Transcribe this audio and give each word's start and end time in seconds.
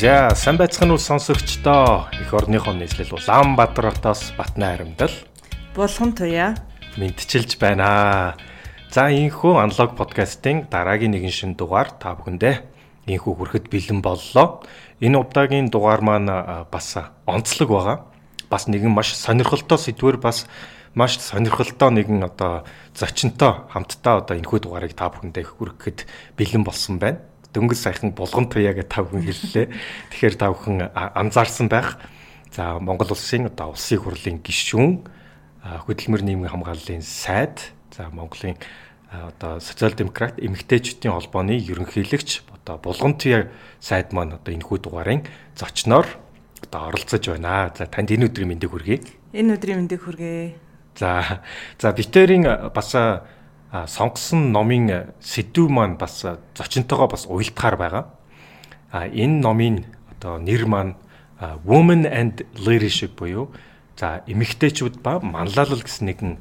За 0.00 0.32
сайн 0.32 0.56
байцгаана 0.56 0.96
уу 0.96 0.98
сонсогчдоо. 0.98 2.08
Эх 2.08 2.32
орныхоо 2.32 2.72
нийслэл 2.72 3.12
Улаанбаатар 3.20 3.92
хотоос 3.92 4.32
Батна 4.32 4.72
харамдал 4.72 5.12
Булган 5.76 6.16
туяа 6.16 6.56
мэдчилж 6.96 7.60
байна. 7.60 8.32
За 8.88 9.12
инхүү 9.12 9.60
аналог 9.60 10.00
подкастын 10.00 10.72
дараагийн 10.72 11.12
нэгэн 11.12 11.28
шин 11.36 11.52
дугаар 11.52 11.92
та 12.00 12.16
бүхэндээ 12.16 12.64
инхүү 13.12 13.32
хүрэхэд 13.44 13.68
бэлэн 13.68 14.00
боллоо. 14.00 14.64
Энэ 15.04 15.20
удаагийн 15.20 15.68
дугаар 15.68 16.00
маань 16.00 16.32
бас 16.72 16.96
онцлог 17.28 17.68
байгаа. 17.68 17.96
Бас 18.48 18.72
нэгэн 18.72 18.88
маш 18.88 19.12
сонирхолтой 19.12 19.76
сэдвэр 19.76 20.16
бас 20.16 20.48
маш 20.96 21.20
сонирхолтой 21.20 21.92
нэгэн 21.92 22.24
одоо 22.24 22.64
зочинтой 22.96 23.68
хамтдаа 23.68 24.24
одоо 24.24 24.32
энэхүү 24.40 24.64
дугаарыг 24.64 24.96
та 24.96 25.12
бүхэндээ 25.12 25.44
хүрэхэд 25.44 26.08
бэлэн 26.40 26.64
болсон 26.64 26.96
байна 26.96 27.20
дөнгөж 27.54 27.78
саяхан 27.78 28.14
булган 28.14 28.46
туяа 28.46 28.74
гэж 28.74 28.88
тав 28.90 29.10
хүн 29.10 29.26
хэллээ. 29.26 29.66
Тэгэхээр 30.14 30.36
тав 30.38 30.54
хүн 30.58 30.86
анзаарсан 30.94 31.68
байх. 31.68 31.98
За 32.50 32.78
Монгол 32.78 33.10
улсын 33.10 33.46
одоо 33.46 33.74
улсын 33.74 33.98
хурлын 33.98 34.38
гишүүн 34.42 35.06
хөдөлмөр 35.86 36.22
нийгмийн 36.24 36.50
хамгааллын 36.50 37.02
сайд 37.02 37.74
за 37.94 38.10
Монголын 38.10 38.56
одоо 39.10 39.60
социал 39.60 39.94
демократ 39.94 40.38
эмэгтэйчүүдийн 40.38 41.14
холбооны 41.14 41.58
ерөнхийлөгч 41.58 42.46
одоо 42.54 42.78
булган 42.78 43.18
туяа 43.18 43.50
сайд 43.82 44.14
маань 44.14 44.38
одоо 44.38 44.54
энэхүү 44.54 44.78
дугаарын 44.86 45.26
зочноор 45.58 46.06
одоо 46.62 46.88
оролцож 46.88 47.26
байна. 47.26 47.74
За 47.74 47.86
танд 47.86 48.10
энэ 48.10 48.30
өдрийн 48.30 48.54
мэндийг 48.54 48.70
хүргэе. 48.70 48.98
Энэ 49.34 49.58
өдрийн 49.58 49.84
мэндийг 49.84 50.02
хүргэе. 50.06 50.54
За 50.96 51.42
за 51.78 51.92
битэрийн 51.92 52.46
бас 52.74 52.94
сонгосон 53.72 54.52
номын 54.52 55.14
сэдв 55.20 55.68
маань 55.70 55.96
бас 55.96 56.24
зочинтойгоо 56.56 57.08
бас 57.08 57.26
уялдахаар 57.26 57.76
байгаа. 57.76 58.04
А 58.90 59.06
энэ 59.06 59.40
номын 59.40 59.84
одоо 60.10 60.38
нэр 60.38 60.66
маань 60.66 60.94
Women 61.40 62.04
and 62.04 62.44
Leadership 62.54 63.16
буюу 63.16 63.50
за 63.96 64.22
эмэгтэйчүүд 64.26 65.00
ба 65.00 65.20
манлайлал 65.20 65.80
гэсэн 65.80 66.08
нэгэн 66.08 66.32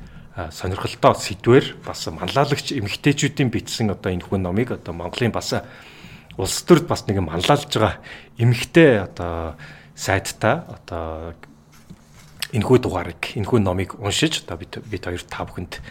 сонирхолтой 0.51 1.15
сэдвэр 1.15 1.83
бас 1.85 2.07
манлайлагч 2.07 2.71
эмэгтэйчүүдийн 2.71 3.51
бичсэн 3.51 3.91
одоо 3.91 4.11
энэ 4.11 4.23
хүн 4.23 4.43
номыг 4.43 4.71
одоо 4.71 4.93
Монголын 4.93 5.31
бас 5.31 5.53
улс 6.39 6.63
төрд 6.63 6.87
бас 6.87 7.03
нэгэн 7.07 7.27
манлайлж 7.27 7.67
байгаа 7.67 7.99
эмэгтэй 8.39 9.03
одоо 9.03 9.59
сайттай 9.95 10.63
одоо 10.67 11.35
энэхүү 12.55 12.77
дугаарыг 12.79 13.35
энэхүү 13.35 13.59
номыг 13.59 13.99
уншиж 13.99 14.47
одоо 14.47 14.57
бид 14.63 14.79
бид 14.87 15.03
хоёр 15.03 15.23
та 15.27 15.43
бүхэнд 15.43 15.83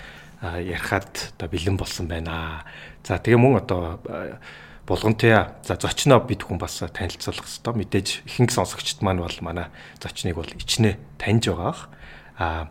ярихад 0.42 1.34
одоо 1.36 1.48
бэлэн 1.48 1.76
болсон 1.76 2.06
байна. 2.06 2.64
За 3.02 3.18
тэгээ 3.18 3.38
мөн 3.38 3.58
одоо 3.58 3.98
булгантай 4.86 5.50
за 5.66 5.74
зочноо 5.76 6.22
бид 6.22 6.46
хүн 6.46 6.58
бас 6.58 6.78
танилцуулах 6.78 7.44
хэрэгтэй. 7.44 7.74
Мэдээж 7.74 8.08
ихэнх 8.24 8.54
сонсогчд 8.54 9.02
маань 9.02 9.20
бол 9.20 9.38
манай 9.42 9.68
зочныг 9.98 10.38
бол 10.38 10.46
ичнэ 10.46 10.96
таньж 11.18 11.50
байгаах. 11.50 11.90
А 12.38 12.70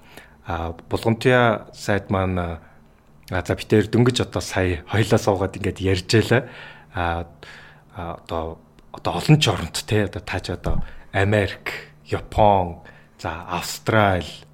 булгантай 0.89 1.67
сайд 1.75 2.09
маань 2.09 2.63
за 3.29 3.53
битээр 3.53 3.91
дөнгөж 3.91 4.23
одоо 4.23 4.41
сая 4.41 4.87
хоёлаа 4.87 5.19
суугаад 5.19 5.59
ингээд 5.59 5.83
ярьж 5.83 6.07
байлаа. 6.07 6.41
А 6.95 7.27
одоо 7.93 8.63
одоо 8.95 9.13
олон 9.19 9.37
ч 9.37 9.51
оронд 9.51 9.77
те 9.85 10.07
одоо 10.07 10.23
тааж 10.23 10.49
одоо 10.55 10.81
Америк, 11.11 11.91
Япон, 12.07 12.81
за 13.19 13.45
Австрали 13.49 14.46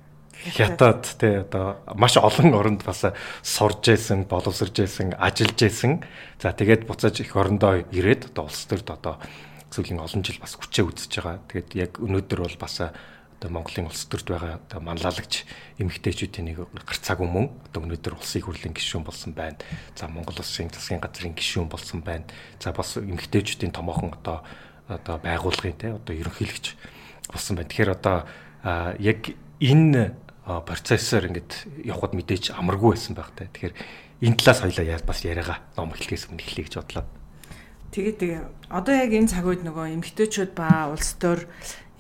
хятад 0.52 1.08
те 1.20 1.48
одоо 1.48 1.80
маш 1.96 2.18
олон 2.18 2.54
оронд 2.54 2.84
бас 2.84 3.06
сурж 3.42 3.88
байсан, 3.88 4.26
боловсрж 4.28 4.76
байсан, 4.84 5.14
ажиллаж 5.16 5.60
байсан. 5.60 6.04
За 6.42 6.52
тэгээд 6.52 6.88
буцааж 6.88 7.20
их 7.24 7.36
орондоо 7.36 7.88
ирээд 7.92 8.36
одоо 8.36 8.52
улс 8.52 8.66
төрд 8.68 8.90
одоо 8.92 9.20
сүүлийн 9.72 10.04
олон 10.04 10.24
жил 10.24 10.40
бас 10.44 10.60
хүчээ 10.60 10.84
үзэж 10.84 11.12
байгаа. 11.24 11.40
Тэгээд 11.48 11.70
яг 11.80 11.92
өнөөдөр 12.04 12.40
бол 12.44 12.58
бас 12.60 12.84
одоо 13.44 13.50
Монголын 13.50 13.88
улс 13.88 14.06
төрд 14.08 14.28
байгаа 14.32 14.60
одоо 14.60 14.80
манлайлагч 14.80 15.44
эмэгтэйчүүдийн 15.80 16.48
нэг 16.48 16.58
гарцаагүй 16.88 17.28
мөн 17.28 17.52
одоо 17.68 17.84
өнөөдөр 17.84 18.16
улсын 18.16 18.44
хурлын 18.44 18.72
гишүүн 18.72 19.04
болсон 19.04 19.36
байна. 19.36 19.60
За 19.96 20.08
Монгол 20.08 20.40
улсын 20.40 20.72
засгийн 20.72 21.04
газрын 21.04 21.36
гишүүн 21.36 21.68
болсон 21.68 22.04
байна. 22.04 22.24
За 22.60 22.72
бас 22.72 22.96
эмэгтэйчүүдийн 22.96 23.76
томоохон 23.76 24.16
одоо 24.16 24.44
одоо 24.88 25.18
байгууллагын 25.20 25.76
те 25.76 25.92
одоо 25.92 26.16
ерөнхийлөгч 26.16 26.76
болсон 27.32 27.60
байна. 27.60 27.68
Тэгэхээр 27.68 27.96
одоо 27.98 28.18
яг 29.00 29.36
энэ 29.60 30.16
процессор 30.44 31.24
ингээд 31.28 31.88
явхад 31.88 32.14
мэдээж 32.14 32.52
амаргүй 32.52 33.00
байсан 33.00 33.16
байх 33.16 33.32
та. 33.32 33.48
Тэгэхээр 33.48 33.76
энэ 34.28 34.38
талаас 34.40 34.60
хоёлаа 34.64 34.86
яа 34.86 35.00
бас 35.00 35.24
яриагаа 35.24 35.64
ном 35.80 35.96
эхлэхээс 35.96 36.28
өмнө 36.28 36.44
эхлэе 36.44 36.68
гэж 36.68 36.76
бодлоо. 36.84 37.06
Тэгээ 37.94 38.14
тэгээ 38.20 38.42
одоо 38.74 38.94
яг 38.98 39.12
энэ 39.14 39.32
цаг 39.32 39.46
үед 39.48 39.64
нөгөө 39.64 39.86
эмгтээчүүд 39.96 40.52
ба 40.58 40.92
улс 40.92 41.16
төр 41.22 41.48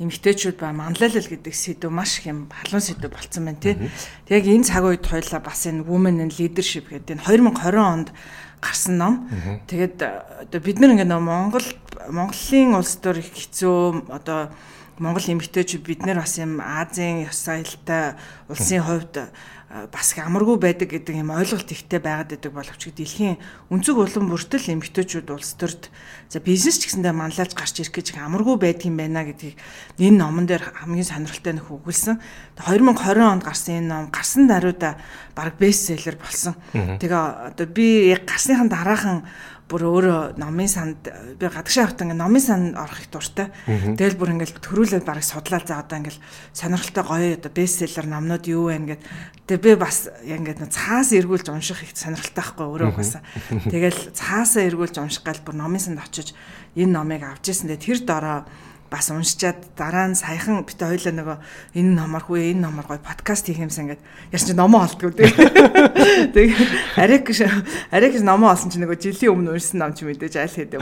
эмгтээчүүд 0.01 0.57
ба 0.57 0.73
манлайлал 0.73 1.29
гэдэг 1.29 1.53
сэдв 1.53 1.93
маш 1.93 2.19
их 2.19 2.33
юм 2.33 2.49
халуун 2.49 2.81
сэдв 2.81 3.13
болцсон 3.13 3.45
байна 3.45 3.61
тий. 3.61 3.77
Тэг 4.25 4.41
яг 4.41 4.45
энэ 4.49 4.67
цаг 4.67 4.83
үед 4.89 5.05
хоёлаа 5.05 5.39
бас 5.39 5.69
энэ 5.69 5.85
women 5.85 6.19
in 6.25 6.33
leadership 6.33 6.89
гэдэг 6.89 7.21
энэ 7.21 7.25
2020 7.29 7.77
онд 7.77 8.09
гарсан 8.57 8.95
ном. 8.97 9.13
Тэгээд 9.69 9.97
одоо 10.49 10.59
бид 10.59 10.81
нар 10.81 10.97
ингээд 10.97 11.11
нөгөө 11.13 11.29
Монгол 11.29 11.67
Монголын 12.09 12.75
улс 12.77 12.97
төр 12.97 13.21
их 13.21 13.31
хэцүү 13.33 14.09
одоо 14.13 14.49
Монгол 15.01 15.25
эмэгтэйчүүд 15.25 15.83
бид 15.83 16.05
нэр 16.05 16.21
бас 16.21 16.37
юм 16.37 16.61
Азийн 16.61 17.25
ёс 17.25 17.37
соёлтой 17.41 18.13
улсын 18.45 18.85
хувьд 18.85 19.33
бас 19.89 20.13
амаргүй 20.13 20.61
байдаг 20.61 20.93
гэдэг 20.93 21.17
юм 21.17 21.33
ойлголт 21.33 21.65
ихтэй 21.65 21.97
байгаад 21.97 22.37
байдаг 22.37 22.53
боловч 22.53 22.93
дэлхийн 22.93 23.41
өнцөг 23.73 23.97
улам 23.97 24.29
бүртэл 24.29 24.69
эмэгтэйчүүд 24.69 25.33
улс 25.33 25.57
төрд 25.57 25.89
за 26.29 26.37
бизнес 26.45 26.77
ч 26.77 26.93
гэсэндээ 26.93 27.09
манлайлж 27.09 27.57
гарч 27.57 27.81
ирэх 27.81 27.89
гэж 27.89 28.13
амаргүй 28.21 28.61
байдаг 28.61 28.85
юм 28.85 29.01
байна 29.01 29.25
гэдгийг 29.25 29.57
энэ 29.97 30.21
номон 30.21 30.45
дээр 30.45 30.61
хамгийн 30.77 31.09
сонирхолтой 31.09 31.57
нөх 31.57 31.73
өгүүлсэн. 31.73 32.21
2020 32.61 33.25
онд 33.25 33.41
гарсан 33.41 33.81
энэ 33.81 33.89
ном 33.89 34.05
гарсан 34.13 34.45
даруйда 34.45 35.01
баг 35.33 35.57
бестселлер 35.57 36.21
болсон. 36.21 36.53
Тэгээ 36.77 37.57
одоо 37.57 37.65
би 37.65 38.13
гарсныхан 38.13 38.69
дараахан 38.69 39.25
бүр 39.69 39.85
өөрөө 39.87 40.37
номын 40.37 40.69
санд 40.69 41.07
би 41.39 41.45
гадагшаа 41.47 41.87
хавтан 41.87 42.11
ингээ 42.11 42.19
номын 42.19 42.43
санд 42.43 42.75
орох 42.77 42.99
их 42.99 43.09
дуртай. 43.09 43.49
Тэгэл 43.65 44.19
бүр 44.19 44.33
ингээл 44.35 44.59
төрүүлээд 44.59 45.07
барыг 45.07 45.23
судлаа 45.23 45.63
за 45.63 45.79
одоо 45.79 45.97
ингээл 46.03 46.19
сонирхолтой 46.51 47.03
гоё 47.03 47.27
одоо 47.39 47.51
бестселлер 47.51 48.05
номнууд 48.05 48.45
юу 48.47 48.69
вэ 48.69 48.99
гэд 48.99 49.01
тэгээ 49.47 49.63
би 49.63 49.71
бас 49.79 50.11
ингээд 50.23 50.67
цаас 50.67 51.15
эргүүлж 51.15 51.47
унших 51.47 51.83
их 51.87 51.95
сонирхолтой 51.95 52.43
байхгүй 52.43 52.65
өөрөө 52.67 52.89
угаасаа. 52.91 53.23
Тэгэл 53.71 53.99
цаасаа 54.11 54.67
эргүүлж 54.67 54.99
унших 54.99 55.23
гал 55.23 55.41
бүр 55.41 55.55
номын 55.55 55.79
санд 55.79 56.03
очиж 56.03 56.35
энэ 56.75 56.91
номыг 56.91 57.23
авч 57.23 57.49
ирсэн. 57.49 57.71
Тэгээ 57.71 57.83
тэр 57.87 57.99
дороо 58.03 58.39
бас 58.93 59.09
уншичаад 59.09 59.73
дараа 59.73 60.05
нь 60.05 60.13
саяхан 60.13 60.61
бит 60.61 60.77
хоёлаа 60.77 61.13
нөгөө 61.17 61.37
энэ 61.81 61.91
номор 61.97 62.21
хүү 62.29 62.53
энэ 62.53 62.61
номор 62.61 62.85
гой 62.85 63.01
подкаст 63.01 63.49
хийх 63.49 63.65
юмсан 63.65 63.89
ингээд 63.89 64.05
яс 64.29 64.45
чи 64.45 64.53
номоо 64.53 64.85
олдгоо 64.85 65.09
тий. 65.09 65.33
Тэгээ 66.29 67.01
ариг 67.01 67.25
ариг 67.89 68.13
номоо 68.21 68.53
олсон 68.53 68.69
чи 68.69 68.77
нөгөө 68.77 69.01
жилийн 69.01 69.33
өмнө 69.33 69.57
уншсан 69.57 69.81
ном 69.81 69.97
чи 69.97 70.05
мэдээж 70.05 70.37
айл 70.37 70.53
хэдэ 70.53 70.77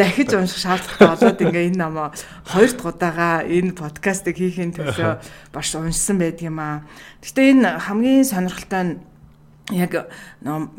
дахиж 0.00 0.32
унших 0.32 0.64
шаардлагатай 0.64 1.08
болоод 1.12 1.44
ингээ 1.44 1.68
энэ 1.76 1.80
номоо 1.84 2.08
хоёр 2.48 2.72
дахь 2.72 2.88
удаага 2.88 3.44
энэ 3.44 3.76
подкастыг 3.76 4.40
хийхин 4.40 4.72
төлөө 4.72 5.20
баш 5.52 5.68
уншсан 5.76 6.24
аа. 6.24 6.88
Гэтэ 7.20 7.52
энэ 7.52 7.84
хамгийн 7.84 8.24
сонирхолтой 8.24 8.82
нь 8.88 8.96
яг 9.76 10.08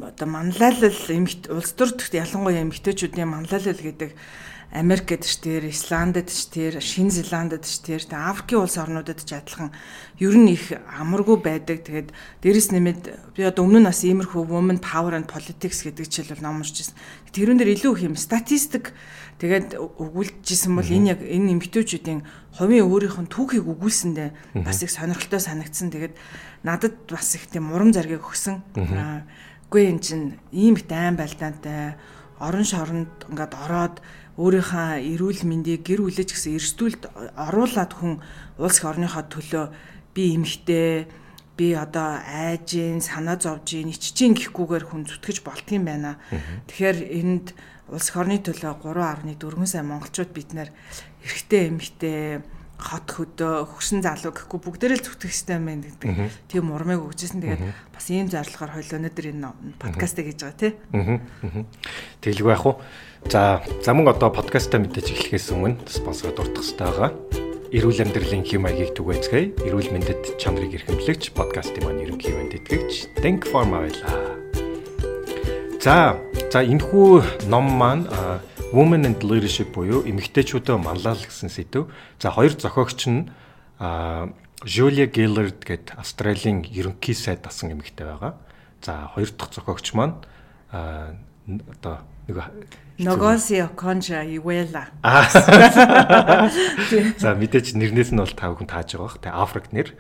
одоо 0.02 0.26
манлайлал 0.26 0.98
эмэгт 1.06 1.54
улс 1.54 1.78
төрт 1.78 2.02
ялангуяа 2.18 2.66
эмэгтэйчүүдийн 2.66 3.30
манлайлал 3.30 3.78
гэдэг 3.78 4.18
Америкт 4.72 5.28
ч 5.28 5.36
тэр, 5.44 5.68
Исландд 5.68 6.32
ч 6.32 6.48
тэр, 6.48 6.80
Шинэ 6.80 7.12
Зеландд 7.12 7.68
ч 7.68 7.84
тэр, 7.84 8.08
тэгээ 8.08 8.24
Африкийн 8.24 8.64
улс 8.64 8.80
орнуудад 8.80 9.20
ч 9.20 9.36
адилхан 9.36 9.76
ер 10.16 10.36
нь 10.40 10.56
их 10.56 10.72
амаргүй 10.72 11.44
байдаг. 11.44 11.84
Тэгээд 11.84 12.16
дээрэс 12.40 12.72
нэмээд 12.72 13.36
би 13.36 13.44
одоо 13.44 13.68
өмнө 13.68 13.84
нь 13.84 13.90
бас 13.92 14.00
иймэрхүү 14.08 14.48
women 14.48 14.80
power 14.80 15.12
and 15.12 15.28
politics 15.28 15.84
гэдэг 15.84 16.08
жишээл 16.08 16.40
бол 16.40 16.46
ном 16.48 16.64
уншижсэн. 16.64 16.96
Тэрүүн 17.36 17.60
дээр 17.60 17.76
илүү 17.76 17.92
их 18.00 18.04
юм 18.08 18.16
статистик 18.16 18.96
тэгээд 19.44 19.76
өгүүлжсэн 19.76 20.72
бол 20.72 20.88
энэ 20.88 21.20
яг 21.20 21.20
энэ 21.20 21.52
эмгтээчүүдийн 21.60 22.24
хувийн 22.56 22.88
өөрийнх 22.88 23.28
нь 23.28 23.28
түүхийг 23.28 23.68
өгүүлсэндээ 23.68 24.64
бас 24.64 24.80
их 24.88 24.96
сонирхолтой 24.96 25.44
санагдсан. 25.44 25.92
Тэгээд 25.92 26.16
надад 26.64 26.96
бас 27.12 27.36
их 27.36 27.52
тийм 27.52 27.76
урам 27.76 27.92
зориг 27.92 28.24
өгсөн. 28.24 28.64
Үгүй 29.68 29.84
эн 29.92 30.00
чин 30.00 30.40
ийм 30.56 30.80
их 30.80 30.88
дайм 30.88 31.20
байлдаантай 31.20 32.00
орон 32.42 32.66
шоронд 32.66 33.12
ингээд 33.30 33.54
ороод 33.56 33.96
өөрийнхөө 34.42 35.06
эрүүл 35.06 35.42
мэндийг 35.46 35.86
гэр 35.86 36.02
бүлэж 36.02 36.34
гэсэн 36.34 36.58
эрсдүүлд 36.58 37.04
оруулаад 37.38 37.92
хүн 37.94 38.18
улс 38.58 38.82
орныхоо 38.82 39.24
төлөө 39.30 39.66
би 40.18 40.34
эмхтэй 40.34 41.06
би 41.58 41.78
одоо 41.78 42.18
айжин 42.26 43.06
санаа 43.06 43.38
зовжин 43.38 43.94
ичжин 43.94 44.34
гэхгүйгээр 44.34 44.86
хүн 44.90 45.06
зүтгэж 45.06 45.46
болтгийм 45.46 45.86
байна. 45.86 46.18
Тэгэхээр 46.66 47.00
энд 47.22 47.54
улс 47.92 48.10
орны 48.18 48.42
төлөө 48.42 48.82
3.4 48.82 49.38
сая 49.70 49.86
монголчууд 49.86 50.32
бид 50.34 50.58
нэр 50.58 50.74
эрэгтэй 51.22 51.70
эмэгтэй 51.70 52.42
хот 52.82 53.08
хөдөө 53.14 53.70
хөгсөн 53.78 54.02
залуу 54.02 54.34
гэхгүй 54.34 54.60
бүгдээрээ 54.66 55.06
зүтгэх 55.06 55.34
систем 55.36 55.70
байна 55.70 55.86
гэдэг 55.86 56.50
тийм 56.50 56.74
урмыг 56.74 57.06
өгчээсэн. 57.06 57.46
Тэгээд 57.46 57.64
бас 57.94 58.06
ийм 58.10 58.26
зорилгоор 58.26 58.72
хоёул 58.74 58.98
өнөөдөр 58.98 59.28
энэ 59.38 59.54
подкастыг 59.78 60.34
хийж 60.34 60.42
байгаа 60.42 60.58
тий. 60.58 60.74
Тэгэлгүй 62.26 62.52
яах 62.58 62.66
вэ? 62.66 62.74
За 63.30 63.62
за 63.84 63.94
мөн 63.94 64.10
одоо 64.10 64.32
подкастаа 64.34 64.82
мэдээж 64.82 65.14
эхлэхээс 65.14 65.54
өмнө 65.54 65.86
спонсород 65.86 66.40
дуртах 66.40 66.66
хэрэгтэй 66.66 66.88
байгаа. 66.88 67.12
Эрүүл 67.72 68.04
амьдралын 68.04 68.44
хэм 68.44 68.62
маягийг 68.66 68.92
түгээцгээе. 68.98 69.64
Эрүүл 69.64 69.94
мэндэд 69.94 70.42
чанарыг 70.42 70.76
эрхэмлэгч 70.76 71.32
подкастын 71.38 71.86
маань 71.86 72.04
ерөнхий 72.04 72.34
мэнд 72.36 72.58
итгэгч 72.58 73.22
Think 73.22 73.48
Pharma 73.48 73.86
байлаа. 73.86 74.36
За 75.80 76.20
за 76.52 76.60
энэхүү 76.66 77.48
ном 77.48 77.68
маань 77.70 78.10
Women 78.76 79.08
and 79.08 79.22
Leadership 79.24 79.72
буюу 79.76 80.04
эмэгтэйчүүдэд 80.08 80.80
манлайлал 80.80 81.24
гэсэн 81.24 81.52
сэдв. 81.52 81.92
За 82.20 82.32
хоёр 82.32 82.56
зохиогч 82.56 83.08
нь 83.08 83.32
Julia 84.64 85.08
Gillard 85.08 85.64
гээд 85.64 85.96
Австралийн 85.98 86.68
ерөнхий 86.68 87.16
сайд 87.16 87.42
дасан 87.42 87.72
эмэгтэй 87.72 88.06
байгаа. 88.06 88.36
За 88.84 89.12
хоёр 89.16 89.32
дахь 89.32 89.56
зохиогч 89.56 89.96
маань 89.96 90.20
одоо 90.72 92.04
нэг 92.28 92.38
Ногоси 93.02 93.62
Оконжа 93.66 94.22
Ивела. 94.22 94.86
За 97.18 97.34
мэдээч 97.34 97.74
нэрнээс 97.74 98.14
нь 98.14 98.22
бол 98.22 98.30
тав 98.30 98.54
хүн 98.62 98.70
тааж 98.70 98.94
байгаа 98.94 99.10
бах. 99.10 99.18
Тэ 99.18 99.30
Африк 99.34 99.74
нэр. 99.74 99.98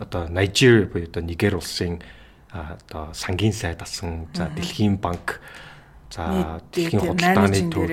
Одоо 0.00 0.28
Nigeria 0.32 0.88
буюу 0.88 1.04
одоо 1.04 1.20
Нигер 1.20 1.60
улсын 1.60 2.00
одоо 2.48 3.12
сангийн 3.12 3.52
сайд 3.52 3.82
асан 3.84 4.32
за 4.32 4.48
Дэлхийн 4.48 4.96
банк 4.96 5.40
За 6.10 6.58
дэлхийн 6.74 7.06
худалдааны 7.06 7.70
төв 7.70 7.86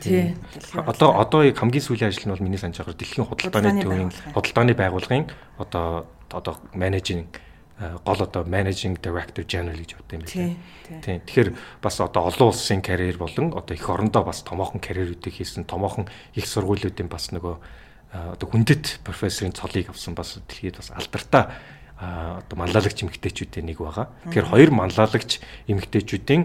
тий. 0.00 0.32
Одоо 0.80 1.20
одоо 1.20 1.44
яг 1.44 1.60
хамгийн 1.60 1.84
сүүлийн 1.84 2.08
ажил 2.08 2.24
нь 2.24 2.32
бол 2.32 2.40
миний 2.40 2.56
санаж 2.56 2.80
байгаа 2.80 2.96
дэлхийн 2.96 3.28
худалдааны 3.28 3.84
төвийн 3.84 4.12
худалдааны 4.32 4.72
байгууллагын 4.72 5.28
одоо 5.60 6.08
одоо 6.32 6.56
менежинг 6.72 7.28
гол 7.78 8.22
одоо 8.22 8.44
managing 8.46 8.94
director 9.02 9.42
general 9.42 9.74
гэж 9.74 9.98
бодсон 9.98 10.18
юм 10.18 10.24
байна. 10.24 10.56
Тийм. 11.02 11.20
Тэгэхээр 11.26 11.50
бас 11.82 11.98
одоо 12.00 12.30
олон 12.30 12.54
улсын 12.54 12.82
карьер 12.82 13.18
болон 13.18 13.50
одоо 13.50 13.74
эх 13.74 13.88
орондоо 13.90 14.22
бас 14.22 14.42
томоохон 14.46 14.78
карьерүүдийг 14.78 15.34
хийсэн 15.34 15.66
томоохон 15.66 16.06
их 16.34 16.46
сургуулиудын 16.46 17.10
бас 17.10 17.34
нөгөө 17.34 17.56
одоо 18.14 18.46
хүндэт 18.46 19.02
профессорын 19.02 19.52
цолыг 19.58 19.90
авсан 19.90 20.14
бас 20.14 20.38
дэлхийд 20.46 20.78
бас 20.78 20.94
алдартай 20.94 21.50
одоо 21.98 22.56
манлайлагч 22.56 23.02
эмэгтэйчүүдийн 23.02 23.66
нэг 23.66 23.82
байгаа. 23.82 24.06
Тэгэхээр 24.30 24.50
хоёр 24.54 24.70
манлайлагч 24.70 25.42
эмэгтэйчүүдийн 25.66 26.42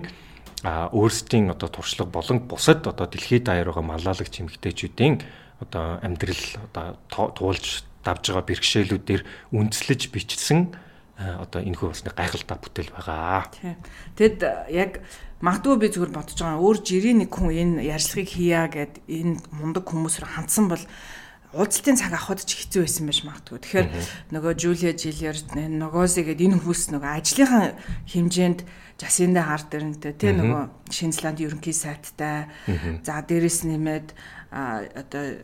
а 0.66 0.90
өөрсдийн 0.92 1.54
одоо 1.54 1.70
туршлага 1.70 2.10
болон 2.10 2.40
бусад 2.50 2.88
одоо 2.88 3.06
дэлхийд 3.06 3.46
даяар 3.46 3.70
байгаа 3.70 3.86
маллаалагч 3.86 4.42
эмэгтэйчүүдийн 4.42 5.22
одоо 5.62 6.02
амьдрал 6.02 6.44
одоо 6.74 7.32
туулж 7.38 7.86
давж 8.04 8.24
байгаа 8.34 8.50
бэрхшээлүүдээр 8.50 9.22
үндэслэж 9.54 10.02
бичсэн 10.12 10.74
одоо 11.20 11.60
энэ 11.60 11.76
хүү 11.76 11.92
нэг 12.08 12.16
гайхалтай 12.16 12.58
бүтээл 12.58 12.96
байгаа. 12.96 13.52
Тэгэд 14.16 14.40
яг 14.72 15.04
магадгүй 15.44 15.76
би 15.76 15.88
зүгээр 15.92 16.16
бодож 16.16 16.40
байгаа 16.40 16.64
өөр 16.64 16.78
жирийн 16.80 17.20
нэг 17.28 17.32
хүн 17.36 17.52
энэ 17.52 17.84
ярьцлагыг 17.92 18.30
хийя 18.32 18.72
гэд 18.72 19.04
энэ 19.04 19.44
мундаг 19.52 19.84
хүмүүсээр 19.84 20.28
хандсан 20.32 20.72
бол 20.72 20.84
уулзалтын 21.52 21.98
цаг 21.98 22.14
авахд 22.14 22.46
ч 22.46 22.62
хэцүү 22.62 22.86
байсан 22.86 23.06
байж 23.10 23.20
магадгүй. 23.26 23.58
Тэгэхээр 23.58 23.88
нөгөө 24.32 24.54
Жулия 24.54 24.94
Жилиер 24.94 25.38
Ногози 25.58 26.22
гэдэг 26.22 26.46
энэ 26.46 26.62
хүмүүс 26.62 26.94
нөгөө 26.94 27.12
ажлынхаа 27.20 27.74
хэмжээнд 28.06 28.60
Жасинда 29.00 29.42
хард 29.48 29.68
дэрнтэй 29.74 30.14
тий 30.14 30.32
нөгөө 30.36 30.94
Шинзланд 30.94 31.42
ерөнхий 31.42 31.74
сайттай. 31.74 32.54
За 33.02 33.24
дээрэс 33.26 33.66
нэмээд 33.66 34.14
одоо 34.54 35.42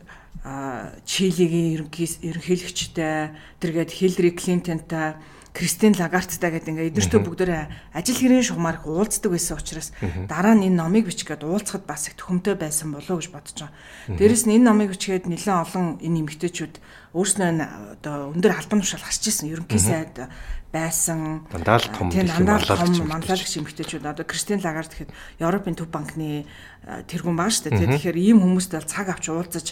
Чилийн 1.10 1.74
ерөнхий 1.74 2.06
ерөнхийлөгчтэй 2.22 3.34
тэргээд 3.58 3.90
Хиллари 3.90 4.32
Клинтонтай 4.38 5.18
Кристин 5.56 5.96
Лагарттай 5.96 6.52
гэдэг 6.52 6.68
ингээ 6.68 6.90
эдгэртөө 6.92 7.22
бүгдөө 7.24 7.96
ажил 7.96 8.20
хэрийн 8.20 8.44
шугамар 8.44 8.84
уулздаг 8.84 9.32
байсан 9.32 9.56
учраас 9.56 9.96
дараа 10.28 10.52
нь 10.52 10.68
энэ 10.68 10.84
номыг 10.84 11.08
бичгээд 11.08 11.48
уулзахад 11.48 11.88
бас 11.88 12.12
их 12.12 12.20
төхөмтэй 12.20 12.60
байсан 12.60 12.92
болов 12.92 13.08
уу 13.08 13.24
гэж 13.24 13.32
бодож 13.32 13.56
байгаа. 13.64 14.20
Дээрэс 14.20 14.44
нь 14.52 14.60
энэ 14.60 14.68
номыг 14.68 14.92
бичгээд 14.92 15.32
нэлээд 15.32 15.64
олон 15.64 15.96
энэ 16.04 16.20
эмэгтэйчүүд 16.28 16.76
өөрснөө 17.16 17.50
одоо 17.96 18.36
өндөр 18.36 18.52
албан 18.52 18.84
тушаал 18.84 19.08
гарч 19.08 19.24
ирсэн. 19.24 19.48
Ерөнхий 19.48 19.80
сайд 19.80 20.28
байсан. 20.76 21.48
Дандаа 21.48 21.80
л 21.80 21.88
том 21.96 22.12
манлайлагч 22.12 23.00
манлайлагч 23.00 23.54
эмэгтэйчүүд. 23.56 24.04
Одоо 24.04 24.28
Кристин 24.28 24.60
Лагард 24.60 24.92
гэхэд 24.92 25.16
Европын 25.40 25.80
төв 25.80 25.88
банкны 25.88 26.44
тэргүүн 26.84 27.40
баа 27.40 27.48
шүү 27.48 27.72
дээ. 27.72 27.96
Тэгэхээр 27.96 28.20
ийм 28.20 28.44
хүмүүстэй 28.44 28.84
цаг 28.84 29.08
авч 29.08 29.32
уулзаж 29.32 29.72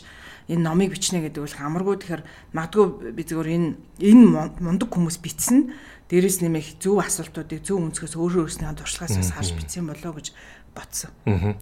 энэ 0.50 0.64
номыг 0.64 0.96
бичнэ 0.96 1.24
гэдэг 1.30 1.42
бол 1.44 1.58
амаргүй 1.60 1.96
тэгэхээр 2.00 2.24
магадгүй 2.56 2.86
би 3.16 3.24
зөвөр 3.24 3.48
энэ 3.48 3.70
энэ 4.02 4.26
мундаг 4.60 4.90
хүмүүс 4.92 5.18
бичсэн 5.24 5.72
дээрэс 6.12 6.44
нэмэх 6.44 6.78
зөв 6.84 7.00
асуултуудыг 7.00 7.64
зөв 7.64 7.80
өнцгөөс 7.80 8.16
өөрөө 8.20 8.44
өөрснөө 8.46 8.76
туршлагаас 8.78 9.32
харж 9.34 9.52
бичсэн 9.56 9.88
болоо 9.88 10.14
гэж 10.14 10.28
бодсон. 10.76 11.12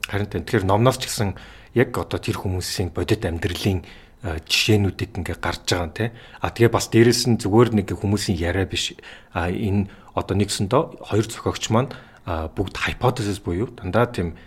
Харин 0.08 0.30
тэгэхээр 0.32 0.66
номноос 0.66 0.98
ч 0.98 1.08
гэсэн 1.08 1.38
яг 1.78 1.96
одоо 1.96 2.20
тэр 2.20 2.42
хүмүүсийн 2.42 2.92
бодит 2.92 3.24
амьдралын 3.24 3.86
жишээнүүдийг 4.22 5.18
ингээ 5.18 5.38
гарч 5.42 5.66
байгаа 5.66 5.86
юм 5.88 5.94
те. 5.94 6.14
А 6.42 6.54
тэгээ 6.54 6.72
бас 6.74 6.90
дээрэс 6.94 7.26
нь 7.32 7.42
зүгээр 7.42 7.70
нэг 7.74 7.88
хүмүүсийн 7.96 8.38
яриа 8.38 8.70
биш. 8.70 8.94
А 9.34 9.50
энэ 9.50 9.90
одоо 10.14 10.36
нэгсэндөө 10.38 11.06
хоёр 11.10 11.26
зохиогч 11.26 11.74
маань 11.74 11.90
бүгд 12.28 12.76
hypothesis 12.86 13.42
буюу 13.42 13.74
дандаа 13.74 14.06
тийм 14.06 14.38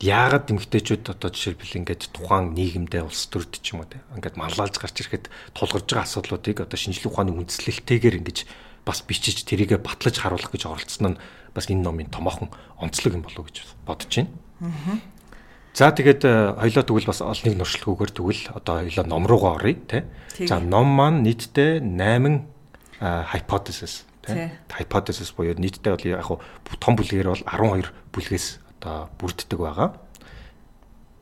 яагаад 0.00 0.48
эмгтээчүүд 0.48 1.12
одоо 1.12 1.28
жишээлбэл 1.28 1.84
ингээд 1.84 2.16
тухайн 2.16 2.56
нийгэмдээ 2.56 3.04
улс 3.04 3.28
төрд 3.28 3.60
ч 3.60 3.76
юм 3.76 3.84
уу 3.84 3.88
те. 3.92 4.00
Ингээд 4.16 4.40
марлаалж 4.40 4.80
гарч 4.80 4.96
ирэхэд 5.04 5.28
тулгарч 5.52 5.92
байгаа 5.92 6.08
асуудлуудыг 6.08 6.64
одоо 6.64 6.78
шинжлэх 6.80 7.12
ухааны 7.12 7.36
үндэслэлтэйгээр 7.36 8.24
ингэж 8.24 8.48
бас 8.88 9.04
бичиж 9.04 9.44
тэрийгэ 9.44 9.76
батлаж 9.76 10.16
харуулах 10.16 10.48
гэж 10.48 10.64
оролцсон 10.64 11.04
нь 11.14 11.20
бас 11.52 11.68
энэ 11.68 11.84
номын 11.84 12.08
томоохон 12.08 12.48
онцлог 12.80 13.12
юм 13.12 13.28
болов 13.28 13.44
уу 13.44 13.48
гэж 13.52 13.60
бодож 13.84 14.08
байна. 14.08 14.32
За 15.76 15.92
тэгээд 15.92 16.24
хоёлоо 16.56 16.82
тэгвэл 16.82 17.10
бас 17.12 17.20
олныг 17.20 17.54
нуршилгүйгээр 17.60 18.12
тэгвэл 18.16 18.42
одоо 18.56 18.74
хоёлоо 18.80 19.04
ном 19.04 19.24
руугаа 19.28 19.60
оръё 19.60 19.76
тий. 19.84 20.02
За 20.48 20.64
ном 20.64 20.88
маань 20.96 21.20
нийтдээ 21.28 21.84
8 21.84 23.04
hypothesis 23.36 24.08
тий. 24.24 24.48
Hypothesis 24.72 25.36
буюу 25.36 25.60
нийтдээ 25.60 25.92
бол 25.92 26.08
яг 26.08 26.24
том 26.80 26.96
бүлгээр 26.96 27.28
бол 27.28 27.44
12 27.44 27.92
бүлгээс 28.16 28.69
одоо 28.80 29.12
бүрддэг 29.20 29.58
байгаа. 29.60 29.92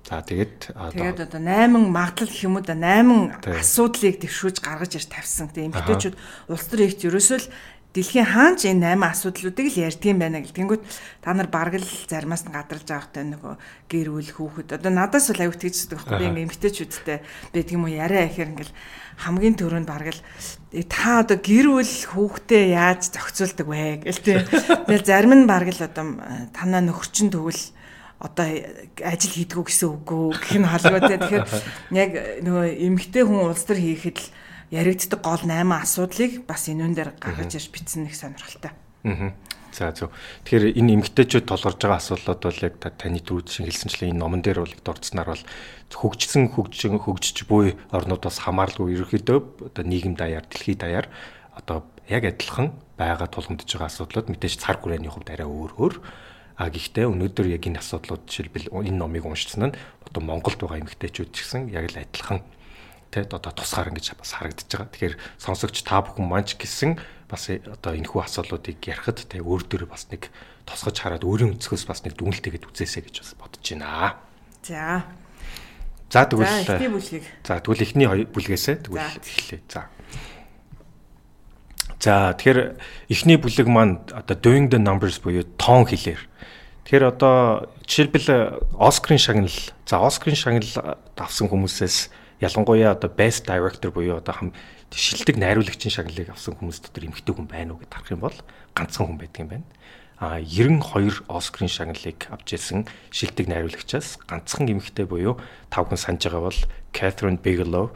За 0.09 0.23
тэгээд 0.23 0.73
тэгээд 0.73 1.21
одоо 1.27 1.41
8 1.43 1.91
магадлал 1.91 2.31
гэх 2.31 2.47
юм 2.47 2.57
уу 2.57 2.65
да 2.65 2.73
8 2.73 3.45
асуудлыг 3.45 4.23
төвшүүлж 4.23 4.63
гаргаж 4.63 4.97
ирж 4.97 5.11
тавьсан. 5.11 5.53
Тэгээд 5.53 5.75
эмгтээчүүд 5.75 6.17
улс 6.49 6.65
төр 6.71 6.81
ихт 6.87 7.05
ерөөсөө 7.05 7.39
л 7.43 7.47
дэлхийн 7.99 8.31
хаанч 8.31 8.71
энэ 8.71 8.95
8 8.95 9.11
асуудлуудыг 9.11 9.67
л 9.75 9.83
ярьдгийм 9.91 10.19
байна 10.23 10.39
гэлтэнгүүт 10.47 10.83
та 11.19 11.35
нар 11.35 11.51
бараг 11.51 11.83
л 11.83 11.91
заримаас 12.07 12.47
нь 12.47 12.55
гадарж 12.55 12.87
байгаахтай 12.87 13.27
нөгөө 13.27 13.55
гэр 13.91 14.09
бүл 14.15 14.31
хүүхэд. 14.31 14.79
Одоо 14.79 14.93
надаас 14.95 15.27
бол 15.35 15.43
аюут 15.43 15.59
гэж 15.59 15.75
байдаг 15.75 15.99
байхгүй 15.99 16.15
би 16.15 16.27
ингээ 16.31 16.47
эмгтээчүүдтэй 16.47 17.19
байдаг 17.51 17.75
юм 17.75 17.85
уу 17.85 17.93
яриа 17.93 18.31
ихээр 18.31 18.53
ингээл 18.55 18.75
хамгийн 19.19 19.57
түрүүнд 19.59 19.89
бараг 19.91 20.15
л 20.15 20.23
«Э, 20.71 20.87
та 20.87 21.27
одоо 21.27 21.43
гэр 21.43 21.67
бүл 21.75 21.95
хүүхдээ 22.15 22.65
яаж 22.79 23.11
зохицуулдаг 23.11 23.67
вэ? 23.67 24.07
гэл 24.07 24.23
тээ 24.23 24.39
тэгэл 24.87 25.09
зарим 25.09 25.35
нь 25.35 25.51
бараг 25.51 25.75
л 25.75 25.83
одоо 25.83 26.07
танаа 26.55 26.83
нөхөрчин 26.87 27.35
тэгвэл 27.35 27.63
одоо 28.23 28.47
ажил 29.03 29.35
хийдгүү 29.35 29.65
гэсэн 29.67 29.89
үггүй 29.95 30.39
гэх 30.39 30.55
нь 30.59 30.67
те 30.67 31.19
тэгэхээр 31.19 31.47
яг 31.95 32.11
нөгөө 32.47 32.67
эмгтэй 32.87 33.23
хүн 33.27 33.47
улс 33.47 33.63
төр 33.63 33.79
хийхэд 33.79 34.19
л 34.19 34.27
яригддаг 34.71 35.21
гол 35.23 35.43
8 35.45 35.65
асуудлыг 35.73 36.33
бас 36.45 36.69
энүүн 36.69 36.95
дээр 36.95 37.11
гаргаж 37.21 37.57
ирж 37.57 37.69
бичсэн 37.73 38.05
нэг 38.05 38.15
сонирхолтой. 38.15 38.73
Аа. 39.05 39.33
За 39.73 39.93
зөв. 39.93 40.11
Тэгэхээр 40.49 40.81
энэ 40.81 40.93
эмгтээчүүд 40.97 41.45
толгорж 41.45 41.77
байгаа 41.77 42.01
асуудлууд 42.01 42.41
бол 42.41 42.65
яг 42.65 42.75
таны 42.81 43.21
түрүүд 43.21 43.47
шиг 43.53 43.69
хэлсэнчлэн 43.69 44.17
энэ 44.17 44.23
номон 44.25 44.41
дээр 44.41 44.65
бол 44.65 44.75
дурдсанаар 44.81 45.29
бол 45.37 45.45
хөгжсөн 45.93 46.51
хөгжин 46.57 46.97
хөгжиж 46.99 47.45
буй 47.45 47.77
орнуудаас 47.93 48.43
хамааралгүй 48.49 48.97
ерөөхдөө 48.97 49.39
одоо 49.69 49.85
нийгэм 49.85 50.17
даяар, 50.17 50.49
дэлхийд 50.49 50.81
даяар 50.81 51.07
одоо 51.53 51.85
яг 52.09 52.25
адилхан 52.25 52.73
байгаа 52.97 53.29
тулгамдж 53.29 53.69
байгаа 53.69 53.93
асуудлууд 53.93 54.33
мэдээж 54.33 54.57
цар 54.57 54.81
хүрээний 54.81 55.13
хувьд 55.13 55.31
арай 55.31 55.47
өөр 55.47 55.73
өөр. 55.77 55.95
А 56.59 56.73
гэхдээ 56.73 57.07
өнөөдөр 57.07 57.47
яг 57.55 57.63
энэ 57.69 57.79
асуудлууд 57.79 58.25
жишээлбэл 58.27 58.73
энэ 58.73 58.99
номыг 58.99 59.29
уншсан 59.29 59.71
нь 59.71 59.77
одоо 60.11 60.23
Монголд 60.25 60.59
байгаа 60.59 60.83
эмгтээчүүд 60.83 61.31
ч 61.31 61.45
гэсэн 61.45 61.71
яг 61.71 61.93
л 61.93 62.03
адилхан 62.03 62.43
тэ 63.09 63.29
одоо 63.29 63.53
тусгаар 63.53 63.91
ингэж 63.93 64.17
бас 64.17 64.37
харагдаж 64.37 64.69
байгаа. 64.69 64.93
Тэгэхээр 64.93 65.17
сонсогч 65.41 65.77
та 65.85 66.05
бүхэн 66.05 66.27
маань 66.29 66.49
ч 66.49 66.61
гэсэн 66.61 67.01
бас 67.29 67.49
одоо 67.49 67.93
энэ 67.93 68.09
хүү 68.09 68.21
асуудлуудыг 68.25 68.81
ярихад 68.81 69.29
тэ 69.29 69.45
өөр 69.45 69.63
дөр 69.69 69.85
бас 69.89 70.09
нэг 70.09 70.33
тосгож 70.69 70.97
хараад 70.97 71.25
өөрийн 71.25 71.57
өнцгөөс 71.57 71.85
бас 71.89 72.05
нэг 72.05 72.17
дүнэлтэйгэд 72.17 72.69
үзээсэй 72.69 73.09
гэж 73.09 73.17
бас 73.25 73.33
бодож 73.37 73.65
байна. 73.65 74.17
За. 74.65 75.05
За 76.09 76.25
тэгвэл 76.25 76.65
За 77.45 77.61
тэгвэл 77.61 77.85
эхний 77.85 78.09
бүлгээсээ 78.09 78.77
тэгвэл 78.85 79.17
эхлэе. 79.21 79.61
За. 79.69 79.89
За 82.01 82.33
тэгэхээр 82.37 82.81
эхний 83.09 83.37
бүлэг 83.37 83.69
маань 83.69 84.01
одоо 84.13 84.37
doing 84.37 84.69
the 84.69 84.81
numbers 84.81 85.21
буюу 85.21 85.45
тоон 85.61 85.85
хэлээр. 85.85 86.21
Тэгэхээр 86.89 87.05
одоо 87.05 87.69
жишээлбэл 87.85 88.65
Оскарын 88.81 89.21
шагнал 89.21 89.57
за 89.85 90.01
Оскарын 90.01 90.39
шагнал 90.39 90.97
авсан 91.17 91.53
хүмүүсээс 91.53 92.09
ялангуяа 92.41 92.95
одоо 92.95 93.11
best 93.11 93.47
director 93.47 93.91
буюу 93.91 94.19
одоо 94.19 94.35
хам 94.35 94.53
шилдэг 94.93 95.37
найруулагчийн 95.37 95.93
шагналыг 95.93 96.31
авсан 96.31 96.55
хүмүүс 96.57 96.81
дотор 96.87 97.05
эмэгтэй 97.11 97.35
хүн 97.35 97.49
байна 97.51 97.75
уу 97.75 97.83
гэж 97.83 97.91
харах 97.93 98.13
юм 98.15 98.23
бол 98.23 98.39
ганцхан 98.75 99.07
хүн 99.07 99.19
байдаг 99.19 99.41
юм 99.43 99.51
байна. 99.53 99.67
А 100.19 100.41
92 100.43 101.23
Оскарын 101.29 101.71
шагналыг 101.71 102.27
авч 102.31 102.49
ирсэн 102.55 102.87
шилдэг 103.11 103.47
найруулагчаас 103.47 104.19
ганцхан 104.27 104.67
эмэгтэй 104.67 105.07
буюу 105.07 105.39
тав 105.71 105.87
хүн 105.87 105.99
санаж 105.99 106.27
байгаа 106.27 106.49
бол 106.51 106.61
Catherine 106.95 107.39
Bigelow 107.39 107.93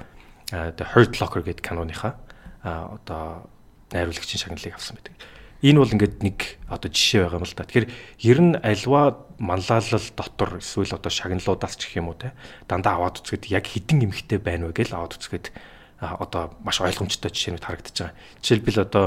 The 0.52 0.84
Hurt 0.94 1.16
Locker 1.18 1.42
гэдэг 1.42 1.64
киноныхаа 1.64 2.14
одоо 2.62 3.49
найруулагчийн 3.90 4.42
шагналыг 4.42 4.75
авсан 4.75 5.00
байдаг. 5.00 5.16
Энэ 5.62 5.78
бол 5.78 5.94
ингээд 5.94 6.22
нэг 6.22 6.38
одоо 6.68 6.90
жишээ 6.90 7.26
байгаа 7.26 7.38
юм 7.40 7.46
л 7.46 7.54
да. 7.54 7.64
Тэгэхээр 7.64 7.88
ер 8.26 8.38
нь 8.42 8.54
альва 8.58 9.02
манлайлал 9.42 10.06
дотор 10.14 10.62
эсвэл 10.62 10.94
одоо 10.94 11.11
шагналуудаас 11.11 11.75
ч 11.75 11.90
гэх 11.90 11.99
юм 11.99 12.14
уу 12.14 12.16
те 12.16 12.30
дандаа 12.70 13.02
аваад 13.02 13.18
үзэхэд 13.18 13.50
яг 13.50 13.66
хідэн 13.66 14.06
эмхтэй 14.06 14.38
байна 14.38 14.70
вэ 14.70 14.78
гэж 14.78 14.94
аваад 14.94 15.18
үзэхэд 15.18 15.50
одоо 15.99 16.54
маш 16.62 16.78
ойлгомжтой 16.82 17.30
жишээнүүд 17.30 17.62
харагдаж 17.66 17.94
байгаа. 17.94 18.14
Жишээлбэл 18.42 18.82
одоо 18.87 19.06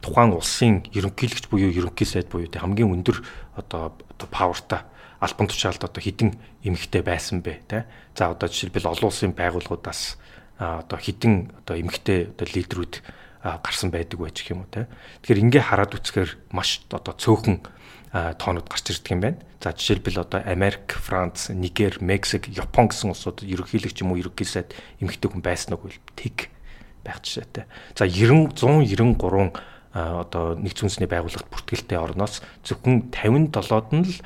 тухайн 0.00 0.32
улсын 0.32 0.84
ерөнхийлөгч 0.92 1.52
буюу 1.52 1.68
ерөнхий 1.68 2.08
сайд 2.08 2.32
буюу 2.32 2.48
те 2.48 2.60
хамгийн 2.60 2.88
өндөр 2.88 3.20
одоо 3.56 3.92
одоо 3.92 4.28
павертай 4.28 4.80
албан 5.20 5.48
тушаалд 5.48 5.84
одоо 5.84 6.00
хідэн 6.00 6.36
эмхтэй 6.64 7.02
байсан 7.04 7.44
бэ 7.44 7.60
те. 7.68 7.84
За 8.16 8.32
одоо 8.32 8.48
жишээлбэл 8.48 8.88
олон 8.88 9.12
улсын 9.12 9.36
байгууллагуудаас 9.36 10.16
одоо 10.56 10.96
хідэн 10.96 11.52
одоо 11.60 11.76
эмхтэй 11.76 12.32
одоо 12.32 12.46
лидерүүд 12.48 12.94
гарсан 13.44 13.92
байдаг 13.92 14.16
байж 14.16 14.40
гэх 14.40 14.56
юм 14.56 14.64
уу 14.64 14.72
те. 14.72 14.88
Тэгэхээр 15.24 15.44
ингээ 15.44 15.64
хараад 15.68 15.92
үцхээр 15.92 16.40
маш 16.56 16.80
одоо 16.88 17.12
цөөхөн 17.12 17.60
тоонууд 18.12 18.66
гарч 18.66 18.90
ирдэг 18.90 19.12
юм 19.14 19.20
байна. 19.22 19.38
За 19.62 19.70
жишээлбэл 19.70 20.26
одоо 20.26 20.42
Америк, 20.42 20.98
Франц, 20.98 21.50
Нигер, 21.50 22.02
Мексик, 22.02 22.48
Япон 22.48 22.90
гэсэн 22.90 23.14
улсууд 23.14 23.46
ерөнхийлөгч 23.46 24.02
юм 24.02 24.12
уу 24.12 24.18
ерөнхий 24.18 24.46
сайд 24.46 24.74
эмэгтэй 24.98 25.30
хүн 25.30 25.42
байсан 25.44 25.78
уу 25.78 25.86
гэвэл 25.86 26.02
тэг 26.18 26.50
байх 27.04 27.22
жишээтэй. 27.22 27.70
За 27.94 28.08
90 28.08 28.58
193 28.58 29.54
одоо 29.94 30.54
нэг 30.54 30.74
зүнсний 30.74 31.10
байгууллагт 31.10 31.50
бүртгэлтэй 31.50 31.98
орноос 31.98 32.42
зөвхөн 32.62 33.10
57-д 33.10 33.90
нь 33.94 34.06
л 34.06 34.18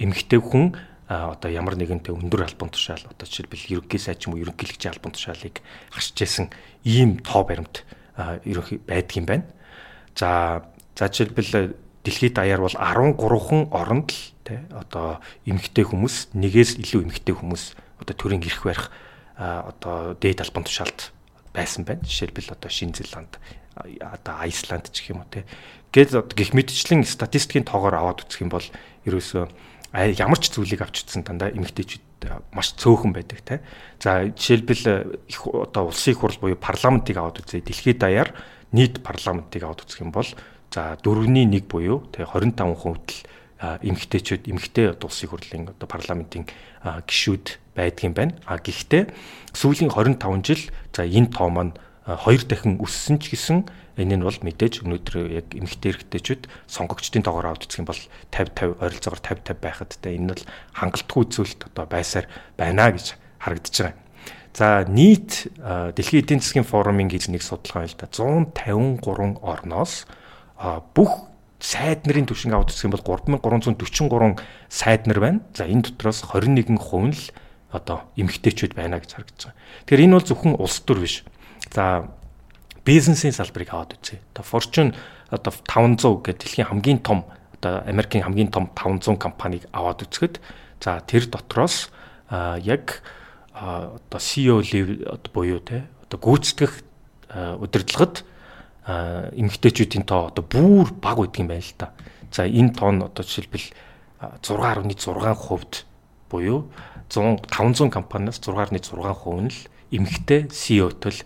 эмэгтэй 0.00 0.40
хүн 0.40 0.76
одоо 1.08 1.50
ямар 1.50 1.76
нэгэнтэй 1.76 2.12
өндөр 2.12 2.44
албан 2.44 2.68
тушаал 2.68 3.04
одоо 3.08 3.24
жишээлбэл 3.24 3.80
ерөнхий 3.80 4.00
сайд 4.00 4.20
ч 4.20 4.28
юм 4.28 4.36
уу 4.36 4.42
ерөнхийлөгчийн 4.44 4.92
албан 4.92 5.16
тушаалыг 5.16 5.64
гарч 5.88 6.12
ирсэн 6.20 6.52
ийм 6.84 7.22
тоо 7.24 7.48
баримт 7.48 7.86
ерөнхий 8.44 8.76
байдаг 8.82 9.16
юм 9.16 9.24
байна. 9.24 9.46
За 10.12 10.68
за 10.98 11.08
жишээлбэл 11.08 11.72
дэлхийд 12.06 12.38
даяар 12.38 12.62
бол 12.62 12.72
13хан 12.78 13.74
оронд 13.74 14.14
л 14.14 14.22
тий 14.46 14.62
одоо 14.70 15.18
эмэгтэй 15.42 15.82
хүмүүс 15.82 16.30
нэгээс 16.38 16.78
илүү 16.78 17.10
эмэгтэй 17.10 17.34
хүмүүс 17.34 17.74
одоо 17.98 18.14
төрийн 18.14 18.46
эрх 18.46 18.62
барих 18.62 18.94
одоо 19.36 20.14
дээд 20.14 20.46
албан 20.46 20.64
тушаалд 20.64 21.10
байсан 21.50 21.84
байна. 21.84 22.06
Жишээлбэл 22.06 22.54
одоо 22.54 22.70
Шинэ 22.70 23.02
Зеланд 23.02 23.36
одоо 23.76 24.34
Айсланд 24.40 24.88
ч 24.94 25.02
гэх 25.02 25.10
юм 25.12 25.26
уу 25.26 25.28
тий. 25.28 25.44
Гэт 25.92 26.14
гих 26.32 26.54
мэдчлэн 26.54 27.04
статистикийн 27.04 27.66
тоогоор 27.66 27.98
аваад 27.98 28.24
үзэх 28.24 28.44
юм 28.44 28.52
бол 28.52 28.64
ерөөсөө 29.04 29.44
ямар 30.16 30.40
ч 30.40 30.52
зүйлийг 30.52 30.84
авч 30.84 31.04
утсан 31.04 31.24
дандаа 31.24 31.52
эмэгтэйчүүд 31.52 32.52
маш 32.52 32.76
цөөхөн 32.76 33.12
байдаг 33.12 33.40
те. 33.44 33.60
За 34.00 34.24
жишээлбэл 34.28 35.20
их 35.28 35.40
одоо 35.46 35.88
улсын 35.88 36.12
их 36.12 36.20
хурл 36.20 36.40
буюу 36.40 36.56
парламентыг 36.56 37.16
аваад 37.16 37.40
үзье. 37.44 37.60
Дэлхийд 37.60 38.00
даяар 38.00 38.32
нийт 38.72 39.00
парламентыг 39.04 39.64
аваад 39.64 39.84
үзэх 39.84 40.04
юм 40.04 40.12
бол 40.12 40.28
за 40.72 40.98
4-ний 41.02 41.46
1 41.46 41.66
буюу 41.68 42.06
те 42.12 42.24
25% 42.24 42.92
л 42.92 43.02
эмэгтэйчүүд 43.56 44.48
эмэгтэй 44.52 44.92
улсын 45.00 45.28
хурлын 45.30 45.72
одоо 45.72 45.88
парламентын 45.88 46.44
гишүүд 46.84 47.56
байдгийн 47.76 48.12
байна. 48.12 48.36
А 48.44 48.60
гэхдээ 48.60 49.08
сүүлийн 49.56 49.88
25 49.88 50.44
жил 50.44 50.62
за 50.92 51.08
энэ 51.08 51.32
тоо 51.32 51.48
маань 51.48 51.72
хоёр 52.04 52.44
дахин 52.44 52.76
өссөн 52.78 53.16
ч 53.18 53.32
гэсэн 53.32 53.64
Энэ 53.96 54.20
нь 54.20 54.24
бол 54.28 54.36
мэдээж 54.44 54.84
өнөөдөр 54.84 55.16
яг 55.32 55.56
эмэгтэй 55.56 55.96
эрэгтэйчүүд 55.96 56.42
сонгогчдын 56.68 57.24
тоогоор 57.24 57.56
авч 57.56 57.64
үзэх 57.64 57.80
юм 57.80 57.88
бол 57.88 58.02
50 58.28 58.76
50 58.76 58.84
ойролцоогоор 58.84 59.22
50 59.24 59.56
50 59.56 59.64
байхад 59.64 59.90
те 59.96 60.12
энэ 60.12 60.36
бол 60.36 60.44
хангалтгүй 60.76 61.24
зүйлт 61.32 61.60
одоо 61.72 61.84
байсаар 61.88 62.28
байна 62.60 62.92
гэж 62.92 63.16
харагдаж 63.40 63.72
байгаа. 63.80 63.96
За 64.52 64.84
нийт 64.84 65.48
дэлхийн 65.56 66.20
эдийн 66.28 66.44
засгийн 66.44 66.68
форумын 66.68 67.08
гэж 67.08 67.32
нэг 67.32 67.40
судалгаа 67.40 67.88
байл 67.88 67.96
да 67.96 68.08
153 68.12 69.40
орноос 69.40 70.04
бүх 70.94 71.28
сайд 71.60 72.06
нарын 72.06 72.28
түвшинг 72.28 72.54
аваад 72.54 72.72
үзэх 72.72 72.88
юм 72.88 72.94
бол 72.94 73.04
3343 73.04 74.40
сайд 74.68 75.06
нар 75.06 75.20
байна. 75.20 75.40
За 75.56 75.64
энэ 75.64 75.92
дотроос 75.92 76.24
21% 76.24 76.68
нь 76.68 77.12
л 77.12 77.22
одоо 77.72 78.08
эмэгтэйчүүд 78.16 78.76
байна 78.76 79.00
гэж 79.00 79.16
харагдаж 79.16 79.42
байгаа. 79.52 79.58
Тэгэхээр 79.88 80.04
энэ 80.04 80.16
бол 80.16 80.28
зөвхөн 80.28 80.54
улс 80.56 80.80
төр 80.84 81.00
биш. 81.00 81.24
За 81.72 82.08
бизнесийн 82.84 83.34
салбарыг 83.34 83.72
аваад 83.72 83.96
үзье. 83.98 84.20
Одоо 84.32 84.44
Fortune 84.44 84.92
одоо 85.30 85.52
500 85.52 86.22
гэдэг 86.22 86.40
дэлхийн 86.40 86.68
хамгийн 86.70 87.00
том 87.02 87.26
одоо 87.58 87.82
Америкийн 87.88 88.24
хамгийн 88.24 88.52
том 88.52 88.70
500 88.72 89.18
компанийг 89.18 89.66
аваад 89.72 90.06
үзэхэд 90.06 90.38
за 90.80 91.02
тэр 91.02 91.26
дотроос 91.26 91.90
яг 92.62 93.02
одоо 93.52 94.20
CEO 94.20 94.62
level 94.62 95.18
буюу 95.32 95.60
те 95.60 95.90
одоо 96.06 96.18
гүйцэтгэх 96.20 96.72
удирдлагад 97.58 98.22
эмэгтэйчүүдийн 98.86 100.06
тоо 100.06 100.30
одоо 100.30 100.44
бүр 100.46 100.94
баг 101.02 101.18
байдаг 101.18 101.42
юм 101.42 101.50
байна 101.50 101.66
л 101.66 101.74
та. 101.74 101.90
За 102.30 102.46
энэ 102.46 102.74
тоо 102.74 102.90
нь 102.94 103.02
одоо 103.02 103.22
жишээлбэл 103.26 103.66
6.6% 104.42 105.84
буюу 106.30 106.70
100 107.10 107.46
500 107.50 107.90
компаниас 107.90 108.38
6.6% 108.38 109.42
нь 109.42 109.50
л 109.50 109.58
эмэгтэй 109.90 110.46
CEO-төл 110.50 111.22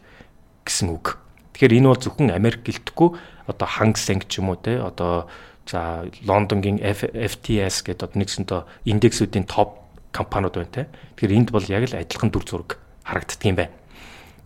гэсэн 0.64 0.88
үг. 0.88 1.20
Тэгэхээр 1.52 1.76
энэ 1.80 1.88
бол 1.92 2.00
зөвхөн 2.00 2.32
Америк 2.32 2.64
гэлтэхгүй 2.64 3.08
одоо 3.48 3.68
Hang 3.68 3.96
Seng 3.96 4.24
ч 4.24 4.40
юм 4.40 4.52
уу 4.52 4.60
те 4.60 4.80
одоо 4.80 5.28
за 5.68 6.08
Лондонгийн 6.24 6.80
FTS 6.80 7.84
гэдэг 7.84 8.08
одоо 8.08 8.18
нэгсэнтэй 8.20 8.60
индексүүдийн 8.88 9.44
топ 9.44 9.84
компаниуд 10.12 10.56
байна 10.56 10.72
те. 10.72 10.82
Тэгэхээр 11.16 11.36
энд 11.36 11.48
бол 11.52 11.64
яг 11.64 11.84
л 11.88 11.96
адилхан 11.96 12.32
дүр 12.32 12.44
зураг 12.44 12.80
харагддаг 13.04 13.44
юм 13.44 13.56
байна. 13.56 13.79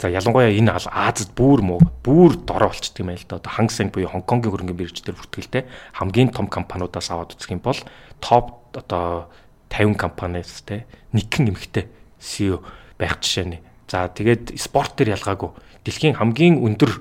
За 0.04 0.10
ялангуяа 0.12 0.52
энэ 0.52 0.68
Азад 0.68 1.32
бүр 1.32 1.64
муу 1.64 1.80
бүр 2.04 2.36
дорой 2.44 2.68
болчихдөг 2.68 3.00
юм 3.00 3.08
байл 3.08 3.24
да. 3.24 3.40
Одоо 3.40 3.52
Hang 3.56 3.72
Seng 3.72 3.88
буюу 3.88 4.12
Хонконгийн 4.12 4.52
хөрөнгөний 4.52 4.76
бирждэр 4.76 5.16
бүртгэлтэй 5.16 5.64
хамгийн 5.96 6.28
том 6.28 6.44
компаниудаас 6.44 7.08
аваад 7.08 7.32
үзэх 7.32 7.56
юм 7.56 7.64
бол 7.64 7.80
топ 8.20 8.76
одоо 8.76 9.32
50 9.72 9.96
компаниас 9.96 10.60
те 10.68 10.84
нэгэн 11.16 11.56
эмхтэй 11.56 11.88
CEO 12.20 12.60
байх 13.00 13.16
жишээ 13.16 13.48
нь. 13.48 13.64
За 13.88 14.12
тэгээд 14.12 14.60
спорт 14.60 14.92
төр 14.92 15.16
ялгаагүй 15.16 15.56
дэлхийн 15.88 16.20
хамгийн 16.20 16.60
өндөр 16.60 17.00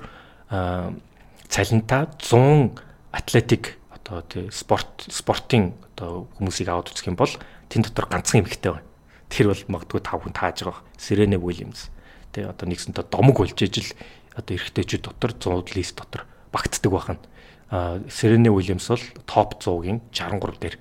цалинтай 1.52 2.08
100 2.08 2.72
атлетик 3.12 3.76
одоо 3.92 4.24
тий 4.24 4.48
спорт 4.48 5.04
спортын 5.12 5.76
одоо 5.92 6.24
хүмүүсийг 6.40 6.72
аваад 6.72 6.88
үзэх 6.88 7.12
юм 7.12 7.20
бол 7.20 7.36
тэн 7.68 7.84
дотор 7.84 8.08
ганцхан 8.08 8.40
эмэгтэй 8.40 8.72
байна. 8.72 8.88
Тэр 9.28 9.52
бол 9.52 9.76
магадгүй 9.76 10.00
тав 10.00 10.24
хүн 10.24 10.32
тааж 10.32 10.64
байгаа. 10.64 10.80
Сирене 10.96 11.36
Уильямс 11.36 11.92
тий 12.34 12.44
одоо 12.44 12.66
нэгсэнтэй 12.66 13.06
домог 13.06 13.38
болж 13.38 13.54
ижил 13.62 13.86
одоо 14.34 14.58
эрэгтэйчүүд 14.58 15.06
дотор 15.06 15.32
100 15.38 15.78
лист 15.78 15.94
дотор 15.94 16.26
багтдаг 16.50 16.90
байна. 16.90 17.22
А 17.70 18.02
Сирене 18.10 18.50
Уильямс 18.50 18.88
бол 18.88 19.04
топ 19.26 19.62
100-гийн 19.62 20.02
63 20.10 20.58
дээр 20.58 20.76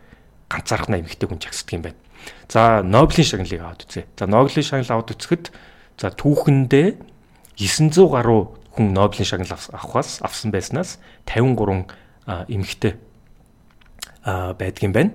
ганцаархнаа 0.50 1.00
эмэгтэй 1.00 1.30
хүн 1.30 1.42
жагсдаг 1.42 1.74
юм 1.74 1.84
байна. 1.86 2.00
За 2.50 2.82
Нобелийн 2.84 3.26
шагналыг 3.26 3.62
аваад 3.62 3.86
үзье. 3.86 4.06
За 4.18 4.26
Нобелийн 4.26 4.66
шагнал 4.66 4.92
аваад 4.98 5.14
үзэхэд 5.14 5.46
за 5.98 6.10
түүхэндээ 6.10 6.88
900 7.58 8.10
гаруй 8.10 8.42
хүн 8.74 8.94
Нобелийн 8.94 9.30
шагнал 9.30 9.54
авахаас 9.54 10.22
авсан 10.22 10.52
байснаас 10.52 11.00
53 11.26 11.86
эмэгтэй 12.50 12.98
байдгийн 14.26 14.94
байна. 14.94 15.14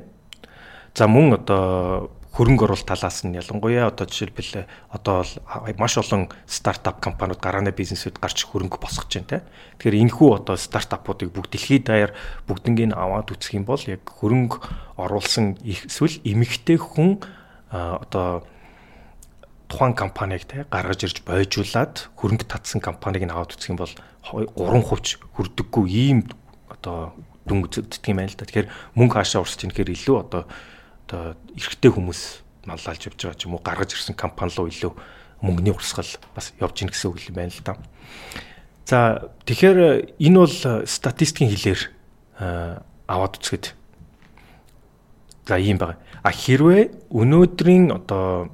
За 0.95 1.07
мөн 1.07 1.38
одоо 1.38 2.11
хөрөнгө 2.38 2.71
оруулалт 2.71 2.87
талаас 2.87 3.26
нь 3.26 3.35
ялангуяа 3.35 3.90
одоо 3.90 4.07
жишээлбэл 4.07 4.71
одоо 4.95 5.26
маш 5.75 5.99
олон 5.99 6.30
стартап 6.47 7.02
компаниуд 7.02 7.42
гарааны 7.42 7.75
бизнесүүд 7.75 8.23
гарч 8.23 8.47
хөрөнгө 8.47 8.78
босгож 8.78 9.11
байна 9.11 9.26
те. 9.26 9.38
Тэгэхээр 9.83 9.99
энэ 10.07 10.14
хүү 10.14 10.28
одоо 10.38 10.54
стартапуудыг 10.54 11.35
бүгд 11.35 11.59
дэлхийд 11.59 11.90
даяар 11.90 12.14
бүгднийг 12.47 12.95
аваад 12.95 13.35
үсэх 13.35 13.59
юм 13.59 13.66
бол 13.66 13.83
яг 13.90 14.07
хөрөнгө 14.07 14.54
оруулсан 15.02 15.59
эсвэл 15.66 16.23
эмэгтэй 16.23 16.78
хүн 16.78 17.26
одоо 17.75 18.47
тухайн 19.66 19.99
компанийг 19.99 20.47
те 20.47 20.62
гаргаж 20.71 21.11
ирж 21.11 21.26
бойжуулаад 21.26 22.07
хөрөнгө 22.14 22.47
татсан 22.47 22.78
компанийг 22.78 23.26
нь 23.26 23.35
аваад 23.35 23.59
үзэх 23.59 23.75
юм 23.75 23.83
бол 23.83 23.95
3% 24.30 25.26
хүрдэггүй 25.35 25.87
ийм 25.90 26.23
одоо 26.71 27.18
дүнг 27.50 27.66
үздэг 27.66 28.14
юм 28.14 28.23
байна 28.23 28.30
л 28.30 28.38
да. 28.38 28.47
Тэгэхээр 28.47 28.71
мөнгө 28.95 29.14
хаашаа 29.18 29.42
урсч 29.42 29.66
ийн 29.66 29.75
гэхээр 29.75 29.92
илүү 29.92 30.16
одоо 30.23 30.47
одоо 31.09 31.41
эрэгтэй 31.57 31.88
хүмүүс 31.88 32.21
маллалж 32.69 33.03
явж 33.09 33.17
байгаа 33.17 33.41
ч 33.41 33.49
юм 33.49 33.57
уу 33.57 33.65
гаргаж 33.65 33.97
ирсэн 33.97 34.12
компани 34.12 34.53
руу 34.53 34.69
илүү 34.69 34.93
мөнгөний 35.41 35.73
урсгал 35.73 36.12
бас 36.37 36.53
явж 36.61 36.85
ийн 36.85 36.93
гэсэн 36.93 37.09
үг 37.09 37.25
юм 37.33 37.41
байна 37.41 37.49
л 37.49 37.65
да. 37.65 37.81
За 38.85 39.33
тэгэхээр 39.49 40.21
энэ 40.21 40.37
бол 40.37 40.57
статистикийн 40.85 41.49
хэлээр 41.49 41.81
аваад 43.09 43.41
үзэхэд 43.41 43.73
за 45.49 45.57
ийм 45.57 45.81
байна. 45.81 45.97
А 46.21 46.29
хэрвээ 46.29 47.09
өнөөдрийн 47.09 47.88
одоо 47.97 48.53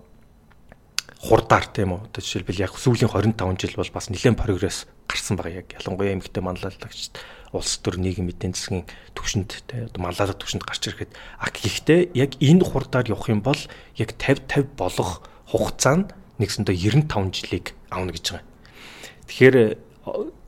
хурдаар 1.19 1.67
тийм 1.67 1.99
үү. 1.99 2.01
Одоо 2.07 2.21
жишээлбэл 2.23 2.63
яг 2.63 2.79
сүүлийн 2.79 3.11
25 3.11 3.59
жил 3.59 3.79
бол 3.81 3.91
бас 3.91 4.07
нэлээд 4.13 4.39
прогресс 4.39 4.87
гарсан 5.11 5.35
байгаа 5.41 5.65
яг 5.65 5.69
ялангуяа 5.75 6.15
эмэгтэй 6.15 6.43
манлайлагчд 6.45 7.19
улс 7.55 7.79
төр 7.79 8.03
нийгэм 8.03 8.35
эдийн 8.35 8.53
засгийн 8.53 8.85
түвшинд 9.15 9.63
одоо 9.71 10.01
манлайлах 10.03 10.37
түвшинд 10.43 10.67
гарч 10.67 10.91
ирэхэд 10.91 11.15
а 11.39 11.49
гэхдээ 11.55 12.13
яг 12.19 12.35
энэ 12.43 12.67
хурдаар 12.67 13.07
явах 13.07 13.31
юм 13.31 13.41
бол 13.41 13.59
яг 13.95 14.19
50 14.19 14.75
50 14.75 14.75
болох 14.75 15.23
хугацаа 15.47 15.95
нь 16.03 16.05
нэгсэндээ 16.43 17.07
95 17.07 17.31
жилийг 17.31 17.67
авна 17.95 18.11
гэж 18.11 18.27
байгаа. 18.35 18.47
Тэгэхээр 19.31 19.57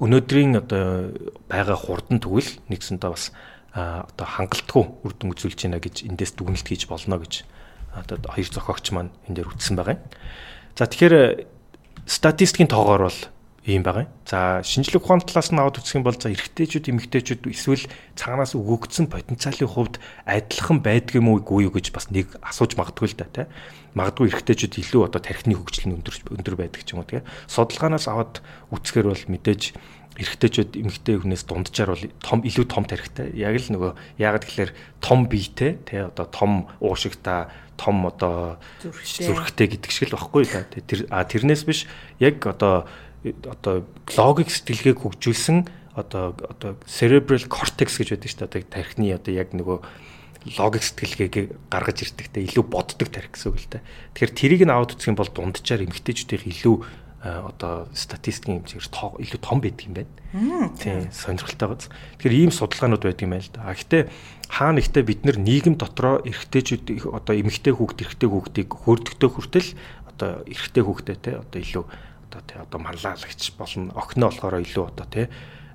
өнөөдрийн 0.03 0.53
одоо 0.59 1.15
байгаа 1.49 1.79
хурдан 1.79 2.19
тэгвэл 2.19 2.51
нэгсэндээ 2.69 3.11
бас 3.11 3.31
одоо 3.73 4.27
хангалтгүй 4.27 4.85
үр 5.07 5.13
дүн 5.15 5.33
үзүүлж 5.33 5.69
байна 5.69 5.81
гэж 5.81 6.05
эндээс 6.11 6.35
дүгнэлт 6.37 6.67
хийж 6.67 6.91
болно 6.91 7.23
гэж 7.23 7.47
одоо 7.95 8.19
хоёр 8.21 8.49
зохиогч 8.51 8.93
маань 8.93 9.15
энэ 9.31 9.41
дээр 9.41 9.53
үтсэн 9.55 9.77
байгаа. 9.79 10.03
За 10.77 10.85
тэгэхээр 10.85 11.47
статистикийн 12.05 12.69
тоогоор 12.69 13.09
бол 13.09 13.21
ийм 13.67 13.83
байгаа. 13.83 14.07
За 14.23 14.63
шинжлэх 14.63 15.03
ухааны 15.03 15.27
талаас 15.27 15.51
нь 15.51 15.59
аваад 15.59 15.83
үзэх 15.83 15.99
юм 15.99 16.07
бол 16.07 16.15
за 16.15 16.31
эрэгтэйчүүд 16.31 16.87
эмэгтэйчүүд 16.87 17.43
эсвэл 17.51 17.85
цаанаас 18.15 18.55
өгөгдсөн 18.55 19.11
потенциалын 19.11 19.67
хувьд 19.67 19.99
адилхан 20.23 20.79
байдаг 20.87 21.19
юм 21.19 21.35
уу 21.35 21.43
үгүй 21.43 21.67
юу 21.67 21.75
гэж 21.75 21.91
бас 21.91 22.07
нэг 22.15 22.39
асууж 22.47 22.79
магадгүй 22.79 23.11
л 23.11 23.19
да 23.19 23.27
тий. 23.27 23.47
Магадгүй 23.99 24.31
эрэгтэйчүүд 24.31 24.75
илүү 24.87 25.03
одоо 25.11 25.19
тархины 25.19 25.59
хөгжил 25.59 25.91
нь 25.91 25.97
өндөр 25.99 26.15
өндөр 26.31 26.55
байдаг 26.55 26.87
ч 26.87 26.95
юм 26.95 27.03
уу 27.03 27.11
тий. 27.11 27.27
Судалгаанаас 27.51 28.07
аваад 28.07 28.39
үзэхээр 28.71 29.11
бол 29.11 29.25
мэдээж 29.35 29.63
эрэгтэйчүүд 30.17 30.81
эмэгтэй 30.81 31.21
хүнээс 31.21 31.45
дунджаар 31.45 31.93
бол 31.93 32.05
том 32.25 32.41
илүү 32.41 32.67
том 32.71 32.85
тархитай. 32.89 33.35
Яг 33.37 33.61
л 33.61 33.69
нөгөө 33.69 33.93
яагаад 34.17 34.45
гэхээр 34.49 34.71
том 35.05 35.29
биетэй 35.29 35.77
тий 35.85 36.01
одоо 36.01 36.25
том 36.33 36.73
уушигта 36.81 37.53
том 37.77 38.09
одоо 38.09 38.57
зүрхтэй 38.81 39.77
гэдэг 39.77 39.93
шиг 39.93 40.09
л 40.09 40.17
багхгүй 40.17 40.49
да. 40.49 40.65
Тэр 40.65 41.05
а 41.13 41.29
тэрнээс 41.29 41.69
биш 41.69 41.85
яг 42.17 42.41
одоо 42.49 42.89
одоо 43.47 43.87
логик 44.15 44.51
сэтгэлгээг 44.53 44.99
хөгжүүлсэн 45.01 45.59
одоо 45.97 46.37
одоо 46.37 46.77
cerebral 46.85 47.43
cortex 47.49 47.97
гэж 47.97 48.15
байдаг 48.15 48.31
шүү 48.31 48.41
дээ. 48.45 48.49
Одоо 48.53 48.63
тархины 48.69 49.07
одоо 49.17 49.33
яг 49.33 49.51
нөгөө 49.57 49.79
логик 50.61 50.85
сэтгэлгээг 50.85 51.35
гаргаж 51.73 51.99
ирдэгтэй 52.07 52.47
илүү 52.47 52.65
боддог 52.69 53.09
тарих 53.11 53.35
гэсэн 53.35 53.51
үг 53.51 53.59
л 53.59 53.71
дээ. 53.73 53.83
Тэгэхээр 54.15 54.33
тэрийг 54.37 54.63
нь 54.69 54.73
аваад 54.73 54.95
үзэх 54.95 55.11
юм 55.11 55.19
бол 55.19 55.33
дунджаар 55.33 55.83
эмгтээчүүдийн 55.89 56.53
илүү 56.53 56.77
одоо 57.27 57.89
статистикийн 57.91 58.63
хэмжээгээр 58.63 59.25
илүү 59.27 59.41
том 59.43 59.59
байдаг 59.59 59.83
юм 59.83 59.95
байна. 59.99 60.13
Тийм 60.79 61.11
сонирхолтой 61.11 61.69
гоц. 61.75 61.91
Тэгэхээр 62.23 62.39
ийм 62.47 62.53
судалгаанууд 62.55 63.03
байдаг 63.03 63.25
юм 63.27 63.33
байна 63.35 63.43
л 63.43 63.55
да. 63.57 63.75
Гэхдээ 63.75 64.03
хаа 64.47 64.71
нэгтээ 64.71 65.03
бид 65.03 65.21
нар 65.27 65.39
нийгэм 65.41 65.75
дотроо 65.75 66.23
эрэгтэйчүүд 66.23 67.11
одоо 67.11 67.35
эмэгтэй 67.35 67.75
хүүхд 67.75 67.99
эрэгтэй 68.07 68.29
хүүхдийг 68.31 68.69
хөрдөгтэй 68.71 69.31
хүртэл 69.33 69.71
одоо 70.07 70.31
эрэгтэй 70.47 70.83
хүүхдэд 70.87 71.19
те 71.25 71.31
одоо 71.43 71.59
илүү 71.59 71.85
те 72.47 72.63
одоо 72.63 72.79
манлайлагч 72.81 73.53
болно. 73.59 73.93
Охиноо 73.95 74.31
болохоор 74.31 74.63
илүү 74.63 74.85
одоо 74.95 75.07
те 75.11 75.29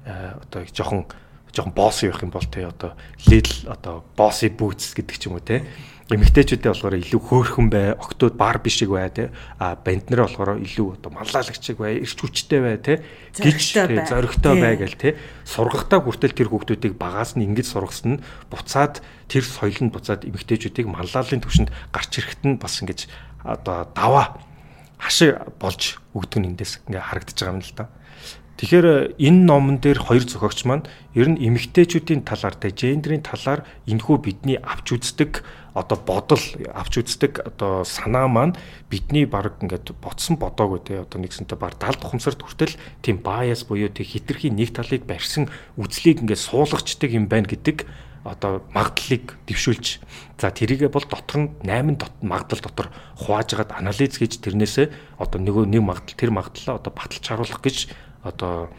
одоо 0.06 0.66
жоохон 0.72 1.06
жоохон 1.52 1.74
босс 1.76 2.04
явах 2.04 2.24
юм 2.24 2.32
бол 2.32 2.48
те 2.48 2.66
одоо 2.66 2.96
лидл 3.28 3.68
одоо 3.68 4.04
босси 4.16 4.50
бүүц 4.50 4.96
гэдэг 4.96 5.18
ч 5.20 5.28
юм 5.28 5.36
уу 5.38 5.44
те 5.44 5.68
эмэгтэйчүүдээ 6.12 6.72
болохоор 6.76 6.96
илүү 7.00 7.22
хөөрхөн 7.24 7.68
бай, 7.72 7.96
октод 7.96 8.36
бар 8.36 8.60
бишиг 8.60 8.92
бай 8.92 9.08
те. 9.08 9.32
А 9.56 9.80
банднараа 9.80 10.28
болохоор 10.28 10.60
илүү 10.60 11.00
одоо 11.00 11.12
маллаалагчиг 11.16 11.80
бай, 11.80 12.04
эрч 12.04 12.20
хүчтэй 12.20 12.60
бай 12.60 12.78
те. 12.84 13.00
Гिच 13.32 13.80
зоригтой 14.12 14.56
бай 14.60 14.76
гэл 14.76 15.00
те. 15.00 15.16
Сургахтаа 15.48 16.04
хүртэл 16.04 16.36
тэр 16.36 16.52
хүүхдүүдийг 16.52 17.00
багаас 17.00 17.40
нь 17.40 17.48
ингэж 17.48 17.64
сургасан 17.72 18.20
нь 18.20 18.24
буцаад 18.52 19.00
тэр 19.32 19.48
соёлонд 19.48 19.96
буцаад 19.96 20.28
эмэгтэйчүүдийг 20.28 20.92
маллаалын 20.92 21.40
төвшөнд 21.48 21.72
гарч 21.96 22.12
ирэхэд 22.20 22.44
нь 22.44 22.60
бас 22.60 22.76
ингэж 22.84 23.08
одоо 23.48 23.88
даваа 23.96 24.36
хашиг 25.02 25.42
болж 25.58 25.98
өгдөг 26.14 26.40
нь 26.40 26.50
эндээс 26.54 26.86
ингээ 26.86 27.02
харагдаж 27.02 27.38
байгаа 27.42 27.58
юм 27.58 27.66
л 27.66 27.74
да. 27.74 27.90
Тэгэхээр 28.62 29.18
энэ 29.18 29.42
номон 29.50 29.82
дээр 29.82 29.98
хоёр 29.98 30.22
зохиогч 30.22 30.70
маань 30.70 30.86
ер 31.18 31.34
нь 31.34 31.42
эмэгтэйчүүдийн 31.42 32.22
талаар 32.22 32.54
тэ 32.54 32.70
гендрийн 32.70 33.26
талаар 33.26 33.66
энэхүү 33.90 34.18
бидний 34.22 34.62
авч 34.62 34.94
үздэг 34.94 35.42
одоо 35.74 35.98
бодол 35.98 36.46
авч 36.70 37.02
үздэг 37.02 37.42
одоо 37.42 37.82
санаа 37.82 38.30
маань 38.30 38.54
бидний 38.86 39.26
баг 39.26 39.58
ингээд 39.66 39.98
ботсон 39.98 40.38
бодоогүй 40.38 40.78
те 40.86 41.02
одоо 41.02 41.18
нэгсэнтэй 41.26 41.58
баг 41.58 41.80
70 41.82 42.06
тухамсарт 42.06 42.38
хүртэл 42.46 42.78
тийм 43.02 43.26
bias 43.26 43.66
буюу 43.66 43.90
тийм 43.90 44.06
хитрхийн 44.06 44.54
нэг 44.54 44.78
талыг 44.78 45.10
барьсан 45.10 45.50
үзлийг 45.82 46.22
ингээд 46.22 46.46
суулгачдаг 46.46 47.10
юм 47.10 47.26
байна 47.26 47.50
гэдэг 47.50 47.90
одоо 48.24 48.62
магадлалыг 48.70 49.38
дэвшүүлж 49.50 49.86
за 50.38 50.54
тэрийгэ 50.54 50.94
бол 50.94 51.06
дотор 51.10 51.38
нь 51.42 51.50
8 51.66 51.98
магадлал 52.22 52.62
дотор 52.62 52.88
хувааж 53.18 53.50
агаад 53.58 53.72
анализ 53.74 54.22
хийж 54.22 54.38
тэрнээсээ 54.42 55.18
одоо 55.18 55.40
нөгөө 55.42 55.66
нэг 55.66 55.82
магадлал 55.82 56.20
тэр 56.22 56.32
магадлалаа 56.32 56.78
одоо 56.78 56.94
баталж 56.94 57.26
харуулах 57.26 57.62
гэж 57.66 57.78
одоо 58.22 58.70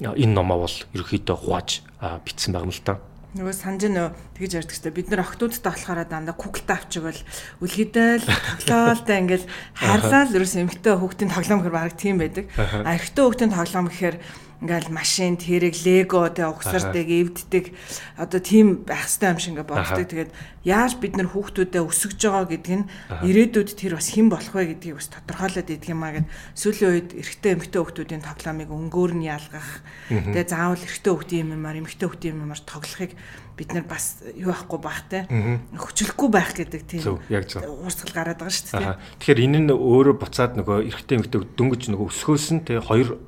энэ 0.00 0.36
номоо 0.36 0.68
бол 0.68 0.76
ерөөхдөө 0.92 1.36
хувааж 1.36 1.80
бичсэн 2.28 2.52
байгаа 2.52 2.68
юм 2.68 2.76
л 2.76 2.84
та. 2.84 3.00
Нөгөө 3.34 3.50
санаж 3.50 3.82
нөө 3.90 4.08
тэгж 4.38 4.52
ярьдаг 4.62 4.78
ч 4.78 4.86
бид 4.94 5.10
нар 5.10 5.26
охтуудтай 5.26 5.74
болохоор 5.74 6.06
дандаа 6.06 6.38
куклтай 6.38 6.78
авчигвал 6.78 7.18
үлгэдэл 7.58 8.22
тоглоолтой 8.62 9.16
ингээл 9.26 9.50
хайрлал 9.74 10.30
ерөөс 10.38 10.54
эмхтэй 10.54 10.94
хүүхдийн 10.94 11.34
тоглоом 11.34 11.66
гэхэр 11.66 11.74
баг 11.74 11.98
тийм 11.98 12.22
байдаг. 12.22 12.46
А 12.54 12.94
эрэгтэй 12.94 13.22
хүүхдийн 13.26 13.50
тоглоом 13.50 13.90
гэхээр 13.90 14.16
ингээл 14.64 14.88
машин 14.88 15.36
тэрэг 15.36 15.76
лего 15.84 16.24
тэ 16.32 16.48
угсардаг 16.48 17.04
эвддэг. 17.04 17.76
Одоо 18.16 18.40
тийм 18.40 18.88
байх 18.88 19.04
хэрэгтэй 19.04 19.28
юм 19.28 19.38
шиг 19.38 19.52
ингээ 19.52 19.68
боддог. 19.68 20.08
Тэгээд 20.08 20.32
яаж 20.64 20.96
бид 20.96 21.20
нар 21.20 21.28
хүүхдүүдэд 21.28 21.84
өсөж 21.84 22.16
байгаа 22.16 22.48
гэдг 22.48 22.72
нь 22.72 22.88
ирээдүйд 23.28 23.70
тэр 23.76 24.00
бас 24.00 24.08
хэн 24.16 24.32
болох 24.32 24.56
вэ 24.56 24.72
гэдгийг 24.72 24.96
бас 24.96 25.12
тодорхойлоод 25.12 25.68
идэг 25.68 25.92
юм 25.92 26.00
а 26.00 26.16
гэд 26.16 26.26
сүүлийн 26.56 26.92
үед 26.96 27.10
эрэгтэй 27.12 27.52
эмэгтэй 27.60 27.80
хүүхдүүдийн 27.84 28.24
тоглоомыг 28.24 28.70
өнгөөр 28.72 29.12
нь 29.20 29.28
ялгах. 29.28 29.84
Тэгээд 30.08 30.48
заавал 30.48 30.80
эрэгтэй 30.80 31.12
хүүхдийн 31.12 31.52
юмар 31.52 31.76
эмэгтэй 31.84 32.08
хүүхдийн 32.08 32.40
юмар 32.40 32.60
тоглохыг 32.64 33.12
бид 33.54 33.70
нар 33.76 33.84
бас 33.84 34.24
юу 34.32 34.50
байхгүй 34.50 34.80
байх 34.80 35.02
те. 35.12 35.28
Хөчлөхгүй 35.76 36.28
байх 36.32 36.56
гэдэг 36.56 36.82
тийм 36.88 37.20
уурсгал 37.20 38.16
гараад 38.16 38.40
байгаа 38.40 38.56
шүү 38.56 38.80
дээ. 38.80 38.96
Тэгэхээр 39.20 39.44
энэ 39.44 39.60
нь 39.68 39.70
өөрөө 39.70 40.16
буцаад 40.18 40.56
нөгөө 40.56 40.88
эрэгтэй 40.88 41.16
эмэгтэй 41.20 41.40
дөнгөж 41.54 41.82
нөгөө 41.92 42.08
өсгөөс 42.08 42.46
нь 42.56 42.64
те 42.66 42.80
хоёр 42.82 43.20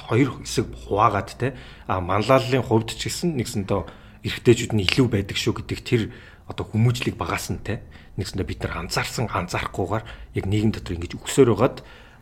хоёр 0.00 0.40
хэсэг 0.42 0.66
хуваагаад 0.86 1.30
те 1.36 1.48
а 1.86 2.00
манлайллын 2.00 2.64
хувьд 2.64 2.94
ч 2.94 3.08
гэсэн 3.08 3.36
нэгсэндээ 3.40 3.82
эрэгтэйчүүд 4.26 4.72
нь 4.76 4.84
илүү 4.84 5.06
байдаг 5.12 5.36
шүү 5.36 5.60
гэдэг 5.62 5.80
тэр 5.82 6.02
одоо 6.46 6.64
хүмүүжлийг 6.68 7.16
багаас 7.16 7.50
нь 7.50 7.62
те 7.62 7.82
нэгсэндээ 8.16 8.46
бид 8.46 8.60
нар 8.64 8.86
анзаарсан 8.86 9.28
анзаарахгүйгээр 9.28 10.04
яг 10.38 10.44
нийгэм 10.44 10.72
дотор 10.72 10.96
ингэж 10.96 11.12
өгсөөр 11.20 11.50
байгаад 11.52 11.76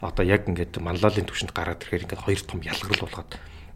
одоо 0.04 0.24
яг 0.24 0.48
ингээд 0.48 0.80
манлайллын 0.80 1.28
төвшөнд 1.28 1.52
гараад 1.54 1.80
ирэхээр 1.82 2.04
ингээд 2.08 2.24
хоёр 2.24 2.40
том 2.44 2.60
ялгарл 2.60 3.02
болгоод 3.04 3.30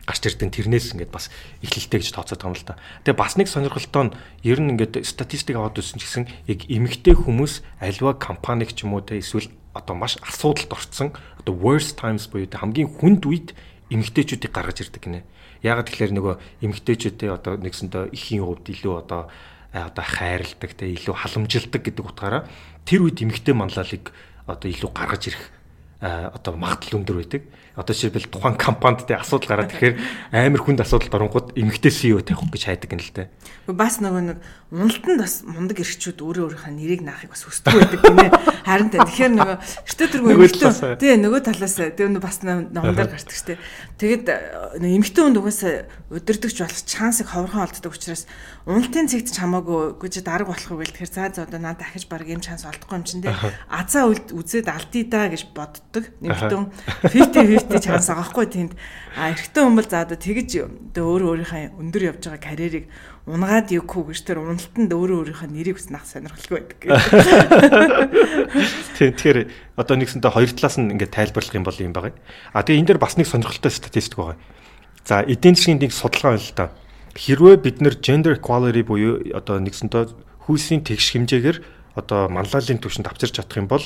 гарч 0.08 0.22
ирдэн 0.24 0.48
тэрнээс 0.48 0.96
ингээд 0.96 1.12
бас 1.12 1.28
эхлэлтэй 1.61 2.00
гэж 2.00 2.16
тооцоод 2.16 2.40
байгаа 2.40 2.52
юм 2.52 2.56
л 2.56 2.64
да. 2.64 2.80
Тэгээ 3.04 3.20
бас 3.20 3.37
нэг 3.37 3.48
сонирхолтой 3.52 4.04
нь 4.08 4.16
ер 4.40 4.58
нь 4.64 4.72
ингээд 4.72 5.04
статистик 5.04 5.61
аваад 5.61 5.76
үзсэн 5.76 6.00
ч 6.00 6.04
гэсэн 6.08 6.24
яг 6.48 6.64
эмэгтэй 6.64 7.12
хүмүүс 7.12 7.61
альва 7.84 8.16
компаниг 8.16 8.72
ч 8.72 8.88
юм 8.88 8.96
уу 8.96 9.04
те 9.04 9.20
эсвэл 9.20 9.52
одоо 9.76 9.92
маш 9.92 10.16
асуудалд 10.24 10.72
орцсон 10.72 11.12
одоо 11.44 11.52
worst 11.52 12.00
times 12.00 12.24
буюу 12.24 12.48
хамгийн 12.48 12.88
хүнд 12.88 13.28
үед 13.28 13.52
эмгтээчүүдийг 13.90 14.53
гаргаж 14.53 14.85
ирдэг 14.85 15.03
гинэ. 15.03 15.27
Яагаад 15.64 15.88
тэгэхээр 15.90 16.12
нөгөө 16.14 16.35
эмгтээчүүдээ 16.64 17.31
одоо 17.35 17.55
нэгсэндээ 17.59 18.14
ихийн 18.14 18.44
хувьд 18.44 18.66
илүү 18.70 18.94
одоо 18.94 19.29
одоо 19.72 20.05
хайрладаг 20.05 20.72
те 20.77 20.88
илүү 20.92 21.14
халамжилдаг 21.16 21.83
гэдэг 21.83 22.05
утгаараа 22.05 22.48
тэр 22.88 23.05
үед 23.05 23.20
эмгтээ 23.20 23.55
манлайлыг 23.57 24.12
одоо 24.48 24.68
илүү 24.68 24.90
гаргаж 24.96 25.22
ирэх 25.29 25.44
одоо 26.01 26.55
магадлал 26.55 27.03
өндөр 27.03 27.16
байдаг 27.20 27.42
одоо 27.79 27.94
жишээлбэл 27.94 28.31
тухайн 28.31 28.57
компанид 28.59 29.07
тэ 29.07 29.18
асуудал 29.18 29.51
гараад 29.55 29.70
тэгэхээр 29.70 29.94
амар 30.35 30.62
хүнд 30.62 30.83
асуудалд 30.83 31.14
оронгууд 31.14 31.48
эмгтэй 31.55 31.90
CEO 31.94 32.22
тавих 32.22 32.42
гэж 32.51 32.62
хайдаг 32.66 32.90
юм 32.90 33.03
л 33.03 33.14
дээ. 33.14 33.27
Бас 33.70 34.03
нөгөө 34.03 34.22
нэг 34.35 34.38
уналтанд 34.74 35.18
бас 35.22 35.46
мундаг 35.46 35.79
эрхчүүд 35.79 36.18
өөрөө 36.18 36.44
өөрийнхөө 36.59 36.74
нэрийг 36.74 37.03
наахыг 37.07 37.31
бас 37.35 37.42
хүсдэг 37.46 37.70
байдаг 37.70 38.03
гинэ. 38.03 38.27
Харин 38.68 38.92
тэ 38.92 39.00
тэгэхээр 39.00 39.33
нөгөө 39.33 39.57
эртөө 39.88 40.09
тэргүй 40.12 40.33
эмгтэй 40.37 41.00
тий 41.00 41.16
нөгөө 41.16 41.40
талаас 41.40 41.76
тэр 41.81 42.12
бас 42.20 42.44
номдоор 42.44 42.92
гардаг 42.92 43.16
штэ. 43.16 43.57
Тэгэд 43.96 44.28
эмгтэй 44.76 45.22
хүнд 45.24 45.40
угаасаа 45.40 45.88
өдөрдөгч 46.12 46.59
болох 46.61 46.81
шансыг 46.85 47.33
ховорхон 47.33 47.64
олддог 47.64 47.96
учраас 47.96 48.28
уналтын 48.68 49.09
цэгт 49.09 49.33
ч 49.33 49.40
хамаагүй 49.40 49.96
гэж 49.96 50.20
дарга 50.20 50.52
болох 50.52 50.68
үйл 50.68 50.92
тэгэхээр 50.92 51.09
заа 51.09 51.33
заа 51.33 51.48
одоо 51.48 51.61
надад 51.64 51.88
дахиж 51.88 52.04
баг 52.12 52.28
юм 52.28 52.44
шанс 52.44 52.68
олдохгүй 52.68 52.96
юм 53.00 53.04
чинь 53.09 53.24
тий. 53.24 53.33
Азаа 53.72 54.12
үзээд 54.12 54.68
алдъя 54.68 55.04
да 55.09 55.33
гэж 55.33 55.42
боддог. 55.57 56.04
Нэмтэн 56.20 56.68
50 57.09 57.64
50 57.64 57.72
тэгж 57.72 57.85
хаас 57.88 58.12
байгаа 58.12 58.28
хгүй 58.28 58.46
тэнд. 58.52 58.72
А 59.16 59.33
эрэгтэй 59.33 59.62
хүн 59.64 59.76
бол 59.81 59.88
за 59.88 60.04
одоо 60.04 60.20
тэгж 60.20 60.50
одоо 60.68 61.04
өөр 61.09 61.22
өөрийнхөө 61.40 61.81
өндөр 61.81 62.02
явж 62.12 62.22
байгаа 62.28 62.44
карьерийг 62.44 62.87
унгаад 63.28 63.68
явгүй 63.68 64.08
гэж 64.08 64.20
тэр 64.24 64.40
уналтанд 64.40 64.88
өөрөө 64.88 65.28
өөрийнхөө 65.28 65.48
нэрийг 65.52 65.76
хүснэх 65.76 66.04
сонирхолтой 66.08 66.64
байдаг. 66.64 66.80
Тийм 68.96 69.12
тэгэхээр 69.12 69.38
одоо 69.76 69.94
нэгсэнтэй 70.00 70.32
хоёр 70.32 70.50
талаас 70.56 70.76
нь 70.80 70.92
ингээд 70.96 71.12
тайлбарлах 71.12 71.54
юм 71.54 71.64
бол 71.68 71.76
юм 71.76 71.92
байгаа. 71.92 72.16
А 72.56 72.64
тэгээ 72.64 72.80
энэ 72.80 72.88
дээр 72.96 73.00
бас 73.04 73.20
нэг 73.20 73.28
сонирхолтой 73.28 73.68
статистик 73.68 74.16
байгаа. 74.16 74.40
За 75.04 75.20
эдийн 75.20 75.54
засгийн 75.60 75.76
нэг 75.76 75.92
судалгаа 75.92 76.40
байна 76.40 76.48
л 76.48 76.56
да. 76.56 76.66
Хэрвээ 77.12 77.56
бид 77.60 77.76
нэр 77.84 78.00
gender 78.00 78.32
equality 78.40 78.82
буюу 78.82 79.20
одоо 79.36 79.60
нэгсэнтэй 79.60 80.08
хүйсийн 80.48 80.80
тэгш 80.80 81.12
хэмжээгээр 81.12 81.58
одоо 82.00 82.32
манлайлалын 82.32 82.80
түвшинд 82.80 83.12
авчирч 83.12 83.36
чадах 83.36 83.60
юм 83.60 83.68
бол 83.68 83.84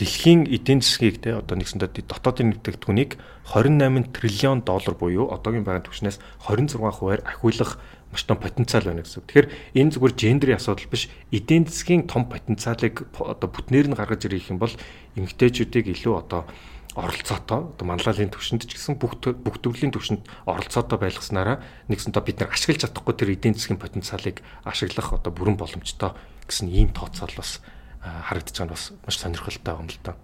дэлхийн 0.00 0.48
эдийн 0.48 0.80
засгийг 0.80 1.20
те 1.20 1.36
одоо 1.36 1.60
нэгсэндээ 1.60 2.08
дотоодын 2.08 2.56
нэгтгэгдхүүнийг 2.56 3.20
28 3.52 4.16
триллион 4.16 4.64
доллар 4.64 4.96
буюу 4.96 5.28
одоогийн 5.28 5.66
байгалийн 5.66 5.84
түвшнээс 5.84 6.16
26 6.48 6.80
хувиар 6.80 7.20
ахиулах 7.28 7.76
маш 8.10 8.22
том 8.26 8.38
потенциал 8.38 8.84
байна 8.84 9.06
гэсэн. 9.06 9.22
Тэгэхээр 9.22 9.48
энэ 9.78 9.92
зүгээр 9.94 10.14
гендерийн 10.18 10.58
асуудал 10.58 10.90
биш 10.90 11.06
эдийн 11.30 11.64
засгийн 11.66 12.10
том 12.10 12.26
потенциалыг 12.26 13.06
одоо 13.14 13.48
бүтнээр 13.48 13.90
нь 13.90 13.98
гаргаж 13.98 14.26
ирэх 14.26 14.50
юм 14.50 14.58
бол 14.58 14.74
эмэгтэйчүүдийг 15.14 15.94
илүү 15.94 16.14
одоо 16.18 16.50
оролцоотой 16.98 17.70
одоо 17.70 17.86
манлайлалын 17.86 18.34
төвшөнд 18.34 18.66
ч 18.66 18.74
гэсэн 18.74 18.98
бүх 18.98 19.22
бүх 19.22 19.62
төрлийн 19.62 19.94
төвшөнд 19.94 20.26
оролцоотой 20.42 20.98
байлгаснараа 20.98 21.62
нэгсэнтэй 21.86 22.22
бид 22.26 22.42
нар 22.42 22.50
ашиглаж 22.50 22.82
чадахгүй 22.82 23.14
тэр 23.14 23.30
эдийн 23.38 23.54
засгийн 23.54 23.78
потенциалыг 23.78 24.42
ашиглах 24.66 25.14
одоо 25.14 25.30
бүрэн 25.30 25.54
боломжтой 25.54 26.18
гэсэн 26.50 26.66
ийм 26.66 26.90
тооцоол 26.90 27.30
бас 27.38 27.62
харагдаж 28.02 28.58
байгаа 28.58 28.66
нь 28.66 28.74
бас 28.74 28.84
маш 29.06 29.16
сонирхолтой 29.22 29.74
юм 29.78 29.86
л 29.86 29.98
да. 30.02 30.18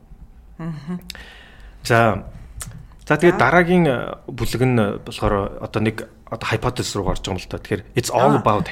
Аа. 0.59 0.99
За 1.87 2.27
За 3.07 3.15
тэгээд 3.15 3.39
дараагийн 3.39 3.87
бүлэг 4.27 4.63
нь 4.67 4.99
болохоор 5.07 5.63
одоо 5.63 5.79
нэг 5.79 6.11
одоо 6.31 6.47
hypothesis 6.51 6.97
руу 6.97 7.07
гарч 7.07 7.23
байгаа 7.23 7.37
юм 7.37 7.41
л 7.43 7.51
та. 7.51 7.59
Тэгэхээр 7.59 7.83
it's 7.95 8.11
all 8.11 8.35
about 8.35 8.67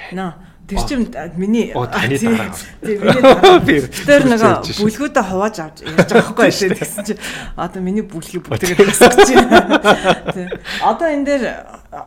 Тэр 0.65 0.81
чинь 0.89 1.13
миний 1.37 1.73
таны 1.77 2.17
дараа. 2.25 2.57
Тэр 3.69 4.23
нэг 4.25 4.41
бүлгүүдээ 4.81 5.25
хувааж 5.29 5.57
авч 5.61 5.85
ярьж 5.85 6.09
байгаа 6.09 6.33
байхгүй 6.33 6.49
шээ 6.57 6.73
гэсэн 6.73 7.05
чинь 7.05 7.21
одоо 7.53 7.85
миний 7.85 8.01
бүлгийг 8.01 8.49
хасгаж 8.49 9.29
байна. 9.29 9.77
Тийм. 10.33 10.49
Одоо 10.81 11.09
энэ 11.13 11.25
дээр 11.29 11.45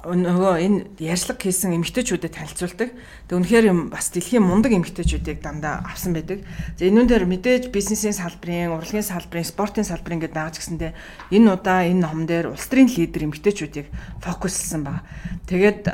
нөгөө 0.09 0.53
энэ 0.57 0.79
ярьслаг 0.97 1.37
хийсэн 1.37 1.77
эмгтээчүүдэд 1.77 2.33
танилцуулдаг. 2.33 2.89
Тэг 3.29 3.35
үнэхээр 3.37 3.69
юм 3.69 3.93
бас 3.93 4.09
дэлхийн 4.09 4.41
мундаг 4.41 4.73
эмгтээчүүдийг 4.73 5.37
дандаа 5.37 5.85
авсан 5.85 6.17
байдаг. 6.17 6.41
За 6.75 6.89
энүүн 6.89 7.07
дээр 7.07 7.29
мэдээж 7.29 7.69
бизнесийн 7.69 8.17
салбарын, 8.17 8.73
урлагийн 8.73 9.05
салбарын, 9.05 9.47
спортын 9.47 9.85
салбарын 9.85 10.25
гэдэг 10.25 10.35
дааж 10.35 10.59
гисэндээ 10.59 10.91
энэ 11.29 11.47
удаа 11.53 11.85
энэ 11.87 12.03
ном 12.03 12.25
дээр 12.25 12.51
улс 12.51 12.67
төрийн 12.67 12.89
лидер 12.89 13.29
эмгтээчүүдийг 13.31 13.87
фокуслсан 14.19 14.81
байна. 14.83 15.05
Тэгээд 15.45 15.85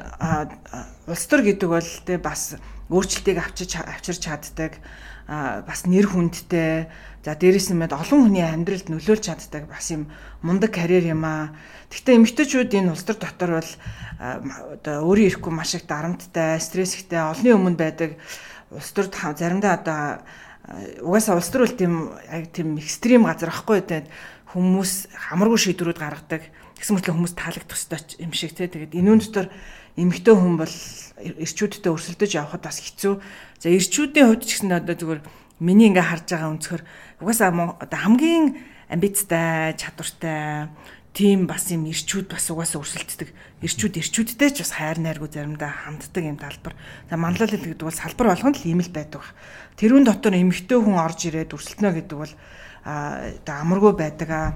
улс 1.11 1.23
төр 1.27 1.41
гэдэг 1.43 1.69
бол 1.69 1.89
тэ 2.07 2.17
бас 2.23 2.55
өөрчлөлтийг 2.87 3.37
авчиж 3.43 3.75
авчирч 3.75 4.21
чаддаг 4.23 4.79
бас 5.27 5.87
нэр 5.87 6.07
хүндтэй 6.07 6.87
за 7.23 7.31
дээрэс 7.35 7.71
нь 7.71 7.79
мэд 7.79 7.95
олон 7.95 8.27
хүний 8.27 8.43
амьдралд 8.43 8.91
нөлөөлж 8.91 9.23
чаддаг 9.23 9.71
бас 9.71 9.87
юм 9.91 10.11
мундаг 10.43 10.75
карьер 10.75 11.07
юм 11.07 11.23
аа. 11.23 11.55
Гэхдээ 11.87 12.19
эмэгтэйчүүд 12.19 12.71
энэ 12.75 12.91
улс 12.91 13.07
төр 13.07 13.17
дотор 13.19 13.51
бол 13.63 13.71
одоо 14.19 14.95
өөрийн 15.07 15.31
ирэхгүй 15.31 15.53
маш 15.55 15.75
их 15.79 15.87
дарамттай, 15.87 16.59
стресстэй, 16.59 17.23
олонний 17.23 17.55
өмнө 17.55 17.79
байдаг 17.79 18.19
улс 18.71 18.91
төр 18.91 19.07
заримдаа 19.07 19.79
одоо 19.79 19.99
угаасаа 20.99 21.39
улс 21.39 21.47
төр 21.47 21.67
бол 21.67 21.75
тийм 21.79 21.93
яг 22.27 22.51
тийм 22.51 22.75
экстрим 22.75 23.23
газар 23.23 23.51
ахгүй 23.51 23.79
тэгээд 23.79 24.07
хүмүүс 24.51 25.15
хамаргүй 25.31 25.59
шийдвэрүүд 25.59 25.99
гаргадаг. 25.99 26.43
Тэгсэн 26.83 26.99
мэт 26.99 27.07
хүмүүс 27.07 27.33
таалагдах 27.39 27.79
ёстой 27.79 28.03
юм 28.19 28.35
шиг 28.35 28.59
те. 28.59 28.67
Тэгээд 28.67 28.91
энэ 28.91 29.23
дотор 29.23 29.47
эмэгтэй 29.95 30.35
хүн 30.35 30.59
бол 30.59 30.75
эрчүүдтэй 31.15 31.91
өрсөлдөж 31.95 32.31
явхад 32.35 32.67
бас 32.67 32.83
хэцүү. 32.83 33.23
За 33.63 33.71
эрчүүдийн 33.71 34.27
хувьд 34.27 34.43
ч 34.43 34.59
гэсэн 34.59 34.75
одоо 34.83 34.91
зүгээр 34.91 35.21
миний 35.63 35.87
ингээ 35.87 36.03
харж 36.03 36.27
байгаа 36.35 36.51
өнцгөр 36.51 36.83
угаасаа 37.23 37.79
одоо 37.79 37.99
хамгийн 38.03 38.59
амбицтай, 38.91 39.79
чадвартай 39.79 40.75
тийм 41.15 41.47
бас 41.47 41.71
юм 41.71 41.87
эрчүүд 41.87 42.27
бас 42.27 42.51
угаасаа 42.51 42.83
өрсөлддөг. 42.83 43.31
Эрчүүд 43.63 44.03
эрчүүдтэй 44.03 44.49
ч 44.51 44.67
бас 44.67 44.75
хайр 44.75 44.99
найргүй 44.99 45.31
заримдаа 45.31 45.71
ханддаг 45.87 46.19
юм 46.19 46.35
талбар. 46.35 46.75
За 47.07 47.15
манлайлал 47.15 47.63
гэдэг 47.63 47.79
бол 47.79 47.95
салбар 47.95 48.35
болгонд 48.35 48.59
л 48.59 48.67
ийм 48.67 48.83
л 48.83 48.91
байдаг. 48.91 49.23
Тэрүүн 49.79 50.03
дотор 50.03 50.35
эмэгтэй 50.35 50.83
хүн 50.83 50.99
орж 50.99 51.31
ирээд 51.31 51.55
өрсөлдөнө 51.55 51.95
гэдэг 51.95 52.17
бол 52.19 52.33
а 52.83 53.23
одоо 53.39 53.55
амаргүй 53.55 53.93
байдаг 53.95 54.29
аа. 54.35 54.51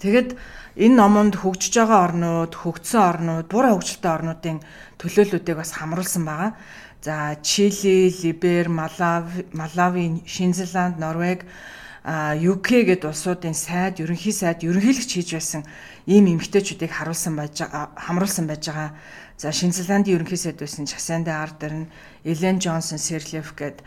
Тэгэд 0.00 0.34
энэ 0.76 0.98
номонд 0.98 1.38
хөгжиж 1.38 1.74
байгаа 1.78 2.00
орнууд, 2.10 2.52
хөгжсөн 2.54 3.02
орнууд, 3.02 3.46
буруу 3.46 3.78
хөгжилтэй 3.78 4.10
орнуудын 4.10 4.58
төлөөллүүдийг 4.98 5.56
бас 5.58 5.72
хамруулсан 5.78 6.24
байгаа. 6.26 6.50
За 7.04 7.36
Чили, 7.42 8.10
Либер, 8.22 8.68
Малави, 8.68 9.46
Малави, 9.52 10.22
Шинзланд, 10.26 10.98
Норвег, 10.98 11.44
UK 12.04 12.84
гэд 12.84 13.04
улсуудын 13.08 13.56
сайд, 13.56 14.00
ерөнхий 14.00 14.32
сайд, 14.32 14.60
ерөнхийлөгч 14.60 15.10
хийж 15.16 15.30
байсан 15.36 15.62
ийм 16.04 16.28
эмгтээчүүдийг 16.36 16.92
харуулсан 16.92 17.32
байж 17.32 17.64
хамруулсан 17.64 18.44
байж 18.44 18.68
байгаа. 18.68 18.92
За 19.40 19.52
Шинзландын 19.52 20.12
ерөнхий 20.16 20.36
сайд 20.36 20.60
байсан 20.60 20.84
Часанда 20.84 21.40
Ардерн, 21.40 21.88
Элен 22.24 22.60
Джонсон 22.60 22.98
Серлев 23.00 23.56
гэд 23.56 23.80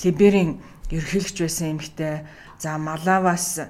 Либерийн 0.00 0.60
ерөнхийлөгч 0.88 1.36
байсан 1.44 1.76
эмгтээ. 1.76 2.24
За 2.56 2.78
Малаваас 2.80 3.60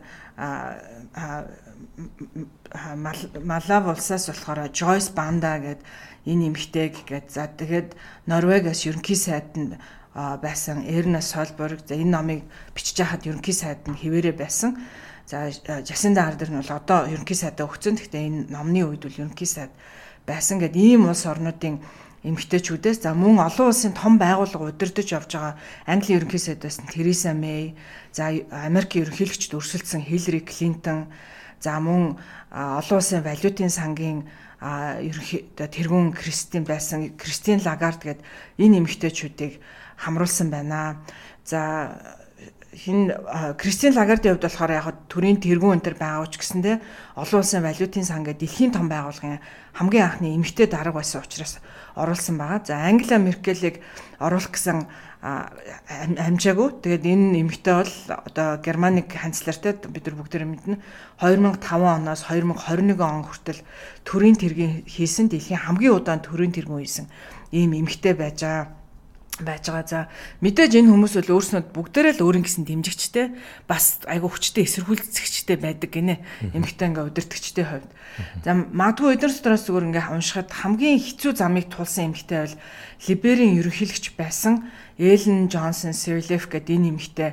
Малав 3.45 3.85
улсаас 3.89 4.29
болохоор 4.29 4.69
Joyce 4.69 5.11
Banda 5.17 5.57
гээд 5.57 5.81
энэ 6.29 6.47
эмэгтэйг 6.53 7.09
гээд 7.09 7.27
за 7.33 7.49
тэгээд 7.49 7.97
Норвегиас 8.29 8.85
ерөнхий 8.85 9.17
сайданд 9.17 9.81
байсан 10.15 10.85
Эрна 10.85 11.21
Солборг 11.25 11.81
за 11.89 11.97
энэ 11.97 12.13
номыг 12.13 12.41
бичиж 12.77 13.01
хахад 13.01 13.25
ерөнхий 13.25 13.57
сайд 13.57 13.89
нь 13.89 13.97
хിവэрэ 13.97 14.33
байсан. 14.37 14.77
За 15.25 15.49
Жасинда 15.89 16.29
Ардер 16.29 16.53
нь 16.53 16.61
бол 16.61 16.77
одоо 16.77 17.09
ерөнхий 17.09 17.37
сайдаа 17.37 17.65
өгцөн. 17.65 17.97
Гэхдээ 17.97 18.27
энэ 18.29 18.41
номны 18.53 18.85
үед 18.85 19.09
бол 19.09 19.21
ерөнхий 19.25 19.49
сайд 19.49 19.73
байсан 20.29 20.61
гэд 20.61 20.77
ийм 20.77 21.09
улс 21.09 21.25
орнуудын 21.25 21.81
эмгтээчүүдээс 22.27 23.07
за 23.07 23.15
мөн 23.15 23.39
олон 23.39 23.71
улсын 23.71 23.95
том 23.95 24.19
байгууллага 24.19 24.75
удирдах 24.75 25.07
явж 25.07 25.31
байгаа 25.31 25.55
Английн 25.87 26.19
ерөнхий 26.19 26.43
сайдаас 26.43 26.83
нь 26.83 26.91
Тереса 26.91 27.33
Мэй, 27.33 27.79
за 28.11 28.35
Америкийн 28.51 29.07
ерөнхийлөгчд 29.07 29.55
өрсөлдсөн 29.55 30.03
Хиллари 30.03 30.43
Клинтон, 30.43 31.07
за 31.63 31.79
мөн 31.79 32.19
олон 32.51 32.99
улсын 32.99 33.23
валютын 33.23 33.71
сангийн 33.71 34.27
ерөнхий 34.61 35.47
тэргүүн 35.55 36.13
Кристин 36.13 36.67
байсан 36.67 37.15
Кристин 37.15 37.63
Лагард 37.63 38.03
гээд 38.03 38.21
энэ 38.59 38.83
эмгтээчүүдийг 38.83 39.61
хамруулсан 39.97 40.51
байна. 40.51 40.99
За 41.45 41.95
хин 42.77 43.13
Кристин 43.57 43.95
Лагардын 43.95 44.37
хувьд 44.37 44.45
болохоор 44.45 44.73
яг 44.73 44.87
төрийн 45.09 45.41
тэргүүн 45.41 45.81
энэ 45.81 45.85
төр 45.85 45.97
байгаа 45.97 46.29
ч 46.29 46.37
гэсэндээ 46.37 46.77
олон 47.17 47.41
улсын 47.41 47.65
валютын 47.65 48.05
сан 48.05 48.21
гэдэг 48.25 48.45
дэлхийн 48.45 48.73
том 48.77 48.89
байгууллагын 48.93 49.41
хамгийн 49.77 50.05
анхны 50.05 50.37
эмэгтэй 50.37 50.69
дарга 50.69 50.93
байсан 51.01 51.25
учраас 51.25 51.57
оруулсан 51.97 52.37
байгаа. 52.39 52.61
За 52.65 52.77
Ангела 52.85 53.19
Меркелийг 53.19 53.81
оруулах 54.21 54.53
гэсэн 54.53 54.87
амжаагүй. 55.25 56.69
Тэгээд 56.85 57.05
энэ 57.09 57.41
эмэгтэй 57.43 57.75
бол 57.75 57.95
одоо 58.29 58.61
Германик 58.63 59.11
канцлертэй 59.11 59.75
бид 59.91 60.07
нар 60.07 60.17
бүгд 60.21 60.45
мэднэ 60.45 60.77
2005 61.19 61.67
оноос 61.73 62.23
2021 62.31 63.01
он 63.01 63.25
хүртэл 63.27 63.61
төрийн 64.05 64.37
тэргийн 64.37 64.85
хийсэн 64.87 65.27
дэлхийн 65.33 65.65
хамгийн 65.67 65.97
удаан 65.99 66.21
төрийн 66.23 66.53
тэргүүн 66.55 66.85
хийсэн 66.85 67.07
ийм 67.51 67.75
эмэгтэй 67.75 68.15
байж 68.15 68.45
байгаа 68.45 68.86
байж 69.45 69.69
байгаа. 69.69 69.87
За 69.87 70.01
мэдээж 70.41 70.73
энэ 70.81 70.93
хүмүүс 70.93 71.15
бол 71.21 71.35
өөрснөө 71.37 71.63
бүгдээрээ 71.75 72.15
л 72.17 72.25
өөрийн 72.25 72.45
гэсэн 72.47 72.65
дэмжигчтэй 72.65 73.27
бас 73.69 74.01
айгүй 74.09 74.31
хүчтэй 74.31 74.65
эсэргүүцэгчтэй 74.65 75.57
байдаг 75.61 75.91
гинэ. 75.93 76.21
Эмэгтэй 76.57 76.87
ингээ 76.89 77.09
удирдахчтэй 77.11 77.65
хувьд. 77.67 77.91
За 78.47 78.55
магадгүй 78.55 79.19
эдгээр 79.19 79.35
дотроос 79.37 79.65
зүгээр 79.69 79.89
ингээ 79.93 80.13
уншихад 80.15 80.49
хамгийн 80.53 81.01
хэцүү 81.03 81.33
замыг 81.37 81.67
тулсан 81.69 82.17
эмэгтэй 82.17 82.39
бол 82.47 82.57
Либерийн 83.05 83.59
ерөнхийлөгч 83.61 84.17
байсан 84.17 84.73
Эллен 84.97 85.53
Джонсон 85.53 85.93
Сирлеф 85.93 86.49
гэдэг 86.49 86.77
энэ 86.81 86.91
эмэгтэй 86.97 87.31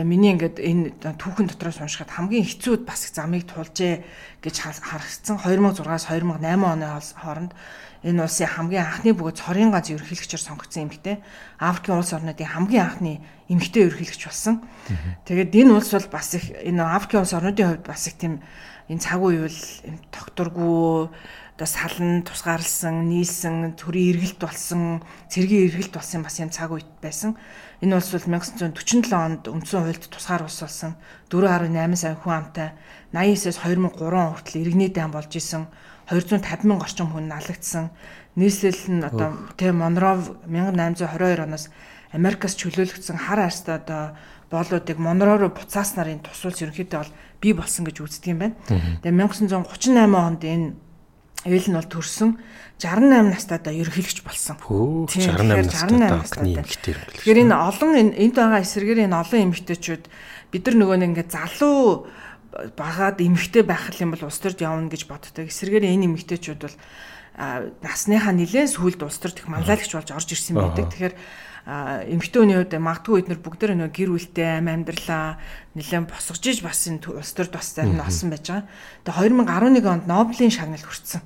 одоо 0.00 0.04
миний 0.06 0.32
ингээд 0.32 0.56
энэ 0.62 0.84
түүхэн 1.18 1.50
дотроос 1.50 1.82
уншихад 1.82 2.14
хамгийн 2.14 2.46
хэцүүд 2.46 2.86
бас 2.86 3.10
замыг 3.10 3.44
тулжээ 3.50 4.04
гэж 4.38 4.54
харагдсан 4.80 5.42
2006-аас 5.42 6.06
2008 6.08 6.40
оны 6.40 6.86
хооронд 7.18 7.52
энэ 8.00 8.24
улсын 8.24 8.48
хамгийн 8.48 8.84
анхны 8.86 9.12
бөгөөд 9.12 9.36
цорын 9.36 9.70
ганц 9.72 9.92
ерөнхийлөгчөөр 9.92 10.40
сонгогдсон 10.40 10.88
эмэгтэй 10.88 11.20
Африкийн 11.60 12.00
улс 12.00 12.12
орнуудын 12.16 12.48
хамгийн 12.48 12.84
анхны 12.88 13.12
эмэгтэй 13.52 13.92
ерөнхийлөгч 13.92 14.22
болсон. 14.24 14.64
Тэгээд 15.28 15.52
энэ 15.52 15.72
улс 15.76 15.92
бол 15.92 16.08
бас 16.08 16.32
их 16.32 16.48
энэ 16.48 16.80
Африкийн 16.80 17.22
улс 17.22 17.36
орнуудын 17.36 17.68
хувьд 17.76 17.84
бас 17.84 18.08
их 18.08 18.16
тийм 18.16 18.40
энэ 18.88 19.04
цаг 19.04 19.20
үе 19.20 19.44
бол 19.44 19.60
докторгүй 20.16 21.12
одоо 21.60 21.68
салан 21.68 22.24
тусгаарлсан, 22.24 23.04
нийлсэн, 23.04 23.76
төрийн 23.76 24.16
эргэлт 24.16 24.40
болсон, 24.40 25.04
цэргийн 25.28 25.68
эргэлт 25.68 25.92
болсон 25.92 26.24
бас 26.24 26.40
юм 26.40 26.48
цаг 26.48 26.72
үед 26.72 26.88
байсан. 27.04 27.36
Энэ 27.84 28.00
улс 28.00 28.16
бол 28.16 28.40
1947 28.40 29.12
онд 29.12 29.44
үндсэн 29.44 29.84
хуульд 29.84 30.08
тусгаар 30.08 30.48
улс 30.48 30.56
болсон. 30.56 30.96
4.8 31.28 32.00
сая 32.00 32.16
хүн 32.16 32.32
амтай 32.32 32.72
89-с 33.12 33.60
2003 33.60 33.92
он 34.08 34.32
хүртэл 34.32 34.60
иргэний 34.64 34.88
дан 34.88 35.12
болж 35.12 35.36
исэн 35.36 35.68
250 36.10 36.66
мянган 36.66 36.84
орчим 36.84 37.08
хүн 37.14 37.30
налагдсан. 37.30 37.90
Нийслэл 38.34 38.84
нь 38.90 39.06
одоо 39.06 39.34
тэ 39.54 39.70
Монров 39.70 40.34
1822 40.50 41.46
оноос 41.46 41.70
Америкаас 42.10 42.58
чөлөөлөгдсөн 42.58 43.18
хар 43.30 43.46
арьстай 43.46 43.78
одоо 43.78 44.18
боолуудыг 44.50 44.98
Монро 44.98 45.38
руу 45.38 45.54
буцаас 45.54 45.94
нарын 45.94 46.18
тусвалж 46.26 46.66
ерөнхийдөө 46.66 46.98
бол 46.98 47.14
бий 47.38 47.54
болсон 47.54 47.86
гэж 47.86 47.96
үздэг 48.02 48.34
юм 48.34 48.38
байна. 48.42 48.58
Тэгээ 49.06 49.14
1938 49.14 49.94
онд 50.18 50.42
энэ 50.42 50.74
Эвэл 51.40 51.72
нь 51.72 51.78
бол 51.78 51.88
төрсөн 51.88 52.36
68 52.76 53.32
настайдаа 53.32 53.72
ерөнхийлөгч 53.72 54.20
болсон. 54.28 54.60
Хөө 54.60 55.08
68 55.08 55.96
настай 55.96 56.52
эмэгтэй 56.52 56.92
юм. 56.92 57.00
Тэгэхээр 57.16 57.42
энэ 57.48 57.56
олон 57.56 57.90
энд 57.96 58.36
байгаа 58.36 58.60
эсрэгээр 58.60 59.08
энэ 59.08 59.16
олон 59.16 59.40
эмэгтэйчүүд 59.48 60.04
бид 60.52 60.62
нар 60.68 60.76
нөгөө 60.76 60.96
нэг 61.00 61.08
ингээд 61.16 61.32
залуу 61.32 62.12
багаад 62.76 63.22
эмэгтэй 63.22 63.62
байх 63.62 63.94
юм 64.00 64.14
бол 64.14 64.26
улс 64.26 64.40
төрд 64.42 64.60
явна 64.60 64.90
гэж 64.90 65.06
боддог. 65.06 65.46
Эсрэгээр 65.46 65.86
энэ 65.86 66.06
эмэгтэйчүүд 66.10 66.60
бол 66.66 66.76
насныхаа 67.38 68.34
нэлээд 68.34 68.74
сүүлд 68.74 69.00
улс 69.06 69.18
төрд 69.22 69.38
их 69.40 69.48
манлайлагч 69.48 69.94
болж 69.94 70.10
орж 70.10 70.28
ирсэн 70.34 70.58
байдаг. 70.58 70.90
Тэгэхээр 70.90 71.14
эмэгтэй 72.10 72.40
хүний 72.42 72.56
хувьд 72.58 72.74
магадгүй 72.74 73.20
эднэр 73.22 73.40
бүгд 73.40 73.62
нэг 73.78 73.94
гэр 73.94 74.10
бүлтэй 74.10 74.58
амь 74.58 74.72
амьдралаа 74.72 75.38
нэлээд 75.78 76.10
босгож 76.10 76.44
иж 76.50 76.58
бас 76.64 76.88
энэ 76.90 77.06
улс 77.06 77.32
төрд 77.36 77.54
бас 77.54 77.70
зарим 77.70 78.02
олсон 78.02 78.34
байж 78.34 78.44
байгаа. 78.48 78.66
Тэгээ 79.06 79.38
2011 79.46 79.86
онд 79.86 80.04
Нобелийн 80.10 80.50
шагнал 80.50 80.82
хүртсэн. 80.82 81.22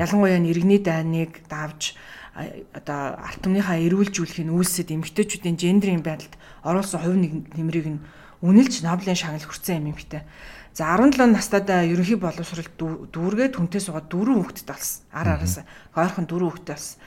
Ялангуяа 0.00 0.40
иргэний 0.40 0.80
дайныг 0.82 1.46
давж 1.46 1.94
одоо 2.34 3.14
арт 3.22 3.46
түмнийхаа 3.46 3.78
эрүүлжүүлэхийг 3.78 4.50
үүсэд 4.50 4.90
эмэгтэйчүүдийн 4.90 5.54
гендрийн 5.54 6.02
байдалд 6.02 6.34
оруулсан 6.66 6.98
хувь 6.98 7.20
нэмрийг 7.54 7.86
нь 7.94 8.02
үнэлж 8.42 8.82
Нобелийн 8.82 9.14
шагнал 9.14 9.46
хүртсэн 9.46 9.78
юм 9.78 9.94
эмэгтэй. 9.94 10.26
За 10.74 10.98
17 10.98 11.30
настайдаа 11.30 11.86
ерөнхий 11.86 12.18
боловсролд 12.18 12.74
дүүргээд 13.14 13.54
хүнтэй 13.54 13.78
суугаад 13.78 14.10
дөрөв 14.10 14.42
хүүхэдтэй 14.42 14.74
болсон. 14.74 15.06
Ар 15.14 15.38
араас 15.38 15.62
хойрхон 15.94 16.26
дөрөв 16.26 16.50
хүүхэдтэй 16.50 16.74
болсон. 16.74 16.98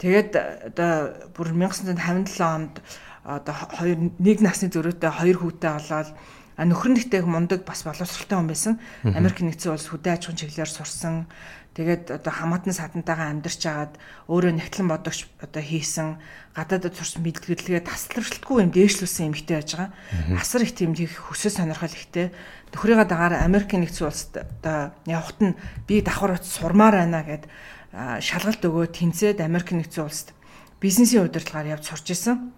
Тэгээд 0.00 0.32
одоо 0.72 0.92
бүр 1.36 1.52
1957 1.52 2.40
онд 2.40 2.80
одоо 3.20 3.54
хоёр 3.76 4.16
нэг 4.16 4.38
насны 4.40 4.72
зөрүүтэй 4.72 5.12
хоёр 5.12 5.44
хүүтэй 5.44 5.70
болоод 5.76 6.08
нөхөр 6.56 6.90
нэгтэй 6.96 7.20
мундаг 7.24 7.68
бас 7.68 7.84
боловсралтай 7.84 8.36
хүн 8.40 8.48
байсан. 8.48 8.74
Америк 9.04 9.44
нэгдсэн 9.44 9.72
улс 9.76 9.92
хөдөө 9.92 10.12
аж 10.16 10.22
ахуйн 10.32 10.40
чиглэлээр 10.40 10.72
сурсан. 10.72 11.28
Тэгээд 11.72 12.12
одоо 12.12 12.32
хамаатан 12.32 12.76
садантайгаа 12.76 13.32
амьдарч 13.32 13.62
агаад 13.64 13.96
өөрөө 14.28 14.52
нэгтлэн 14.60 14.92
бодогч 14.92 15.24
одоо 15.40 15.62
хийсэн 15.64 16.20
гадаадд 16.52 16.92
сурсан 16.92 17.24
мэдлэгээ 17.24 17.88
тасалбарлалтгүй 17.88 18.56
юм 18.60 18.70
дээшлүүлсэн 18.76 19.32
эмэгтэй 19.32 19.56
байж 19.56 19.70
байгаа. 19.72 19.90
Асар 20.36 20.68
их 20.68 20.76
тийм 20.76 20.92
их 20.92 21.16
хөсөө 21.16 21.48
сонирхол 21.56 21.96
ихтэй. 21.96 22.28
Нөхрийгээ 22.72 23.08
дагаар 23.08 23.34
Америк 23.44 23.70
нэгдсэн 23.76 24.06
улсад 24.08 24.32
одоо 24.48 24.96
явхад 25.04 25.38
нь 25.40 25.56
би 25.86 26.00
давхар 26.00 26.40
утас 26.40 26.56
сурмаар 26.56 27.04
байна 27.04 27.20
гэд 27.22 27.44
шалгалт 27.92 28.64
өгөө 28.64 28.86
тэнцээд 28.96 29.44
Америк 29.44 29.76
нэгдсэн 29.76 30.04
улсад 30.08 30.32
бизнесийн 30.80 31.28
удирдлагаар 31.28 31.76
явж 31.76 31.92
сурч 31.92 32.16
исэн. 32.16 32.50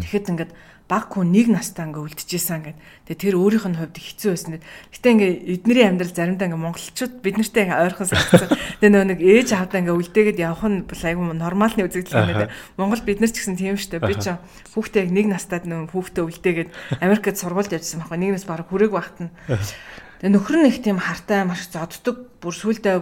Тэгэхэд 0.00 0.32
ингээд 0.32 0.52
баг 0.90 1.06
хүн 1.14 1.30
нэг 1.30 1.46
настаа 1.54 1.86
ингээ 1.86 2.02
үлдчихсэн 2.02 2.66
гэд. 2.66 2.78
Тэгээ 3.06 3.22
тэр 3.30 3.34
өөрийнх 3.38 3.66
нь 3.70 3.78
хувьд 3.78 3.94
хэцүү 3.94 4.30
байсан. 4.34 4.58
Гэтэ 4.90 5.06
ингээ 5.14 5.32
эднэрийн 5.62 5.90
амьдрал 5.94 6.10
заримдаа 6.10 6.46
ингээ 6.50 6.64
монголчууд 6.66 7.14
бид 7.22 7.38
нартай 7.38 7.70
ойрхон 7.70 8.10
санагдсан. 8.10 8.50
Тэгээ 8.82 8.90
нөө 8.90 9.04
нэг 9.14 9.20
ээж 9.22 9.48
аавдаа 9.54 9.86
ингээ 9.86 9.94
үлдээгээд 9.94 10.42
явах 10.42 10.66
нь 10.66 10.82
бол 10.90 11.02
айгүй 11.06 11.24
нормалны 11.38 11.86
үзэгдэл 11.86 12.18
юм 12.18 12.26
байна. 12.34 12.50
Монгол 12.74 13.02
бид 13.06 13.22
нар 13.22 13.30
ч 13.30 13.38
гэсэн 13.38 13.54
тийм 13.54 13.78
дээ. 13.78 14.02
Би 14.02 14.18
ч 14.18 14.34
хүүхдээ 14.74 15.04
нэг 15.14 15.26
настад 15.30 15.70
нөө 15.70 15.94
хүүхдээ 15.94 16.26
үлдээгээд 16.26 16.70
Америкт 16.98 17.38
сургуульд 17.38 17.70
явжсан 17.70 18.02
байхгүй. 18.02 18.18
Нэг 18.18 18.30
нас 18.34 18.50
баг 18.50 18.66
хүрээг 18.66 18.90
багт 18.90 19.16
нь. 19.22 19.30
Тэгээ 19.46 20.34
нөхөр 20.34 20.56
нь 20.58 20.68
их 20.74 20.82
тийм 20.82 20.98
хартай 20.98 21.46
маш 21.46 21.70
зодддаг. 21.70 22.34
Бүр 22.42 22.50
сүулдэ 22.50 22.98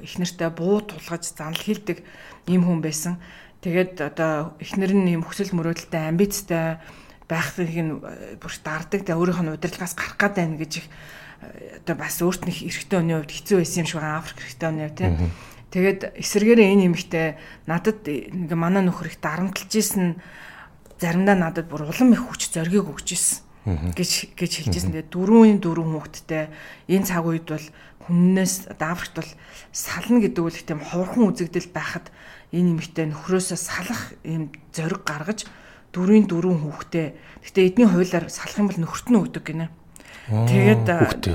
их 0.00 0.14
нэртэй 0.16 0.48
буу 0.48 0.80
тулгаж 0.80 1.28
занал 1.28 1.60
хилдэг 1.60 2.00
ийм 2.48 2.64
хүн 2.64 2.80
байсан. 2.80 3.20
Тэгээд 3.60 4.00
одоо 4.00 4.54
эхнэр 4.62 4.96
нь 4.96 5.18
юм 5.18 5.28
хөсөл 5.28 5.54
мөрөөдөлтэй 5.54 6.02
амбицтай 6.08 6.78
байхыг 7.28 7.68
нь 7.68 7.92
э, 8.00 8.40
бүр 8.40 8.52
дарддаг. 8.64 9.04
Тэгээ 9.04 9.20
өөрийнх 9.20 9.42
нь 9.44 9.52
удирдлагаас 9.52 9.94
гарах 9.94 10.16
гад 10.16 10.34
байна 10.40 10.56
гэж 10.56 10.72
их 10.80 10.86
э, 11.44 11.84
одоо 11.84 11.96
бас 12.00 12.16
өөрт 12.24 12.48
нь 12.48 12.56
эрэгтэй 12.66 12.98
хүний 12.98 13.16
хувьд 13.20 13.32
хэцүү 13.36 13.56
байсан 13.60 13.80
юм 13.84 13.88
шиг 13.88 14.00
байгаа 14.00 14.18
Африк 14.18 14.40
эрэгтэй 14.40 14.68
хүний 14.68 14.86
хувьд 14.88 14.98
тийм. 14.98 15.32
Тэгээд 15.68 16.00
эсэргээрээ 16.16 16.72
энэ 16.72 16.86
эмэгтэй 16.88 17.26
надад 17.68 18.00
ингээ 18.08 18.56
манай 18.56 18.82
нөхөр 18.88 19.12
их 19.12 19.20
дарамтлж 19.20 19.68
исэн 19.68 20.16
заримдаа 20.96 21.36
надад 21.36 21.68
бүр 21.68 21.92
улам 21.92 22.16
их 22.16 22.24
хүч 22.24 22.48
зоргийг 22.56 22.88
өгч 22.88 23.08
исэн 23.12 23.44
гэж 23.92 24.32
гэж 24.32 24.52
хэлжсэн. 24.64 24.96
Тэгээ 24.96 25.12
дөрвөн 25.12 25.60
дөрвөн 25.60 25.92
хүүхэдтэй 25.92 26.48
энэ 26.88 27.04
цаг 27.04 27.28
үед 27.28 27.44
бол 27.52 27.66
хүннээс 28.08 28.72
Африкт 28.80 29.20
бол 29.20 29.32
сална 29.68 30.24
гэдэг 30.24 30.40
үл 30.40 30.56
их 30.56 30.64
тийм 30.64 30.80
ховорхон 30.80 31.36
үзэгдэл 31.36 31.68
байхад 31.76 32.08
энэ 32.56 32.80
эмэгтэй 32.80 33.12
нөхрөөсөө 33.12 33.58
салах 33.60 34.16
юм 34.24 34.48
зориг 34.72 35.04
гаргаж 35.04 35.44
дөрвийн 35.98 36.30
дөрвөн 36.30 36.62
хүүхдээ. 36.62 37.06
Гэтэ 37.42 37.66
эдний 37.66 37.88
хуулиар 37.90 38.30
салах 38.30 38.58
юм 38.62 38.70
бол 38.70 38.78
нөхөрт 38.78 39.08
нь 39.10 39.18
өгдөг 39.18 39.42
гинэ. 39.42 39.66
Тэгээд 40.30 40.86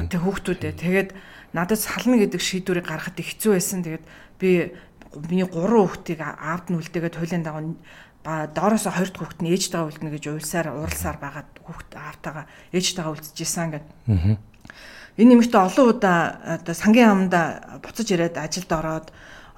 тэг 0.08 0.22
хүүхдүүдээ 0.24 0.74
тэгээд 0.80 1.10
надад 1.52 1.80
сална 1.84 2.16
гэдэг 2.16 2.40
шийдвэрийг 2.40 2.88
гаргахад 2.88 3.20
хэцүү 3.20 3.52
байсан. 3.60 3.84
Тэгээд 3.84 4.06
би 4.40 4.72
миний 5.28 5.44
гурван 5.44 5.92
хүүхдийг 5.92 6.24
аавд 6.24 6.72
нь 6.72 6.80
үлдээгээд 6.80 7.18
хуулийн 7.20 7.44
дагуу 7.44 7.76
ба 8.24 8.48
доороос 8.48 8.88
хоёр 8.88 9.12
дахь 9.12 9.20
хүүхэд 9.20 9.42
нь 9.44 9.52
ээжтэйгээ 9.52 9.88
үлдэнэ 9.92 10.14
гэж 10.16 10.24
уйлсаар 10.32 10.68
уралсаар 10.72 11.18
байгаад 11.20 11.50
хүүхэд 11.60 11.92
аавтайгаа 12.00 12.46
ээжтэйгээ 12.72 13.14
үлдчихсэн 13.14 13.70
гэд. 13.76 13.86
Энэ 15.20 15.30
нэмэгтээ 15.38 15.62
олон 15.62 15.86
удаа 15.92 16.20
одоо 16.58 16.74
сангийн 16.74 17.12
аманда 17.12 17.42
буцаж 17.84 18.08
ирээд 18.10 18.40
ажилд 18.40 18.72
ороод 18.72 19.08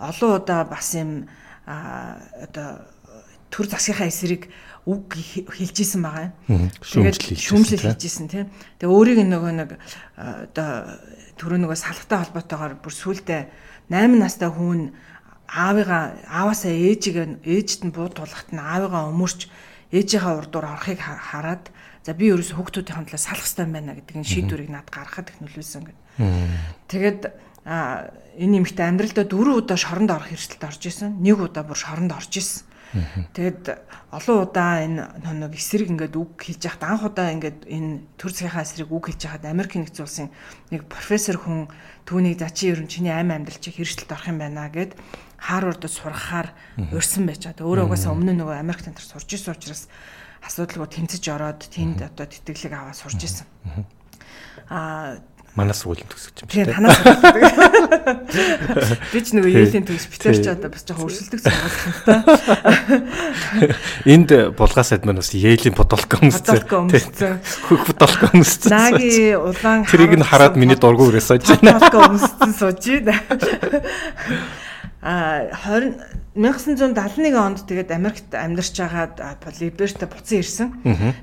олон 0.02 0.32
удаа 0.42 0.62
бас 0.66 0.98
юм 0.98 1.30
одоо 1.66 2.84
төр 3.54 3.66
засгийнхаа 3.70 4.10
эсрэг 4.10 4.50
үг 4.86 5.18
хэлж 5.50 5.78
исэн 5.82 6.02
байгаа 6.06 6.30
юм. 6.46 6.70
Тэгээд 6.78 7.18
шүүмжлэл 7.42 7.86
хийж 7.90 8.04
исэн 8.06 8.30
тийм. 8.30 8.48
Тэгээ 8.78 8.94
өөрийг 8.94 9.20
нөгөө 9.26 9.52
нэг 9.58 9.70
одоо 10.14 11.02
түрүү 11.42 11.60
нөгөө 11.66 11.78
салхтай 11.78 12.22
холбоотойгоор 12.22 12.78
бүр 12.80 12.94
сүултээ 12.94 13.50
8 13.90 14.22
настай 14.22 14.50
хүн 14.54 14.94
аавыгаа 15.50 16.22
ааваасаа 16.30 16.70
ээжийг 16.70 17.42
ээжд 17.42 17.90
нь 17.90 17.94
бууд 17.94 18.14
тулахт 18.18 18.54
нь 18.54 18.62
аавыгаа 18.62 19.10
өмөрч 19.10 19.50
ээжийнхаа 19.90 20.38
урдуур 20.42 20.66
орохыг 20.66 21.02
хараад 21.02 21.70
за 22.06 22.14
би 22.14 22.30
ерөөс 22.30 22.54
хүүхдүүдийн 22.54 23.10
талаас 23.10 23.26
салах 23.26 23.46
хэрэгтэй 23.46 23.66
байна 23.66 23.98
гэдэг 23.98 24.16
энэ 24.22 24.30
шийдвэрийг 24.30 24.70
над 24.70 24.88
гаргахад 24.94 25.34
их 25.34 25.42
нөлөөлсөн 25.42 25.84
гэдэг. 25.86 26.04
Тэгээд 26.90 27.22
энэ 27.66 28.52
нэмэгтэй 28.62 28.86
амьдралдаа 28.86 29.26
дөрөв 29.26 29.66
удаа 29.66 29.78
шоронд 29.78 30.14
орох 30.14 30.30
эрсдэлд 30.30 30.66
орж 30.66 30.82
исэн. 30.86 31.18
Нэг 31.22 31.42
удаа 31.42 31.66
бүр 31.66 31.78
шоронд 31.78 32.14
орж 32.14 32.34
исэн. 32.38 32.66
Тэгэд 33.36 33.64
олон 34.12 34.38
удаа 34.48 34.86
энэ 34.86 35.04
нэг 35.20 35.54
эсрэг 35.58 35.92
ингээд 35.92 36.16
үг 36.16 36.40
хэлж 36.40 36.62
яхад 36.64 36.84
анх 36.86 37.04
удаа 37.04 37.34
ингээд 37.34 37.68
энэ 37.68 38.06
төр 38.16 38.32
цагийнхаа 38.32 38.64
эсрэг 38.64 38.88
үг 38.88 39.12
хэлж 39.12 39.22
яхад 39.28 39.44
Америк 39.50 39.76
нэгдсэн 39.76 40.06
улсын 40.06 40.30
нэг 40.72 40.88
профессор 40.88 41.36
хүн 41.42 41.68
түүнийг 42.08 42.40
за 42.40 42.54
чи 42.54 42.72
ерөн 42.72 42.88
чиний 42.88 43.12
амь 43.12 43.36
амьдрал 43.36 43.60
чи 43.60 43.76
хэрэгжилт 43.76 44.12
орох 44.16 44.32
юм 44.32 44.40
байна 44.40 44.72
гэд 44.72 44.96
Харвардд 45.36 45.92
сурахаар 45.92 46.56
урьсан 46.96 47.28
байж 47.28 47.44
байгаа. 47.44 47.68
Өөрөө 47.68 47.86
угаасаа 47.92 48.16
өмнө 48.16 48.34
нөгөө 48.40 48.56
Америк 48.56 48.88
тантар 48.88 49.04
сурч 49.04 49.36
исэн 49.36 49.54
учраас 49.54 49.92
асуудалгүй 50.46 50.88
тэмцэж 50.88 51.24
ороод 51.30 51.62
тэнд 51.68 52.00
одоо 52.02 52.26
тэтгэлэг 52.26 52.74
аваад 52.74 52.96
сурч 52.96 53.20
исэн. 53.28 53.46
Аа 54.72 55.20
манаас 55.56 55.80
сургуулийн 55.82 56.10
төгсөж 56.12 56.44
юм 56.44 56.50
шүү 56.52 56.68
дээ. 56.68 56.76
Танаас 56.76 56.98
сургууль. 57.00 57.48
Би 59.16 59.20
ч 59.24 59.28
нөгөө 59.36 59.52
ээлийн 59.56 59.86
төгс 59.90 60.06
битэр 60.12 60.36
ч 60.36 60.48
одоо 60.52 60.68
бас 60.68 60.84
жоохон 60.84 61.08
өрсөлдөг 61.08 61.40
та. 61.40 61.52
Энд 64.16 64.30
булгаасад 64.60 65.08
маань 65.08 65.24
бас 65.24 65.32
ээлийн 65.32 65.72
подолко 65.72 66.20
өмссөн. 66.20 66.68
Хөх 67.72 67.88
подолко 67.88 68.36
өмссөн. 68.36 68.70
Наги 68.76 69.32
улаан 69.40 69.88
Тэрийг 69.88 70.20
нь 70.20 70.28
хараад 70.28 70.60
миний 70.60 70.76
дургу 70.76 71.08
өрөөс 71.08 71.24
сууж 71.32 71.48
байна. 71.48 71.80
Подолко 71.80 72.12
өмссөн 72.12 72.52
сууж 72.52 72.84
байна. 73.00 73.16
А 75.00 75.48
20 75.72 76.25
1971 76.36 77.32
онд 77.40 77.64
тэгээд 77.64 77.96
Америкт 77.96 78.36
амьдарч 78.36 78.76
байгаад 78.76 79.24
Либерта 79.64 80.04
буцан 80.04 80.44
ирсэн. 80.44 80.68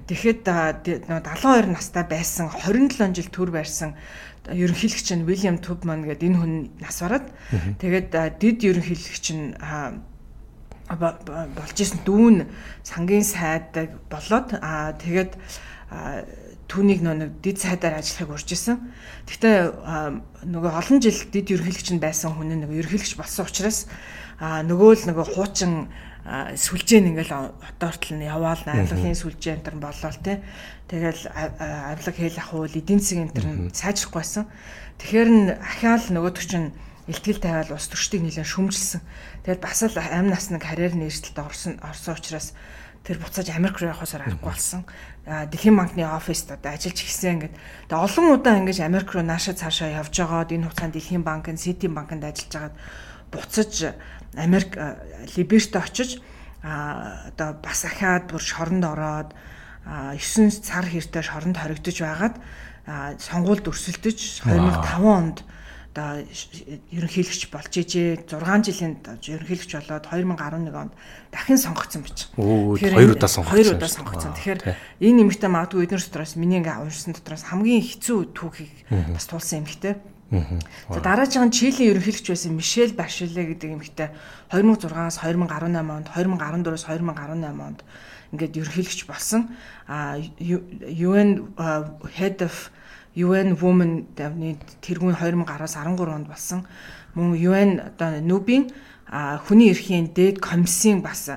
Тэгэхэд 0.09 0.49
72 0.49 1.69
настай 1.69 2.05
байсан 2.09 2.49
27 2.49 3.13
жил 3.21 3.29
төр 3.29 3.53
байрсан 3.53 3.93
ерөнхийлөгч 4.49 5.09
нь 5.13 5.29
Уильям 5.29 5.61
Тубман 5.61 6.09
гэдэг 6.09 6.33
энэ 6.33 6.39
хүн 6.41 6.55
нас 6.81 6.99
бараад 7.05 7.29
тэгээд 7.77 8.11
дид 8.41 8.59
ерөнхийлөгч 8.65 9.27
нь 9.37 9.53
болж 10.89 11.77
исэн 11.77 12.01
дүүн 12.09 12.49
сангийн 12.83 13.23
сайдаг 13.23 13.93
болоод 14.09 14.57
тэгээд 14.57 15.37
түүнийг 16.73 17.05
нэг 17.05 17.45
дид 17.45 17.61
сайдаар 17.61 18.01
ажиллахыг 18.01 18.33
урьж 18.33 18.49
исэн. 18.57 18.81
Гэхдээ 19.29 19.57
нөгөө 20.49 20.73
олон 20.73 20.99
жил 21.05 21.21
дид 21.29 21.53
ерөнхийлөгч 21.53 21.89
нь 21.93 22.01
байсан 22.01 22.33
хүн 22.33 22.57
нэг 22.65 22.73
ерөнхийлөгч 22.73 23.21
болсон 23.21 23.45
учраас 23.45 23.85
нөгөө 24.41 25.05
л 25.05 25.07
нөгөө 25.13 25.27
хуучин 25.37 25.93
сүлжээн 26.25 27.13
ингээл 27.13 27.53
хотоортол 27.61 28.17
нь 28.17 28.25
яваал 28.25 28.63
авилгын 28.65 29.13
сүлжээ 29.13 29.61
энэ 29.61 29.85
болол 29.85 30.19
тий. 30.25 30.41
Тэгэл 30.89 31.29
авилга 31.29 32.13
хэл 32.17 32.41
ах 32.41 32.51
уу 32.57 32.65
эдийн 32.65 33.03
засгийн 33.03 33.29
энэ 33.29 33.75
сайжрахгүй 33.77 34.23
байсан. 34.23 34.49
Тэгэхээр 34.97 35.29
н 35.29 35.41
ахаал 35.61 36.07
нөгөөдөг 36.09 36.47
чинь 36.47 36.73
илтгэл 37.11 37.43
тавиал 37.43 37.75
ус 37.75 37.91
төрчдийг 37.91 38.23
нэлээд 38.23 38.47
шүмжилсэн. 38.47 39.03
Тэгэл 39.43 39.61
бас 39.61 39.83
л 39.83 39.99
амь 39.99 40.31
нас 40.31 40.49
нэг 40.55 40.63
карьер 40.63 40.95
нэрсэлд 40.95 41.37
орсон 41.43 41.83
орсон 41.83 42.15
учраас 42.15 42.55
тэр 43.03 43.19
буцааж 43.19 43.51
Америк 43.51 43.83
руу 43.83 43.91
явахсаар 43.91 44.31
аргагүй 44.31 44.47
болсон. 44.47 44.87
Дэлхийн 45.27 45.75
банкны 45.75 46.07
оффист 46.07 46.55
одоо 46.55 46.71
ажиллаж 46.71 46.99
эхэлсэн 47.03 47.33
ингээд. 47.35 47.55
Тэгээ 47.91 48.05
олон 48.07 48.27
удаа 48.31 48.55
ингэж 48.63 48.79
Америк 48.87 49.11
руу 49.11 49.27
наашаа 49.27 49.59
цаашаа 49.59 49.91
явж 49.91 50.15
байгаад 50.15 50.55
энэ 50.55 50.67
хугацаанд 50.71 50.95
Дэлхийн 50.95 51.27
банк, 51.27 51.51
Сити 51.59 51.91
банкнд 51.91 52.23
ажиллаж 52.23 52.53
байгаад 52.55 52.77
буцаж 53.35 53.73
Америк 54.39 54.79
Либерт 55.35 55.75
очиж 55.77 56.23
одоо 56.63 57.59
бас 57.59 57.85
ахаад 57.85 58.31
бүр 58.31 58.39
шоронд 58.39 58.85
ороод 58.87 59.35
9 59.83 60.63
цар 60.63 60.87
хэртэй 60.87 61.23
шоронд 61.27 61.59
хоригдож 61.59 61.99
байгаад 61.99 62.37
сонгуульд 63.19 63.67
өрсөлдөж 63.67 64.47
2005 64.47 65.03
онд 65.03 65.43
одоо 65.93 66.25
ерөнхийлөгч 66.89 67.53
болж 67.53 67.73
ижээ 67.77 68.25
6 68.25 68.65
жилийн 68.65 68.97
ерөнхийлөгч 69.05 69.73
болоод 69.77 70.09
2011 70.09 70.73
онд 70.73 70.93
дахин 71.29 71.61
сонгогдсон. 71.61 72.09
Тэгэхээр 72.09 72.97
хоёр 72.97 73.13
удаа 73.13 73.29
сонгогдсон. 73.29 73.53
Хоёр 73.53 73.69
удаа 73.77 73.93
сонгогдсон. 73.93 74.33
Тэгэхээр 74.33 74.61
энэ 75.05 75.17
нэмэгтэй 75.21 75.51
магадгүй 75.53 75.85
эдгээр 75.85 76.05
дотроос 76.09 76.41
миний 76.41 76.65
ингээ 76.65 76.81
уншсан 76.81 77.13
дотроос 77.13 77.45
хамгийн 77.45 77.85
хэцүү 77.85 78.33
түүхийг 78.33 78.73
бас 78.89 79.29
туулсан 79.29 79.69
эмэгтэй. 79.69 80.01
За 80.89 81.01
дараагийн 81.05 81.53
Чилийн 81.53 81.93
ерөнхийлөгч 81.93 82.33
байсан 82.33 82.57
Мишель 82.57 82.97
Башиле 82.97 83.53
гэдэг 83.53 83.77
эмэгтэй 83.77 84.09
2006-аас 84.49 85.21
2018 85.21 85.77
онд 85.77 86.09
2014-өөс 86.09 86.89
2018 86.89 87.53
онд 87.53 87.85
ингээд 88.33 88.57
ерөнхийлөгч 88.65 89.05
болсон. 89.05 89.53
А 89.85 90.17
UN 90.17 91.53
Head 92.17 92.41
of 92.49 92.73
UN 93.17 93.57
Women 93.61 94.07
давны 94.17 94.57
тэргүүн 94.81 95.17
2010-аас 95.21 95.77
13 95.77 96.09
онд 96.09 96.29
болсон. 96.29 96.65
Мөн 97.13 97.37
UN 97.37 97.71
одоо 97.93 98.21
Нүбийн 98.25 98.73
хүний 99.45 99.69
эрхийн 99.69 100.17
дээд 100.17 100.41
комиссийн 100.41 101.05
бас 101.05 101.29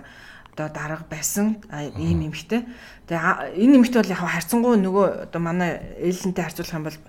одоо 0.55 0.71
дарга 0.71 1.03
байсан 1.11 1.59
ийм 1.99 2.31
эмэгтэй. 2.31 2.63
Тэгээ 3.11 3.59
энэ 3.59 3.75
эмэгтэй 3.75 3.99
бол 3.99 4.13
яг 4.15 4.23
харьцангуй 4.23 4.79
нөгөө 4.79 5.07
одоо 5.27 5.41
манай 5.43 5.83
ээлэнтэй 5.99 6.43
харьцуулах 6.47 6.79
юм 6.79 6.87
бол 6.87 6.99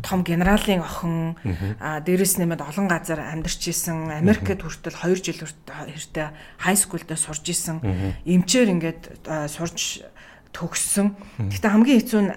том 0.00 0.24
генералын 0.24 0.80
охин 0.80 1.36
дээрэс 1.76 2.40
нэмээд 2.40 2.64
олон 2.64 2.88
газар 2.88 3.20
амьдарч 3.20 3.60
исэн 3.68 4.08
Америкт 4.08 4.64
хүртэл 4.64 4.96
2 5.04 5.20
жил 5.20 5.44
хүртэл 5.44 6.32
хай 6.64 6.74
скулдээ 6.80 7.18
сурж 7.20 7.44
исэн 7.44 7.84
эмчээр 8.24 8.72
ингээд 8.72 9.28
сурж 9.52 10.08
төгссөн. 10.56 11.12
Гэтэ 11.52 11.68
хамгийн 11.68 12.00
хэцүү 12.00 12.20
нь 12.24 12.32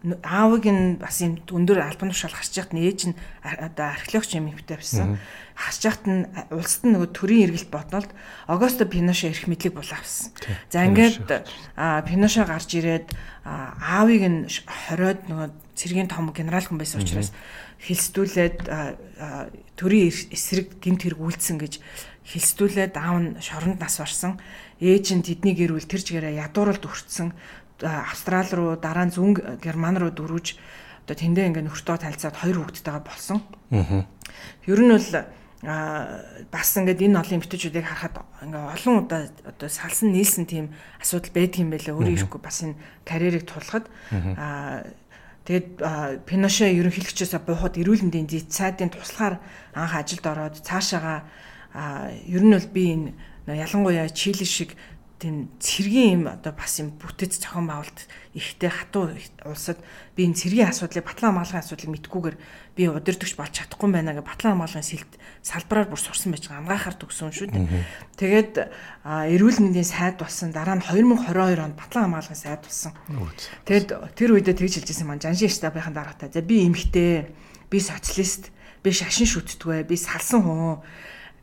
аавыг 0.00 0.64
нь 0.64 0.96
бас 0.96 1.20
юм 1.20 1.36
өндөр 1.44 1.84
албан 1.84 2.08
тушаал 2.08 2.32
харж 2.32 2.56
яхад 2.56 2.72
нь 2.72 2.88
ээж 2.88 3.00
нь 3.12 3.18
одоо 3.44 3.92
археологч 3.92 4.32
юм 4.32 4.48
хөвтэй 4.48 4.80
байсан. 4.80 5.20
Харж 5.52 5.80
яхад 5.84 6.04
нь 6.08 6.24
улсад 6.48 6.88
нь 6.88 6.92
нөгөө 6.96 7.10
төрийн 7.12 7.52
эргэлт 7.52 7.68
боднолд 7.68 8.10
Огосто 8.48 8.88
Пиноше 8.88 9.28
эрх 9.28 9.44
мэдлийг 9.44 9.76
булаавсан. 9.76 10.32
За 10.72 10.88
ингээд 10.88 11.20
Пиноше 12.08 12.48
гарч 12.48 12.72
ирээд 12.80 13.12
аавыг 13.44 14.24
нь 14.24 14.48
хориод 14.64 15.20
нөгөө 15.28 15.48
цэргийн 15.76 16.08
том 16.08 16.32
генерал 16.32 16.64
хүн 16.64 16.80
байсан 16.80 17.04
учраас 17.04 17.36
хэлсдүүлээд 17.84 18.68
төрийн 19.76 20.08
эсрэг 20.32 20.80
гимт 20.80 21.04
хэрэг 21.04 21.20
үйлдсэн 21.20 21.60
гэж 21.60 21.80
хэлсдүүлээд 22.24 22.94
аав 22.96 23.16
нь 23.20 23.28
шоронд 23.40 23.80
нас 23.80 23.96
барсан. 24.00 24.38
Ээж 24.80 25.12
нь 25.16 25.24
тэдний 25.24 25.56
гэр 25.56 25.76
бүл 25.76 25.88
тэр 25.88 26.00
чигээрээ 26.04 26.40
ядуурлд 26.40 26.84
өртсөн 26.84 27.32
Австрал 27.82 28.48
руу 28.52 28.76
дараа 28.76 29.08
нь 29.08 29.14
зүүн 29.14 29.60
Герман 29.62 29.96
руу 29.96 30.12
дөрвж 30.12 30.56
одоо 31.04 31.16
тэндээ 31.16 31.48
ингээ 31.50 31.64
нөхөртөө 31.66 31.96
танилцаад 31.96 32.36
хоёр 32.36 32.56
хүүхэдтэйгээ 32.62 33.02
болсон. 33.02 33.38
Аа. 33.72 34.06
Ер 34.66 34.80
нь 34.80 34.92
бол 34.92 35.08
а 35.62 36.24
бас 36.48 36.72
ингээд 36.72 37.04
энэ 37.04 37.20
олон 37.20 37.36
эмэгтэйчүүдийг 37.36 37.84
харахад 37.84 38.24
ингээ 38.40 38.64
олон 38.80 38.94
удаа 39.04 39.28
одоо 39.44 39.68
салсан 39.68 40.08
нийлсэн 40.16 40.48
тийм 40.48 40.72
асуудал 40.96 41.36
байдгийм 41.36 41.68
байлаа 41.68 42.00
өөрөө 42.00 42.16
ирэхгүй 42.16 42.40
бас 42.40 42.64
энэ 42.64 42.80
карьерийг 43.04 43.44
тулахад 43.44 43.84
а 44.40 44.88
тэгээд 45.44 46.24
Пиноше 46.24 46.64
ерөнхийлөгчөөсөө 46.64 47.40
буухад 47.44 47.76
эрүүл 47.76 48.08
мэндийн 48.08 48.24
дэд 48.24 48.48
сайдын 48.48 48.88
туслахаар 48.88 49.36
анх 49.76 49.92
ажилд 50.00 50.24
ороод 50.24 50.56
цаашаага 50.64 51.28
ер 52.24 52.40
нь 52.40 52.56
бол 52.56 52.68
би 52.72 52.84
энэ 52.96 53.12
ялангуяа 53.44 54.08
Чили 54.08 54.48
шиг 54.48 54.80
тийм 55.20 55.52
цэргийн 55.60 56.10
юм 56.16 56.24
одоо 56.32 56.56
бас 56.56 56.80
юм 56.80 56.96
бүтэц 56.96 57.44
зохион 57.44 57.68
байгуулалт 57.68 58.08
ихтэй 58.32 58.72
хатуу 58.72 59.12
улсад 59.44 59.76
би 60.16 60.24
энэ 60.24 60.40
цэргийн 60.40 60.72
асуудлыг 60.72 61.04
батлан 61.04 61.36
хамгаалгын 61.36 61.60
асуудлыг 61.60 61.90
мэдгүйгээр 61.92 62.36
би 62.72 62.82
удирдахч 62.88 63.36
болж 63.36 63.52
чадахгүй 63.52 63.92
байна 63.92 64.16
гэж 64.16 64.24
батлан 64.24 64.56
хамгаалгын 64.56 64.88
сэлд 64.88 65.12
салбараар 65.44 65.92
бүр 65.92 66.00
сурсан 66.00 66.32
байж 66.32 66.48
байгаа 66.48 66.64
ангаахаар 66.64 66.96
төгсөн 66.96 67.36
шүү 67.36 67.48
дээ. 67.52 67.84
Тэгээд 68.16 68.52
эрүүл 69.04 69.58
мэндийн 69.60 69.84
сайд 69.84 70.16
болсон 70.16 70.56
дараа 70.56 70.80
нь 70.80 70.84
2022 70.88 71.68
онд 71.68 71.76
батлан 71.76 72.08
хамгаалгын 72.08 72.40
сайд 72.40 72.64
болсон. 72.64 72.96
Тэгэд 73.68 73.88
тэр 74.16 74.30
үедээ 74.40 74.56
тэгж 74.56 74.80
хэлжсэн 74.80 75.04
маань 75.04 75.20
Жаншин 75.20 75.52
штабын 75.52 75.92
дараатай. 75.92 76.32
За 76.32 76.40
би 76.40 76.64
эмхтэй, 76.64 77.28
би 77.68 77.76
социалист, 77.76 78.48
би 78.80 78.88
шашин 78.88 79.28
шүтдэггүй, 79.28 79.84
би 79.84 80.00
салсан 80.00 80.40
хүн 80.40 80.80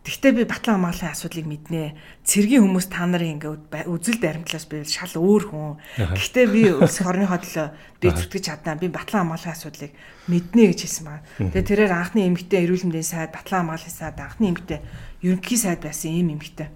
Тэгтээ 0.06 0.32
би 0.38 0.44
батлан 0.48 0.80
хамгааллын 0.80 1.12
асуудлыг 1.12 1.46
мэднэ. 1.48 1.98
Цэргийн 2.24 2.64
хүмүүс 2.64 2.88
та 2.88 3.04
нарын 3.04 3.42
ингээд 3.42 3.90
үзэл 3.92 4.24
баримтлаас 4.24 4.66
би 4.70 4.86
шал 4.88 5.12
өөр 5.20 5.44
хүн. 5.52 5.76
Гэхдээ 6.00 6.48
би 6.48 6.62
улс 6.72 7.02
орныхоо 7.08 7.40
төлөө 7.42 7.68
би 8.00 8.08
зүтгэж 8.14 8.44
чаднаа. 8.48 8.80
Би 8.80 8.88
батлан 8.88 9.28
хамгааллын 9.28 9.56
асуудлыг 9.58 9.92
мэднэ 10.32 10.64
гэж 10.72 10.80
хэлсэн 10.86 11.06
байна. 11.12 11.28
Тэгээ 11.42 11.68
тэрээр 11.68 11.94
анхны 11.98 12.24
эмгтээ 12.24 12.64
эрүүл 12.64 12.88
мэндийн 12.88 13.04
сайд, 13.04 13.36
батлан 13.36 13.68
хамгааллын 13.68 13.96
сайд, 13.98 14.18
анхны 14.24 14.46
эмгтээ 14.56 14.80
ерөнхий 15.28 15.60
сайд 15.60 15.82
байсан 15.84 16.14
ийм 16.14 16.40
эмгтээ. 16.40 16.70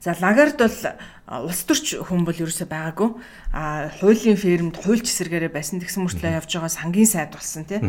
За 0.00 0.14
Лагард 0.20 0.58
бол 0.58 0.78
улс 1.48 1.62
төрч 1.66 1.98
хүн 2.06 2.22
бол 2.22 2.36
ерөөсөй 2.38 2.70
байгаагүй. 2.70 3.10
А 3.52 3.90
хуулийн 3.98 4.38
фермд 4.38 4.78
хуульч 4.78 5.10
эсэргээрээ 5.10 5.50
байсан 5.50 5.82
тэгсэн 5.82 6.06
мөртлөө 6.06 6.38
явж 6.38 6.50
байгаа 6.54 6.70
сангийн 6.70 7.10
сайд 7.10 7.34
болсон 7.34 7.66
тий. 7.66 7.82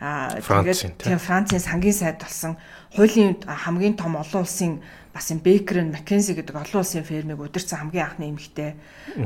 А 0.00 0.40
тэгээд 0.40 0.96
тийм 0.96 1.20
Францын 1.20 1.60
сангийн 1.60 1.94
сайд 1.94 2.18
болсон 2.18 2.56
хуулийн 2.96 3.44
хамгийн 3.44 4.00
том 4.00 4.16
олон 4.16 4.42
улсын 4.42 4.80
бас 5.12 5.30
юм 5.30 5.38
Бекерн 5.44 5.90
Маккензи 5.90 6.34
гэдэг 6.34 6.54
олон 6.54 6.80
улсын 6.80 7.04
фермийг 7.04 7.38
удирцсан 7.38 7.78
хамгийн 7.90 8.06
анхны 8.06 8.30
эмэгтэй. 8.30 8.74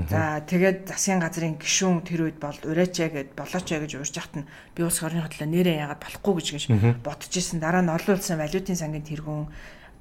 За 0.09 0.40
тэгээд 0.45 0.88
засгийн 0.88 1.21
газрын 1.21 1.61
гишүүн 1.61 2.03
тэр 2.09 2.29
үед 2.29 2.40
бол 2.40 2.57
урайчаа 2.57 3.12
гэд 3.12 3.37
болоочаа 3.37 3.85
гэж 3.85 4.01
уурж 4.01 4.17
яхад 4.17 4.43
нь 4.43 4.49
би 4.73 4.81
улс 4.81 5.01
орны 5.05 5.21
хөдлөө 5.25 5.49
нэрээ 5.49 5.77
яагаад 5.85 6.01
болохгүй 6.01 6.35
гэж 6.40 6.49
гэж 6.57 6.64
бодож 7.05 7.33
исэн. 7.37 7.61
Дараа 7.61 7.85
нь 7.85 7.93
олон 7.93 8.17
улсын 8.17 8.40
валютын 8.40 8.81
сангийн 8.81 9.05
тэргүүн 9.05 9.45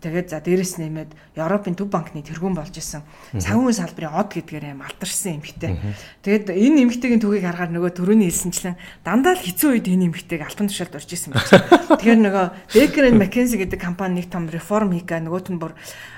Тэгээд 0.04 0.28
за 0.36 0.44
дээрэс 0.44 0.84
нэмээд 0.84 1.12
Европын 1.39 1.80
төв 1.80 1.88
банкны 1.88 2.20
тэргүүн 2.20 2.60
болж 2.60 2.76
исэн. 2.76 3.08
Санхүүгийн 3.39 3.80
салбарын 3.80 4.20
од 4.20 4.30
гэдгээр 4.36 4.76
юм 4.76 4.84
алдарсан 4.84 5.39
эмэгтэй. 5.39 5.80
Тэгээд 6.28 6.52
энэ 6.52 6.84
эмэгтэйгийн 6.84 7.24
түүхийг 7.24 7.48
харахаар 7.48 7.72
нөгөө 7.72 7.92
төрөний 7.96 8.28
хэлсэнчлэн 8.28 8.76
дандаа 9.08 9.39
л 9.39 9.46
хэцүү 9.48 9.80
үед 9.80 9.88
энэ 9.88 10.12
эмэгтэйг 10.12 10.44
альбан 10.44 10.68
тушаалд 10.68 11.00
орж 11.00 11.10
исэн 11.16 11.32
байна. 11.32 11.48
Тэгэхээр 12.04 12.20
нөгөө 12.20 12.46
Baker 12.76 13.04
and 13.08 13.18
McKinsey 13.24 13.58
гэдэг 13.63 13.80
компани 13.80 14.20
нэг 14.20 14.28
том 14.28 14.52
реформ 14.52 14.92
хийгээ 14.92 15.24
нөгөөт 15.24 15.48
нь 15.56 15.62
бүр 15.63 15.72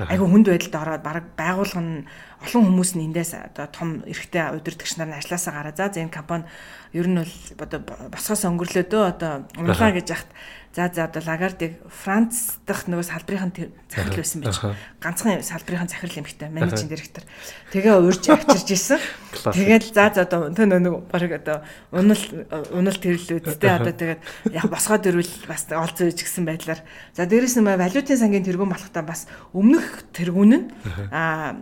айгүй 0.09 0.27
хүнд 0.27 0.49
байдалд 0.49 0.75
ороод 0.81 1.03
баг 1.05 1.29
байгуулга 1.37 1.81
нь 1.85 2.09
олон 2.45 2.63
хүмүүс 2.69 2.91
нь 2.97 3.05
эндээс 3.09 3.31
одоо 3.37 3.65
том 3.69 3.89
эрэгтэй 4.05 4.53
удирдагч 4.53 4.97
нар 4.97 5.09
нь 5.13 5.17
ажилласаа 5.17 5.53
гараа. 5.61 5.73
За 5.77 5.93
энэ 5.93 6.13
компани 6.13 6.45
ер 6.93 7.07
нь 7.07 7.17
бол 7.17 7.33
одоо 7.61 7.79
босгоос 8.11 8.45
өнгөрлөөдөө 8.45 9.03
одоо 9.05 9.45
унлаа 9.57 9.91
гэж 9.93 10.07
яхад 10.13 10.29
За 10.75 10.91
за 10.93 11.05
одоо 11.05 11.23
Лагардыг 11.23 11.79
Франц 11.87 12.59
дахь 12.67 12.83
нөгөө 12.91 13.07
салбарын 13.07 13.55
захирал 13.87 14.19
байсан 14.19 14.41
байж. 14.43 14.59
Ганцхан 14.99 15.39
салбарын 15.39 15.87
захирал 15.87 16.19
эмхтэй 16.19 16.51
менежинг 16.51 16.91
директор. 16.91 17.23
Тэгээ 17.71 17.95
урьж 17.95 18.27
авчирж 18.27 18.67
исэн. 18.75 18.99
Тэгээд 19.55 19.95
за 19.95 20.11
за 20.11 20.27
одоо 20.27 20.51
тэ 20.51 20.67
нөгөө 20.67 21.07
баг 21.07 21.31
одоо 21.31 21.63
унал 21.95 22.19
унал 22.75 22.97
тэрлүүдтэй 22.99 23.71
одоо 23.71 23.95
тэгээд 23.95 24.19
яг 24.51 24.67
босгоод 24.67 25.07
ирвэл 25.07 25.31
бас 25.47 25.63
олзоо 25.71 26.11
ич 26.11 26.19
гсэн 26.27 26.43
байдлаар. 26.43 26.83
За 27.15 27.23
дээрэс 27.23 27.55
нь 27.55 27.63
валютын 27.63 28.19
сангийн 28.19 28.43
тэргуун 28.43 28.75
болохтаа 28.75 29.07
бас 29.07 29.31
өмнөх 29.55 30.11
тэргүүн 30.11 30.51
нь 30.59 30.67
аа 31.07 31.55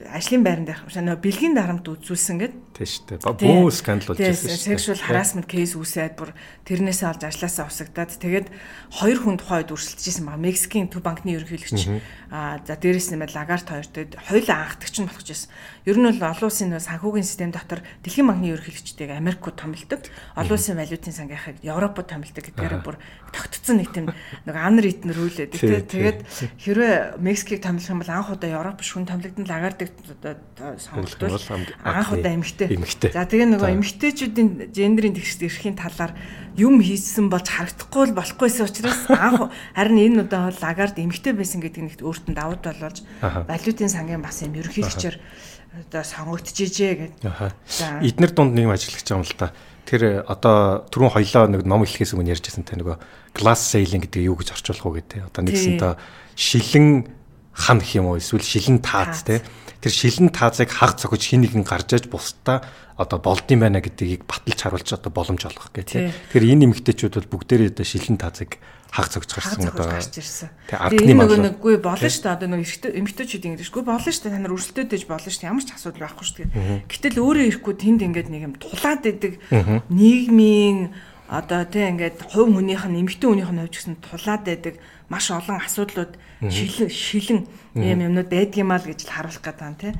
ажлын 0.00 0.40
байран 0.40 0.64
дээр 0.64 0.80
нөө 0.88 1.20
бэлгийн 1.20 1.52
дарамт 1.52 1.84
үзүүлсэн 1.84 2.36
гэд. 2.40 2.54
Тийм 2.72 2.88
шүү 2.88 3.04
дээ. 3.20 3.36
Бөө 3.36 3.68
скандал 3.68 4.08
болж 4.16 4.20
байсан 4.24 4.48
шүү. 4.48 4.72
Sexual 4.72 5.00
harassment 5.04 5.44
case 5.44 5.76
үүсээд 5.76 6.16
бүр 6.16 6.32
тэрнээсээ 6.64 7.08
олж 7.12 7.22
ажлаасаа 7.28 7.68
усагдаад 7.68 8.16
тэгээд 8.16 8.48
хоёр 8.96 9.18
хүн 9.20 9.36
тухайд 9.36 9.68
өрсөлдөжсэн 9.68 10.24
баг. 10.24 10.40
Мексикийн 10.40 10.88
төв 10.88 11.04
банкны 11.04 11.36
ерөнхийлөгч 11.36 12.00
аа 12.32 12.64
за 12.64 12.74
дээрэс 12.80 13.12
нэмээд 13.12 13.36
Лагарт 13.36 13.68
хоёртой 13.68 14.08
хоёулаа 14.16 14.58
анхдагч 14.72 14.96
нь 15.04 15.08
болох 15.10 15.20
гэсэн. 15.20 15.52
Ер 15.88 15.96
нь 15.96 16.04
бол 16.04 16.20
олон 16.20 16.48
улсын 16.48 16.76
санхүүгийн 16.76 17.24
систем 17.24 17.50
дотор 17.50 17.80
дэлхийн 18.04 18.28
банкны 18.28 18.52
ерөнхийлөгчтэйг 18.52 19.16
Америкууд 19.16 19.56
томилдог. 19.56 20.04
Олон 20.36 20.56
улсын 20.56 20.76
валютын 20.76 21.16
сангийнхыг 21.16 21.64
Европод 21.64 22.06
томилдог 22.12 22.44
гэдгээр 22.44 22.84
бүр 22.84 23.00
тогтцсон 23.32 23.80
нэг 23.80 23.88
тийм 23.88 24.12
нэг 24.44 24.56
анр 24.60 24.84
итнэр 24.84 25.16
үйлээд. 25.16 25.56
Тэгээд 25.88 26.18
хэрвээ 26.60 27.16
Мексикийг 27.16 27.64
томилох 27.64 27.88
юм 27.96 28.00
бол 28.04 28.12
анх 28.12 28.28
удаа 28.28 28.50
Европ 28.52 28.84
шүн 28.84 29.08
томилогдсон 29.08 29.48
Лагардыг 29.48 29.88
сонгогд 29.96 30.44
одоо 30.60 30.76
сонголтвол 30.76 31.40
анх 31.80 32.12
удаа 32.12 32.32
эмэгтэй. 32.36 32.68
За 33.16 33.24
тэгээ 33.24 33.48
нөгөө 33.56 33.72
эмэгтэйчүүдийн 33.80 34.48
гендерийн 34.76 35.16
тэгшд 35.16 35.48
эрхийн 35.48 35.80
талаар 35.80 36.12
юм 36.60 36.82
хийсэн 36.82 37.30
болж 37.30 37.48
харагдахгүй 37.48 38.10
л 38.10 38.18
болохгүйсэн 38.18 38.66
учраас 38.66 39.00
анх 39.08 39.48
харин 39.78 39.98
энэ 40.02 40.20
удаа 40.26 40.50
бол 40.50 40.60
лагард 40.60 40.96
эмэгтэй 40.98 41.32
байсан 41.32 41.62
гэдэг 41.62 41.82
нэгт 41.86 42.00
өөртөө 42.02 42.34
давуу 42.34 42.58
тал 42.58 42.80
болж 42.82 43.00
валютын 43.22 43.88
сангийн 43.88 44.20
бас 44.20 44.42
юм 44.42 44.58
ерөнхийлөгчөөр 44.58 45.16
одоо 45.70 46.02
сонгогдчихжээ 46.02 47.22
гэдэг. 47.22 47.54
Эднэр 48.02 48.32
дунд 48.34 48.58
нэг 48.58 48.66
юм 48.66 48.74
ажиллаж 48.74 49.02
байгаа 49.06 49.22
юм 49.22 49.26
л 49.26 49.38
та. 49.38 49.54
Тэр 49.86 50.02
одоо 50.26 50.86
түрүүн 50.90 51.14
хоёлоо 51.14 51.44
нэг 51.46 51.62
ном 51.66 51.86
хэлхээс 51.86 52.14
өмнө 52.14 52.34
ярьжсэн 52.34 52.66
те 52.66 52.74
нөгөө 52.78 52.98
glass 53.38 53.70
sailing 53.70 54.02
гэдэг 54.02 54.26
юу 54.26 54.34
гэж 54.38 54.54
орчуулах 54.58 54.86
уу 54.86 54.96
гэдэг. 54.98 55.30
Одоо 55.30 55.42
нэгсэнтэй 55.46 55.94
шилэн 56.34 57.06
хан 57.54 57.78
гэх 57.78 57.98
юм 58.02 58.10
уу 58.10 58.18
эсвэл 58.18 58.42
шилэн 58.42 58.82
таац 58.82 59.22
те 59.22 59.42
тэр 59.80 59.92
шилэн 59.94 60.30
таазыг 60.34 60.70
хаг 60.70 60.98
цогж 60.98 61.32
хин 61.32 61.46
нэгэн 61.46 61.64
гарч 61.64 61.96
аж 61.96 62.04
бусдаа 62.10 62.66
одоо 63.00 63.18
болдсон 63.18 63.64
байна 63.64 63.80
гэдгийг 63.80 64.28
баталж 64.28 64.60
харуулж 64.60 64.90
одоо 64.92 65.10
боломж 65.10 65.48
олгох 65.48 65.72
гэх 65.72 65.88
тийм. 65.88 66.12
Тэгэхээр 66.12 66.52
энэ 66.52 66.64
эмэгтэйчүүд 66.68 67.14
бол 67.16 67.32
бүгдээрээ 67.40 67.72
одоо 67.72 67.86
шилэн 67.88 68.20
таазыг 68.20 68.60
хаг 68.90 69.06
цогж 69.06 69.30
гарсан 69.30 69.70
одоо 69.70 69.86
тэг 70.66 70.78
ардны 70.78 71.14
мал 71.14 71.30
нэггүй 71.30 71.78
болно 71.78 72.10
шүү 72.10 72.22
дээ. 72.26 72.34
Одоо 72.34 72.48
нэг 72.50 72.66
эрэгтэй 72.66 72.90
эмэгтэйчүүд 72.98 73.46
ингэдэггүй 73.54 73.82
болно 73.86 74.10
шүү 74.10 74.22
дээ. 74.26 74.34
Та 74.34 74.42
нар 74.42 74.54
өрсөлдөөдөж 74.58 75.02
болно 75.06 75.30
шүү 75.30 75.40
дээ. 75.40 75.50
Ямар 75.54 75.64
ч 75.64 75.70
асуудал 75.70 76.02
байхгүй 76.10 76.26
шүү 76.26 76.36
дээ. 76.42 76.50
Гэтэл 76.90 77.22
өөрөө 77.22 77.46
ирэхгүй 77.54 77.74
тэнд 77.78 78.00
ингээд 78.02 78.28
нэг 78.34 78.42
юм 78.50 78.54
тулаад 78.58 79.06
идэг 79.06 79.38
нийгмийн 79.94 80.78
одоо 81.30 81.62
тийм 81.70 81.94
ингээд 81.94 82.18
хувь 82.26 82.50
хүнийх 82.50 82.84
нь 82.90 82.98
эмэгтэй 83.06 83.28
хүнийх 83.30 83.50
нь 83.54 83.62
хувьч 83.62 83.74
гэсэн 83.78 83.96
тулаад 84.02 84.42
байдаг 84.42 84.74
маш 85.06 85.30
олон 85.30 85.62
асуудлууд 85.62 86.18
шилэн 86.50 86.90
шилэн 86.90 87.40
юм 87.78 87.98
юмнууд 88.10 88.26
байдгиймаа 88.26 88.82
л 88.82 88.90
гэж 88.90 89.06
л 89.06 89.14
харуулах 89.14 89.44
гэдэг 89.46 89.66
юм 89.70 89.76
тий. 89.78 89.92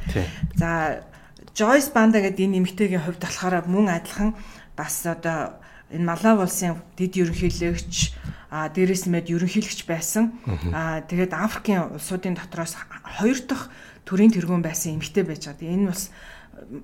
За 0.59 1.07
Joyce 1.55 1.95
Banda 1.95 2.19
гэдэг 2.19 2.51
энэ 2.51 2.59
эмэгтэйгийн 2.59 3.07
хувьд 3.07 3.23
болохоор 3.23 3.63
мөн 3.71 3.95
адилхан 3.95 4.35
бас 4.75 5.07
одоо 5.07 5.60
энэ 5.91 6.07
Малав 6.07 6.47
улсын 6.47 6.79
дэд 6.97 7.19
ерөнхийлөгч 7.19 8.15
а 8.51 8.69
дээрээс 8.69 9.07
мэд 9.07 9.31
ерөнхийлөгч 9.31 9.87
байсан. 9.87 10.35
А 10.75 11.03
тэгээд 11.07 11.35
Африкийн 11.35 11.95
улсуудын 11.95 12.35
дотроос 12.35 12.75
хоёр 13.19 13.39
дахь 13.47 13.71
төрийн 14.07 14.35
тэргүүн 14.35 14.63
байсан 14.63 14.99
эмэгтэй 14.99 15.23
байж 15.23 15.47
байгаа. 15.47 15.71
Энэ 15.71 15.91
бас 15.91 16.11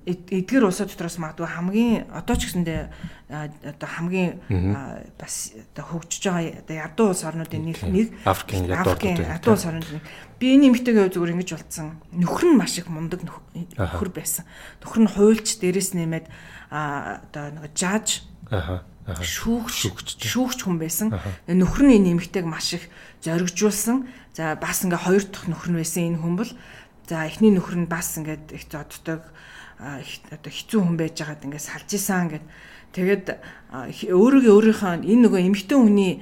эдгээр 0.07 0.67
улсууд 0.67 0.89
дотроос 0.89 1.19
магадгүй 1.21 1.47
хамгийн 1.47 2.07
одоо 2.09 2.35
ч 2.39 2.49
гэсэндээ 2.49 2.81
одоо 3.29 3.89
хамгийн 3.89 4.31
бас 5.19 5.53
одоо 5.75 5.85
хөгжиж 5.91 6.23
байгаа 6.23 6.63
одоо 6.63 6.75
ядуу 6.75 7.07
улс 7.11 7.23
орнуудын 7.27 7.63
нэг 7.67 7.77
нэг 7.83 8.07
Африкийн 8.25 9.21
ядуу 9.21 9.53
улс 9.53 9.67
орнууд 9.67 9.87
би 10.39 10.45
энэ 10.55 10.71
эмэгтэйгээ 10.71 11.13
зүгээр 11.13 11.33
ингэж 11.35 11.49
болцсон. 11.53 11.99
Нөхөр 12.15 12.45
нь 12.47 12.57
маш 12.57 12.79
их 12.79 12.89
мундаг 12.89 13.21
нөхөр 13.21 14.09
байсан. 14.09 14.47
Нөхөр 14.81 15.01
нь 15.05 15.11
хуульч 15.13 15.61
дээрээс 15.61 15.93
нэмээд 15.93 16.25
одоо 16.71 17.45
нэг 17.53 17.75
жааж 17.77 18.23
шүүгч 19.07 20.19
шүүгч 20.19 20.59
хүн 20.67 20.77
байсан. 20.83 21.15
Нөхөр 21.47 21.87
нь 21.87 21.95
энэ 22.03 22.11
эмэгтэйг 22.19 22.43
маш 22.43 22.75
их 22.75 22.91
зоригжуулсан. 23.23 24.07
За 24.35 24.59
бас 24.59 24.83
ингээ 24.83 24.99
хоёр 24.99 25.23
дахь 25.23 25.47
нөхөр 25.47 25.71
нь 25.71 25.79
байсан 25.79 26.03
энэ 26.11 26.19
хүн 26.19 26.35
бол 26.35 26.51
за 27.07 27.23
эхний 27.23 27.55
нөхөр 27.55 27.87
нь 27.87 27.87
бас 27.87 28.19
ингээд 28.19 28.51
их 28.51 28.67
зоддог 28.67 29.23
одоо 29.79 30.51
хэцүү 30.51 30.79
хүн 30.83 30.97
байж 30.99 31.15
байгаад 31.23 31.45
ингээд 31.47 31.67
салж 31.71 31.89
исэн 31.95 32.27
гэд. 32.35 32.45
Тэгээд 32.91 33.25
өөрийгөө 34.11 34.53
өөрийнхөө 34.53 34.93
энэ 35.07 35.23
нөгөө 35.23 35.41
эмэгтэй 35.47 35.77
хүний 35.79 36.13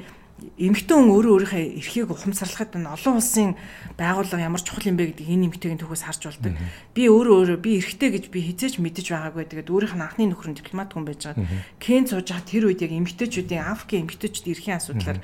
эмэгтэй 0.55 0.95
хүн 0.95 1.11
өөрөө 1.11 1.33
өөрийнхөө 1.35 1.63
эрхийг 1.81 2.09
ухамсарлахад 2.13 2.77
нь 2.77 2.85
олон 2.85 3.15
улсын 3.17 3.55
байгууллага 3.97 4.45
ямар 4.45 4.61
чухал 4.61 4.85
юм 4.85 4.97
бэ 4.99 5.17
гэдэг 5.17 5.27
энэ 5.27 5.45
эмэгтэйгийн 5.49 5.81
төгөөс 5.81 6.03
харж 6.05 6.21
болдог. 6.29 6.53
Би 6.93 7.03
өөрөө 7.09 7.35
өөрөө 7.41 7.59
би 7.59 7.71
эрхтэй 7.81 8.09
гэж 8.13 8.25
би 8.29 8.39
хизээч 8.45 8.77
мэдэж 8.79 9.05
байгаагүй. 9.11 9.45
Тэгээд 9.49 9.71
өөрийнх 9.73 9.95
нь 9.97 10.05
анхны 10.05 10.23
нөхөр 10.29 10.49
нь 10.53 10.59
дипломат 10.59 10.93
хүн 10.93 11.05
байж 11.07 11.21
байгаа. 11.25 11.47
Кен 11.81 12.05
сууж 12.05 12.27
байгаа 12.29 12.45
тэр 12.45 12.63
үед 12.69 12.83
яг 12.85 12.91
эмэгтэйчүүдийн 12.93 13.65
Африкийн 13.65 14.03
эмэгтэйчүүд 14.05 14.51
эрхийн 14.53 14.77
асуудлаар 14.77 15.19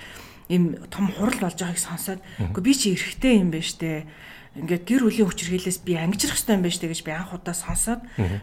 им 0.52 0.76
том 0.92 1.08
хурал 1.08 1.40
болж 1.40 1.56
байгааг 1.56 1.80
сонсоод 1.80 2.20
үгүй 2.52 2.64
би 2.64 2.74
чи 2.76 2.92
эрхтэй 2.92 3.40
юм 3.40 3.56
байна 3.56 3.64
штэ 3.64 4.04
ингээд 4.52 4.84
гэр 4.84 5.02
бүлийн 5.08 5.28
хүчирхийлээс 5.32 5.80
би 5.88 5.96
ангижрах 5.96 6.36
хэрэгтэй 6.36 6.56
юм 6.60 6.64
байна 6.68 6.76
штэ 6.76 6.92
гэж 6.92 7.02
би 7.08 7.12
анх 7.16 7.32
удаа 7.32 7.56
сонсоод 7.56 8.02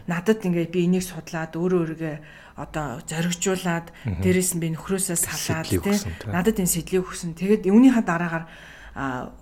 надад 0.08 0.40
ингээд 0.40 0.72
би 0.72 0.88
энийг 0.88 1.04
судлаад 1.04 1.52
өөрөө 1.52 1.80
өөргөө 1.84 2.16
одоо 2.58 2.98
зоригжуулаад 3.06 3.94
дээрээс 4.04 4.58
нь 4.58 4.62
би 4.62 4.74
нөхрөөсөө 4.74 5.14
салаад 5.14 5.70
тий. 5.70 5.80
надад 6.26 6.58
энэ 6.58 6.74
сэтлийг 6.74 7.06
өгсөн. 7.06 7.38
Тэгээд 7.38 7.70
үүнийхээ 7.70 8.02
дараагаар 8.02 8.44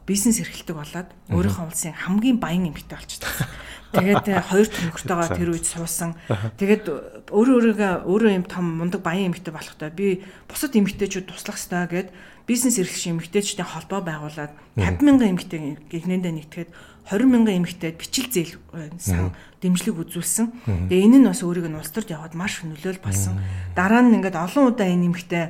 бизнес 0.04 0.36
эрхэлдэг 0.44 0.76
болоод 0.76 1.08
өөрийнхөө 1.32 1.64
улсын 1.64 1.96
хамгийн 1.96 2.36
баян 2.36 2.68
эмэгтэй 2.68 2.92
болчихсон. 2.92 3.48
Тэгээд 3.96 4.26
хоёр 4.52 4.68
төгөртөөгөө 4.68 5.28
тэр 5.32 5.48
үед 5.56 5.64
суусан. 5.64 6.12
Тэгээд 6.60 6.84
өөрөө 7.32 7.56
өөрийгөө 7.56 7.92
өөрөө 8.04 8.32
юм 8.36 8.44
том 8.44 8.68
мундаг 8.76 9.00
баян 9.00 9.32
эмэгтэй 9.32 9.56
болохтой 9.56 9.88
би 9.96 10.28
бусад 10.44 10.76
эмэгтэйчүүд 10.76 11.32
туслах 11.32 11.56
хэрэгтэй 11.56 11.88
гэд 11.88 12.08
бизнес 12.44 12.76
эрхлэгч 12.76 13.16
эмэгтэйчүүдийн 13.16 13.70
холбоо 13.72 14.00
байгуулад 14.04 14.52
50 14.76 15.00
мянган 15.00 15.32
эмэгтэй 15.32 15.60
гэгнэндээ 15.88 16.32
нэгтгэхэд 16.36 16.70
20 17.06 17.30
мянган 17.30 17.62
эмэгтэйд 17.62 17.96
бичил 17.98 18.26
зээл 18.30 18.54
сан 18.98 19.30
дэмжлэг 19.62 19.94
үзүүлсэн. 19.94 20.90
Тэгээ 20.90 21.06
энэ 21.06 21.18
нь 21.22 21.28
бас 21.30 21.42
өөрийг 21.46 21.70
нь 21.70 21.78
улс 21.78 21.94
төрд 21.94 22.10
яваад 22.10 22.34
маш 22.34 22.66
нөлөөл 22.66 22.98
болсон. 22.98 23.38
Дараа 23.78 24.02
нь 24.02 24.14
ингээд 24.18 24.34
олон 24.34 24.74
удаа 24.74 24.90
энэ 24.90 25.06
эмэгтэй 25.10 25.44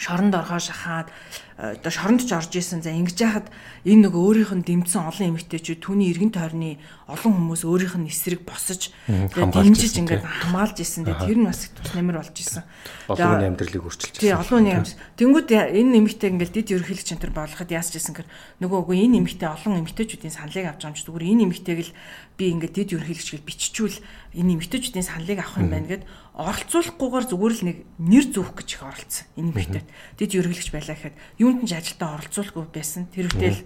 шоронд 0.00 0.32
оргоо 0.32 0.56
шахаад 0.56 1.12
одоо 1.60 1.92
шоронд 1.92 2.24
ч 2.24 2.32
орж 2.32 2.56
исэн. 2.56 2.80
За 2.80 2.88
ингэж 2.88 3.20
яхад 3.20 3.52
энэ 3.84 4.08
нөгөө 4.08 4.48
өөрийнх 4.48 4.52
нь 4.56 4.64
дэмжсэн 4.64 5.04
олон 5.04 5.36
эмэгтэйчүүд 5.36 5.84
түүний 5.84 6.08
эргэн 6.16 6.32
тойрны 6.32 6.80
олон 7.04 7.32
хүмүүс 7.36 7.68
өөрийнх 7.68 8.00
нь 8.00 8.08
эсрэг 8.08 8.48
босож 8.48 8.88
тэгээд 9.04 9.52
дэмжиж 9.52 9.94
ингээд 10.00 10.24
хамгаалж 10.24 10.80
исэн. 10.80 11.04
Тэгээд 11.04 11.20
тэр 11.28 11.38
нь 11.44 11.48
бас 11.52 11.68
тус 11.68 11.92
нэмэр 11.92 12.16
болж 12.16 12.36
исэн. 12.40 12.64
Олон 13.12 13.44
амьдралыг 13.44 13.84
өөрчилж 13.84 14.16
исэн. 14.16 14.24
Тий, 14.24 14.32
олон 14.32 14.56
хүний 14.64 14.72
амьдрал. 14.72 15.04
Тэнгүүд 15.20 15.48
энэ 15.52 15.96
эмэгтэй 16.00 16.28
ингээд 16.32 16.54
дид 16.56 16.68
ерөнхийлөгч 16.72 17.08
энэ 17.12 17.36
болгоход 17.36 17.68
яасч 17.68 17.92
исэн 18.00 18.16
гэр 18.16 18.28
нөгөө 18.64 18.78
үгүй 18.80 18.96
энэ 19.04 19.20
эмэгтэй 19.20 19.48
олон 19.52 19.84
эмэгтэйчүүдийн 19.84 20.32
саналыг 20.32 20.64
авч 20.64 20.80
байгаа 20.80 20.88
юм 20.88 20.96
чи 20.96 21.04
зүгээр 21.04 21.28
энэ 21.28 21.44
эмэгтэйг 21.44 21.78
л 21.84 21.92
би 22.40 22.48
ингээд 22.56 22.72
дид 22.72 22.90
ерөнхийлөгч 22.96 23.28
гэж 23.36 23.42
биччихвэл 23.44 24.00
энэ 24.32 24.52
эмэгтэйчүүдийн 24.56 25.04
саналыг 25.04 25.44
авах 25.44 25.60
юм 25.60 25.68
байна 25.68 25.92
гэд 25.92 26.08
оролцуулахгүйгээр 26.40 27.26
зүгээр 27.28 27.54
л 27.60 27.66
нэг 27.68 27.76
нэр 28.00 28.24
зүүх 28.32 28.56
гэж 28.56 28.68
их 28.72 28.82
оролцсон 28.88 29.26
энэ 29.36 29.50
эмэгтэйд. 29.52 29.88
Дид 30.16 30.32
ерөнхийлөгч 30.40 30.70
байлаа 30.72 30.96
гэхэд 30.96 31.16
юунд 31.36 31.68
ч 31.68 31.72
ажилдаа 31.76 32.16
оролцуулахгүй 32.16 32.64
байсан. 32.72 33.12
Тэр 33.12 33.28
үедэл 33.28 33.60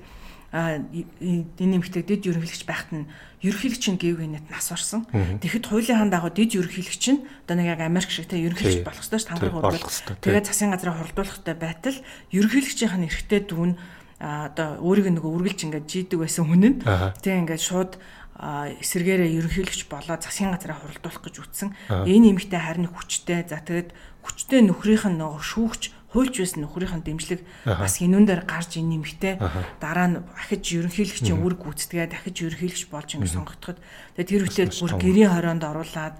энэ 0.55 1.75
эмэгтэй 1.79 2.03
дид 2.03 2.27
ерөнхийлөгч 2.27 2.62
байхад 2.66 2.91
нь 2.95 3.07
ерөнхийлөгч 3.43 3.85
нь 3.91 3.99
гэв 3.99 4.18
гэнэт 4.22 4.47
нас 4.51 4.70
орсон. 4.70 5.07
Тэгэхэд 5.11 5.66
хуулийн 5.66 5.99
хаан 5.99 6.11
дагуу 6.14 6.31
дид 6.35 6.55
ерөнхийлөгч 6.55 7.05
нь 7.11 7.27
одоо 7.47 7.55
нэг 7.59 7.75
яг 7.75 7.83
Америк 7.83 8.11
шиг 8.11 8.31
те 8.31 8.39
ерөнхийлөгч 8.39 8.87
болох 8.87 9.03
ёстой 9.03 9.18
ш 9.18 9.27
тамгыг 9.31 9.51
хурдуулах. 9.51 9.91
Тэгээд 10.22 10.47
засгийн 10.47 10.70
газраа 10.70 10.95
хурдуулахтай 10.95 11.55
байтал 11.59 11.99
ерөнхийлөгчийн 12.31 13.03
нь 13.03 13.07
эрхтэй 13.11 13.43
дүүн 13.51 13.75
одоо 14.22 14.79
өөрийг 14.79 15.11
нөгөө 15.11 15.33
үргэлж 15.43 15.61
ингээд 15.66 15.91
жийдэг 15.91 16.18
байсан 16.22 16.47
хүн 16.47 16.62
нь 16.62 16.77
тийм 17.18 17.45
ингээд 17.45 17.61
шууд 17.61 17.99
эсэргээрээ 18.39 19.30
ерөнхийлөгч 19.39 19.87
болоо 19.87 20.18
засгийн 20.18 20.51
газраа 20.51 20.78
хуралдуулах 20.82 21.22
гэж 21.22 21.35
үтсэн. 21.39 21.68
Энэ 22.07 22.35
нэмэгтэй 22.35 22.61
харин 22.61 22.91
хүчтэй. 22.91 23.47
За 23.47 23.62
тэгээд 23.62 23.95
хүчтэй 24.26 24.61
нөхрийнх 24.66 25.07
нь 25.07 25.18
нөгөө 25.22 25.43
шүүгч 25.43 25.82
хуульч 26.14 26.35
байсан 26.43 26.61
нөхрийнх 26.66 26.95
нь 26.99 27.07
дэмжлэг 27.07 27.41
бас 27.66 27.95
хинүүн 27.99 28.26
дээр 28.26 28.43
гарч 28.43 28.78
энэ 28.78 28.91
нэмэгтэй 28.99 29.35
дараа 29.82 30.07
нь 30.11 30.16
ахиж 30.35 30.62
ерөнхийлөгчийн 30.82 31.39
үүрэг 31.43 31.61
гүйцэтгээ 31.62 32.07
дахиж 32.11 32.37
ерөнхийлөгч 32.43 32.82
болж 32.91 33.09
ингэ 33.18 33.35
сонгогдоход. 33.35 33.78
Тэгээд 34.18 34.30
тэр 34.30 34.43
үедээ 34.47 34.66
бүр 34.78 34.93
гэрийн 34.99 35.30
хорионд 35.35 35.62
оруулаад 35.66 36.14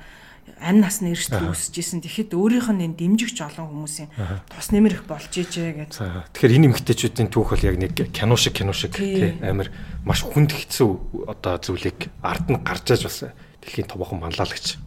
амь 0.61 0.81
насны 0.81 1.13
эрсдэл 1.13 1.53
үүсэж 1.53 1.75
исэн. 1.81 2.01
Тэгэхэд 2.01 2.33
өөрийнх 2.33 2.71
нь 2.73 2.85
энэ 2.89 2.99
дэмжигч 2.99 3.39
олон 3.45 3.69
хүмүүсийн 3.69 4.09
тус 4.49 4.69
нэмэр 4.73 4.97
их 5.01 5.05
болж 5.05 5.29
ижээ 5.29 5.89
гэж. 5.89 5.93
Тэгэхээр 6.33 6.57
энэ 6.57 6.67
эмгтээчүүдийн 6.73 7.29
түүх 7.29 7.53
бол 7.53 7.69
яг 7.69 7.77
нэг 7.77 7.93
кино 8.13 8.37
шиг 8.37 8.57
кино 8.57 8.73
шиг 8.73 8.97
тий. 8.97 9.37
Амар 9.45 9.69
маш 10.05 10.25
хүнд 10.25 10.57
хэцүү 10.57 11.29
одоо 11.29 11.61
зүйлийг 11.61 12.09
ард 12.25 12.49
нь 12.49 12.61
гарч 12.65 12.97
аж 12.97 13.03
бас 13.05 13.19
дэлхийн 13.61 13.89
томоохон 13.89 14.25
манлайлагч 14.25 14.81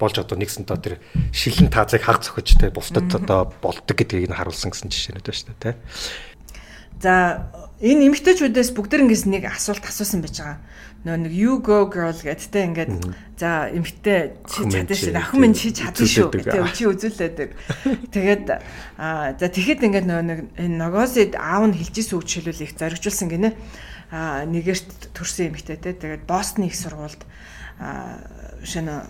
болж 0.00 0.16
одоо 0.16 0.36
нэгсэнтэй 0.40 0.78
тэр 0.80 0.94
шилэн 1.36 1.68
таазыг 1.68 2.00
хаг 2.00 2.24
зөхөж 2.24 2.56
те 2.56 2.72
бусдад 2.72 3.12
одоо 3.12 3.52
болдог 3.60 3.92
гэдгийг 3.92 4.32
нь 4.32 4.36
харуулсан 4.36 4.72
гэсэн 4.72 4.88
жишээнүүд 4.88 5.28
байна 5.28 5.36
шүү 5.36 5.48
дээ 5.52 5.60
те. 5.60 5.72
За 7.00 7.12
энэ 7.84 8.08
эмгтээчүүдээс 8.08 8.72
бүгдэрнгээс 8.76 9.24
нэг 9.28 9.48
асуулт 9.52 9.84
асуусан 9.84 10.24
байж 10.24 10.40
байгаа 10.40 10.60
нөө 11.04 11.16
нэг 11.16 11.32
you 11.32 11.60
go 11.64 11.88
girl 11.88 12.12
гэдтэй 12.12 12.64
ингээд 12.70 12.92
за 13.40 13.72
эмхтэй 13.72 14.36
чи 14.44 14.68
чадсан 14.68 14.96
шүү 14.96 15.16
охин 15.16 15.40
минь 15.40 15.56
чи 15.56 15.72
чадсан 15.72 16.04
шүү 16.04 16.28
тийм 16.44 16.68
чи 16.76 16.84
үзүүлээдэг 16.84 17.50
тэгээд 18.12 18.44
за 19.40 19.46
тэгэхэд 19.48 19.86
ингээд 19.88 20.06
нөө 20.06 20.22
нэг 20.28 20.40
энэ 20.60 20.76
ногоосид 20.76 21.40
аав 21.40 21.72
нь 21.72 21.76
хэлжсэн 21.78 22.20
үг 22.20 22.28
жишээлбэл 22.28 22.64
их 22.68 22.76
зоригжуулсан 22.76 23.28
гинэ 23.32 23.56
нэгэрт 24.10 25.14
төрсэн 25.14 25.54
эмэгтэй 25.54 25.78
те. 25.78 25.94
Тэгээд 25.94 26.26
Бостны 26.26 26.66
их 26.66 26.74
сургуульд 26.74 27.22
шинэ 28.66 29.06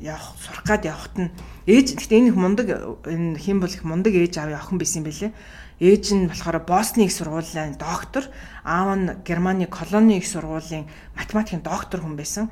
явах 0.00 0.38
сурах 0.38 0.62
гад 0.62 0.86
явахт 0.86 1.18
нь 1.18 1.34
ээж 1.66 1.98
гэхдээ 1.98 2.18
энэ 2.22 2.30
их 2.30 2.38
мундаг 2.38 2.66
энэ 3.02 3.34
хэн 3.34 3.58
бол 3.58 3.74
их 3.74 3.82
мундаг 3.82 4.14
ээж 4.14 4.38
аав 4.38 4.54
охин 4.54 4.78
байсан 4.78 5.02
юм 5.02 5.10
бэлээ. 5.10 5.32
Ээж 5.80 6.16
нь 6.16 6.28
болохоор 6.28 6.64
Босны 6.64 7.04
их 7.04 7.12
сургуулийн 7.12 7.76
доктор, 7.76 8.24
аав 8.64 8.96
нь 8.96 9.12
Германы 9.24 9.66
колони 9.68 10.18
их 10.18 10.26
сургуулийн 10.26 10.88
математикийн 11.16 11.60
доктор 11.60 12.00
хүн 12.00 12.16
байсан. 12.16 12.48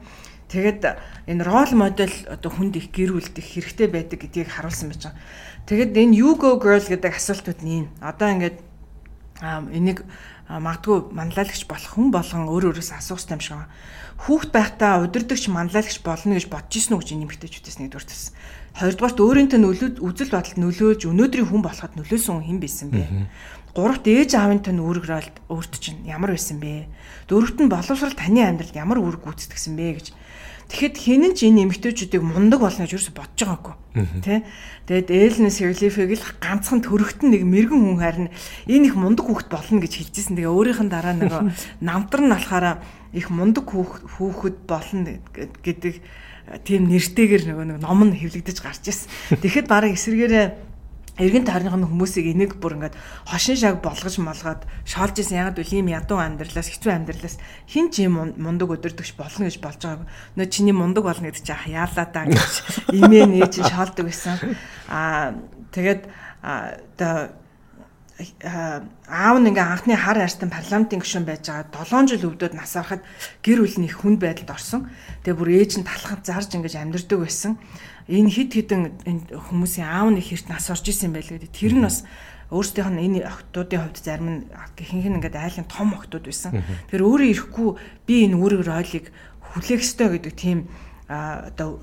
Тэгэд 0.52 1.00
энэ 1.26 1.42
рол 1.42 1.72
модель 1.72 2.12
одоо 2.28 2.52
хүнд 2.52 2.76
их 2.76 2.92
гэрүүлдэх 2.92 3.42
хэрэгтэй 3.42 3.88
байдаг 3.88 4.20
гэдгийг 4.20 4.52
харуулсан 4.52 4.92
байж 4.92 5.08
байгаа. 5.08 5.18
Тэгэд 5.64 5.96
энэ 5.96 6.16
you 6.20 6.36
go 6.36 6.60
girl 6.60 6.84
гэдэг 6.84 7.16
асуултууд 7.16 7.64
нь 7.64 7.88
одоо 8.04 8.28
ингээд 8.28 8.60
энийг 9.72 10.04
магадгүй 10.48 11.08
манлайлагч 11.16 11.64
болох 11.64 11.96
хүн 11.96 12.12
болгон 12.12 12.52
өөр 12.52 12.76
өөрөөс 12.76 12.92
асуух 12.92 13.24
юм 13.32 13.40
шиг 13.40 13.56
байна. 13.56 13.72
Хүүхд 14.28 14.50
байхдаа 14.52 15.00
удирдахч 15.00 15.48
манлайлагч 15.48 16.04
болно 16.04 16.36
гэж 16.36 16.46
бодож 16.52 16.76
ирсэн 16.76 16.94
үү 16.94 17.00
гэж 17.00 17.10
нэмэгтэйчүүдээс 17.16 17.78
нэгдүгээр 17.80 18.04
төс. 18.04 18.36
Хоёрдугаарт 18.74 19.18
өөрийнхөө 19.22 19.60
нөлөө 19.62 19.88
үзэл 20.02 20.34
бодолд 20.34 20.58
нөлөөлж 20.58 21.02
өнөөдрийн 21.06 21.46
хүн 21.46 21.62
болоход 21.62 21.94
нөлөөсөн 21.94 22.42
хэн 22.42 22.58
байсан 22.58 22.88
бэ? 22.90 23.06
Гуравт 23.70 24.06
ээж 24.06 24.34
аавынтай 24.34 24.74
үүрэг 24.74 25.06
өөрт 25.46 25.74
чинь 25.78 26.02
ямар 26.06 26.34
байсан 26.34 26.58
бэ? 26.58 26.90
Дөрөвт 27.30 27.58
нь 27.62 27.70
боловсрал 27.70 28.18
таны 28.18 28.42
амьдралд 28.42 28.74
ямар 28.74 28.98
үүрэг 28.98 29.22
гүйцэтгэсэн 29.22 29.74
бэ 29.78 29.86
гэж 29.98 30.06
Тэгэхэд 30.64 30.96
хинэн 30.96 31.32
ч 31.36 31.44
энэ 31.44 31.68
эмгтээчүүдийг 31.68 32.24
мундаг 32.24 32.64
болно 32.64 32.88
гэж 32.88 32.96
юусе 32.96 33.12
бодож 33.12 33.36
байгаагүй. 33.36 33.74
Тэ. 34.24 34.48
Тэгээд 34.88 35.08
Элнес 35.12 35.60
Серлифиг 35.60 36.16
л 36.16 36.24
ганцхан 36.40 36.80
төрөгтөн 36.80 37.36
нэг 37.36 37.44
мэрэгэн 37.44 37.80
хүн 37.84 38.00
харин 38.00 38.28
энэ 38.64 38.88
их 38.88 38.96
мундаг 38.96 39.28
хүүхэд 39.28 39.52
болно 39.52 39.84
гэж 39.84 39.92
хэлжсэн. 39.92 40.40
Тэгээ 40.40 40.48
өөрийнх 40.48 40.80
нь 40.80 40.88
дараа 40.88 41.14
нөгөө 41.20 41.42
намтар 41.84 42.20
нь 42.24 42.32
болохоор 42.32 42.80
их 43.12 43.26
мундаг 43.28 43.64
хүүхэд 43.68 44.56
болно 44.64 45.20
гэдэг 45.60 46.00
тийм 46.64 46.88
нэртэйгэр 46.92 47.42
нөгөө 47.48 47.66
нэг 47.72 47.78
ном 47.80 48.00
нь 48.08 48.18
хэвлэгдэж 48.20 48.58
гарч 48.60 48.84
ирсэн. 48.88 49.40
Тэгэхэд 49.40 49.66
бараг 49.68 49.96
эсэргээрээ 49.96 50.74
эргэн 51.14 51.46
тойрныхны 51.46 51.86
хүмүүсийг 51.86 52.34
энийг 52.34 52.58
бүр 52.58 52.74
ингээд 52.74 52.98
хошин 53.30 53.54
шаг 53.54 53.78
болгож 53.78 54.18
молгоод 54.18 54.66
шоолж 54.82 55.14
исэн 55.22 55.46
ягаад 55.46 55.62
үл 55.62 55.74
ийм 55.78 55.88
ядуу 55.94 56.18
амьдралаас 56.18 56.74
хэцүү 56.74 56.90
амьдралаас 56.90 57.38
хин 57.70 57.94
ч 57.94 58.02
юм 58.10 58.34
мундаг 58.34 58.74
өдөрдөгч 58.74 59.14
болно 59.14 59.46
гэж 59.46 59.62
болж 59.62 59.78
байгааг. 59.78 60.10
Нөө 60.34 60.46
чиний 60.50 60.74
мундаг 60.74 61.06
болно 61.06 61.30
гэдэг 61.30 61.46
чинь 61.46 61.70
яалаа 61.70 62.06
даа 62.10 62.26
гэж 62.26 62.54
имээ 62.98 63.30
нээж 63.30 63.62
шоолдог 63.62 64.10
байсан. 64.10 64.58
Аа 64.90 65.38
тэгээд 65.70 66.02
оо 66.42 67.30
аав 68.14 69.36
нь 69.42 69.48
ингээ 69.50 69.66
анхны 69.66 69.98
хар 69.98 70.22
арстан 70.22 70.50
парламентын 70.50 71.02
гишүүн 71.02 71.26
байж 71.26 71.50
байгаа 71.50 71.82
7 71.82 72.14
жил 72.14 72.30
өвдөд 72.30 72.54
нас 72.54 72.78
ороход 72.78 73.02
гэр 73.42 73.66
бүл 73.66 73.78
нь 73.82 73.88
их 73.90 73.98
хүнд 73.98 74.22
байдалд 74.22 74.54
орсон. 74.54 74.86
Тэгээ 75.26 75.34
бүр 75.34 75.50
ээж 75.50 75.82
нь 75.82 75.88
талхад 75.88 76.22
зарж 76.22 76.54
ингэж 76.54 76.78
амьдэрдэг 76.78 77.18
байсан 77.18 77.58
энэ 78.08 78.30
хид 78.30 78.52
хідэн 78.52 79.00
хүмүүсийн 79.32 79.88
аав 79.88 80.12
нэг 80.12 80.28
хэрт 80.28 80.52
нас 80.52 80.68
орж 80.68 80.84
исэн 80.84 81.12
байл 81.12 81.24
гэдэг. 81.24 81.52
Тэр 81.56 81.72
нь 81.72 81.84
бас 81.84 82.04
өөрсдийнх 82.52 82.92
нь 82.92 83.04
энэ 83.08 83.24
охтуудын 83.24 83.80
хувьд 83.80 83.98
зарим 84.04 84.28
нь 84.28 84.40
ихэнх 84.76 85.08
нь 85.08 85.16
ингээд 85.16 85.40
айлын 85.40 85.64
том 85.64 85.96
охтууд 85.96 86.28
байсан. 86.28 86.60
Тэр 86.92 87.00
өөрөө 87.00 87.28
ирэхгүй 87.32 87.68
би 88.04 88.14
энэ 88.28 88.36
үүрэг 88.36 88.60
роолыг 88.68 89.08
хүлээх 89.56 89.80
ёстой 89.80 90.20
гэдэг 90.20 90.34
тийм 90.36 90.68
одоо 91.08 91.80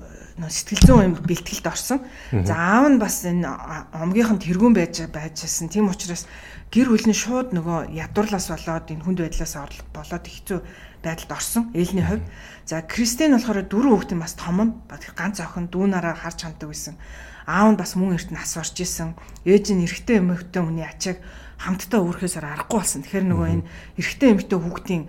сэтгэл 0.50 0.82
зүйн 0.82 1.04
юм 1.06 1.14
бэлтгэлд 1.14 1.66
орсон. 1.70 2.02
За 2.32 2.54
аав 2.58 2.90
нь 2.90 2.98
бас 2.98 3.22
энэ 3.22 3.46
омгийнх 3.94 4.34
нь 4.34 4.42
тэргүүн 4.42 4.74
байж 4.74 5.06
байжсэн. 5.06 5.70
Тийм 5.70 5.86
учраас 5.86 6.26
гэр 6.74 6.90
бүл 6.90 7.06
нь 7.06 7.14
шууд 7.14 7.54
нөгөө 7.54 7.94
ядуурлаас 7.94 8.50
болоод 8.50 8.90
энэ 8.90 9.04
хүнд 9.06 9.22
байдлаас 9.22 9.54
болоод 9.94 10.24
хэцүү 10.26 10.58
байдалд 11.06 11.30
орсон 11.30 11.70
ээлний 11.70 12.02
хувьд. 12.02 12.26
За 12.66 12.82
Кристин 12.82 13.38
болохоор 13.38 13.62
дөрөв 13.62 14.02
хүүхдийн 14.02 14.22
бас 14.22 14.34
том 14.34 14.58
нь 14.58 14.72
ганц 14.90 15.38
охин 15.38 15.70
дүүнараа 15.70 16.18
харж 16.18 16.42
ханддаг 16.42 16.70
байсан. 16.70 16.98
Аав 17.46 17.74
нь 17.74 17.78
бас 17.78 17.94
мөн 17.94 18.18
эрт 18.18 18.34
нас 18.34 18.58
орж 18.58 18.74
исэн. 18.82 19.14
Ээж 19.46 19.70
нь 19.70 19.86
эрэгтэй 19.86 20.18
эмэгтэй 20.18 20.62
хүний 20.62 20.86
ачааг 20.86 21.22
хамтдаа 21.62 22.02
өөрхөөсөр 22.02 22.42
аргагүй 22.42 22.78
болсон. 22.78 23.02
Тэгэхээр 23.06 23.26
нөгөө 23.30 23.48
энэ 23.54 23.66
эрэгтэй 23.98 24.28
эмэгтэй 24.34 24.58
хүүхдийн 24.58 25.02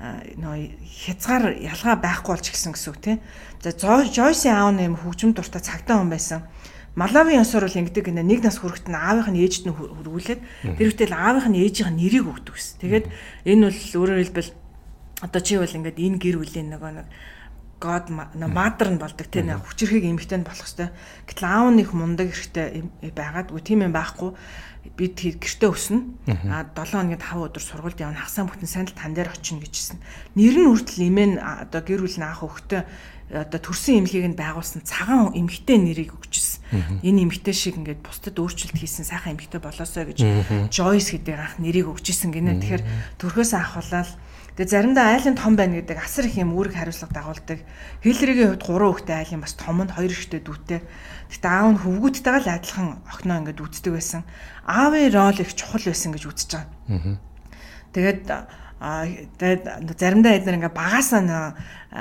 нөгөө 0.00 0.80
хязгаар 0.80 1.60
ялгаа 1.60 2.00
байхгүй 2.00 2.32
болж 2.32 2.46
гисэн 2.48 2.72
гэсэн 2.72 2.88
үг 2.88 2.98
тийм. 3.04 3.18
За 3.60 3.76
Жойсийн 3.76 4.56
аав 4.56 4.72
нь 4.72 4.88
юм 4.88 4.96
хөгжим 4.96 5.36
дуртай 5.36 5.60
цагтаа 5.60 6.00
хүн 6.00 6.08
байсан. 6.08 6.48
Малавын 6.96 7.38
ёсоор 7.44 7.68
бол 7.68 7.80
ингэдэг 7.84 8.08
гэнэ 8.08 8.24
нэг 8.24 8.40
нас 8.40 8.58
хүрэхэд 8.58 8.88
нь 8.88 8.96
аавынх 8.96 9.28
нь 9.28 9.40
ээжд 9.44 9.68
нь 9.68 9.76
хөргүүлээд 9.76 10.40
тэр 10.80 10.88
үтэл 10.88 11.14
аавынх 11.14 11.46
нь 11.52 11.60
ээжийнх 11.60 11.92
нь 11.92 12.00
нэрийг 12.00 12.26
өгдөг 12.26 12.56
гэсэн. 12.56 12.80
Тэгээд 12.80 13.06
энэ 13.44 13.62
бол 13.68 13.80
өөрөөр 14.00 14.20
хэлбэл 14.24 14.50
одоо 15.20 15.40
чи 15.44 15.54
бол 15.60 15.76
ингээд 15.76 15.98
энэ 16.00 16.18
гэр 16.18 16.36
бүлийн 16.40 16.68
нөгөө 16.72 16.92
нэг 16.96 17.06
god 17.80 18.08
mother 18.10 18.88
нь 18.92 19.00
болдог 19.00 19.26
тийм 19.28 19.48
нэг 19.48 19.64
хүчрхийг 19.64 20.04
эмхтэй 20.04 20.40
нь 20.40 20.48
болох 20.48 20.68
хэвээр. 20.68 20.92
Гэтэл 21.24 21.48
аав 21.48 21.68
нь 21.72 21.80
их 21.80 21.92
мундаг 21.96 22.28
эрхтэй 22.28 22.84
байгаад 23.16 23.48
үгүй 23.52 23.64
тийм 23.64 23.80
юм 23.88 23.92
байхгүй. 23.96 24.36
Бид 24.96 25.16
гэртээ 25.20 25.70
өснө. 25.70 26.16
А 26.48 26.64
7 26.64 26.96
хоногийн 26.96 27.20
5 27.20 27.52
өдөр 27.52 27.64
сургуульд 27.64 28.00
явна. 28.00 28.20
Хагасаа 28.20 28.48
бүтэн 28.48 28.68
сайн 28.68 28.86
л 28.88 28.96
тань 28.96 29.12
дээр 29.12 29.32
очино 29.32 29.60
гэжсэн. 29.60 30.00
Нэр 30.36 30.56
нь 30.56 30.68
хүртэл 30.72 31.08
имэн 31.08 31.32
одоо 31.40 31.80
гэр 31.84 32.00
бүл 32.04 32.16
нь 32.16 32.24
аах 32.24 32.40
хөхтөө 32.40 32.82
одоо 33.30 33.60
төрсэн 33.62 34.02
эмхийг 34.02 34.26
нь 34.26 34.40
байгуулсан 34.40 34.82
цагаан 34.82 35.36
эмхтэй 35.38 35.78
нэрийг 35.78 36.18
өгчсэн. 36.18 37.06
Энэ 37.06 37.30
эмхтэй 37.30 37.54
шиг 37.54 37.78
ингээд 37.78 38.02
бусдад 38.02 38.34
өөрчлөлт 38.34 38.74
хийсэн 38.74 39.06
сайхан 39.06 39.38
эмхтэй 39.38 39.62
болоосоо 39.62 40.02
гэж 40.02 40.18
Joyce 40.74 41.14
гэдэг 41.14 41.36
анх 41.38 41.54
нэрийг 41.62 41.86
өгчсэн 41.94 42.34
гинэ. 42.34 42.58
Тэгэхээр 42.58 42.84
төрхөөс 43.22 43.52
авахлаа 43.54 44.02
Тэгээ 44.60 44.76
заримдаа 44.76 45.16
айлын 45.16 45.38
том 45.38 45.54
байна 45.56 45.78
гэдэг 45.80 45.98
асар 46.04 46.26
их 46.26 46.36
юм 46.36 46.52
үүрэг 46.52 46.76
хариуцлага 46.76 47.16
дагуулдаг. 47.16 47.64
Хиллеригийн 48.04 48.60
хувьд 48.60 48.66
3 48.66 48.92
хүүхдээ 48.92 49.16
айлын 49.22 49.40
бас 49.40 49.54
том 49.54 49.78
нь 49.80 49.88
2 49.88 50.10
ихтэй 50.10 50.40
дүүтэй. 50.44 50.80
Гэтэ 51.30 51.46
аав 51.46 51.68
нь 51.72 51.82
хөвгүүдтэйгээ 51.86 52.42
л 52.42 52.54
адилхан 52.58 52.88
охиноо 53.06 53.38
ингээд 53.46 53.62
үздэг 53.62 53.92
байсан. 53.94 54.22
Аавын 54.66 55.14
рол 55.14 55.38
их 55.38 55.54
чухал 55.54 55.86
байсан 55.86 56.10
гэж 56.10 56.24
үзэж 56.26 56.50
байгаа. 56.58 57.18
Тэгээд 57.94 58.22
тэгээд 58.80 59.62
заримдаа 59.94 60.40
эдгээр 60.40 60.58
ингээ 60.58 60.74
багасаа 60.74 61.54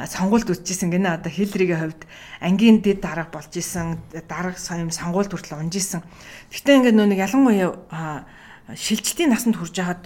сонгуульд 0.07 0.49
үтчихсэн 0.49 0.89
гинэ 0.89 1.19
одоо 1.19 1.27
хиллеригийн 1.27 1.81
хувьд 1.81 2.01
ангийн 2.39 2.79
дэд 2.79 3.03
дарга 3.03 3.27
болж 3.35 3.51
исэн 3.51 3.99
дарга 4.31 4.55
соём 4.55 4.87
сонгуульд 4.87 5.29
хүртэл 5.35 5.59
унж 5.59 5.75
исэн. 5.75 6.01
Гэтэ 6.49 6.79
ингээ 6.79 6.95
нөө 6.95 7.07
нэг 7.11 7.19
ялангуяа 7.19 8.23
шилжилтийн 8.71 9.33
насанд 9.33 9.57
хүрж 9.57 9.75
хаад 9.75 10.03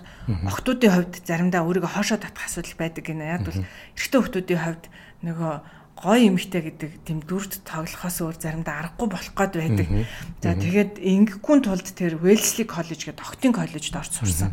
охтуудын 0.49 0.91
хувьд 0.97 1.13
заримдаа 1.27 1.61
өөрийгөө 1.67 1.93
хоошоо 1.93 2.17
татах 2.17 2.47
асуудал 2.47 2.73
байдаг 2.79 3.03
гинэ. 3.05 3.37
Яг 3.37 3.45
бол 3.45 3.59
эрэгтэй 3.93 4.19
охтуудын 4.23 4.59
хувьд 4.63 4.85
нөгөө 5.21 5.53
гой 6.03 6.27
эмхтэй 6.27 6.61
гэдэг 6.67 6.91
тийм 7.07 7.23
дүрд 7.23 7.63
тоглохоос 7.63 8.19
өөр 8.19 8.35
заримдаа 8.35 8.91
аргагүй 8.91 9.07
болох 9.07 9.31
гээд 9.31 9.53
байдаг. 9.55 9.87
За 10.43 10.51
тэгээд 10.51 10.99
ингэхгүй 10.99 11.57
тулд 11.63 11.87
тэр 11.95 12.19
Wellesley 12.19 12.67
College 12.67 13.07
гэдэг 13.07 13.23
охтын 13.23 13.55
коллежид 13.55 13.95
орж 13.95 14.11
сурсан. 14.11 14.51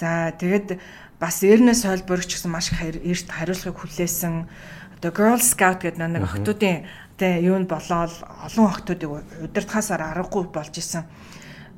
За 0.00 0.32
тэгээд 0.32 0.80
бас 1.20 1.44
Эрнэс 1.44 1.84
Хольберг 1.84 2.24
ч 2.24 2.40
гэсэн 2.40 2.48
маш 2.48 2.72
их 2.72 2.80
эрт 2.80 3.28
хариулахыг 3.28 3.76
хүлээсэн. 3.76 4.48
Одоо 4.96 5.12
Girl 5.12 5.38
Scout 5.44 5.84
гэдэг 5.84 6.00
нэг 6.00 6.24
охтуудын 6.24 6.88
тэ 7.20 7.44
юунд 7.44 7.68
болоод 7.68 8.14
олон 8.48 8.66
охтуудыг 8.72 9.12
удирдахаасаар 9.44 10.16
аргагүй 10.16 10.48
болж 10.48 10.72
исэн 10.80 11.04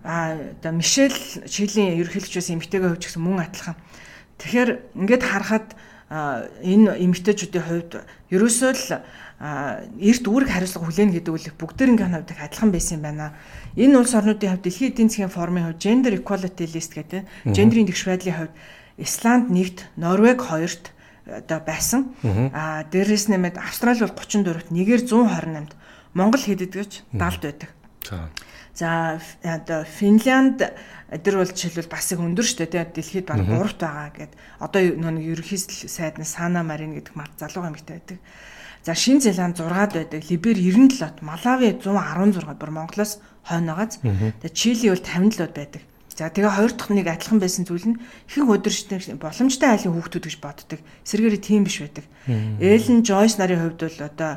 а 0.04 0.36
оо 0.64 0.72
Мишель 0.72 1.12
Чилийн 1.44 2.00
ерөнхийлөгчөөс 2.00 2.48
эмэгтэйгээ 2.56 2.88
хөвч 2.88 3.04
гэсэн 3.12 3.20
мөн 3.20 3.44
адилхан. 3.44 3.76
Тэгэхээр 4.40 4.70
ингээд 4.96 5.24
харахад 5.24 5.76
энэ 6.11 6.98
эмэгтэйчүүдийн 7.06 7.64
хувьд 7.70 7.92
ерөөсөө 8.34 8.72
л 8.74 8.86
эрт 9.40 10.24
үүрэг 10.26 10.50
хариуцлага 10.50 10.90
хүлээнэ 10.90 11.14
гэдэг 11.22 11.32
үл 11.32 11.46
бүгдээрийн 11.54 11.98
хувьд 12.02 12.34
адилхан 12.34 12.70
байсан 12.74 12.98
юм 12.98 13.04
байна. 13.06 13.32
Энэ 13.78 13.94
улс 13.94 14.12
орнуудын 14.18 14.58
хувьд 14.58 14.66
дэлхийн 14.66 14.90
эдийн 14.90 15.08
засгийн 15.08 15.30
форумын 15.30 15.70
хувьд 15.70 15.80
gender 15.80 16.12
equality 16.18 16.66
list 16.66 16.98
гэдэг 16.98 17.24
гендрийн 17.54 17.86
тэгш 17.86 18.04
байдлын 18.11 18.36
хувьд 18.36 18.54
Исланд 19.00 19.48
нэгт, 19.48 19.86
Норвег 19.96 20.44
хоёрт 20.44 20.92
одоо 21.24 21.62
байсан. 21.62 22.12
Аа 22.52 22.84
дээрээс 22.90 23.30
нэмээд 23.30 23.56
Австрали 23.56 24.02
бол 24.02 24.12
34-т, 24.12 24.74
Нигер 24.74 25.00
128-д, 25.06 25.72
Монгол 26.12 26.42
хэдэд 26.42 26.74
гэж 26.74 26.92
70-д 27.14 27.42
байдаг. 27.46 27.70
За 28.04 28.28
За 28.74 29.20
одоо 29.42 29.84
Финланд 29.84 30.62
эдэр 31.11 31.42
бол 31.42 31.50
жишээлбэл 31.50 31.90
бас 31.90 32.06
их 32.14 32.22
өндөр 32.22 32.46
штэ 32.46 32.70
тий 32.70 32.86
дэлхийд 32.86 33.26
баг 33.26 33.42
3-т 33.42 33.82
байгаа 33.82 34.11
гэд 34.14 34.32
одоо 34.62 34.80
нэг 34.80 35.26
ерөнхийдөл 35.26 35.90
сайд 35.90 36.22
нь 36.22 36.24
Сана 36.24 36.62
Марин 36.62 36.94
гэдэг 36.94 37.14
мар 37.18 37.30
залуу 37.34 37.66
эмэгтэй 37.66 37.98
байдаг. 37.98 38.18
За 38.86 38.94
Шин 38.94 39.20
Зеланд 39.20 39.61
6-д 39.61 39.92
байдаг, 39.92 40.22
Либер 40.30 40.56
97-д, 40.56 41.20
Малави 41.20 41.76
116 41.76 42.56
бүр 42.56 42.70
Монголоос 42.70 43.20
хойноогоос. 43.44 44.00
Тэгээ 44.00 44.56
Чили 44.56 44.88
бол 44.88 45.04
57-д 45.04 45.52
байдаг. 45.52 45.82
За 46.16 46.30
тэгээ 46.32 46.48
хоёр 46.48 46.72
дахь 46.72 46.88
нэг 46.88 47.06
адилхан 47.08 47.40
байсан 47.40 47.64
зүйл 47.68 47.92
нь 47.92 48.00
ихэнх 48.28 48.48
өдөрчтэй 48.48 49.20
боломжтой 49.20 49.68
айлын 49.68 49.96
хүүхдүүд 50.00 50.24
гэж 50.28 50.36
боддог. 50.40 50.80
Эсвэргээр 51.04 51.36
тийм 51.40 51.64
биш 51.64 51.80
байдаг. 51.80 52.04
Эллен 52.61 53.04
Жойс 53.04 53.36
нарын 53.36 53.61
хувьд 53.72 53.80
бол 53.84 53.98
одоо 54.04 54.32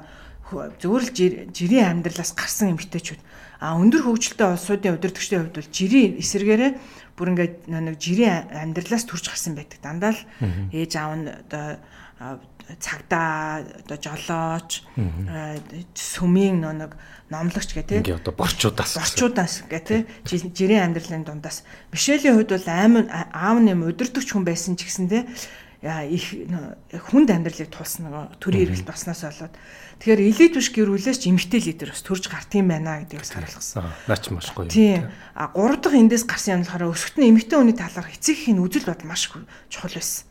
зөвөр 0.51 1.03
л 1.07 1.11
жирийн 1.53 2.03
амьдралаас 2.03 2.35
гарсан 2.35 2.75
эмэгтэйчүүд 2.75 3.21
а 3.63 3.79
өндөр 3.79 4.03
хөгжилтэй 4.03 4.47
улсуудын 4.51 4.99
удирдгчдийн 4.99 5.47
хувьд 5.47 5.55
бол 5.55 5.71
жирийн 5.71 6.19
эсэргээрээ 6.19 6.71
бүр 7.15 7.31
ингээд 7.31 7.55
нэг 7.71 7.95
жирийн 7.95 8.51
амьдралаас 8.51 9.07
төрж 9.07 9.31
гарсан 9.31 9.55
байдаг. 9.55 9.79
Дандаа 9.79 10.11
л 10.11 10.21
ээж 10.75 10.91
аав 10.99 11.13
нь 11.15 11.31
одоо 11.31 11.79
цагдаа 12.79 13.63
одоо 13.63 13.97
жолооч 14.03 14.83
сүмийн 15.95 16.59
нэг 16.59 16.91
номлогч 17.31 17.71
гэх 17.71 17.87
тээ. 17.87 18.03
Ингээ 18.03 18.19
одоо 18.19 18.35
борчуудаас 18.35 18.99
борчуудаас 18.99 19.63
гэх 19.67 19.83
тээ. 19.83 20.01
Жирийн 20.27 20.91
амьдралын 20.91 21.23
дундаас 21.23 21.63
Мишелийн 21.91 22.35
хувьд 22.35 22.51
бол 22.55 22.67
аймаг 22.67 23.07
аав 23.11 23.57
нэм 23.63 23.83
удирдахч 23.87 24.31
хүн 24.31 24.47
байсан 24.47 24.75
ч 24.75 24.87
гэсэн 24.87 25.07
тээ 25.07 25.23
их 25.83 26.47
хүнд 27.11 27.27
амьдралыг 27.27 27.67
тулсан 27.67 28.07
төрийн 28.39 28.71
эргэлт 28.71 28.87
баснаас 28.87 29.27
болоод 29.27 29.53
тэгэхээр 29.99 30.21
элит 30.31 30.53
биш 30.55 30.71
гэрүүлээс 30.71 31.19
ч 31.19 31.27
эмгтэй 31.27 31.59
лидер 31.59 31.91
бас 31.91 32.03
төрж 32.07 32.31
гарт 32.31 32.55
юм 32.55 32.71
байна 32.71 33.03
гэдгийг 33.03 33.19
бас 33.19 33.35
харуулсан. 33.35 33.83
Наач 34.07 34.23
маш 34.31 34.47
гоё. 34.55 34.71
Тийм. 34.71 35.11
А 35.35 35.51
гурав 35.51 35.83
дахь 35.83 35.99
эндээс 35.99 36.23
гарсан 36.23 36.63
юм 36.63 36.63
болохоор 36.63 36.95
өсөлтний 36.95 37.35
эмгтэй 37.35 37.59
хүний 37.59 37.75
талаар 37.75 38.07
эцэг 38.07 38.35
ихийн 38.39 38.63
үзэл 38.63 38.87
бодол 38.87 39.11
маш 39.11 39.27
чухал 39.27 39.91
байсан. 39.91 40.23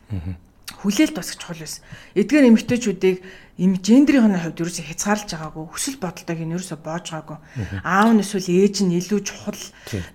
Хүлээлт 0.81 1.13
бас 1.13 1.37
чухал 1.37 1.61
байсан. 1.61 1.85
Эдгээр 2.17 2.49
эмгтэйчүүдийг 2.49 3.19
им 3.61 3.77
гендрийн 3.77 4.33
хувьд 4.33 4.57
ерөөсө 4.57 4.89
хязгаарлаж 4.89 5.31
байгаагүй 5.37 5.65
хүсэл 5.69 6.01
бодолтойг 6.01 6.41
нь 6.41 6.57
ерөөсө 6.57 6.81
боож 6.81 7.13
байгаагүй 7.13 7.39
аав 7.85 8.09
нь 8.17 8.25
эсвэл 8.25 8.49
ээж 8.49 8.77
нь 8.89 8.97
илүү 8.97 9.21
чухал 9.21 9.61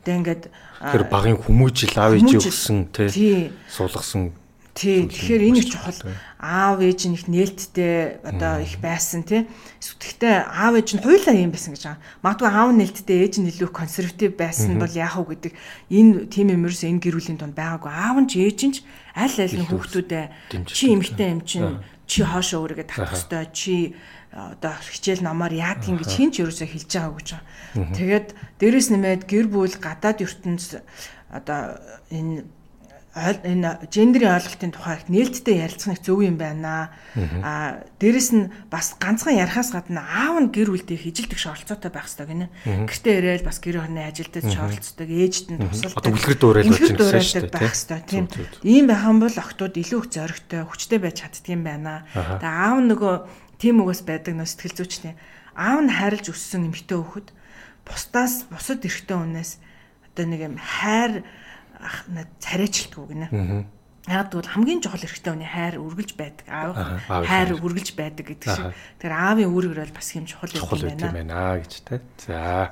тэг 0.01 0.13
ингээд 0.25 0.43
тэр 0.49 1.05
багын 1.05 1.37
хүмүүжил 1.37 1.95
аав 2.01 2.17
ээж 2.17 2.33
өгсөн 2.33 2.89
тий 2.89 3.53
суулгасан 3.69 4.33
Тий. 4.77 5.09
Тэгэхээр 5.09 5.41
энэ 5.49 5.57
их 5.57 5.73
чухал. 5.73 5.97
Аав 6.37 6.77
ээж 6.85 7.09
нь 7.09 7.17
их 7.17 7.25
нээлттэй 7.25 8.21
одоо 8.21 8.61
их 8.61 8.77
байсан 8.77 9.25
тий. 9.25 9.49
Гэхдээ 9.81 10.45
аав 10.45 10.77
ээж 10.77 10.89
нь 10.93 11.01
хуйлаа 11.01 11.33
юм 11.33 11.49
байсан 11.49 11.73
гэж 11.73 11.97
байгаа. 11.97 12.01
Магадгүй 12.21 12.49
аав 12.53 12.69
нээлттэй 12.77 13.17
ээж 13.25 13.33
нь 13.41 13.49
илүү 13.49 13.73
консерватив 13.73 14.37
байсан 14.37 14.77
бол 14.77 14.93
яах 14.93 15.17
вэ 15.17 15.33
гэдэг 15.33 15.53
энэ 15.89 16.29
тийм 16.29 16.53
юм 16.53 16.69
ерөөс 16.69 16.85
энэ 16.85 17.01
гэр 17.01 17.17
бүлийн 17.17 17.41
донд 17.41 17.57
байгаагүй. 17.57 17.89
Аав 17.89 18.17
нь 18.21 18.29
ч 18.29 18.33
ээж 18.37 18.59
нь 18.69 18.73
ч 18.77 18.77
аль 19.17 19.33
аль 19.41 19.57
нь 19.57 19.65
хүүхдүүдээ 19.65 20.25
чи 20.69 20.93
эмгтэй 20.93 21.29
юм 21.33 21.41
чинь 21.41 21.81
чи 22.05 22.21
хоошоо 22.21 22.61
өөрийгөө 22.69 22.85
татах 22.85 23.17
ёстой. 23.17 23.49
Чи 23.49 23.97
одоо 24.29 24.77
хичээл 24.77 25.25
номоор 25.25 25.57
яадгийн 25.57 25.97
гэж 25.97 26.11
хинч 26.13 26.33
ерөөсөө 26.37 26.69
хэлж 26.69 26.91
байгаа 26.93 27.17
гэж 27.17 27.29
байгаа. 27.33 27.97
Тэгээд 27.97 28.27
дээрэс 28.61 28.87
нэмээд 28.93 29.21
гэр 29.25 29.47
бүл 29.49 29.73
гадаад 29.81 30.21
ертөнц 30.21 30.77
одоо 31.33 31.81
энэ 32.13 32.45
энэ 33.17 33.89
гендерийн 33.89 34.37
ойлголтын 34.37 34.71
тухай 34.71 35.01
их 35.01 35.09
нээлттэй 35.09 35.65
ярилцах 35.65 35.97
нэг 35.97 36.01
зөв 36.05 36.21
юм 36.21 36.37
байна. 36.37 36.93
Аа 37.41 37.81
дээрэс 37.97 38.29
нь 38.37 38.53
бас 38.69 38.93
ганцхан 39.01 39.41
ярихаас 39.41 39.73
гадна 39.73 40.05
аав 40.05 40.37
нь 40.37 40.53
гэр 40.53 40.69
бүлдээ 40.69 41.01
хижилдэх 41.01 41.41
шоролцоотой 41.41 41.89
байх 41.89 42.05
хэрэгтэй 42.05 42.27
гинэ. 42.29 42.47
Гэртээ 42.85 43.15
ирээл 43.17 43.47
бас 43.49 43.57
гэр 43.57 43.81
орны 43.81 44.01
ажилдаа 44.05 44.41
шоролцдог, 44.45 45.09
ээжд 45.09 45.47
нь 45.51 45.61
тусалдаг. 45.65 45.97
Одоо 45.97 46.11
үлгэр 46.13 46.37
дуурайл 46.37 46.69
болж 46.69 46.91
байгаа 46.93 47.23
шүү 47.25 47.41
дээ. 47.47 47.55
Байх 47.57 47.73
хэрэгтэй 47.73 48.01
тийм. 48.05 48.25
Ийм 48.61 48.85
байх 48.85 49.03
юм 49.03 49.19
бол 49.19 49.35
охтууд 49.35 49.75
илүү 49.75 49.99
их 50.05 50.09
зоригтой, 50.13 50.61
хүчтэй 50.69 50.99
байж 51.01 51.15
чаддаг 51.25 51.45
юм 51.49 51.61
байна. 51.65 52.05
Тэгээ 52.13 52.45
аав 52.45 52.77
нөгөө 52.85 53.15
тийм 53.57 53.81
үгээс 53.81 54.01
байдаг 54.05 54.33
нөө 54.37 54.47
сэтгэл 54.47 54.77
зүйчний. 54.77 55.15
Аав 55.57 55.81
нь 55.81 55.89
хайрлж 55.89 56.29
өссөн 56.29 56.69
эмэгтэй 56.69 56.97
хөхөд 57.01 57.27
бусдаас 57.87 58.45
бусад 58.51 58.85
эрэгтэй 58.85 59.17
хүнээс 59.17 59.51
одоо 60.13 60.25
нэг 60.27 60.41
юм 60.45 60.55
хайр 60.59 61.23
царайчилтгүй 62.39 63.05
гинэ. 63.11 63.65
Яг 64.07 64.31
тэгвэл 64.31 64.47
хамгийн 64.47 64.79
чухал 64.79 65.03
хэрэгтэй 65.03 65.35
хүний 65.35 65.51
хайр 65.51 65.83
үргэлж 65.83 66.15
байдаг. 66.15 66.47
Аав 66.47 66.79
хайр 67.27 67.59
үргэлж 67.59 67.91
байдаг 67.91 68.31
гэдэг 68.31 68.47
шиг. 68.47 68.71
Тэгэхээр 69.03 69.11
аавын 69.11 69.51
үүрэг 69.51 69.75
бол 69.75 69.95
бас 69.99 70.09
юм 70.15 70.23
чухал 70.23 70.55
юм 70.55 70.63
байна 71.11 71.59
гэж 71.59 71.73
тэ. 71.83 71.99
За. 72.23 72.71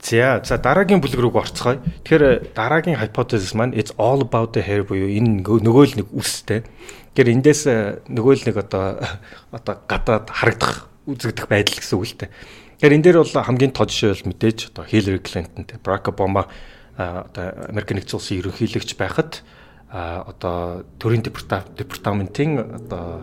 За 0.00 0.40
за 0.40 0.56
дараагийн 0.56 1.04
бүлэг 1.04 1.20
рүү 1.20 1.36
орцгоё. 1.36 1.84
Тэгэхээр 2.00 2.56
дараагийн 2.56 2.96
hypothesis 2.96 3.52
маань 3.52 3.76
it's 3.76 3.92
all 4.00 4.24
about 4.24 4.56
the 4.56 4.64
hair 4.64 4.88
буюу 4.88 5.04
энэ 5.04 5.44
нөгөө 5.44 5.84
л 5.84 5.96
нэг 6.00 6.08
үстэй. 6.16 6.64
Тэгэхээр 7.12 7.32
эндээс 7.36 7.62
нөгөө 8.08 8.32
л 8.40 8.44
нэг 8.48 8.56
одоо 8.64 9.04
одоо 9.56 9.74
гадаад 9.84 10.32
харагдах 10.32 10.88
үзэгдэх 11.04 11.44
байдал 11.44 11.76
гэсэн 11.76 11.96
үг 12.00 12.08
л 12.08 12.16
дээ. 12.24 12.32
Тэгэхээр 12.80 12.96
энэ 12.96 13.04
дээр 13.04 13.18
бол 13.20 13.36
хамгийн 13.36 13.72
тод 13.76 13.92
жишээ 13.92 14.12
бол 14.16 14.28
мэдээж 14.32 14.58
одоо 14.72 14.84
Hillary 14.88 15.20
Clinton, 15.20 15.68
Barack 15.84 16.08
Obama 16.08 16.48
одоо 16.96 17.68
Америк 17.68 17.90
нэгдсэн 17.90 18.18
улсын 18.18 18.38
ерөнхийлөгч 18.38 18.94
байхад 18.94 19.42
одоо 19.90 20.84
төрийн 20.98 21.22
департаментын 21.22 22.82
одоо 22.82 23.22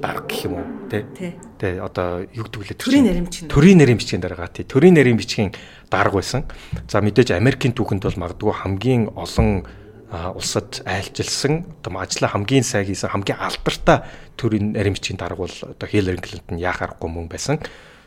дарга 0.00 0.26
гэх 0.26 0.46
юм 0.46 0.54
уу 0.62 0.66
тий 0.90 1.34
тий 1.58 1.78
одоо 1.78 2.22
юу 2.34 2.46
гэдэг 2.46 2.58
вэ 2.62 2.74
төрийн 2.78 3.06
нарийн 3.06 3.26
бичгийн 3.26 3.50
төрийн 3.50 3.78
нарийн 3.78 3.98
бичгийн 3.98 4.22
дарга 4.22 4.46
тий. 4.46 4.64
Төрийн 4.64 4.94
нарийн 4.94 5.18
бичгийн 5.18 5.52
дарга 5.90 6.18
байсан. 6.18 6.46
За 6.86 7.02
мэдээж 7.02 7.34
Америкийн 7.34 7.74
түүхэнд 7.74 8.06
бол 8.06 8.22
магадгүй 8.22 8.54
хамгийн 8.54 9.10
олон 9.14 9.66
улсад 10.34 10.82
айлчилсан 10.86 11.66
одоо 11.82 11.98
ажлаа 11.98 12.30
хамгийн 12.30 12.62
сайн 12.64 12.86
хийсэн 12.86 13.10
хамгийн 13.10 13.38
алдартай 13.38 14.06
төрийн 14.38 14.72
нарийн 14.72 14.94
бичгийн 14.94 15.18
дарга 15.18 15.44
бол 15.44 15.56
одоо 15.62 15.88
Хиллари 15.88 16.22
Клинтон 16.22 16.58
яах 16.58 16.82
аргагүй 16.82 17.10
мөн 17.10 17.28
байсан. 17.28 17.58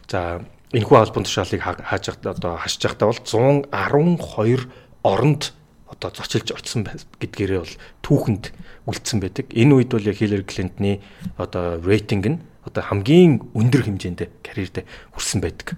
За 0.07 0.41
энэхүү 0.71 0.97
албан 0.97 1.27
тушаалыг 1.27 1.61
хааж 1.61 2.05
одоо 2.23 2.55
хашиж 2.55 2.87
байхдаа 2.87 3.11
бол 3.11 3.19
112 3.19 4.71
оронд 5.03 5.53
одоо 5.91 6.09
зочилж 6.11 6.55
очсон 6.55 6.87
гэдгээрээ 7.19 7.59
бол 7.59 7.75
түүхэнд 8.01 8.43
үлдсэн 8.87 9.19
байдаг. 9.19 9.45
Энэ 9.51 9.75
үед 9.83 9.91
бол 9.91 10.07
яг 10.07 10.17
Hillary 10.17 10.47
Clinton-ы 10.47 11.03
одоо 11.37 11.77
рейтинг 11.83 12.25
нь 12.25 12.39
одоо 12.65 12.83
хамгийн 12.85 13.41
өндөр 13.57 13.89
хэмжээнд 13.89 14.45
карьердээ 14.45 14.85
хүрсэн 15.17 15.41
байдаг. 15.41 15.77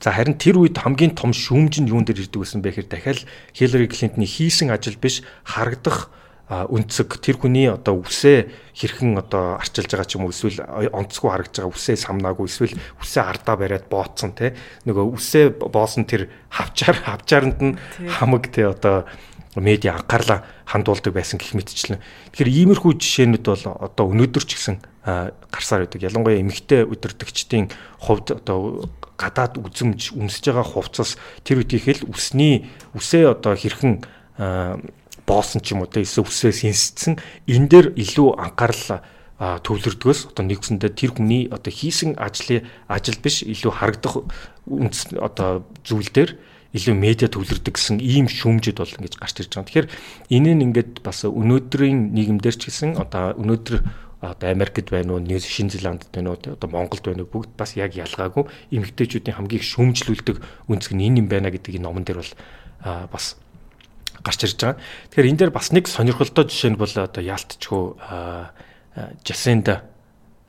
За 0.00 0.12
харин 0.12 0.40
тэр 0.40 0.60
үед 0.64 0.80
хамгийн 0.80 1.12
том 1.12 1.36
шүүмж 1.36 1.84
нь 1.84 1.90
юун 1.92 2.08
дээр 2.08 2.24
ирдэг 2.24 2.40
байсан 2.40 2.64
бэ 2.64 2.72
гэхээр 2.72 2.88
дахиад 2.88 3.20
Hillary 3.52 3.88
Clinton-ы 3.92 4.24
хийсэн 4.24 4.72
ажил 4.72 4.96
биш 4.96 5.20
харагдах 5.44 6.08
өнцөг 6.52 7.16
тэр 7.24 7.40
хүний 7.40 7.70
одоо 7.72 8.04
үсээ 8.04 8.52
хэрхэн 8.76 9.16
одоо 9.16 9.56
арчилж 9.56 9.88
байгаа 9.88 10.08
ч 10.08 10.20
юм 10.20 10.28
уу 10.28 10.34
эсвэл 10.34 10.60
онцгүй 10.92 11.28
харагдж 11.32 11.56
байгаа 11.64 11.72
үсээ 11.72 11.96
самнаагүй 11.96 12.46
эсвэл 12.50 12.76
үсээ 13.00 13.22
ардаа 13.24 13.56
бариад 13.56 13.86
бооцсон 13.88 14.36
те 14.36 14.52
нөгөө 14.84 15.06
үсээ 15.16 15.44
боосон 15.64 16.04
тэр 16.04 16.28
хавчаар 16.52 16.96
хавчаарнд 17.08 17.58
нь 17.62 17.78
хамаг 18.04 18.52
те 18.52 18.68
одоо 18.68 19.08
медиа 19.56 19.96
анхаарлаа 19.96 20.44
хандуулдаг 20.64 21.12
байсан 21.12 21.36
гэх 21.36 21.52
мэтчлэн. 21.52 22.00
Тэгэхээр 22.32 22.72
иймэрхүү 22.72 22.92
жишээнүүд 22.96 23.44
бол 23.44 23.64
одоо 23.84 24.04
өнөөдөр 24.08 24.44
ч 24.48 24.56
гэсэн 24.56 24.80
гарсаар 25.04 25.84
байдаг. 25.84 26.00
Ялангуяа 26.00 26.40
эмэгтэй 26.40 26.88
өдөртөгчдийн 26.88 27.68
хувьд 28.00 28.40
одоо 28.40 28.88
гадаад 29.20 29.60
үзэмж 29.60 30.16
өмсөж 30.16 30.44
байгаа 30.48 30.64
хувцас 30.64 31.20
тэр 31.44 31.60
үеийнхэл 31.60 32.08
үсний 32.08 32.64
үсээ 32.96 33.28
одоо 33.28 33.52
хэрхэн 33.52 34.00
боосон 35.26 35.60
ч 35.62 35.72
юм 35.72 35.82
уу 35.82 35.90
те 35.90 36.02
эсвэл 36.02 36.26
үсээс 36.26 36.66
инсцэн 36.66 37.18
энэ 37.46 37.68
дээр 37.68 37.86
илүү 37.98 38.28
анхаарал 38.38 39.02
төвлөрдгөөс 39.42 40.30
одоо 40.30 40.44
нэгсэндээ 40.46 40.90
тэр 40.94 41.10
хүний 41.18 41.50
одоо 41.50 41.72
хийсэн 41.74 42.14
ажлын 42.14 42.62
ажил 42.86 43.18
биш 43.18 43.42
илүү 43.42 43.72
харагдах 43.74 44.22
үндэс 44.70 45.18
одоо 45.18 45.66
зүйл 45.82 46.10
дээр 46.14 46.38
илүү 46.72 46.94
медиа 46.94 47.28
төвлөрдөг 47.28 47.74
гэсэн 47.74 47.98
ийм 47.98 48.30
шүүмжид 48.30 48.78
бол 48.78 48.88
ингэж 48.88 49.18
гарч 49.18 49.44
ирж 49.44 49.52
байгаа. 49.52 49.66
Тэгэхээр 49.68 49.88
энэ 50.30 50.50
нь 50.56 50.64
ингээд 50.70 50.92
бас 51.04 51.26
өнөөдрийн 51.26 52.14
нийгэмдэр 52.16 52.56
ч 52.56 52.70
гэсэн 52.70 52.96
одоо 52.96 53.36
өнөөдөр 53.36 53.76
одоо 54.22 54.48
Америкт 54.48 54.88
байна 54.88 55.18
уу, 55.18 55.20
Нью 55.20 55.42
Шинэ 55.42 55.74
Зеландд 55.74 56.06
байна 56.14 56.32
уу, 56.32 56.38
одоо 56.38 56.68
Монголд 56.70 57.02
байна 57.02 57.26
уу 57.26 57.32
бүгд 57.34 57.58
бас 57.58 57.74
яг 57.74 57.98
ялгаагүй 57.98 58.46
эмэгтэйчүүдийн 58.70 59.36
хамгийн 59.36 59.66
шүүмжлүүлдэг 59.66 60.70
үнцг 60.70 60.94
нь 60.94 61.04
энэ 61.10 61.18
юм 61.20 61.28
байна 61.28 61.50
гэдгийг 61.50 61.82
номон 61.82 62.06
дээр 62.06 62.22
бол 62.22 62.32
бас 63.10 63.36
гарч 64.22 64.40
ирж 64.46 64.58
байгаа. 64.58 64.80
Тэгэхээр 65.10 65.30
энэ 65.30 65.38
дээр 65.38 65.52
бас 65.52 65.70
нэг 65.74 65.86
сонирхолтой 65.90 66.46
жишээ 66.46 66.72
нь 66.74 66.80
бол 66.80 66.90
одоо 66.90 67.22
яалтчгүй 67.22 67.84
Жасенда 69.26 69.84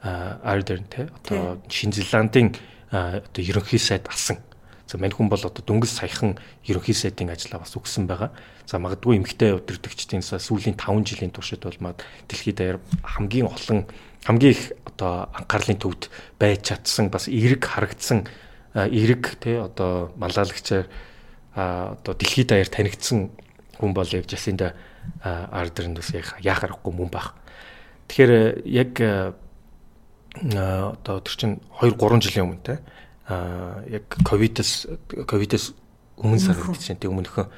Ардерн 0.03 0.85
те 0.89 1.09
одоо 1.23 1.61
Шинэ 1.69 1.93
Зеландын 1.97 2.55
одоо 2.91 3.41
ерөнхий 3.41 3.79
сайд 3.79 4.07
асан. 4.07 4.37
За 4.85 4.97
мань 4.97 5.11
хүн 5.11 5.29
бол 5.29 5.39
одоо 5.41 5.63
дөнгөж 5.63 5.89
саяхан 5.89 6.37
ерөнхий 6.67 6.93
сайдын 6.93 7.31
ажлаа 7.33 7.63
бас 7.63 7.73
өгсөн 7.73 8.05
байгаа. 8.05 8.29
За 8.67 8.77
магадгүй 8.77 9.17
эмгтэй 9.17 9.55
өдөртөгчдийн 9.57 10.21
сүүлийн 10.21 10.77
5 10.77 11.07
жилийн 11.07 11.31
туршид 11.31 11.63
бол 11.63 11.79
мад 11.79 12.03
дэлхийд 12.27 12.59
даяар 12.59 12.79
хамгийн 13.01 13.47
олон 13.47 13.87
хамгийн 14.27 14.53
их 14.53 14.71
одоо 14.85 15.31
анхаарлын 15.33 15.79
төвд 15.79 16.11
байж 16.39 16.67
чадсан 16.67 17.09
бас 17.09 17.27
эерэг 17.27 17.63
харагдсан 17.65 18.27
эерэг 18.75 19.39
те 19.39 19.59
одоо 19.59 20.11
малаалагчаар 20.15 20.87
одоо 21.55 22.13
дэлхийд 22.13 22.51
даяар 22.51 22.69
танигдсан 22.69 23.31
хүн 23.83 23.91
бол 23.91 24.07
яг 24.07 24.23
Жасинда 24.31 24.73
Ардерн 25.19 25.99
бас 25.99 26.15
яг 26.15 26.31
яах 26.39 26.63
аргагүй 26.63 26.95
мөн 26.95 27.11
баг. 27.11 27.35
Тэгэхээр 28.07 28.63
яг 28.63 28.95
одоо 30.39 31.19
тэр 31.19 31.35
чинь 31.35 31.59
2 31.83 31.99
3 31.99 32.23
жилийн 32.23 32.47
өмнө 32.47 32.63
те 32.63 32.79
яг 33.91 34.07
ковидос 34.23 34.87
ковидос 35.27 35.73
өмнө 36.17 36.39
сар 36.39 36.57
гэж 36.57 36.99
тийм 36.99 37.19
өмнөхөн 37.19 37.51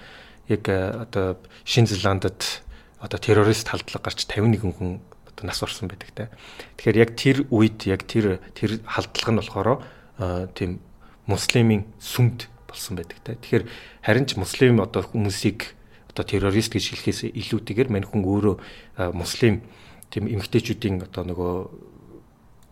яг 0.50 0.64
одоо 0.70 1.38
Шинэ 1.64 1.90
Зеландд 1.90 2.62
одоо 3.00 3.20
террорист 3.20 3.70
халдлага 3.70 4.10
гарч 4.10 4.26
51 4.26 4.74
хүн 4.76 5.00
одоо 5.30 5.44
нас 5.46 5.62
орсон 5.64 5.90
байдаг 5.90 6.10
те. 6.16 6.30
Тэгэхээр 6.78 6.98
яг 6.98 7.12
тэр 7.16 7.38
үед 7.52 7.86
яг 7.86 8.06
тэр 8.08 8.40
тэр 8.56 8.80
халдлага 8.86 9.32
нь 9.32 9.40
болохоор 9.42 9.70
тийм 10.56 10.80
муслимын 11.28 11.86
сүмд 12.00 12.48
болсон 12.68 12.96
байдаг 12.96 13.20
те. 13.24 13.36
Тэгэхээр 13.36 13.66
харин 14.06 14.26
ч 14.26 14.38
муслим 14.40 14.80
одоо 14.80 15.04
хүмүүсийг 15.04 15.75
одоо 16.16 16.24
террорист 16.24 16.72
гэж 16.72 16.96
хэлэхээс 16.96 17.20
илүүтэйгээр 17.36 17.90
мань 17.92 18.08
хүн 18.08 18.24
өөрөө 18.24 18.56
муслим 19.12 19.60
тийм 20.08 20.32
эмгтээчүүдийн 20.32 21.04
одоо 21.04 21.28
нөгөө 21.28 21.54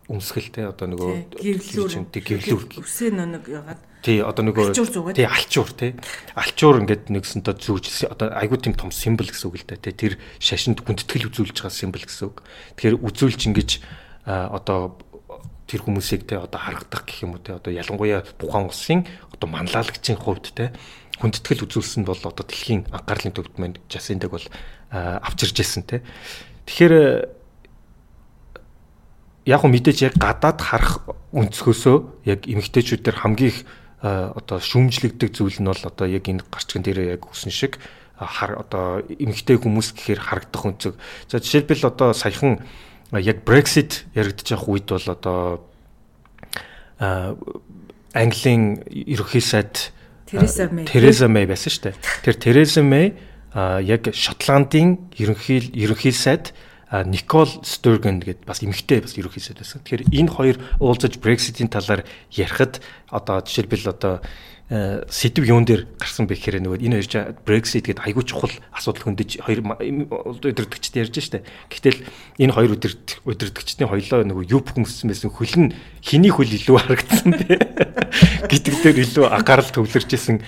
өмсгөлтэй 0.07 0.67
одоо 0.67 0.87
нөгөө 0.95 1.11
гэрлүүр 1.43 2.79
үсээ 2.79 3.11
нэг 3.11 3.43
ягаад 3.51 3.81
тий 4.03 4.19
одоо 4.19 4.43
нөгөө 4.51 4.75
тий 5.15 5.23
алчуур 5.23 5.71
тий. 5.71 5.95
Алчуур 6.35 6.83
ингээд 6.83 7.07
нэгсэнтэй 7.07 7.55
зүүж 7.55 8.11
одоо 8.11 8.35
айгуу 8.35 8.59
тийм 8.59 8.75
том 8.75 8.91
символ 8.91 9.31
гэсэн 9.31 9.47
үг 9.47 9.63
л 9.63 9.67
да 9.67 9.79
тий. 9.79 9.95
Тэр 9.95 10.13
шашинд 10.43 10.83
гүндэтгэл 10.83 11.31
үзүүлж 11.31 11.55
байгаа 11.63 11.71
символ 11.71 12.03
гэсэн 12.03 12.27
үг. 12.27 12.43
Тэгэхээр 12.75 12.99
үзүүлж 12.99 13.41
ингэж 13.47 13.69
одоо 14.27 14.99
тэр 15.71 15.79
хүмүүсийг 15.87 16.27
те 16.27 16.35
одоо 16.35 16.59
харагдах 16.59 17.07
гэх 17.07 17.23
юм 17.23 17.39
уу 17.39 17.41
те 17.41 17.55
одоо 17.55 17.71
ялангуяа 17.71 18.27
тухайн 18.35 18.67
улсын 18.67 19.07
одоо 19.31 19.47
манлайлагчийн 19.47 20.19
хувьд 20.19 20.51
те 20.51 20.75
хүндэтгэл 21.21 21.65
үзүүлсэн 21.67 22.03
бол 22.05 22.17
одоо 22.17 22.45
дэлхийн 22.45 22.89
анхаарлын 22.89 23.33
төвд 23.33 23.55
маань 23.59 23.77
жасиндаг 23.91 24.33
бол 24.33 24.47
авчирж 24.89 25.57
ирсэн 25.59 25.83
те 25.85 26.01
тэгэхээр 26.65 26.95
яг 29.45 29.59
хөө 29.59 29.71
мэдээж 29.75 29.99
яг 30.07 30.15
гадаад 30.17 30.59
харах 30.63 31.03
өнцгөөсөө 31.35 31.97
яг 32.25 32.47
эмэгтэйчүүдээр 32.47 33.17
хамгийн 33.19 33.51
их 33.51 33.59
одоо 34.03 34.59
шүүмжлэгдэг 34.59 35.31
зүйл 35.31 35.59
нь 35.59 35.67
бол 35.67 35.83
одоо 35.83 36.07
яг 36.07 36.27
энэ 36.27 36.43
гарчган 36.47 36.83
дээр 36.83 37.19
яг 37.19 37.27
үсэн 37.27 37.51
шиг 37.51 37.79
хар 38.19 38.59
одоо 38.59 39.03
эмэгтэй 39.07 39.57
хүмүүс 39.59 39.95
гэхээр 39.95 40.21
харагдах 40.21 40.63
өнцөг. 40.63 40.95
За 41.27 41.39
жишээлбэл 41.39 41.87
одоо 41.91 42.13
саяхан 42.13 42.63
яг 43.11 43.43
Brexit 43.43 44.05
яригдчих 44.15 44.67
үед 44.67 44.87
бол 44.87 45.07
одоо 45.07 45.63
Английн 48.13 48.83
ерөнхий 48.87 49.41
сайд 49.41 49.91
Тереза 50.33 50.65
Мэй 50.73 50.85
Тереза 50.89 51.27
Мэй 51.29 51.45
байсан 51.45 51.69
шүү 51.69 51.83
дээ. 51.85 51.95
Тэр 52.25 52.35
Тереза 52.41 52.81
Мэй 52.81 53.13
яг 53.53 54.09
Шотландын 54.09 54.97
ерөнхий 55.13 55.61
ерөнхий 55.77 56.11
сайд 56.11 56.57
Никол 56.89 57.49
Сturgeon 57.61 58.21
гэд 58.21 58.45
бас 58.45 58.61
эмэгтэй 58.65 59.01
бас 59.01 59.17
ерөнхийсэд 59.17 59.61
байсан. 59.61 59.81
Тэгэхээр 59.85 60.09
энэ 60.13 60.29
хоёр 60.29 60.57
уулзаж 60.77 61.17
Brexit-ийн 61.21 61.69
талаар 61.69 62.05
ярихад 62.33 62.81
одоо 63.09 63.41
жишээлбэл 63.45 63.93
одоо 63.93 64.21
сэдв 64.73 65.45
юун 65.45 65.69
дээр 65.69 65.85
гарсан 66.01 66.25
бэ 66.25 66.33
гэхээр 66.33 66.65
нөгөө 66.65 66.81
энэ 66.81 67.05
хоёр 67.05 67.37
Brexit 67.45 67.85
гэдэг 67.93 68.09
айгүй 68.09 68.25
чухал 68.25 68.49
асуудал 68.73 69.05
хөндөж 69.05 69.45
хоёр 69.45 69.61
удирдгчд 69.69 70.97
ярьж 70.97 71.13
штэ. 71.21 71.45
Гэтэл 71.69 72.01
энэ 72.41 72.55
хоёр 72.57 72.73
удирдгчдийн 72.73 73.85
хоёлоо 73.85 74.25
нөгөө 74.25 74.49
юу 74.49 74.65
бүхэмссэн 74.65 75.13
байсан 75.13 75.29
хөл 75.29 75.69
нь 75.69 75.77
хиний 76.01 76.33
хөл 76.33 76.49
илүү 76.49 76.73
харагдсан 76.89 77.31
бэ 77.37 77.53
гэдэг 78.49 78.75
дээр 78.81 78.97
илүү 79.05 79.25
анхаарал 79.29 79.69
төвлөрч 79.69 80.09
исэн 80.09 80.41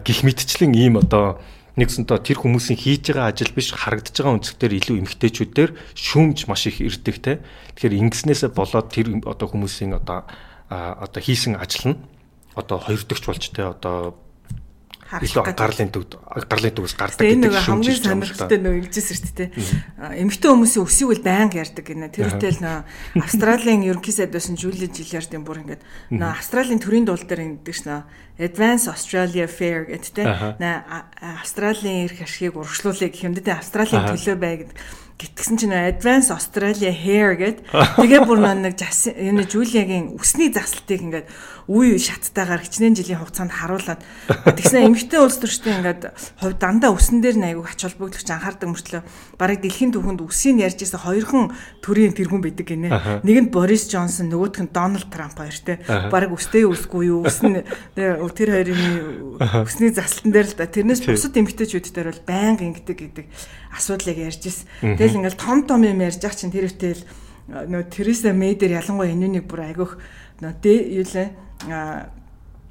гих 0.00 0.24
мэдчлэн 0.24 0.72
ийм 0.72 0.96
одоо 0.96 1.44
нэгсэнтэй 1.76 2.32
тэр 2.32 2.40
хүмүүсийн 2.40 2.80
хийж 2.80 3.12
байгаа 3.12 3.28
ажил 3.28 3.52
биш 3.52 3.76
харагдаж 3.76 4.16
байгаа 4.16 4.40
өнцгтэр 4.40 4.72
илүү 4.72 4.96
эмгтээчүүдээр 5.04 5.70
шүүмж 5.92 6.48
маш 6.48 6.64
их 6.72 6.80
ирдэг 6.80 7.16
те. 7.20 7.44
Тэгэхээр 7.76 8.00
ингэснээсээ 8.08 8.56
болоод 8.56 8.88
тэр 8.88 9.20
одоо 9.28 9.46
хүмүүсийн 9.52 9.92
одоо 10.00 10.24
одоо 10.72 11.20
хийсэн 11.20 11.60
ажил 11.60 11.92
нь 11.92 12.15
одоо 12.56 12.78
хоёр 12.80 13.04
дахьч 13.04 13.24
болж 13.28 13.44
те 13.52 13.62
одоо 13.62 14.16
илүү 15.06 15.54
гарлын 15.54 15.90
төвд 15.94 16.18
гарлын 16.50 16.74
төвөөс 16.74 16.94
гардаг 16.98 17.22
гэдэг 17.22 17.46
нэг 17.46 17.54
хамгийн 17.54 18.02
сонирхолтой 18.02 18.58
нөө 18.58 18.74
илжсэн 18.82 19.14
шүү 19.14 19.34
дээ. 19.38 19.50
Эмэгтэй 20.18 20.50
хүмүүсийн 20.50 20.82
өсийг 20.82 21.08
үл 21.14 21.22
байнга 21.22 21.62
ярьдаг 21.62 21.86
гинэ. 21.86 22.10
Тэр 22.10 22.34
үтэл 22.34 22.58
нөө 22.58 23.22
Австралийн 23.22 23.86
ерөнхий 23.86 24.10
сайд 24.10 24.34
байсан 24.34 24.58
Жюли 24.58 24.90
Жилярдын 24.90 25.46
бүр 25.46 25.62
ингээд 25.62 25.82
нөө 26.10 26.26
Австралийн 26.26 26.82
төрийн 26.82 27.06
дуул 27.06 27.22
дээр 27.22 27.62
ингэдэг 27.62 27.74
ш 27.78 27.86
нөө 27.86 28.02
Advance 28.42 28.90
Australia 28.90 29.46
Fair 29.46 29.86
гэдэг 29.86 30.10
те. 30.10 30.26
Нэ 30.58 30.70
Австралийн 31.38 32.10
эрх 32.10 32.26
ашигыг 32.26 32.58
урагшлуулъя 32.58 33.06
гэх 33.06 33.30
юм 33.30 33.38
дээ. 33.38 33.62
Австралийн 33.62 34.10
төлөө 34.10 34.36
бай 34.42 34.66
гэдэг 34.66 34.76
Гэтгсэн 35.16 35.56
чинь 35.56 35.72
Advance 35.72 36.28
Australia 36.28 36.92
Hair 36.92 37.40
гэд 37.40 37.58
тэгээ 37.72 38.20
бүр 38.28 38.36
нэг 38.36 38.76
энэ 38.76 39.48
Жулиагийн 39.48 40.12
үсний 40.12 40.52
засалтыг 40.52 41.00
ингээд 41.00 41.26
үе 41.72 41.96
шаттайгаар 41.96 42.60
хичнээн 42.60 42.94
жилийн 42.94 43.24
хугацаанд 43.24 43.50
харуулад 43.50 44.04
тэгснэ 44.28 44.86
эмэгтэй 44.86 45.18
улс 45.18 45.40
төрчтэй 45.42 45.80
ингээд 45.80 46.12
хувь 46.38 46.60
дандаа 46.60 46.92
үсэн 46.94 47.24
дээр 47.24 47.42
найгуу 47.42 47.66
ач 47.66 47.80
холбогдолч 47.82 48.28
анхаардаг 48.28 48.70
мөртлөө 48.70 49.02
бараг 49.34 49.58
дэлхийн 49.64 49.96
түвхэнд 49.96 50.20
үсийг 50.20 50.62
ярьж 50.62 50.84
исэн 50.84 51.02
хоёрхан 51.02 51.50
төрлийн 51.82 52.14
тэргүүн 52.14 52.42
байдаг 52.44 52.66
гинэ. 52.70 53.24
Нэг 53.26 53.36
нь 53.40 53.50
Борис 53.50 53.90
Джонсон, 53.90 54.30
нөгөөх 54.30 54.62
нь 54.62 54.70
Дональд 54.70 55.10
Трамп 55.10 55.34
хоёр 55.34 55.58
те. 55.58 55.82
Бараг 56.12 56.30
үстэй 56.38 56.68
үсгүй 56.70 57.10
юу? 57.10 57.26
Үс 57.26 57.42
нь 57.42 57.66
тэр 57.98 58.22
хоёрын 58.22 59.42
үсний 59.66 59.90
засалтан 59.90 60.30
дээр 60.30 60.46
л 60.46 60.58
да. 60.60 60.70
Тэрнээс 60.70 61.02
бусад 61.02 61.34
эмэгтэйчүүдтэй 61.34 62.04
бол 62.06 62.22
байнга 62.22 62.62
ингэдэг 62.62 62.98
гэдэг 63.00 63.26
асуудлыг 63.76 64.16
ярьж 64.16 64.42
исэн. 64.48 64.66
Тэгэл 64.82 65.22
ингээл 65.22 65.38
том 65.38 65.64
том 65.68 65.84
юм 65.84 66.00
ярьж 66.00 66.24
ах 66.24 66.34
чинь 66.34 66.50
тэр 66.50 66.72
үтэл 66.72 67.04
нөө 67.46 67.92
Тереса 67.92 68.32
Мэй 68.32 68.56
дээр 68.56 68.82
ялангуяа 68.82 69.14
энэнийг 69.14 69.46
бүр 69.46 69.70
айгүйх 69.70 70.00
нөө 70.42 70.52
дэ 70.58 70.74
юу 70.98 71.06
лээ 71.06 71.28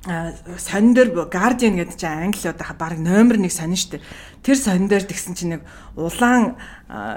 сонин 0.05 0.93
дээр 0.93 1.09
Guardian 1.31 1.81
гэдэг 1.81 1.97
чинь 1.97 2.29
англи 2.29 2.45
одоо 2.45 2.77
баг 2.77 2.99
номер 3.01 3.41
1 3.41 3.49
сонин 3.49 3.79
штэ. 3.79 4.05
Тэр 4.45 4.57
сонин 4.57 4.85
дээр 4.85 5.01
тэгсэн 5.01 5.33
чинь 5.33 5.57
нэг 5.57 5.61
улаан 5.97 6.53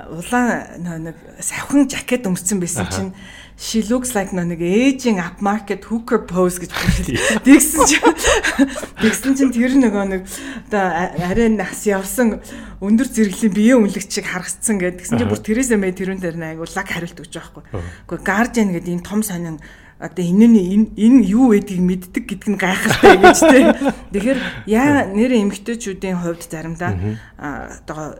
улаан 0.08 1.04
нэг 1.04 1.16
савхан 1.36 1.84
жакет 1.84 2.24
өмссөн 2.24 2.64
байсан 2.64 2.88
чинь 2.88 3.12
she 3.58 3.82
looks 3.90 4.14
like 4.14 4.30
нэг 4.30 4.62
aging 4.62 5.18
upmarket 5.18 5.90
hooker 5.90 6.22
pose 6.22 6.62
гэж 6.62 6.70
хэлсэн. 6.78 7.42
Тэгсэн 7.42 7.82
чинь 7.90 8.14
тэгсэн 9.02 9.32
чинь 9.34 9.50
тэр 9.50 9.74
нөгөө 9.82 10.04
нэг 10.14 10.22
одоо 10.70 10.86
арай 11.26 11.50
нас 11.50 11.82
явсан 11.82 12.38
өндөр 12.78 13.10
зэрэглийн 13.10 13.52
бие 13.52 13.74
үнэлэгч 13.74 14.14
шиг 14.14 14.30
харагдсан 14.30 14.78
гэдэг. 14.78 15.02
Тэгсэн 15.02 15.18
чинь 15.18 15.30
бүр 15.30 15.42
Тереза 15.42 15.74
Мэй 15.74 15.90
тэрүүн 15.90 16.22
дээр 16.22 16.38
нэг 16.38 16.62
лаг 16.62 16.86
хариулт 16.86 17.18
өгч 17.18 17.34
байгаа 17.34 17.66
байхгүй. 17.66 17.82
Гэхдээ 18.06 18.28
Guardian 18.30 18.70
гэдэг 18.78 18.94
энэ 18.94 19.08
том 19.10 19.20
сонин 19.26 19.58
одоо 19.98 20.22
энэ 20.22 20.46
нь 20.46 20.94
энэ 20.94 21.26
юу 21.26 21.50
гэдгийг 21.50 21.82
мэддэг 21.82 22.24
гэдэг 22.30 22.48
нь 22.54 22.62
гайхалтай 22.62 23.18
гэж 23.18 23.38
тийм. 23.42 23.68
Тэгэхээр 24.14 24.38
яа 24.70 25.10
нэр 25.10 25.34
эмгтээчүүдийн 25.34 26.22
хувьд 26.22 26.46
заримдаа 26.46 26.94
одоо 27.34 28.14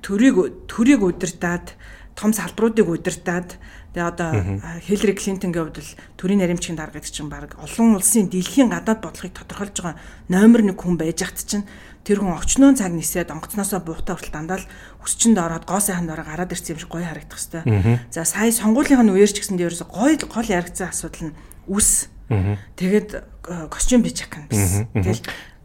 төрийг 0.00 0.64
төрийг 0.64 1.04
удирдаад 1.04 1.76
том 2.16 2.32
салбаруудыг 2.32 2.88
удирдаад 2.88 3.60
тэгээ 3.94 4.10
одоо 4.10 4.30
Хиллари 4.82 5.14
Клинтонгийн 5.14 5.70
хувьд 5.70 5.78
л 5.78 5.94
төрийн 6.18 6.42
наримчгийн 6.42 6.74
дарга 6.74 6.98
гэдэг 6.98 7.14
чинь 7.14 7.30
баг 7.30 7.54
олон 7.56 7.94
улсын 7.94 8.26
дэлхийн 8.26 8.74
гадаад 8.74 9.00
бодлогыг 9.00 9.38
тодорхойлж 9.38 9.78
байгаа 9.78 9.96
номер 10.28 10.60
1 10.66 10.74
хүн 10.74 10.98
байж 10.98 11.22
хат 11.22 11.38
чинь 11.46 11.64
тэр 12.02 12.20
хүн 12.20 12.36
очноо 12.36 12.74
цаг 12.74 12.92
нисээд 12.92 13.32
онгоцноосоо 13.32 13.80
буухтаа 13.80 14.18
хүртэл 14.18 14.34
дандаа 14.34 14.60
л 14.60 14.68
өсчөнд 15.00 15.38
ороод 15.40 15.64
гоо 15.64 15.80
сайхан 15.80 16.10
дороо 16.10 16.26
гараад 16.26 16.52
ирсэн 16.52 16.76
юм 16.76 16.80
шиг 16.84 16.92
гоё 16.92 17.06
харагдах 17.06 17.40
хэвээр. 17.40 18.02
За 18.12 18.28
сая 18.28 18.52
сонгуулийн 18.52 19.08
үеэр 19.08 19.32
ч 19.32 19.40
гэсэндээ 19.40 19.72
ерөөсө 19.72 19.88
гоё 19.88 20.18
гол 20.28 20.44
яригдсан 20.44 20.92
асуудал 20.92 21.32
нь 21.32 21.36
үс. 21.64 22.12
Тэгээд 22.28 23.08
э, 23.14 23.68
костюм 23.72 24.04
бич 24.04 24.20
чакан 24.20 24.50
биш. 24.52 24.84
Тэгэл 24.92 25.22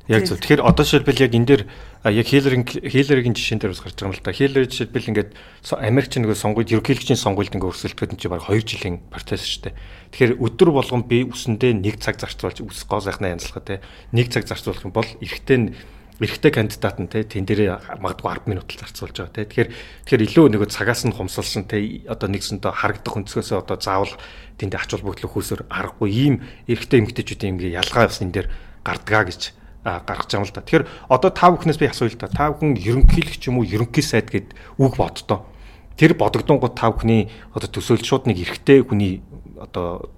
Яг 0.09 0.25
зөв. 0.25 0.41
Тэгэхээр 0.41 0.65
одоо 0.65 0.81
жишээлбэл 0.81 1.21
яг 1.21 1.33
энэ 1.37 1.45
дээр 1.45 1.63
яг 2.07 2.27
Хиллерийн 2.31 2.63
Хиллерийн 2.63 3.35
жишээн 3.35 3.59
дээр 3.59 3.75
бас 3.75 3.83
гарч 3.83 3.99
байгаа 3.99 4.07
юм 4.07 4.15
л 4.15 4.23
да. 4.23 4.31
Хиллер 4.31 4.63
жишээлбэл 4.71 5.09
ингээд 5.11 5.31
Америкч 5.75 6.15
нэг 6.15 6.31
сонгуульд 6.31 6.71
ерөнхийлөгчийн 6.71 7.19
сонгуульд 7.19 7.51
ингээд 7.51 7.71
өрсөлдөхөд 7.75 8.15
энэ 8.15 8.21
чинь 8.23 8.31
баг 8.31 8.47
2 8.47 8.63
жилийн 8.63 8.97
процесс 9.11 9.43
шүү 9.43 9.67
дээ. 9.67 9.75
Тэгэхээр 10.15 10.33
өдөр 10.39 10.69
болгон 10.71 11.03
би 11.03 11.27
үсэндээ 11.27 11.75
нэг 11.75 11.99
цаг 11.99 12.15
зарцуулж 12.23 12.63
үс 12.63 12.87
гоо 12.87 13.03
сайхнаа 13.03 13.35
янзлахад 13.35 13.67
те 13.67 13.83
нэг 14.15 14.31
цаг 14.31 14.47
зарцуулах 14.47 14.87
юм 14.87 14.95
бол 14.95 15.11
эрэхтэн 15.19 15.75
эрэгтэй 16.23 16.51
кандидат 16.55 16.99
нь 17.03 17.11
те 17.11 17.27
тэн 17.27 17.43
дээр 17.43 17.83
магадгүй 17.99 18.47
10 18.47 18.47
минут 18.47 18.71
л 18.71 18.79
зарцуулж 18.79 19.15
байгаа 19.19 19.35
те. 19.35 19.47
Тэгэхээр 19.51 19.69
тэгэхээр 20.07 20.25
илүү 20.31 20.45
нэг 20.55 20.71
цагаас 20.71 21.03
нь 21.03 21.15
хумсалсан 21.15 21.67
те 21.67 22.03
одоо 22.07 22.31
нэгсэнтэй 22.31 22.71
харагдах 22.79 23.19
өнцгөөсөө 23.27 23.59
одоо 23.59 23.75
заавал 23.75 24.15
тэнд 24.55 24.75
ач 24.75 24.87
холбогдол 24.87 25.31
хөөсөр 25.31 25.67
аргагүй 25.67 26.11
ийм 26.11 26.35
эрэгтэй 26.67 27.03
эмэгтэйчүүдийн 27.03 27.55
юм 27.55 27.59
ялгаа 27.75 28.07
бас 28.07 28.19
энэ 28.23 28.35
дээр 28.35 28.47
гардгаа 28.83 29.23
гэж 29.31 29.58
гаргаж 29.83 30.27
байгаа 30.27 30.43
юм 30.43 30.47
л 30.47 30.55
да. 30.55 30.61
Тэгэхээр 30.61 30.85
одоо 31.07 31.31
та 31.31 31.47
бүхнээс 31.51 31.79
би 31.79 31.87
асууя 31.87 32.11
л 32.11 32.19
да. 32.19 32.27
Та 32.27 32.51
бүхэн 32.51 32.75
ерөнхийлөгч 32.75 33.47
юм 33.47 33.63
уу 33.63 33.67
ерөнхий 33.67 34.03
сайд 34.03 34.27
гэд 34.27 34.51
үг 34.75 34.93
боддоо. 34.99 35.47
Тэр 35.95 36.15
бодогдонгууд 36.19 36.75
та 36.75 36.91
бүхний 36.91 37.31
одоо 37.55 37.69
төсөөлж 37.71 38.03
шууд 38.03 38.27
нэг 38.27 38.43
эрэгтэй 38.43 38.83
хүний 38.83 39.23
одоо 39.55 40.11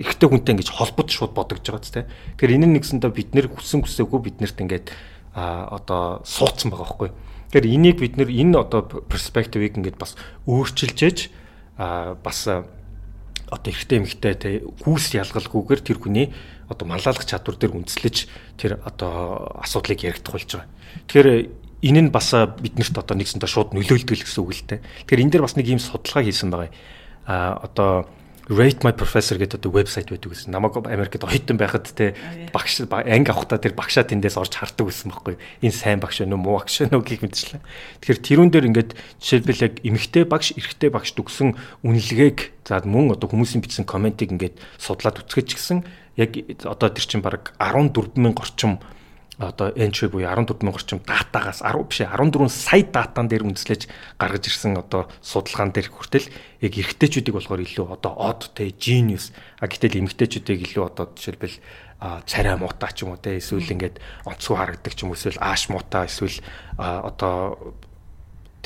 эрэгтэй 0.00 0.28
хүнтэй 0.28 0.52
ингэж 0.56 0.72
холбож 0.72 1.08
шууд 1.12 1.32
бодогдож 1.36 1.68
байгаа 1.68 1.84
ч 1.84 1.88
тийм. 1.92 2.08
Тэгэхээр 2.36 2.56
энэ 2.60 2.66
нэгсэндээ 2.80 3.12
бид 3.12 3.30
нэр 3.36 3.48
хүссэн 3.52 3.84
хүсээгүй 3.84 4.20
биднэрт 4.24 4.60
ингээд 4.60 4.86
а 5.36 5.68
одоо 5.76 6.24
суудсан 6.24 6.72
байгаа 6.72 6.88
байхгүй. 6.96 7.10
Тэгэхээр 7.52 7.72
энийг 7.72 7.96
бид 8.00 8.16
нэр 8.16 8.28
энэ 8.32 8.56
одоо 8.56 8.84
перспективыг 8.84 9.76
ингээд 9.76 10.00
бас 10.00 10.16
өөрчилжээж 10.48 11.18
а 11.76 12.16
бас 12.20 12.48
одоо 13.50 13.70
эрэгтэй 13.70 13.98
эмэгтэй 14.02 14.34
те 14.34 14.50
хүүс 14.82 15.14
ялгалгүйгээр 15.14 15.80
тэр 15.82 15.98
хүний 16.02 16.26
одоо 16.66 16.86
маллайлах 16.90 17.22
чадвар 17.22 17.56
дээр 17.56 17.78
үндэслэж 17.78 18.16
тэр 18.58 18.82
одоо 18.82 19.54
асуудлыг 19.62 20.02
яригдах 20.02 20.34
болж 20.34 20.50
байгаа. 20.50 20.70
Тэгэхээр 21.06 21.28
энэ 21.86 22.00
нь 22.06 22.10
бас 22.10 22.34
биднэрт 22.34 22.96
одоо 22.98 23.14
нэгсэнтэй 23.14 23.46
шууд 23.46 23.70
нөлөөлдөг 23.70 24.18
гэсэн 24.18 24.42
үг 24.42 24.50
л 24.50 24.66
дээ. 24.66 24.80
Тэгэхээр 25.06 25.22
энэ 25.22 25.32
дээр 25.38 25.44
бас 25.46 25.54
нэг 25.54 25.66
ийм 25.70 25.78
судалгаа 25.78 26.22
хийсэн 26.26 26.50
байгаа. 26.50 26.70
А 27.26 27.62
одоо 27.62 28.10
Rate 28.46 28.86
My 28.86 28.94
Professor 28.94 29.34
гэдэг 29.34 29.58
одоо 29.58 29.74
вебсайт 29.74 30.06
байдаг 30.06 30.30
гэсэн. 30.30 30.54
Намайг 30.54 30.78
Америкт 30.78 31.18
оюутан 31.18 31.58
байхад 31.58 31.90
те 31.90 32.14
багш 32.54 32.78
анги 32.86 33.26
авахтаа 33.26 33.58
тэр 33.58 33.74
багшаа 33.74 34.06
тэндээс 34.06 34.38
орж 34.38 34.54
хардаг 34.54 34.86
гэсэн 34.86 35.10
байхгүй. 35.10 35.34
Энэ 35.66 35.74
сайн 35.74 35.98
багш 35.98 36.22
вэ, 36.22 36.30
муу 36.30 36.62
багш 36.62 36.86
вэ 36.86 36.94
гэх 36.94 37.26
мэтчлээ. 37.26 37.58
Тэгэхээр 38.06 38.22
тэрүүн 38.22 38.50
дээр 38.54 38.68
ингээд 38.70 38.90
жишээлбэл 39.18 39.64
яг 39.66 39.74
эмэгтэй 39.82 40.24
багш, 40.30 40.54
эрэгтэй 40.54 40.94
багш 40.94 41.10
төгсөн 41.18 41.58
үнэлгээг 41.82 42.54
за 42.62 42.86
мөн 42.86 43.18
одоо 43.18 43.26
хүмүүсийн 43.26 43.66
бичсэн 43.66 43.82
комментиг 43.82 44.30
ингээд 44.30 44.62
судлаад 44.78 45.26
үзгэж 45.26 45.58
гисэн 45.58 45.82
яг 46.14 46.38
одоо 46.62 46.88
тэр 46.94 47.02
чинь 47.02 47.26
баг 47.26 47.50
14 47.58 48.14
мянга 48.14 48.46
орчим 48.46 48.78
одоо 49.38 49.68
entry 49.76 50.08
буюу 50.08 50.24
14 50.24 50.64
мянган 50.64 50.80
орчим 50.80 51.00
датагаас 51.04 51.60
10 51.60 51.84
биш 51.88 52.00
14 52.00 52.48
сая 52.48 52.84
датан 52.88 53.28
дээр 53.28 53.44
үндэслэж 53.44 53.84
гаргаж 54.16 54.48
ирсэн 54.48 54.80
одоо 54.80 55.12
судалгаан 55.20 55.76
дээр 55.76 55.92
хүртэл 55.92 56.32
яг 56.64 56.72
эрэгтэйчүүдийг 56.72 57.36
болохоор 57.36 57.60
илүү 57.60 57.86
одоо 57.92 58.12
odd 58.16 58.48
те 58.56 58.72
genius. 58.72 59.36
А 59.60 59.68
гэтэл 59.68 60.00
эмэгтэйчүүдийг 60.00 60.72
илүү 60.72 60.84
одоо 60.88 61.12
жишээлбэл 61.12 61.56
царай 62.24 62.56
муутай 62.56 62.92
ч 62.96 63.04
юм 63.04 63.12
уу 63.12 63.20
те 63.20 63.36
эсвэл 63.36 63.72
ингээд 63.76 64.00
онцгой 64.24 64.56
харагдаг 64.56 64.92
ч 64.96 65.04
юм 65.04 65.12
уу 65.12 65.16
эсвэл 65.20 65.40
ааш 65.40 65.68
муутай 65.68 66.08
эсвэл 66.08 66.40
одоо 66.80 67.76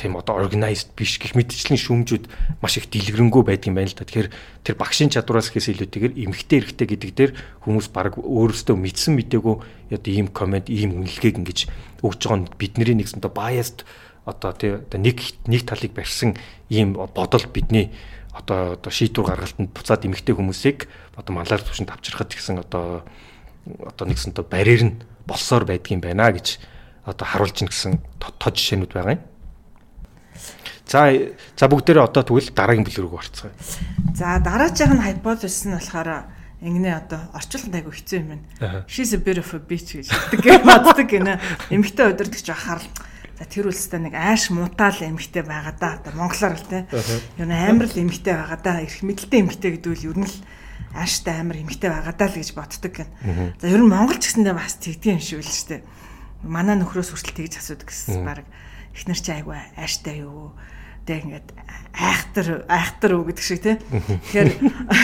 тийм 0.00 0.16
одоо 0.16 0.40
organized 0.40 0.96
биш 0.96 1.20
гэх 1.20 1.36
мэтчлэн 1.36 1.76
шүүмжүүд 1.76 2.24
маш 2.64 2.80
их 2.80 2.88
дэлгэрэнгүй 2.88 3.44
байдаг 3.44 3.68
юм 3.68 3.76
байна 3.76 3.92
л 3.92 3.98
да. 4.00 4.08
Тэгэхээр 4.08 4.32
тэр 4.64 4.76
багшийн 4.80 5.12
чадвараас 5.12 5.52
ихээс 5.52 5.76
илүүтэйгээр 5.76 6.16
эмгтэй 6.16 6.58
эрэхтэй 6.64 6.86
гэдэг 6.88 7.10
дээр 7.12 7.32
хүмүүс 7.68 7.92
баг 7.92 8.16
өөрөөсөө 8.16 8.76
мэдсэн 8.80 9.20
мдээгүй 9.20 9.56
одоо 9.92 10.08
ийм 10.08 10.32
комент, 10.32 10.72
ийм 10.72 11.04
үнэлгээг 11.04 11.36
ингэж 11.44 11.68
өгж 12.00 12.20
байгаа 12.24 12.40
нь 12.40 12.48
бидний 12.56 12.96
нэгсэн 12.96 13.20
одоо 13.20 13.32
biased 13.36 13.84
одоо 14.24 14.56
тий 14.56 14.80
нэг 14.96 15.20
нэг 15.44 15.62
талыг 15.68 15.92
барьсан 15.92 16.40
ийм 16.72 16.96
бодол 16.96 17.44
бидний 17.52 17.92
одоо 18.32 18.80
одоо 18.80 18.92
шийдвэр 18.92 19.36
гаргалтанд 19.36 19.70
буцаад 19.76 20.08
эмгтэй 20.08 20.32
хүмүүсийг 20.32 20.88
одоо 21.20 21.32
малаар 21.36 21.60
төвшөнд 21.60 21.92
авчрахад 21.92 22.32
гэсэн 22.32 22.64
одоо 22.64 23.04
одоо 23.84 24.04
нэгсэн 24.08 24.32
одоо 24.32 24.46
барьер 24.48 24.82
нь 24.88 24.94
болсоор 25.28 25.68
байдгийм 25.68 26.00
байна 26.00 26.32
гэж 26.32 26.56
одоо 27.04 27.26
харуулж 27.26 27.56
ин 27.60 27.68
гэсэн 27.68 28.00
тод 28.20 28.54
жишээнүүд 28.56 28.92
байгаа 28.94 29.16
юм. 29.18 29.29
За 30.90 31.06
за 31.54 31.70
бүгдээрээ 31.70 32.02
одоо 32.02 32.26
тэгвэл 32.26 32.50
дараагийн 32.50 32.82
бүлэг 32.82 32.98
рүү 33.06 33.14
орцгоё. 33.22 33.54
За 34.18 34.42
дараачих 34.42 34.90
нь 34.90 34.98
hypothesis 34.98 35.70
нь 35.70 35.78
болохоор 35.78 36.26
ингэнэ 36.66 36.90
одоо 36.98 37.30
орчуулганд 37.30 37.78
айгу 37.78 37.94
хэцүү 37.94 38.18
юм 38.18 38.42
байна. 38.58 38.82
She's 38.90 39.14
a 39.14 39.20
bit 39.22 39.38
of 39.38 39.46
a 39.54 39.62
bitch 39.62 40.02
гэж 40.02 40.10
хэлдэг 40.10 40.66
боддог 40.66 41.06
гинэ. 41.06 41.38
Эмэгтэй 41.70 42.10
удирдахч 42.10 42.42
байхаар 42.50 42.82
за 42.82 43.44
тэр 43.46 43.70
үлстэй 43.70 44.02
нэг 44.02 44.18
ааш 44.18 44.50
муутаал 44.50 44.98
эмэгтэй 44.98 45.46
байгаа 45.46 45.74
да. 45.78 46.02
Одоо 46.02 46.12
монголоор 46.18 46.58
л 46.58 46.66
те. 46.66 46.90
Юу 47.38 47.46
н 47.46 47.54
амар 47.54 47.86
л 47.86 47.94
эмэгтэй 47.94 48.34
байгаа 48.34 48.58
да. 48.58 48.82
Ирэх 48.82 49.06
мэдлэлтэй 49.06 49.40
эмэгтэй 49.46 49.70
гэдэг 49.78 49.94
үл 49.94 50.08
ер 50.10 50.18
нь 50.20 50.26
л 50.26 50.36
ааштай 50.90 51.38
амар 51.38 51.62
эмэгтэй 51.62 51.86
байгаа 51.86 52.18
даа 52.18 52.28
л 52.28 52.34
гэж 52.34 52.50
боддог 52.58 52.90
гэн. 52.90 53.10
За 53.62 53.70
ер 53.70 53.78
нь 53.78 53.86
монгол 53.86 54.18
ч 54.18 54.34
гэсэндээ 54.34 54.58
бас 54.58 54.74
тэгдэг 54.74 55.16
юм 55.16 55.22
шиг 55.22 55.38
л 55.38 55.46
шүү 55.46 55.68
дээ. 55.70 55.82
Манай 56.50 56.74
нөхрөөс 56.82 57.14
хүртэл 57.14 57.46
тэгж 57.46 57.62
асуудаг 57.62 57.86
гэсэн 57.86 58.26
баг 58.26 58.42
эхнэр 58.90 59.20
чи 59.22 59.30
айгу 59.30 59.54
ааштай 59.54 60.26
юу 60.26 60.50
тэг 61.10 61.26
ингээд 61.26 61.48
айхтар 61.90 62.62
айхтар 62.70 63.18
уу 63.18 63.26
гэдэг 63.26 63.42
шиг 63.42 63.60
тий. 63.66 63.76
Тэгэхээр 64.30 64.50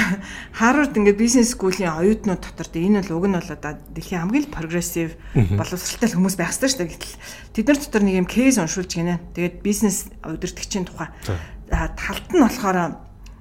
Harvard 0.62 0.94
ингээд 0.94 1.18
бизнес 1.18 1.50
скуулийн 1.50 1.90
оюутнууд 1.90 2.38
дотор 2.46 2.70
энэ 2.70 3.02
бол 3.02 3.18
уг 3.18 3.26
нь 3.26 3.34
бол 3.34 3.50
одоо 3.50 3.74
дэлхийн 3.90 4.22
хамгийн 4.22 4.46
прогрессив 4.54 5.18
боловсралтай 5.34 6.14
хүмүүс 6.14 6.38
байх 6.38 6.54
ёстой 6.54 6.70
шүү 6.70 6.80
дээ. 6.86 6.94
Гэтэл 6.94 7.18
тэд 7.58 7.66
нар 7.66 7.78
дотор 7.82 8.02
нэг 8.06 8.14
юм 8.22 8.28
кейс 8.30 8.54
уншуулж 8.62 8.92
гинэ. 8.94 9.18
Тэгээд 9.34 9.66
бизнес 9.66 10.06
удирдгчийн 10.22 10.86
тухай 10.86 11.10
талд 11.74 12.28
нь 12.30 12.44
болохоор 12.46 12.78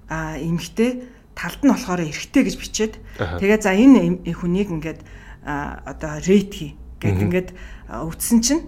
эмхтэй 0.10 1.06
талд 1.38 1.62
нь 1.62 1.70
болохоор 1.70 2.02
эрэгтэй 2.02 2.44
гэж 2.50 2.56
бичээд 2.58 2.94
тэгээд 3.40 3.62
за 3.62 3.78
энэ 3.78 4.26
хүнийг 4.34 4.74
ингээд 4.74 5.06
одоо 5.46 6.18
рейт 6.26 6.50
хий 6.50 6.74
гэдэг 6.98 7.22
ингээд 7.30 7.50
өвдсөн 7.94 8.40
чинь 8.42 8.64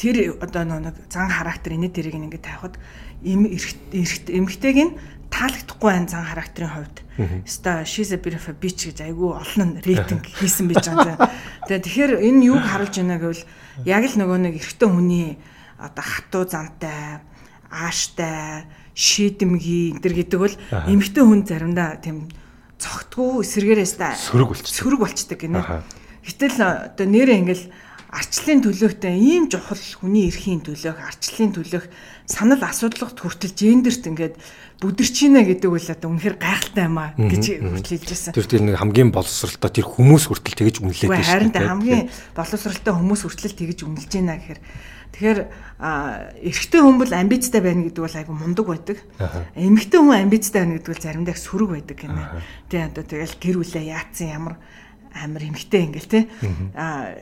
тэр 0.00 0.40
одоо 0.40 0.64
нэг 0.64 0.96
зан 1.12 1.28
характер 1.28 1.76
энэ 1.76 1.92
дэрийг 1.92 2.16
ингээд 2.16 2.48
тавихад 2.48 2.80
эм 3.20 3.44
эмгтэйг 3.44 4.76
нь 4.80 4.96
таалагдахгүй 5.28 5.88
байна 5.92 6.08
зан 6.08 6.24
характерын 6.24 6.72
хувьд. 6.72 6.96
Ста 7.44 7.84
she's 7.84 8.12
a 8.12 8.16
bit 8.16 8.34
of 8.34 8.48
a 8.48 8.56
bitch 8.56 8.88
гэж 8.88 9.04
айгүй 9.04 9.36
олон 9.36 9.76
рейтинг 9.84 10.24
хийсэн 10.40 10.72
байж 10.72 10.88
байгаа. 10.88 11.28
Тэгээ 11.68 11.84
тэгэхээр 11.84 12.12
энэ 12.24 12.44
юуг 12.48 12.64
харуулж 12.64 12.96
байна 12.96 13.20
гэвэл 13.20 13.44
яг 13.84 14.02
л 14.08 14.16
нөгөө 14.16 14.38
нэг 14.40 14.54
эрэгтэй 14.56 14.88
хүний 14.88 15.28
одоо 15.76 16.04
хатуу 16.04 16.44
зантай, 16.48 17.20
ааштай, 17.68 18.64
шийдэмгий 18.96 19.92
энэ 19.94 20.00
төр 20.00 20.14
гэдэг 20.16 20.40
бол 20.40 20.56
эмэгтэй 20.88 21.24
хүн 21.24 21.44
заримдаа 21.44 22.00
тийм 22.00 22.26
цогтгүй 22.80 23.44
эсэргээрээс 23.44 23.94
та 24.00 24.16
сөрөг 24.16 24.56
болчих. 24.56 24.72
Сөрөг 24.72 25.00
болчдаг 25.04 25.38
гинэ. 25.40 25.60
Гэтэл 26.24 26.56
одоо 26.60 27.06
нэрээ 27.06 27.36
ингээл 27.44 27.64
арчлалын 28.10 28.62
төлөөхтэй 28.66 29.14
ийм 29.14 29.46
чухал 29.46 29.78
хүний 29.78 30.26
эрхийн 30.26 30.66
төлөөх, 30.66 30.98
арчлалын 30.98 31.54
төлөөх 31.54 31.86
санал 32.26 32.58
асуудлагт 32.58 33.22
хүртэл 33.22 33.54
гендерт 33.54 34.02
ингээд 34.02 34.34
бүдэрч 34.82 35.16
ийнэ 35.30 35.46
гэдэг 35.46 35.70
үл 35.70 35.88
одоо 35.94 36.10
үнэхээр 36.10 36.36
гайхалтай 36.42 36.84
юм 36.90 36.98
аа 36.98 37.14
гэж 37.14 37.62
хүртэл 37.62 38.02
хэлжсэн. 38.02 38.34
Тэр 38.34 38.50
тэр 38.50 38.62
нэг 38.66 38.82
хамгийн 38.82 39.14
боловсралтай 39.14 39.70
тэр 39.78 39.86
хүмүүс 39.86 40.26
хүртэл 40.26 40.58
тэгэж 40.58 40.76
үнэлээд 40.82 41.10
байна. 41.10 41.30
Харин 41.30 41.54
хамгийн 41.54 42.06
боловсралтай 42.34 42.92
хүмүүс 42.98 43.20
хүртэл 43.30 43.54
тэгэж 43.54 43.78
үнэлж 43.86 44.10
байна 44.10 44.34
гэхээр 44.42 44.60
Тэгэхээр 45.10 45.40
эрэгтэй 46.46 46.80
хүн 46.80 46.96
бол 47.02 47.12
амбицтай 47.12 47.60
байна 47.60 47.82
гэдэг 47.82 48.02
бол 48.02 48.14
айгу 48.14 48.32
мундаг 48.34 48.66
байдаг. 48.70 48.98
Эмэгтэй 49.58 49.98
хүн 49.98 50.16
амбицтай 50.22 50.62
байна 50.62 50.78
гэдэг 50.78 50.90
бол 50.94 51.02
заримдаа 51.02 51.34
сөрөг 51.34 51.70
байдаг 51.74 51.98
гинэ. 51.98 52.22
Тэ 52.70 52.86
одоо 52.88 53.04
тэгэл 53.04 53.34
гэр 53.42 53.56
бүлээ 53.58 53.90
яатсан 53.90 54.28
ямар 54.30 54.54
амар 55.10 55.42
эмэгтэй 55.50 55.82
ингээл 55.90 56.10
тэ. 56.14 56.20
Аа 56.78 57.18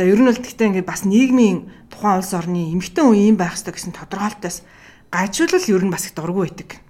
одоо 0.00 0.08
ер 0.08 0.16
нь 0.16 0.28
бол 0.32 0.40
гэхдээ 0.40 0.68
ингээд 0.80 0.88
бас 0.88 1.04
нийгмийн 1.04 1.68
тухайн 1.92 2.24
улс 2.24 2.32
орны 2.32 2.72
эмэгтэй 2.72 3.04
хүн 3.04 3.20
ийм 3.20 3.36
байх 3.36 3.52
ёстой 3.52 3.76
гэсэн 3.76 3.92
тодорхойлтоос 3.92 4.64
гажуулал 5.12 5.68
ер 5.68 5.84
нь 5.84 5.92
бас 5.92 6.08
их 6.08 6.16
дургүй 6.16 6.48
байдаг. 6.48 6.80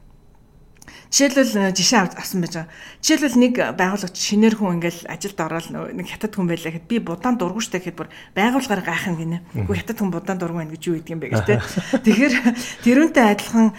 Жишээлбэл 1.11 1.75
э, 1.75 1.75
жишээ 1.75 2.07
авсан 2.15 2.39
байж 2.39 2.55
байгаа. 2.55 2.71
Жишээлбэл 3.03 3.43
нэг 3.43 3.55
байгууллагч 3.75 4.15
шинээр 4.15 4.55
хүн 4.55 4.79
ингээл 4.79 5.11
ажилд 5.11 5.39
ороод 5.43 5.67
нэг 5.75 6.07
хятад 6.07 6.39
хүн 6.39 6.47
байлаа 6.47 6.71
гэхэд 6.71 6.87
би 6.87 7.03
будаан 7.03 7.35
дургуй 7.35 7.67
штэ 7.67 7.83
гэхэд 7.83 7.99
бүр 7.99 8.15
байгууллагаар 8.39 8.87
гайхах 8.87 9.19
гинэ. 9.19 9.43
Үгүй 9.59 9.75
хятад 9.83 9.99
хүн 9.99 10.15
будаан 10.15 10.39
дургуй 10.39 10.63
байна 10.63 10.71
гэж 10.71 10.83
юу 10.87 11.03
гэдэг 11.03 11.11
юм 11.11 11.19
бэ 11.19 11.35
гэж 11.35 11.43
тэ. 11.51 11.59
Тэгэхээр 12.07 12.35
тэрүүнтэй 12.87 13.27
адилхан 13.27 13.75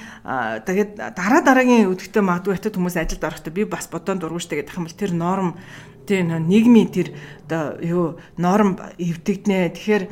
тэгээд 0.68 0.92
дараа 1.16 1.40
дараагийн 1.40 1.88
өдөртөө 1.88 2.20
магадгүй 2.20 2.52
хятад 2.60 2.76
хүмүүс 2.76 3.00
ажилд 3.00 3.24
орохдоо 3.24 3.54
би 3.56 3.64
бас 3.64 3.88
будаан 3.88 4.20
дургуй 4.20 4.44
штэ 4.44 4.60
гэдэг 4.60 4.76
юм 4.76 4.92
бол 4.92 5.00
тэр 5.00 5.16
норм 5.16 5.56
тийм 6.06 6.32
нийгмийн 6.34 6.90
тэр 6.90 7.08
одоо 7.48 7.78
юу 7.84 8.06
норм 8.38 8.80
эвдэгднэ. 8.98 9.76
Тэгэхээр 9.76 10.04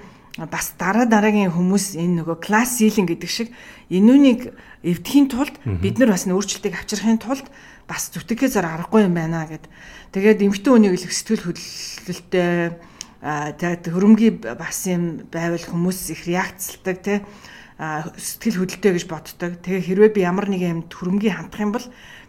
бас 0.48 0.76
дараа 0.80 1.04
дараагийн 1.10 1.52
хүмүүс 1.52 2.00
энэ 2.00 2.24
нөгөө 2.24 2.38
класс 2.40 2.80
сийлинг 2.80 3.12
гэдэг 3.12 3.30
шиг 3.30 3.50
энүүнийг 3.92 4.56
эвдэхийн 4.86 5.28
тулд 5.28 5.56
бид 5.66 6.00
нар 6.00 6.16
бас 6.16 6.24
өөрчлөлтийг 6.30 6.80
авчрахын 6.80 7.20
тулд 7.20 7.48
бас 7.90 8.14
зүтгэхээ 8.14 8.54
зар 8.54 8.68
аргагүй 8.70 9.10
юм 9.10 9.18
байна 9.18 9.44
гэд. 9.50 9.68
Тэгээд 10.16 10.46
эмхтэн 10.46 10.74
үнийг 10.78 10.96
л 10.96 11.04
сэтгэл 11.04 11.44
хөдлөлттэй 11.50 12.78
тэгээд 13.20 13.84
хөрөмгийн 13.92 14.36
бас 14.56 14.80
юм 14.88 15.28
байвал 15.28 15.60
хүмүүс 15.60 16.16
их 16.16 16.24
реакцлдаг 16.30 16.98
тий 17.04 17.20
сэтгэл 17.80 18.64
хөдлөлттэй 18.64 18.92
гэж 18.96 19.06
боддог. 19.10 19.52
Тэгээ 19.60 19.84
хэрвээ 19.88 20.12
би 20.16 20.22
ямар 20.24 20.48
нэг 20.48 20.62
юм 20.64 20.84
хөрөмгийн 20.88 21.36
хандах 21.36 21.60
юм 21.60 21.72
бол 21.76 21.88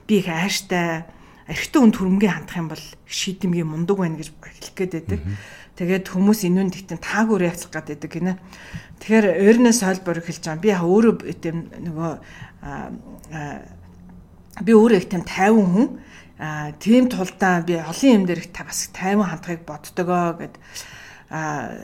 би 0.09 0.19
их 0.19 0.27
ааштай 0.27 1.07
эрэгтэй 1.51 1.81
хүнд 1.83 1.97
хөрөнгө 1.99 2.29
хандах 2.31 2.57
юм 2.57 2.69
бол 2.71 2.85
шийдэмгийн 3.11 3.67
мундаг 3.67 3.99
байна 3.99 4.17
гэж 4.17 4.31
хэлэх 4.31 4.75
гээд 4.79 4.93
байдаг. 4.95 5.21
Тэгээд 5.75 6.07
хүмүүс 6.07 6.41
энүүн 6.47 6.71
тэгтэн 6.71 7.03
таагүй 7.03 7.43
реакцлах 7.43 7.75
гээд 7.83 7.89
байдаг 7.91 8.11
гинэ. 8.15 8.39
Тэгэхээр 9.03 9.27
ойрноос 9.51 9.81
хойбор 9.83 10.23
хэлж 10.23 10.45
байгаа. 10.47 10.63
Би 10.63 10.71
өөрөө 10.71 11.15
тийм 11.43 11.57
нөгөө 11.91 12.13
би 14.63 14.73
өөрөө 14.77 14.99
их 15.03 15.09
тийм 15.11 15.23
тайван 15.27 15.67
хүн. 15.75 15.89
Аа 16.39 16.73
тийм 16.79 17.11
тулдаа 17.11 17.61
би 17.67 17.75
олон 17.81 18.11
юм 18.23 18.25
дээр 18.31 18.47
их 18.47 18.53
бас 18.55 18.89
тайван 18.95 19.29
хандахыг 19.29 19.67
боддгоо 19.67 20.39
гэд 20.39 20.55
аа 21.35 21.75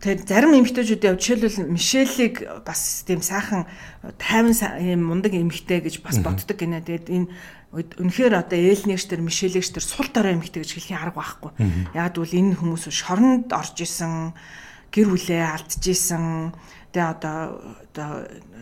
Тэгээд 0.00 0.32
зарим 0.32 0.56
эмэгтэйчүүд 0.56 1.04
яв 1.12 1.20
жишээлбэл 1.20 1.76
Мишелийг 1.76 2.40
бас 2.64 3.04
тийм 3.04 3.20
сайхан 3.20 3.68
тайван 4.16 4.56
юм 4.80 5.04
мундаг 5.12 5.36
эмэгтэй 5.36 5.84
гэж 5.84 6.00
бас 6.00 6.16
боддог 6.24 6.56
гинэ. 6.56 6.80
Тэгээд 6.80 7.12
энэ 7.12 7.28
үнэхээр 8.00 8.32
одоо 8.32 8.56
ээлнэгч 8.56 9.04
төр 9.12 9.20
Мишелэгч 9.20 9.76
төр 9.76 9.84
сул 9.84 10.08
дорой 10.08 10.40
эмэгтэй 10.40 10.64
гэж 10.64 10.72
хэлхийн 10.72 11.04
арга 11.04 11.20
байхгүй. 11.20 11.52
Яг 11.92 12.16
бол 12.16 12.32
энэ 12.32 12.56
хүмүүс 12.56 12.88
шоронд 12.88 13.52
орж 13.52 13.76
исэн, 13.76 14.32
гэр 14.88 15.06
бүлээ 15.12 15.44
алдж 15.52 15.84
исэн, 15.84 16.56
тэгээ 16.96 17.12
одоо 17.20 17.60
одоо 17.92 18.10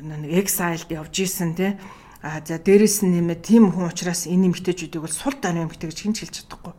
нэг 0.03 0.43
exiled 0.43 0.91
явж 0.91 1.14
исэн 1.22 1.55
тий 1.55 1.78
А 2.18 2.43
за 2.43 2.59
дээрэс 2.59 3.07
нь 3.07 3.14
нэмээд 3.14 3.47
тийм 3.47 3.70
хүн 3.70 3.95
учраас 3.95 4.26
энэ 4.26 4.51
эмгтээчүүдийг 4.51 5.07
бол 5.07 5.14
сул 5.14 5.39
даны 5.39 5.62
эмгтээ 5.70 5.86
гэж 5.86 5.99
хэн 6.03 6.14
ч 6.18 6.26
хэлж 6.26 6.34
чадахгүй. 6.43 6.74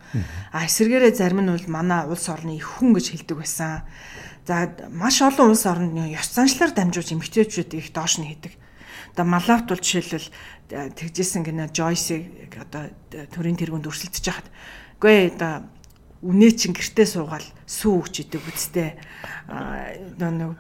А 0.52 0.68
эсвэргээрээ 0.68 1.16
зарим 1.16 1.48
нь 1.48 1.54
бол 1.56 1.68
манай 1.72 2.04
улс 2.12 2.28
орны 2.28 2.60
их 2.60 2.68
хүн 2.68 2.92
гэж 2.92 3.16
хэлдэг 3.16 3.40
байсан. 3.40 3.88
За 4.50 4.66
маш 4.90 5.22
олон 5.22 5.54
улс 5.54 5.70
орнд 5.70 5.94
ёс 6.10 6.34
заншлаар 6.34 6.74
дамжуулж 6.74 7.14
эмгтээчүүдийг 7.14 7.86
их 7.86 7.94
доош 7.94 8.18
нь 8.18 8.34
хийдэг. 8.34 8.58
Одоо 9.14 9.26
Малавт 9.30 9.70
бол 9.70 9.78
жишээлбэл 9.78 10.26
тэгжсэн 10.98 11.46
гинэ 11.46 11.70
Joyce 11.70 12.26
одоо 12.58 12.90
төрийн 13.30 13.62
тэргуунд 13.62 13.86
өрсөлдөж 13.86 14.26
хахад 14.26 14.50
үгүй 14.98 15.38
одоо 15.38 15.70
үнэ 16.26 16.50
чин 16.58 16.74
гэртээ 16.74 17.06
суугаал 17.06 17.46
сүү 17.70 17.94
өгч 18.02 18.26
идэг 18.26 18.42
үстэй. 18.50 18.98
нэг 20.18 20.58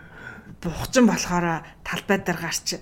бухчин 0.61 1.09
болохоор 1.09 1.65
талбай 1.81 2.21
дээр 2.21 2.37
гарч 2.45 2.77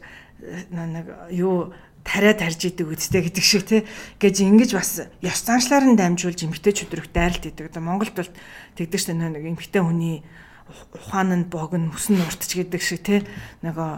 нэг 0.75 1.07
юу 1.31 1.71
тариа 2.03 2.35
тарж 2.35 2.67
идэг 2.67 2.83
үстэй 2.83 3.31
гэдэг 3.31 3.45
шиг 3.47 3.63
тий. 3.63 3.87
Гэж 4.19 4.43
ингэж 4.43 4.75
бас 4.75 5.07
ёс 5.23 5.39
заншлаар 5.39 5.87
нь 5.87 5.95
дамжуулж 5.95 6.43
эмгтэй 6.43 6.75
чөдрөх 6.75 7.07
дайралт 7.15 7.47
идэг. 7.47 7.71
Одоо 7.71 7.79
Монголд 7.79 8.11
бол 8.11 8.27
тэгдэг 8.75 8.99
шүү 8.99 9.15
нэг 9.15 9.55
эмгтэй 9.55 9.79
хүний 9.79 10.27
ухаан 10.93 11.31
нь 11.33 11.49
богн 11.51 11.91
хүсн 11.91 12.19
уртч 12.21 12.51
гэдэг 12.57 12.81
шиг 12.81 13.01
тий. 13.03 13.19
Нөгөө 13.63 13.91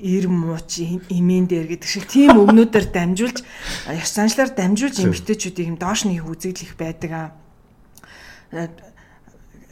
ир 0.00 0.28
мууч 0.28 0.80
имэн 1.12 1.44
дээр 1.44 1.66
гэдэг 1.76 1.88
шиг 1.88 2.08
тийм 2.08 2.40
өгнүүдээр 2.40 2.88
дамжуулж 2.88 3.44
ёс 3.44 4.12
заншлаар 4.16 4.56
дамжуулж 4.56 4.96
эмгтэйчүүдийг 5.04 5.68
юм 5.68 5.76
доош 5.76 6.08
нь 6.08 6.16
их 6.16 6.24
үзэгдэл 6.24 6.64
их 6.64 6.74
байдаг 6.80 7.10
аа. 7.12 7.28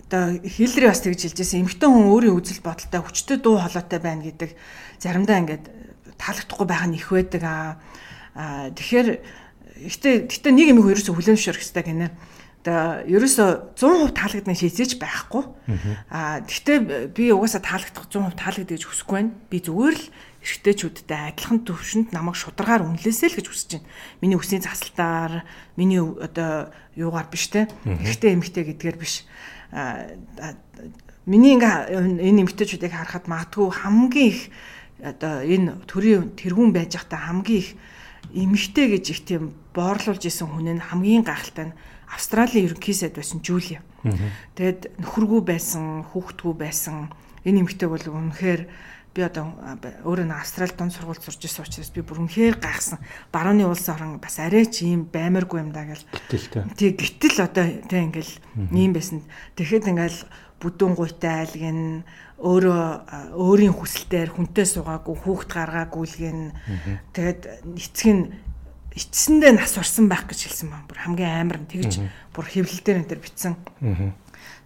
Одоо 0.07 0.39
хилдри 0.45 0.87
бас 0.87 1.01
тэгж 1.01 1.33
хэлжсэн 1.33 1.65
эмгтэн 1.65 1.89
хүн 1.89 2.13
өөрийн 2.13 2.37
үзэл 2.37 2.61
бодолтой 2.61 3.01
хүчтэй 3.01 3.39
дуу 3.41 3.57
хоолойтой 3.57 3.99
байна 3.99 4.23
гэдэг 4.23 4.51
заримдаа 5.01 5.41
ингээд 5.41 5.65
таалагдахгүй 6.21 6.67
байх 6.69 6.85
нь 6.87 6.99
их 7.01 7.09
байдаг 7.09 7.43
аа. 7.43 7.81
Тэгэхээр 8.77 9.09
гэтээ 9.81 10.15
гэтээ 10.29 10.53
нэг 10.53 10.69
юм 10.77 10.85
ерөөсө 10.85 11.17
хүлэн 11.17 11.41
зөвшөөрөх 11.41 11.63
хэрэгтэй 11.65 11.85
гинэ. 11.89 12.09
Ерөөсө 12.67 13.75
100% 13.79 14.17
таалагдана 14.17 14.57
шийдэж 14.59 14.99
байхгүй. 14.99 15.45
Аа 16.11 16.43
гэтээ 16.43 17.13
би 17.15 17.31
угаасаа 17.31 17.63
таалагдах 17.63 18.11
100% 18.11 18.35
таалагдъя 18.35 18.77
гэж 18.77 18.85
хүсэхгүй 18.87 19.15
байна. 19.15 19.33
Би 19.51 19.59
зүгээр 19.63 19.97
л 19.97 20.07
эрэгтэйчүүдтэй 20.43 21.21
адилхан 21.35 21.63
төвшөнд 21.67 22.09
намайг 22.15 22.39
шударгаар 22.39 22.87
үнэлээсэй 22.87 23.35
л 23.35 23.39
гэж 23.39 23.47
хүсэж 23.51 23.71
байна. 23.79 23.89
Миний 24.23 24.39
үсний 24.39 24.63
засалтаар, 24.63 25.47
миний 25.75 26.03
одоо 26.03 26.71
юугаар 26.95 27.27
биш 27.31 27.51
те. 27.51 27.67
Эрэгтэй 27.87 28.35
эмэгтэй 28.35 28.65
гэдгээр 28.71 28.97
биш. 28.99 29.27
Аа 29.71 30.07
миний 31.27 31.59
ингээ 31.59 31.91
энэ 32.23 32.47
эмэгтэйчүүдийг 32.47 32.95
харахад 32.95 33.27
магадгүй 33.27 33.67
хамгийн 33.75 34.31
их 34.31 34.41
одоо 35.03 35.43
энэ 35.43 35.83
төрийн 35.91 36.39
тэргүүн 36.39 36.71
байж 36.71 36.95
байхдаа 36.95 37.35
хамгийн 37.35 37.59
их 37.59 37.69
эмэгтэй 38.31 38.87
гэж 38.95 39.05
их 39.11 39.21
тийм 39.27 39.43
боорлуулж 39.75 40.23
исэн 40.23 40.47
хүн 40.47 40.79
нь 40.79 40.83
хамгийн 40.83 41.27
гайхалтай 41.27 41.75
нь 41.75 41.77
Австралийн 42.11 42.67
ерөнхий 42.71 42.95
сайд 42.95 43.19
байсан 43.19 43.43
Жулия. 43.43 43.83
Тэгэд 44.55 44.99
нөхөргүй 45.03 45.43
байсан, 45.43 46.07
хүүхдгүй 46.11 46.55
байсан. 46.55 47.11
Энэ 47.45 47.67
эмэгтэй 47.67 47.89
бол 47.91 48.03
үнэхээр 48.03 48.63
би 49.17 49.25
одоо 49.25 49.57
өөрөө 50.05 50.29
нэг 50.29 50.39
Австрали 50.45 50.77
дунд 50.77 50.93
сургууль 50.93 51.17
сурч 51.17 51.49
ирсэн 51.49 51.65
учраас 51.65 51.91
би 51.91 52.05
бүр 52.05 52.29
үнэхээр 52.29 52.61
гайхсан. 52.61 53.01
Барууны 53.33 53.65
улс 53.65 53.89
орон 53.89 54.21
бас 54.21 54.37
арай 54.37 54.69
ч 54.69 54.85
ийм 54.85 55.09
баймаргүй 55.09 55.65
юм 55.65 55.73
даа 55.73 55.89
гэл. 55.89 56.05
Тий 56.77 56.93
гэтэл 56.93 57.41
одоо 57.41 57.65
тий 57.89 58.01
ингээл 58.05 58.35
ийм 58.77 58.93
байсан. 58.93 59.25
Тэгэхэд 59.57 59.89
ингээл 59.89 60.21
бүдүүн 60.61 60.95
гуйтай 60.97 61.49
айлгэн 61.49 62.05
өөрөө 62.37 63.37
өөрийн 63.41 63.73
хүсэлтээр 63.73 64.37
хүнтэй 64.37 64.67
суугаагүй 64.69 65.17
хүүхд 65.25 65.49
гаргаагүй 65.53 66.05
л 66.05 66.17
гин 66.21 66.41
тэгээд 67.17 67.41
эцэг 67.77 68.09
нь 68.13 68.25
эцсэндээ 68.97 69.53
нас 69.53 69.77
урсан 69.77 70.09
байх 70.09 70.25
гэж 70.25 70.49
хэлсэн 70.49 70.73
байна. 70.73 70.89
Бүр 70.89 70.99
хамгийн 71.05 71.37
амар 71.45 71.61
нь 71.61 71.69
тэгж 71.69 72.01
бүр 72.33 72.47
хэвлэлдэр 72.49 73.05
энэ 73.05 73.11
төр 73.13 73.21
битсэн. 73.21 73.55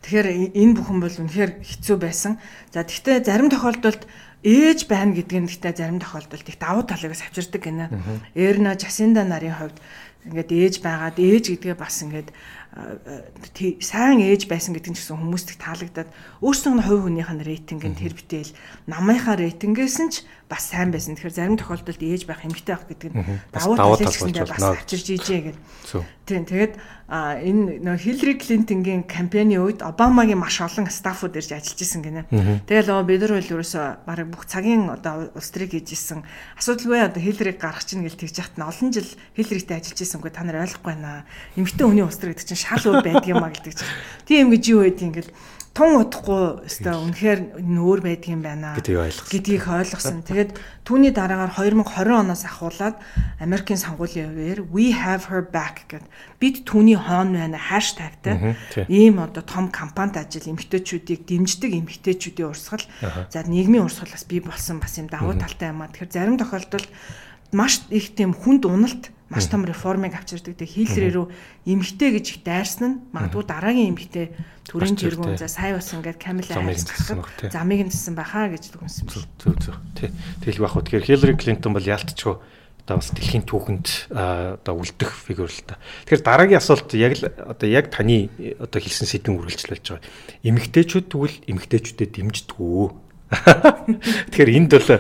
Тэгэхээр 0.01 0.55
энэ 0.55 0.75
бүхэн 0.79 0.99
бол 1.03 1.17
үнэхээр 1.21 1.61
хэцүү 1.61 1.97
байсан. 1.99 2.39
За 2.73 2.87
тэгвэл 2.87 3.27
зарим 3.27 3.51
тохиолдолд 3.51 4.07
ээж 4.47 4.89
байна 4.89 5.13
гэдэг 5.13 5.39
нь 5.45 5.49
гэхдээ 5.51 5.75
зарим 5.77 6.01
тохиолдолд 6.01 6.47
их 6.49 6.57
давуу 6.57 6.87
талыг 6.89 7.13
авчирдаг 7.13 7.61
гинэ. 7.61 7.91
Эрна 8.33 8.79
Жасинда 8.79 9.29
нарын 9.29 9.53
хувьд 9.53 9.77
ингээд 10.25 10.51
ээж 10.53 10.75
байгаад 10.85 11.17
ээж 11.21 11.45
гэдгээ 11.61 11.77
бас 11.77 12.01
ингээд 12.05 12.33
сайн 13.81 14.21
ээж 14.21 14.49
байсан 14.49 14.77
гэдэг 14.77 14.93
нь 14.93 14.97
ч 14.97 15.01
гэсэн 15.05 15.17
хүмүүст 15.17 15.49
их 15.53 15.59
таалагдаад 15.61 16.09
өөрсдөө 16.45 16.73
нь 16.77 16.85
хувь 16.85 17.03
хүнийх 17.09 17.31
нь 17.33 17.45
рейтинг 17.45 17.85
нь 17.89 17.97
тэр 17.97 18.13
битэл 18.13 18.53
намынхаа 18.85 19.41
рейтингээс 19.41 19.97
нь 20.01 20.13
ч 20.13 20.25
бас 20.51 20.67
сайн 20.67 20.91
байсан. 20.91 21.15
Тэгэхээр 21.15 21.39
зарим 21.39 21.55
тохиолдолд 21.55 22.03
ээж 22.03 22.27
байх 22.27 22.43
эмэгтэй 22.43 22.75
байх 22.75 22.85
гэдэг 22.91 23.11
нь 23.15 23.23
давуу 23.55 23.79
тал 23.79 23.95
гэсэндээ 24.03 24.51
бас 24.51 24.67
авчирж 24.67 25.07
ижээ 25.15 25.41
гэдэг. 25.55 25.63
Тийм 26.27 26.43
тэгээд 26.47 26.75
энэ 27.07 27.83
нөө 27.87 27.97
Хиллари 28.03 28.35
Клинтонгийн 28.35 29.07
кампаний 29.07 29.63
үед 29.63 29.83
Обамагийн 29.87 30.43
маш 30.43 30.59
олон 30.59 30.91
стаффууд 30.91 31.39
ирж 31.39 31.55
ажиллаж 31.55 31.79
исэн 31.79 32.03
гинэ. 32.03 32.27
Тэгэл 32.67 32.91
оо 32.91 33.03
бид 33.07 33.23
нар 33.23 33.39
бол 33.39 33.53
ерөөсөө 33.55 34.07
баг 34.07 34.27
бүх 34.27 34.47
цагийн 34.51 34.91
одоо 34.91 35.31
улс 35.35 35.51
төрийг 35.55 35.75
хийж 35.79 35.95
исэн. 35.95 36.27
Асуудалгүй 36.59 36.99
одоо 36.99 37.23
Хиллариг 37.23 37.59
гаргах 37.63 37.87
чинь 37.87 38.03
гэл 38.07 38.19
тэгж 38.19 38.43
яхад 38.43 38.59
нь 38.59 38.67
олон 38.67 38.89
жил 38.91 39.11
Хилларитэй 39.39 39.79
ажиллаж 39.79 39.99
исэнгүй 40.03 40.31
та 40.35 40.43
нар 40.43 40.67
ойлгохгүй 40.67 40.91
байна. 40.99 41.27
Эмэгтэй 41.55 41.87
хүний 41.87 42.07
улс 42.07 42.19
төр 42.19 42.35
гэдэг 42.35 42.47
чинь 42.47 42.63
шал 42.63 42.85
өөр 42.91 43.03
байдгийм 43.07 43.43
а 43.43 43.51
гэдэг 43.51 43.75
чинь. 43.75 43.95
Тийм 44.27 44.51
гэж 44.55 44.63
юу 44.71 44.87
байдгийг 44.87 45.11
ингээл 45.11 45.31
тун 45.71 46.03
удахгүй 46.03 46.67
өстой. 46.67 46.99
Үнэхээр 46.99 47.63
нөөр 47.63 48.01
байдгийн 48.03 48.43
байна. 48.43 48.75
Гэдгийг 49.31 49.65
ойлгосон. 49.71 50.27
Тэгээд 50.27 50.59
түүний 50.83 51.15
дараагаар 51.15 51.55
2020 51.55 52.11
оноос 52.11 52.43
ахуулаад 52.43 52.99
Америкийн 53.39 53.79
сонгуулийн 53.79 54.35
үеэр 54.35 54.67
we 54.75 54.91
have 54.91 55.31
her 55.31 55.47
back 55.47 55.87
гэд 55.87 56.03
бид 56.43 56.67
түүний 56.67 56.99
хоон 56.99 57.39
байна. 57.39 57.55
Хаштагтай 57.55 58.59
ийм 58.91 59.23
одоо 59.23 59.47
том 59.47 59.71
кампанит 59.71 60.19
ажил 60.19 60.51
эмгтээчүүдийг 60.51 61.23
дэмждэг 61.31 61.71
эмгтээчүүдийн 61.79 62.51
урсгал. 62.51 62.83
За 63.31 63.47
нийгмийн 63.47 63.87
урсгал 63.87 64.11
бас 64.11 64.27
бий 64.27 64.43
болсон 64.43 64.83
бас 64.83 64.99
юм 64.99 65.07
давуу 65.07 65.39
талтай 65.39 65.71
юм 65.71 65.87
а. 65.87 65.89
Тэгэхээр 65.89 66.11
зарим 66.11 66.37
тохиолдолд 66.37 66.91
маш 67.55 67.87
их 67.95 68.15
тийм 68.19 68.35
хүнд 68.35 68.67
уналт 68.67 69.15
маш 69.31 69.47
том 69.47 69.63
реформыг 69.63 70.19
авчирдаг. 70.19 70.59
Тэгээ 70.59 70.75
хийлрээ 70.75 71.13
рүү 71.15 71.27
эмгтэй 71.71 72.11
гэж 72.19 72.27
их 72.35 72.39
дайрсан 72.43 72.83
нь 72.91 73.01
магадгүй 73.15 73.47
дараагийн 73.47 73.95
эмгтэй 73.95 74.35
төрийн 74.67 74.99
тэргүүн 74.99 75.39
за 75.39 75.47
сая 75.47 75.79
бас 75.79 75.95
ингээд 75.95 76.19
Камила 76.19 76.51
Харрис 76.51 76.83
гарахад 76.83 77.55
замыг 77.55 77.87
нь 77.87 77.95
тсэн 77.95 78.19
бахаа 78.19 78.51
гэж 78.51 78.75
дүгнсэн 78.75 79.07
бил. 79.07 79.27
Зөв 79.39 79.55
зөв. 79.63 79.77
Тий. 79.95 80.11
Тэгэл 80.43 80.67
бах 80.67 80.75
уу. 80.75 80.83
Тэгэхээр 80.83 81.07
Хиллари 81.07 81.35
Клинтон 81.39 81.79
бол 81.79 81.87
ялтчгүй 81.87 82.43
одоо 82.91 82.99
бас 82.99 83.15
дэлхийн 83.15 83.47
түүхэнд 83.47 84.11
одоо 84.11 84.75
үлдэх 84.75 85.15
фигюр 85.15 85.47
л 85.47 85.63
та. 85.63 85.79
Тэгэхээр 86.11 86.27
дараагийн 86.27 86.59
асуулт 86.59 86.91
яг 86.99 87.15
л 87.23 87.31
одоо 87.31 87.69
яг 87.71 87.95
таны 87.95 88.35
одоо 88.59 88.83
хэлсэн 88.83 89.07
сэдвийн 89.07 89.39
үргэлжлэл 89.39 89.79
болж 89.79 89.87
байгаа. 89.95 90.07
Эмгтээчүүд 90.43 91.07
тэгвэл 91.07 91.37
эмгтээчүүдэд 91.47 92.11
дэмждэггүй 92.19 93.10
Тэгэхээр 93.31 94.51
энд 94.59 94.75
бол 94.75 94.91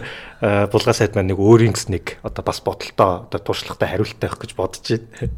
булгаа 0.40 0.94
сайд 0.94 1.18
маань 1.18 1.34
нэг 1.34 1.42
өөрийн 1.42 1.74
гэс 1.74 1.90
нэг 1.90 2.22
одоо 2.22 2.46
бас 2.46 2.62
бодолтой 2.62 3.26
одоо 3.26 3.40
туршлагатай 3.42 3.90
хариулттай 3.90 4.30
байх 4.30 4.38
гэж 4.38 4.52
бодож 4.54 4.86
байна. 4.86 5.34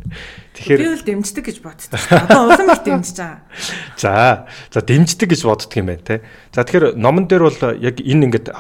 Тэгэхээр 0.53 0.79
би 0.79 0.93
бол 0.93 1.09
дэмждэг 1.09 1.45
гэж 1.49 1.59
боддог. 1.65 1.99
Одоо 2.13 2.53
улам 2.53 2.69
их 2.69 2.85
дэмжиж 2.85 3.17
байгаа. 3.17 3.41
За. 3.97 4.47
За 4.69 4.81
дэмждэг 4.85 5.33
гэж 5.33 5.43
боддог 5.43 5.73
юм 5.73 5.89
байна 5.89 6.05
те. 6.05 6.21
За 6.53 6.63
тэгэхээр 6.69 7.01
номон 7.01 7.27
дээр 7.27 7.49
бол 7.49 7.59
яг 7.81 7.97
энэ 7.99 8.25
ингээд 8.29 8.53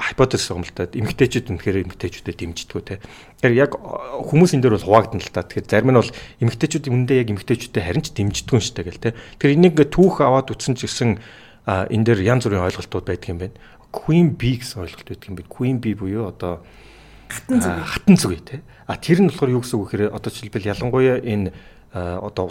л 0.64 0.72
та. 0.74 0.88
Эмгтээчүүд 0.88 1.52
үнэхээр 1.52 1.84
эмгтээчүүдэд 1.92 2.40
дэмждэггүй 2.40 2.82
те. 2.88 2.98
Тэгэхээр 3.38 3.54
яг 3.54 3.76
хүмүүс 3.76 4.56
энэ 4.56 4.64
дээр 4.64 4.76
бол 4.80 4.88
хуваагдана 4.88 5.22
л 5.22 5.30
та. 5.30 5.44
Тэгэхээр 5.44 5.68
зарим 5.68 5.92
нь 5.92 6.00
бол 6.00 6.10
эмгтээчүүд 6.40 6.88
үндэ 6.88 7.20
яг 7.20 7.28
эмгтээчүүдэд 7.36 7.84
харин 7.84 8.02
ч 8.02 8.16
дэмждэггүй 8.16 8.56
юм 8.56 8.64
шиг 8.64 8.76
те 8.80 8.82
гэл 8.82 8.98
те. 8.98 9.14
Тэгэхээр 9.38 9.56
энийг 9.60 9.76
түүх 9.92 10.24
аваад 10.24 10.50
үтсэн 10.50 10.74
ч 10.74 10.88
гэсэн 10.88 11.20
а 11.62 11.86
энэ 11.86 12.02
дээр 12.10 12.26
янз 12.26 12.42
бүрийн 12.50 12.66
ойлголтууд 12.66 13.06
байдаг 13.06 13.30
юм 13.30 13.38
байна. 13.38 13.54
Queen 13.92 14.32
Bee 14.34 14.56
гэсэн 14.58 14.82
ойлголт 14.82 15.06
байдаг 15.06 15.28
юм 15.28 15.36
байна. 15.36 15.52
Queen 15.52 15.76
Bee 15.78 15.94
буюу 15.94 16.26
одоо 16.32 16.64
хатан 17.28 17.60
зүг. 17.60 17.76
Хатан 17.84 18.16
зүг 18.16 18.32
тий. 18.40 18.60
А 18.88 18.96
тэр 18.96 19.20
нь 19.20 19.28
болохоор 19.28 19.52
юу 19.52 19.62
гэсэн 19.62 19.76
үг 19.78 19.92
гэхээр 19.92 20.16
одоо 20.16 20.30
жишээлбэл 20.32 20.70
ялангуяа 20.72 21.20
энэ 21.20 21.52
одоо 21.92 22.48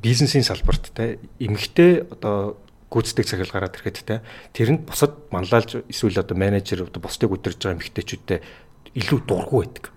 бизнесийн 0.00 0.44
салбарт 0.44 0.90
тий 0.96 1.20
эмгтэй 1.38 2.08
одоо 2.08 2.56
гүйцэтгэх 2.90 3.28
цагаал 3.28 3.52
гараад 3.52 3.76
ирэхэд 3.76 3.98
те 4.02 4.24
тэрэнд 4.56 4.88
бусад 4.88 5.30
манлайлж 5.30 5.86
эсвэл 5.86 6.18
одоо 6.18 6.36
менежер 6.36 6.88
одоо 6.88 7.00
бусдыг 7.00 7.30
удирж 7.30 7.60
байгаа 7.60 7.78
эмэгтэйчүүдтэй 7.78 8.40
илүү 8.98 9.20
дургу 9.28 9.62
байдаг. 9.62 9.92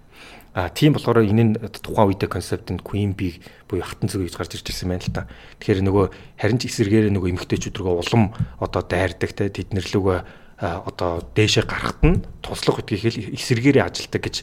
А 0.54 0.70
тийм 0.70 0.94
болохоор 0.94 1.26
энэ 1.26 1.44
нь 1.44 1.54
тухайн 1.82 2.14
үедээ 2.14 2.30
концепт 2.30 2.70
нь 2.70 2.78
Queen 2.78 3.18
Bee 3.18 3.42
буюу 3.66 3.82
хатан 3.82 4.06
зүг 4.06 4.30
гэж 4.30 4.38
гарч 4.38 4.54
ирж 4.62 4.70
ирсэн 4.70 4.94
байна 4.94 5.02
л 5.02 5.10
та. 5.10 5.26
Тэгэхээр 5.58 5.82
нөгөө 5.90 6.06
харин 6.38 6.62
ч 6.62 6.70
эсэргээр 6.70 7.10
нөгөө 7.10 7.34
эмэгтэйчүүд 7.34 7.74
рүү 7.82 8.06
улам 8.06 8.38
одоо 8.62 8.86
дайрдаг 8.86 9.34
те 9.34 9.50
тэднэрлүүгээ 9.50 10.43
одоо 10.60 11.26
дээшээ 11.36 11.66
гарахт 11.66 12.02
нь 12.04 12.24
туслах 12.42 12.80
үтгийхэл 12.80 13.34
эсэргээрээ 13.34 13.84
ажилдаг 13.84 14.22
гэж 14.22 14.36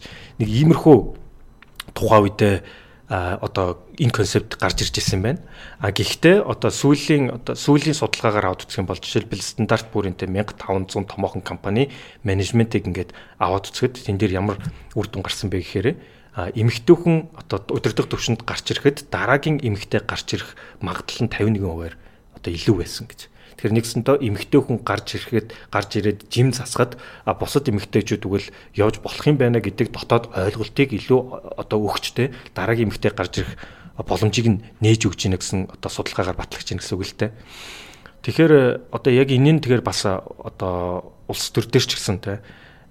нэг 0.43 0.49
иймэрхүү 0.49 0.97
тухайн 1.95 2.25
үедээ 2.27 2.57
одоо 3.11 3.83
энэ 3.99 4.15
концепт 4.15 4.55
гарч 4.55 4.87
ирж 4.87 4.95
ирсэн 5.03 5.23
байна. 5.23 5.43
А 5.83 5.91
гэхдээ 5.91 6.47
одоо 6.47 6.71
сүүлийн 6.71 7.43
одоо 7.43 7.59
сүүлийн 7.59 7.99
судалгаагаар 7.99 8.55
аваад 8.55 8.63
үзэх 8.63 8.79
юм 8.79 8.87
бол 8.87 9.03
жишээлбэл 9.03 9.43
стандарт 9.43 9.91
бүрийнтэй 9.91 10.31
1500 10.31 11.11
томоохон 11.11 11.43
компани 11.43 11.91
менежментийг 12.23 12.87
ингээд 12.87 13.11
аваад 13.43 13.67
үзэхэд 13.67 14.07
тэн 14.07 14.15
дээр 14.15 14.39
ямар 14.39 14.63
үр 14.95 15.07
дүн 15.11 15.27
гарсан 15.27 15.51
бэ 15.51 15.59
гэхээр 15.59 15.89
эмэгтэй 16.55 16.95
хүн 16.95 17.35
одоо 17.35 17.59
удирдах 17.75 18.07
төвшөнд 18.07 18.47
гарч 18.47 18.71
ирэхэд 18.71 19.11
дараагийн 19.11 19.59
эмэгтэй 19.59 20.07
гарч 20.07 20.39
ирэх 20.39 20.55
магадлал 20.79 21.27
нь 21.27 21.35
51%-аар 21.35 21.99
одоо 22.39 22.51
илүү 22.55 22.77
байсан 22.79 23.11
гэж. 23.11 23.27
Тэгэхээр 23.61 23.77
нэгсэнтэй 23.77 24.17
эмэгтэй 24.25 24.61
хүн 24.65 24.81
гарч 24.81 25.21
ирэхэд 25.21 25.53
гарч 25.69 25.91
ирээд 26.01 26.33
жим 26.33 26.49
засахад 26.57 26.97
бусад 27.29 27.69
эмэгтэйчүүд 27.69 28.25
үгэл 28.25 28.49
явж 28.73 29.05
болох 29.05 29.21
юм 29.29 29.37
байна 29.37 29.61
гэдэг 29.61 29.93
дотоод 29.93 30.33
ойлголтыг 30.33 30.97
илүү 30.97 31.61
одоо 31.61 31.79
өгчтэй 31.85 32.33
дараагийн 32.57 32.89
эмэгтэй 32.89 33.13
гарч 33.13 33.45
ирэх 33.45 33.53
боломжийг 34.01 34.49
нь 34.49 34.65
нээж 34.81 35.13
өгч 35.13 35.29
ийн 35.29 35.37
гэсэн 35.37 35.69
одоо 35.77 35.93
судалгаагаар 35.93 36.41
батлагч 36.41 36.73
ийн 36.73 36.81
гэсэн 36.81 36.97
үг 36.97 37.05
л 37.05 37.17
дээ. 37.21 37.31
Тэгэхээр 38.25 38.53
одоо 38.97 39.13
яг 39.13 39.29
энэний 39.29 39.61
тэгэхээр 39.61 39.85
бас 39.85 40.09
одоо 40.09 41.13
улс 41.29 41.45
төр 41.53 41.69
дээр 41.69 41.85
ч 41.85 42.01
гэсэн 42.01 42.17
те 42.25 42.41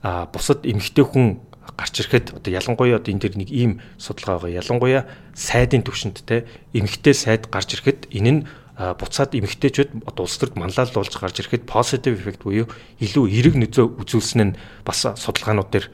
а 0.05 0.29
бусад 0.29 0.69
эмэгтэй 0.69 1.01
хүн 1.01 1.41
гарч 1.73 2.05
ирэхэд 2.05 2.37
одоо 2.37 2.51
ялангуяа 2.53 3.01
одоо 3.01 3.09
энэ 3.09 3.25
төр 3.25 3.35
нэг 3.41 3.49
ийм 3.49 3.81
судалгаа 3.97 4.45
байгаа. 4.45 4.61
Ялангуяа 4.61 5.09
сайдын 5.33 5.81
төвшөнд 5.81 6.21
те 6.29 6.45
эмэгтэй 6.77 7.17
сайд 7.17 7.49
гарч 7.49 7.73
ирэхэд 7.73 8.13
энэ 8.13 8.29
нь 8.29 8.41
буцаад 8.79 9.35
эмэгтэйчүүд 9.35 10.07
одоо 10.07 10.23
улс 10.23 10.39
төрд 10.39 10.55
манлайлуулж 10.55 11.11
гарч 11.19 11.43
ирэхэд 11.43 11.67
positive 11.67 12.15
effect 12.15 12.47
буюу 12.47 12.71
илүү 13.03 13.25
эерэг 13.27 13.55
нөлөө 13.59 13.99
үзүүлсэн 14.07 14.39
нь 14.39 14.57
бас 14.87 15.03
судалгаанууд 15.03 15.67
дээр 15.67 15.91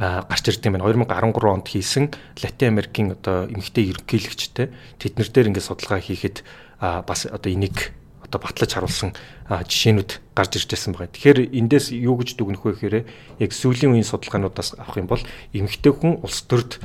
гарч 0.00 0.44
ирд 0.48 0.64
юм 0.64 0.80
байна. 0.80 0.88
2013 0.88 1.44
онд 1.52 1.68
хийсэн 1.68 2.08
Латин 2.40 2.72
Америкийн 2.72 3.12
одоо 3.12 3.52
эмэгтэй 3.52 3.92
ерөнхийлөгчтэй 3.92 4.66
тэд 4.96 5.12
нар 5.20 5.28
дээр 5.28 5.48
ингээд 5.52 5.68
судалгаа 5.68 6.00
хийхэд 6.00 6.40
бас 6.80 7.28
одоо 7.28 7.52
энийг 7.52 7.92
одоо 8.24 8.40
батлаж 8.40 8.72
харуулсан 8.72 9.12
жишээнүүд 9.52 10.10
гарч 10.32 10.56
ирж 10.56 10.68
байсан 10.72 10.96
байгаа. 10.96 11.12
Тэгэхээр 11.12 11.52
эндээс 11.52 11.92
юу 11.92 12.16
гэж 12.16 12.40
дүгнэх 12.40 12.64
вэ 12.64 12.72
гэхээр 12.80 12.96
яг 13.44 13.50
сүүлийн 13.52 13.92
үеийн 13.92 14.08
судалгаануудаас 14.08 14.80
авах 14.80 14.96
юм 14.96 15.06
бол 15.06 15.20
эмэгтэй 15.52 15.92
хүн 15.92 16.24
улс 16.24 16.40
төрд 16.48 16.80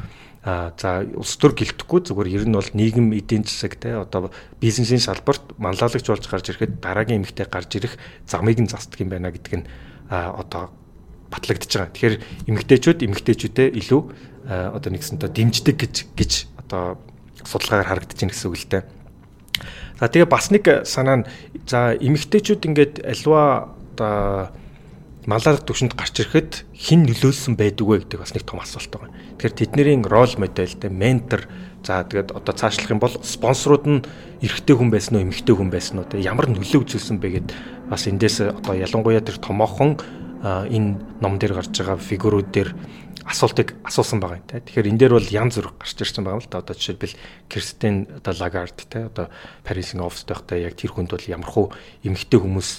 за 0.47 1.03
улс 1.11 1.35
төр 1.35 1.51
гэлтэхгүй 1.59 2.07
зүгээр 2.07 2.31
ер 2.31 2.43
нь 2.47 2.55
бол 2.55 2.71
нийгэм 2.71 3.11
эдийн 3.11 3.43
засаг 3.43 3.75
те 3.75 3.99
одоо 3.99 4.31
бизнесийн 4.63 5.03
салбарт 5.03 5.59
манлайлагч 5.59 6.07
болж 6.07 6.23
гарч 6.23 6.55
ирэхэд 6.55 6.79
дараагийн 6.79 7.19
эмэгтэй 7.19 7.51
гарч 7.51 7.75
ирэх 7.75 7.99
замыг 8.23 8.55
нь 8.55 8.71
застдаг 8.71 8.95
юм 9.03 9.11
байна 9.11 9.27
гэдэг 9.27 9.53
нь 9.59 9.67
одоо 10.07 10.71
батлагдж 11.27 11.67
байгаа. 11.67 11.91
Тэгэхээр 11.91 12.15
эмэгтэйчүүд 12.47 12.99
эмэгтэйчүүдээ 13.03 13.67
илүү 13.75 14.01
одоо 14.47 14.89
нэгсэнтэй 14.95 15.29
дэмждэг 15.35 15.75
гэж 15.75 15.95
гэж 16.15 16.31
одоо 16.63 16.95
судалгаагаар 17.43 17.91
харагдаж 17.99 18.15
байна 18.15 18.31
гэсэн 18.31 18.47
үг 18.47 18.55
л 18.55 18.71
дээ. 18.71 18.83
За 19.99 20.07
тэгээ 20.07 20.31
бас 20.31 20.47
нэг 20.47 20.63
санаа 20.87 21.17
нь 21.19 21.27
за 21.67 21.99
эмэгтэйчүүд 21.99 22.61
ингээд 22.71 22.95
альва 23.03 23.75
одоо 23.99 24.55
малаарх 25.27 25.67
төвшөнд 25.67 25.99
гарч 25.99 26.23
ирэхэд 26.23 26.63
хэн 26.71 27.03
нөлөөлсөн 27.03 27.59
байдаг 27.59 27.83
вэ 27.83 28.07
гэдэг 28.07 28.19
бас 28.23 28.31
нэг 28.31 28.47
том 28.47 28.63
асуулт 28.63 28.87
байгаа. 28.87 29.11
Тэгэхээр 29.35 29.59
тэдний 29.59 29.99
рол 30.07 30.33
модель 30.39 30.71
тэ 30.71 30.87
ментор 30.87 31.51
за 31.83 32.07
тэгээд 32.07 32.31
одоо 32.31 32.53
цаашлах 32.55 32.95
юм 32.95 33.03
бол 33.03 33.11
спонсорууд 33.11 33.85
нь 33.91 33.99
эрэгтэй 34.39 34.75
хүн 34.79 34.87
байсан 34.87 35.19
уу 35.19 35.25
эмэгтэй 35.27 35.51
хүн 35.51 35.67
байсан 35.67 35.99
уу 35.99 36.07
тэ 36.07 36.23
ямар 36.23 36.47
нөлөө 36.47 36.79
үзүүлсэн 36.79 37.19
бэ 37.19 37.43
гэд 37.43 37.47
бас 37.91 38.07
эндээс 38.07 38.55
одоо 38.55 38.79
ялангуяа 38.79 39.19
тэр 39.19 39.43
томоохон 39.43 39.99
энэ 40.47 40.95
ном 41.19 41.35
дээр 41.35 41.59
гарч 41.59 41.75
байгаа 41.75 41.99
фигурүүд 41.99 42.47
дээр 42.55 42.71
асуултыг 43.27 43.75
асуусан 43.83 44.23
байгаа 44.23 44.39
юм 44.39 44.47
те. 44.47 44.63
Тэгэхээр 44.63 44.89
энэ 44.95 44.99
дээр 45.03 45.13
бол 45.19 45.27
янз 45.27 45.59
бүр 45.59 45.75
гарч 45.75 45.99
ирсэн 45.99 46.23
байгаа 46.23 46.39
юм 46.39 46.43
л 46.47 46.51
та. 46.51 46.63
Одоо 46.63 46.75
жишээлбэл 46.79 47.19
Кристин 47.51 48.07
одоо 48.15 48.33
Лагард 48.39 48.79
те 48.87 49.11
одоо 49.11 49.27
Парисын 49.67 49.99
оффист 49.99 50.31
байхдаа 50.31 50.55
яг 50.55 50.79
тэр 50.79 50.95
хүнд 50.95 51.11
бол 51.11 51.27
ямархуу 51.27 51.75
эмэгтэй 52.07 52.39
хүмүүс 52.39 52.69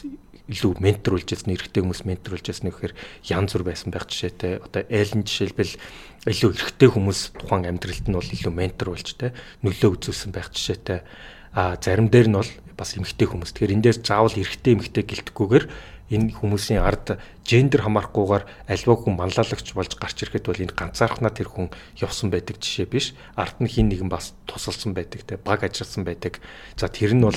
илүү 0.49 0.81
менторулж 0.81 1.29
ирсэн, 1.29 1.53
эрэгтэй 1.53 1.85
хүмүүс 1.85 2.03
менторулж 2.09 2.47
ирсэн 2.49 2.73
гэхээр 2.73 2.95
янз 3.29 3.53
бүр 3.53 3.65
байсан 3.69 3.93
байх 3.93 4.09
жишээтэй. 4.09 4.65
Одоо 4.65 4.83
Эллен 4.89 5.23
жишээлбэл 5.29 5.77
илүү 6.25 6.51
эрэгтэй 6.57 6.89
хүмүүс 6.89 7.21
тухайн 7.37 7.69
амьдралд 7.69 8.07
нь 8.09 8.17
бол 8.17 8.33
илүү 8.33 8.53
менторулж 8.53 9.09
те 9.21 9.37
нөлөө 9.61 10.01
үзүүлсэн 10.01 10.33
байх 10.33 10.49
жишээтэй. 10.49 11.05
А 11.53 11.77
зарим 11.81 12.09
дээр 12.09 12.29
нь 12.33 12.39
бол 12.41 12.53
бас 12.77 12.97
эмэгтэй 12.97 13.29
хүмүүс. 13.29 13.53
Тэгэхээр 13.53 13.75
энэ 13.77 13.85
дээр 13.93 13.99
заавал 14.01 14.37
эрэгтэй 14.37 14.73
эмэгтэй 14.73 15.05
гэлтэхгүйгээр 15.05 15.65
энэ 16.09 16.33
хүмүүсийн 16.41 16.81
ард 16.81 17.21
гендер 17.45 17.85
хамаарахгүйгээр 17.85 18.45
альва 18.73 18.95
хүн 18.97 19.15
манлайлагч 19.21 19.77
болж 19.77 19.93
гарч 20.01 20.25
ирэхэд 20.25 20.49
бол 20.49 20.63
энэ 20.65 20.73
ганцаархнаа 20.73 21.33
тэр 21.33 21.53
хүн 21.53 21.69
явсан 22.01 22.33
байдаг 22.33 22.57
жишээ 22.57 22.89
биш. 22.89 23.13
Ард 23.37 23.61
нь 23.61 23.69
хин 23.69 23.93
нэгэн 23.93 24.09
бас 24.09 24.33
тусалсан 24.49 24.97
байдаг 24.97 25.21
те 25.29 25.37
баг 25.37 25.69
ажилласан 25.69 26.09
байдаг. 26.09 26.41
За 26.81 26.89
тэр 26.89 27.13
нь 27.13 27.25
бол 27.25 27.37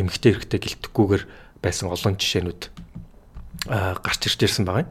эмгтэй 0.00 0.32
эрэхтэй 0.32 0.60
гэлтэхгүйгээр 0.64 1.24
байсан 1.62 1.90
олон 1.92 2.16
жишээнүүд 2.16 2.62
гарч 4.02 4.20
ирж 4.26 4.40
ирсэн 4.42 4.64
байгаа 4.64 4.84
юм. 4.86 4.90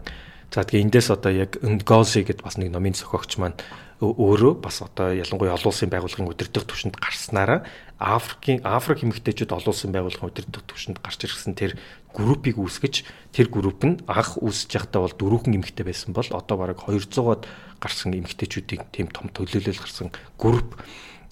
За 0.53 0.63
тэгээ 0.63 0.83
эндээс 0.87 1.09
одоо 1.11 1.31
яг 1.33 1.59
Ngozi 1.59 2.23
гэдээ 2.23 2.45
бас 2.45 2.55
нэг 2.55 2.71
номын 2.71 2.95
зохиогч 2.95 3.35
маань 3.41 3.57
өөрөө 4.03 4.59
бас 4.59 4.83
одоо 4.83 5.15
ялангуяа 5.15 5.55
олон 5.55 5.71
улсын 5.71 5.87
байгууллагын 5.87 6.27
удирдах 6.27 6.67
түвшинд 6.67 6.99
гарснараа 6.99 7.63
Африкийн 7.95 8.59
Африк 8.67 9.07
эмэгтэйчүүд 9.07 9.55
олон 9.55 9.71
улсын 9.71 9.95
байгууллагын 9.95 10.27
удирдах 10.27 10.67
түвшинд 10.67 10.99
гарч 10.99 11.23
ирсэн 11.23 11.55
тэр 11.55 11.79
группийг 12.11 12.59
үүсгэж 12.59 13.07
тэр 13.31 13.47
групп 13.47 13.87
нь 13.87 14.03
анх 14.03 14.35
үүсэж 14.35 14.71
байхдаа 14.75 15.07
бол 15.07 15.15
дөрвөн 15.15 15.55
эмэгтэй 15.63 15.87
байсан 15.87 16.11
бол 16.11 16.27
одоо 16.27 16.55
бараг 16.59 16.83
200-аад 16.83 17.47
гарсан 17.79 18.11
эмэгтэйчүүдийн 18.19 18.83
тийм 18.91 19.07
том 19.15 19.31
төлөөлөл 19.31 19.79
гарсан 19.79 20.11
групп 20.35 20.75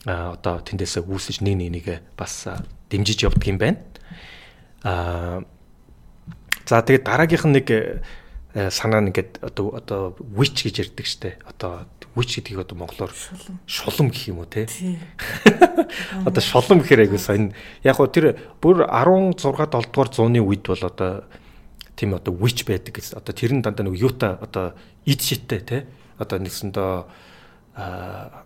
одоо 0.08 0.64
тэндээсээ 0.64 1.04
үүсэж 1.04 1.44
нэг 1.44 1.84
нэгээ 1.84 2.00
бас 2.16 2.48
дэмжиж 2.88 3.28
явдаг 3.28 3.48
юм 3.48 3.60
байна. 3.60 3.80
Аа 4.84 5.44
за 6.68 6.82
тэгээд 6.84 7.04
дараагийнх 7.08 7.46
нь 7.48 7.56
нэг 7.58 7.68
санаа 8.70 9.02
нэгэд 9.02 9.42
одоо 9.42 9.74
одоо 9.74 10.02
witch 10.20 10.64
гэж 10.64 10.76
ярьдаг 10.86 11.08
штэ. 11.10 11.42
Одоо 11.50 11.88
Үч 12.14 12.38
гэдгийг 12.38 12.62
одоо 12.62 12.78
монголоор 12.78 13.10
шулам 13.66 14.14
гэх 14.14 14.30
юм 14.30 14.46
уу 14.46 14.46
те. 14.46 14.70
Одоо 16.30 16.42
шулам 16.46 16.86
гэхээр 16.86 17.10
айгуу 17.10 17.18
сайн. 17.18 17.58
Яг 17.82 17.98
гоо 17.98 18.06
тэр 18.06 18.38
бүр 18.62 18.86
16 18.86 19.42
7 19.42 19.90
дугаар 19.90 20.10
зууны 20.14 20.38
үед 20.38 20.62
бол 20.62 20.78
одоо 20.78 21.26
тийм 21.98 22.14
одоо 22.14 22.38
witch 22.38 22.70
байдаг 22.70 22.94
гэж 22.94 23.18
одоо 23.18 23.34
тэр 23.34 23.58
нь 23.58 23.66
дандаа 23.66 23.90
нэг 23.90 23.98
юута 23.98 24.38
одоо 24.38 24.78
ид 25.10 25.26
шиттэй 25.26 25.66
те. 25.66 25.78
Одоо 26.22 26.38
нэгсэндээ 26.38 26.94
аа 27.82 28.43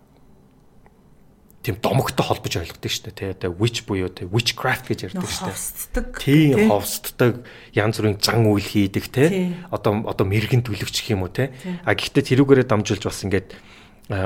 тийм 1.68 1.76
домогтой 1.84 2.24
холбож 2.24 2.56
ойлгодог 2.56 2.88
шүү 2.88 3.12
дээ 3.12 3.16
тий 3.20 3.28
одоо 3.36 3.52
witch 3.52 3.84
буюу 3.84 4.08
тий 4.08 4.24
witchcraft 4.24 4.88
гэж 4.88 5.12
ярьдаг 5.12 5.28
шүү 5.28 5.52
дээ. 5.92 6.16
Тийм 6.16 6.72
ховсддаг 6.72 7.44
янз 7.76 8.00
бүрийн 8.00 8.16
зан 8.16 8.48
үйл 8.48 8.64
хийдэг 8.64 9.04
тий. 9.12 9.52
Одоо 9.68 10.08
одоо 10.08 10.24
мэрэгэн 10.24 10.64
түлэгч 10.64 11.04
гэх 11.04 11.12
юм 11.12 11.28
уу 11.28 11.32
тий. 11.32 11.52
А 11.84 11.92
гэхдээ 11.92 12.24
тэрүүгээрээ 12.24 12.72
дамжуулж 12.72 13.04
бас 13.04 13.20
ингээд 13.20 13.52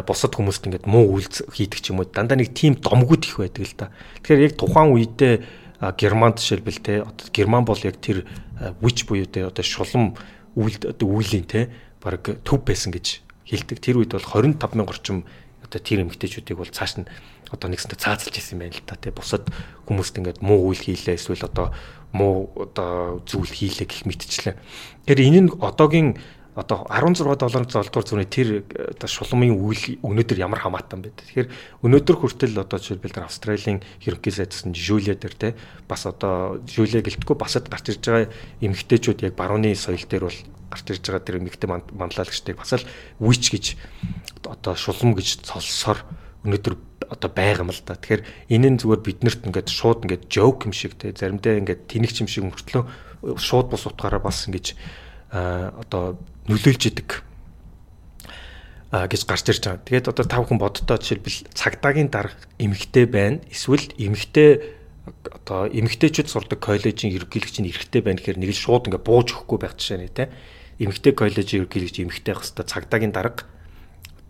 бусад 0.07 0.39
хүмүүст 0.39 0.71
ингээд 0.71 0.87
муу 0.87 1.19
үйл 1.19 1.27
хийдэг 1.27 1.83
ч 1.83 1.91
юм 1.91 1.99
уу. 1.99 2.07
Дандаа 2.07 2.39
нэг 2.39 2.55
тийм 2.55 2.79
домгууд 2.79 3.27
их 3.27 3.35
байдаг 3.43 3.67
л 3.67 3.75
да. 3.75 3.91
Тэгэхээр 4.23 4.47
яг 4.47 4.55
тухайн 4.55 4.95
үедээ 4.95 5.35
Германд 5.99 6.39
жишээлбэл 6.39 6.79
те 6.79 7.03
одоо 7.03 7.27
Герман 7.35 7.67
бол 7.67 7.83
яг 7.83 7.99
тэр 7.99 8.23
witch 8.79 9.11
буюу 9.11 9.27
те 9.27 9.51
одоо 9.51 9.67
шулам 9.67 10.15
үйл 10.55 10.79
одоо 10.79 11.11
үйлийн 11.11 11.43
те 11.51 11.75
баг 11.99 12.23
төв 12.47 12.63
байсан 12.63 12.95
гэж 12.95 13.19
хэлдэг. 13.51 13.83
Тэр 13.83 13.99
үед 13.99 14.15
бол 14.15 14.23
25 14.23 14.79
мянга 14.79 14.95
орчим 14.95 15.27
одоо 15.73 15.81
тэр 15.81 16.05
эмгтээчүүдийг 16.05 16.61
бол 16.61 16.69
цааш 16.69 17.01
нь 17.01 17.09
одоо 17.49 17.69
нэгсэнтэй 17.73 17.97
цаазалж 17.97 18.37
исэн 18.37 18.61
байна 18.61 18.77
л 18.77 18.85
та 18.85 19.01
тий 19.01 19.09
бусад 19.09 19.49
хүмүүст 19.89 20.21
ингээд 20.21 20.45
муу 20.45 20.69
үйл 20.69 20.85
хийлээ 20.85 21.17
эсвэл 21.17 21.49
одоо 21.49 21.73
муу 22.13 22.53
одоо 22.61 23.25
зүйл 23.25 23.49
хийлээ 23.49 23.89
гэх 23.89 24.05
мэтчлээ. 24.05 24.57
Тэгэхээр 25.09 25.27
энэ 25.33 25.41
нь 25.49 25.51
одоогийн 25.57 26.21
одоо 26.53 26.85
16 26.85 27.25
долларын 27.25 27.69
золдуур 27.73 28.05
зүрийн 28.05 28.29
тэр 28.29 28.49
одоо 28.69 29.09
шулмын 29.09 29.57
үйл 29.57 29.97
өнөөдөр 30.05 30.37
ямар 30.45 30.61
хамаатан 30.61 31.01
бэ? 31.01 31.17
Тэгэхээр 31.17 31.49
өнөөдөр 31.81 32.17
хүртэл 32.21 32.61
одоо 32.61 32.77
жишээлбэл 32.77 33.17
тэр 33.17 33.25
Австралийн 33.25 33.81
ерөнхий 34.05 34.33
сайдсан 34.37 34.77
Жулия 34.77 35.17
дээр 35.17 35.33
те 35.33 35.49
бас 35.89 36.05
одоо 36.05 36.61
Жулия 36.69 37.01
гэлтгүү 37.01 37.37
басад 37.41 37.73
гарч 37.73 37.97
ирж 37.97 38.05
байгаа 38.05 38.29
эмэгтэйчүүд 38.61 39.25
яг 39.25 39.35
барууны 39.41 39.73
соёл 39.73 40.05
дээр 40.05 40.29
бол 40.29 40.39
гарч 40.73 40.89
ирж 40.89 41.05
байгаа 41.05 41.23
тэр 41.29 41.39
эмэгтэй 41.45 41.69
манлайлагчдыг 41.69 42.57
бас 42.57 42.73
л 42.73 42.89
witch 43.21 43.53
гэж 43.53 43.77
одоо 44.49 44.73
шулам 44.75 45.13
гэж 45.13 45.45
цолсоор 45.45 46.01
өнөөдөр 46.49 46.75
одоо 47.13 47.31
байгаа 47.31 47.63
юм 47.63 47.71
л 47.71 47.83
да. 47.85 47.95
Тэгэхээр 47.95 48.25
энэ 48.51 48.69
нь 48.73 48.81
зүгээр 48.81 49.03
биднэрт 49.05 49.45
ингээд 49.47 49.69
шууд 49.69 50.09
ингээд 50.09 50.33
joke 50.33 50.67
юм 50.67 50.73
шиг 50.73 50.97
те 50.97 51.13
заримдаа 51.13 51.61
ингээд 51.61 51.87
тэнэгч 51.87 52.17
юм 52.25 52.29
шиг 52.33 52.45
мөртлөө 52.49 53.39
шууд 53.39 53.69
бус 53.71 53.85
утгаараа 53.87 54.19
бас 54.19 54.49
ингэж 54.49 54.75
одоо 55.33 56.19
нөлөөлж 56.49 56.83
идэг 56.91 57.23
а 58.93 59.09
гэж 59.09 59.25
гарч 59.25 59.49
ирж 59.49 59.65
байгаа. 59.65 59.87
Тэгээд 59.89 60.11
одоо 60.13 60.25
тав 60.29 60.45
хүн 60.45 60.61
боддоо 60.61 61.01
жишээлбэл 61.01 61.49
цагдаагийн 61.57 62.13
дарга 62.13 62.37
эмэгтэй 62.61 63.09
байна. 63.09 63.41
Эсвэл 63.49 63.89
эмэгтэй 63.97 64.77
одоо 65.25 65.65
эмэгтэйчүүд 65.73 66.29
сурдаг 66.29 66.61
коллежийн 66.61 67.17
ерөнхийлөгч 67.17 67.57
нь 67.65 67.73
эрэгтэй 67.73 68.05
байна 68.05 68.21
гэхээр 68.21 68.37
нэг 68.37 68.53
л 68.53 68.61
шууд 68.61 68.93
ингээ 68.93 69.01
бууж 69.01 69.33
өгөхгүй 69.33 69.59
байх 69.65 69.81
жишээ 69.81 69.97
нэ 69.97 70.13
тэ. 70.13 70.29
Эмэгтэй 70.83 71.15
коллежийн 71.15 71.63
ерөнхийлөгч 71.63 71.97
эмэгтэй 72.03 72.35
байх 72.35 72.43
хэвээр 72.43 72.67
цагдаагийн 72.67 73.15
дарга 73.15 73.47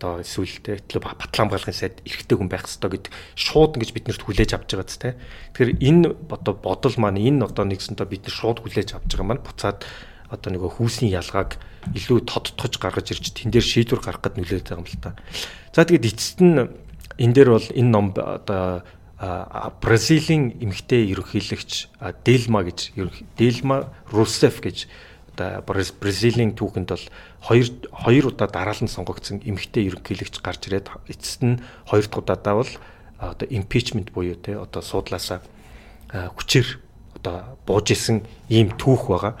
одоо 0.03 0.19
эсвэл 0.19 0.59
тэ 0.61 0.83
батлан 0.99 1.49
хамгаалахын 1.49 1.73
сайд 1.73 2.03
эрэгтэй 2.03 2.35
хүн 2.37 2.51
байх 2.51 2.67
хэвээр 2.67 2.93
гэд 2.99 3.07
шууд 3.39 3.79
ингэж 3.79 3.91
биднэрт 3.95 4.21
хүлээж 4.21 4.51
авч 4.51 4.69
байгаа 4.75 4.87
зү 4.91 4.99
тэ. 4.99 5.15
Тэгэхээр 5.55 5.71
энэ 5.79 6.07
одоо 6.27 6.53
бодол 6.59 6.95
маань 6.99 7.23
энэ 7.23 7.47
одоо 7.47 7.63
нэгсэнтэй 7.63 8.07
бид 8.11 8.27
нар 8.27 8.35
шууд 8.35 8.59
хүлээж 8.59 8.99
авч 8.99 9.09
байгаа 9.15 9.27
маань 9.31 9.45
буцаад 9.47 9.87
одоо 10.27 10.49
нөгөө 10.51 10.71
хүүсний 10.75 11.15
ялгааг 11.15 11.55
илүү 11.95 12.19
тодтогч 12.27 12.73
гаргаж 12.83 13.07
ирж 13.15 13.31
тэн 13.31 13.55
дээр 13.55 13.63
шийдвэр 13.63 14.01
гаргах 14.03 14.35
гэд 14.35 14.39
нөлөөлж 14.43 14.67
байгаа 14.67 14.83
юм 14.83 14.89
л 14.91 14.99
та. 14.99 15.15
За 15.71 15.87
тэгээд 15.87 16.09
эцэст 16.11 16.39
нь 16.43 16.67
энэ 17.15 17.33
дээр 17.33 17.49
бол 17.55 17.67
энэ 17.71 17.91
ном 17.91 18.11
одоо 18.11 18.83
Бразилийн 19.79 20.59
эмэгтэй 20.59 21.07
ерөнхийлөгч 21.15 21.71
Делма 22.27 22.67
гэж 22.67 22.91
Делма 23.39 23.93
Русеф 24.11 24.59
гэж 24.59 24.91
одоо 25.33 25.65
Бразилийн 25.99 26.53
түүхэнд 26.53 26.89
бол 26.93 27.05
хоёр 27.41 27.67
хоёр 27.89 28.25
удаа 28.29 28.47
дараалан 28.47 28.87
сонгогдсон 28.87 29.41
эмэгтэй 29.41 29.89
ерөнхийлөгч 29.89 30.39
гарч 30.45 30.69
ирээд 30.69 30.93
эцэст 31.09 31.41
нь 31.41 31.61
хоёр 31.89 32.05
дахь 32.05 32.21
удаадаа 32.21 32.55
бол 32.61 32.71
одоо 33.17 33.47
импичмент 33.49 34.13
буюу 34.13 34.37
те 34.37 34.57
одоо 34.57 34.81
суудлаасаа 34.81 35.41
хүчээр 36.13 36.67
одоо 37.17 37.57
бууж 37.65 37.91
исэн 37.91 38.21
ийм 38.49 38.77
түүх 38.77 39.09
байгаа. 39.09 39.33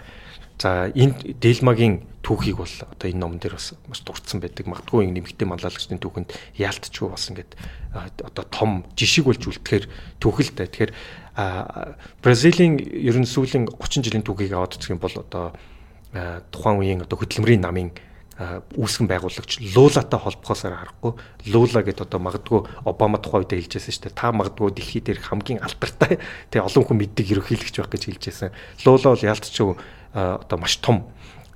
За 0.57 0.89
энэ 0.89 1.37
Делмагийн 1.37 2.07
түүхийг 2.23 2.57
бол 2.57 2.71
одоо 2.71 3.07
энэ 3.11 3.19
номон 3.19 3.37
дээр 3.37 3.59
бас 3.59 3.75
маш 3.85 3.99
дурдсан 4.01 4.39
байдаг. 4.39 4.65
Магадгүй 4.65 5.03
энэ 5.03 5.19
нэмэгтэй 5.19 5.43
манлайлагчдын 5.43 5.99
түүхэнд 5.99 6.31
яалтчгүй 6.55 7.09
бас 7.11 7.27
ингээд 7.29 7.51
одоо 8.23 8.45
том 8.47 8.87
жишг 8.95 9.27
болж 9.27 9.43
үлдэхээр 9.43 9.85
түүхэлтэй. 10.23 10.67
Тэгэхээр 10.71 10.91
Бразилийн 12.23 12.79
ерөн 12.79 13.27
сүүлийн 13.27 13.67
30 13.67 14.07
жилийн 14.07 14.23
түүхийг 14.23 14.55
аваад 14.55 14.79
үзэх 14.79 14.95
юм 14.95 15.03
бол 15.03 15.17
одоо 15.19 15.51
тухайн 16.53 16.77
үеийн 16.79 17.01
одоо 17.03 17.17
хөдөлмөрийн 17.17 17.65
намын 17.65 17.91
үүсгэн 18.33 19.05
байгуулагч 19.05 19.61
Луулатай 19.77 20.19
холбохоосоор 20.19 20.73
харахгүй 20.73 21.11
Луула 21.53 21.85
гэдээ 21.85 22.05
одоо 22.09 22.19
магадгүй 22.19 22.59
Обама 22.81 23.21
тухай 23.21 23.45
үедээ 23.45 23.61
хэлжсэн 23.61 23.93
шүү 23.93 24.03
дээ. 24.09 24.17
Та 24.17 24.33
магадгүй 24.33 24.73
дэлхий 24.73 25.01
дээр 25.05 25.21
хамгийн 25.21 25.61
алдартай 25.61 26.17
тэг 26.49 26.65
олон 26.65 26.81
хүн 26.81 26.97
мэддэг 26.97 27.29
ерөнхийлөгч 27.29 27.77
байх 27.77 27.93
гэж 27.93 28.03
хэлжсэн. 28.09 28.49
Луула 28.89 29.13
бол 29.13 29.29
ялтчгүй 29.29 29.77
одоо 30.17 30.57
маш 30.57 30.81
том 30.81 31.05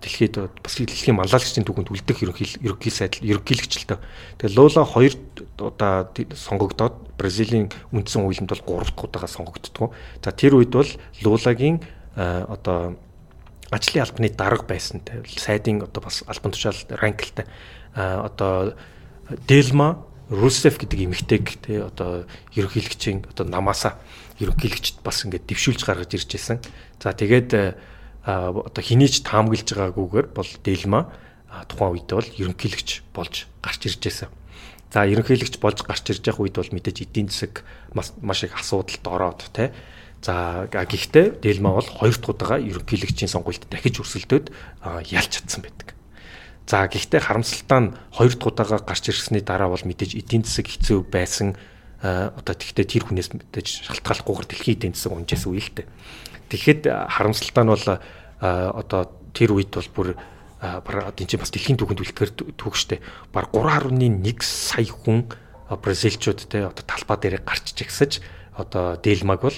дэлхийд 0.05 0.38
бас 0.38 0.77
дэлхийн 0.77 1.17
манлайлагчдын 1.17 1.65
түүхэнд 1.65 1.89
үлдэх 1.89 2.21
ерөнхий 2.21 2.93
сайдл 2.93 3.25
ерөнхийлөгчлөлтөө. 3.25 3.97
Тэгээ 4.38 4.53
Луула 4.53 4.85
хоёр 4.85 5.17
удаа 5.57 6.13
сонгогдоод 6.13 7.17
Бразилийн 7.17 7.73
үндсэн 7.89 8.21
хуулинд 8.21 8.53
бол 8.53 8.85
3 8.85 8.93
дахь 8.93 9.01
удаага 9.01 9.25
сонгогддог. 9.25 9.97
За 10.21 10.29
тэр 10.29 10.61
үед 10.61 10.69
бол 10.69 10.89
Луулагийн 11.25 11.81
одоо 12.13 12.93
ажлын 13.72 14.03
албаны 14.03 14.30
дарга 14.30 14.64
байсан 14.64 15.02
сайдын 15.26 15.84
одоо 15.84 16.03
бас 16.03 16.23
албан 16.27 16.52
тушаал 16.52 16.77
ранклтай 16.89 17.45
одоо 17.95 18.76
Делма 19.48 20.06
Русеф 20.30 20.80
гэдэг 20.80 20.99
эмэгтэйг 21.07 21.45
те 21.64 21.84
одоо 21.84 22.27
ерөнхийлөгчийн 22.56 23.27
одоо 23.31 23.48
намаасаа 23.48 23.95
ерөнхийлөгчд 24.39 24.99
бас 25.03 25.23
ингээд 25.23 25.48
дэвшүүлж 25.48 25.88
гаргаж 25.88 26.11
ирж 26.15 26.27
байсан. 26.31 26.60
За 26.99 27.15
тэгээд 27.15 27.80
одоо 28.27 28.84
хинийч 28.84 29.23
таамаглаж 29.23 29.72
байгаагүйгээр 29.72 30.27
бол 30.35 30.52
Делма 30.64 31.11
тухайн 31.72 31.95
үед 31.95 32.11
бол 32.11 32.27
ерөнхийлөгч 32.27 33.07
болж 33.15 33.48
гарч 33.64 33.81
ирж 33.88 34.03
байсан. 34.03 34.30
За 34.91 35.07
ерөнхийлөгч 35.07 35.60
болж 35.64 35.80
гарч 35.88 36.11
ирж 36.11 36.23
явах 36.27 36.44
үед 36.44 36.60
бол 36.60 36.72
мэдээж 36.76 37.07
эдийн 37.07 37.31
засаг 37.31 37.64
маш 37.95 38.44
их 38.44 38.56
асуудалд 38.56 39.07
ороод 39.07 39.48
те 39.56 39.72
За 40.22 40.68
гэхдээ 40.72 41.39
Дэлма 41.41 41.77
бол 41.77 41.85
хоёр 41.85 42.18
дахь 42.18 42.30
удаага 42.34 42.57
ерөнхийлөгчийн 42.57 43.30
сонгуульд 43.30 43.69
дахиж 43.69 44.02
өрсөлдөөд 44.02 44.49
ялч 45.14 45.31
чадсан 45.38 45.61
байдаг. 45.61 45.94
За 46.68 46.84
гэхдээ 46.89 47.22
харамсалтай 47.22 47.80
нь 47.80 47.94
хоёр 48.11 48.34
дахь 48.34 48.49
удаага 48.49 48.77
гарч 48.81 49.14
ирсний 49.14 49.45
дараа 49.45 49.69
бол 49.69 49.85
мэдээж 49.85 50.18
эдийн 50.18 50.44
засаг 50.44 50.68
хэцүү 50.68 51.06
байсан 51.07 51.56
одоо 52.02 52.53
тэгтээ 52.53 52.85
тэр 52.85 53.03
хүнээс 53.07 53.34
мэдээж 53.34 53.88
шалтгааллахгүйгээр 53.88 54.48
дэлхийн 54.52 54.76
эдийн 54.77 54.94
засаг 54.98 55.14
унжээс 55.15 55.45
үе 55.48 55.61
л 55.61 55.72
дээ. 55.73 55.88
Тэгэхэд 56.49 56.81
харамсалтай 57.07 57.64
нь 57.64 57.72
бол 57.72 57.85
одоо 58.41 59.02
тэр 59.34 59.49
үед 59.53 59.72
бол 59.73 59.89
бүр 59.94 60.10
одоо 60.91 61.14
энэ 61.14 61.30
чинь 61.30 61.41
бас 61.41 61.53
дэлхийн 61.53 61.77
түүхэнд 61.77 62.02
үлдэхэр 62.02 62.31
түүх 62.57 62.76
штэ. 62.76 63.02
Баг 63.31 63.53
3.1 63.53 64.41
сая 64.41 64.85
хүн 64.85 65.30
бразилчууд 65.69 66.49
те 66.49 66.65
одоо 66.65 66.84
талбай 66.85 67.18
дээр 67.18 67.41
гарч 67.45 67.73
чигсэж 67.77 68.22
одоо 68.57 68.98
Дэлмаг 68.98 69.41
бол 69.41 69.57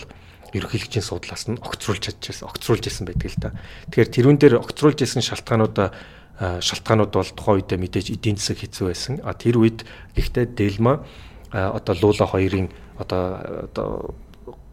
ерөнхийлөгчийн 0.54 1.06
судлаас 1.06 1.48
нь 1.50 1.60
огцруулж 1.62 2.02
чадчихсан 2.10 2.50
огцруулж 2.50 2.84
исэн 2.88 3.06
байдаг 3.06 3.30
л 3.30 3.40
да. 3.40 3.50
Тэгэхээр 3.94 4.14
тэрүүн 4.14 4.38
дээр 4.40 4.56
огцруулж 4.62 5.00
исэн 5.04 5.22
шалтгаануудаа 5.26 5.94
шалтгаанууд 6.40 7.12
бол 7.12 7.32
тухайн 7.36 7.60
үедээ 7.60 7.80
мэдээж 7.80 8.08
эдийн 8.16 8.40
засаг 8.40 8.64
хэцүү 8.64 8.86
байсан. 8.88 9.14
А 9.28 9.36
тэр 9.36 9.60
үед 9.60 9.84
гэхдээ 10.16 10.56
Дэлма 10.56 11.04
одоо 11.52 11.94
Луула 12.00 12.26
хоёрын 12.32 12.72
одоо 12.96 13.68
одоо 13.68 14.16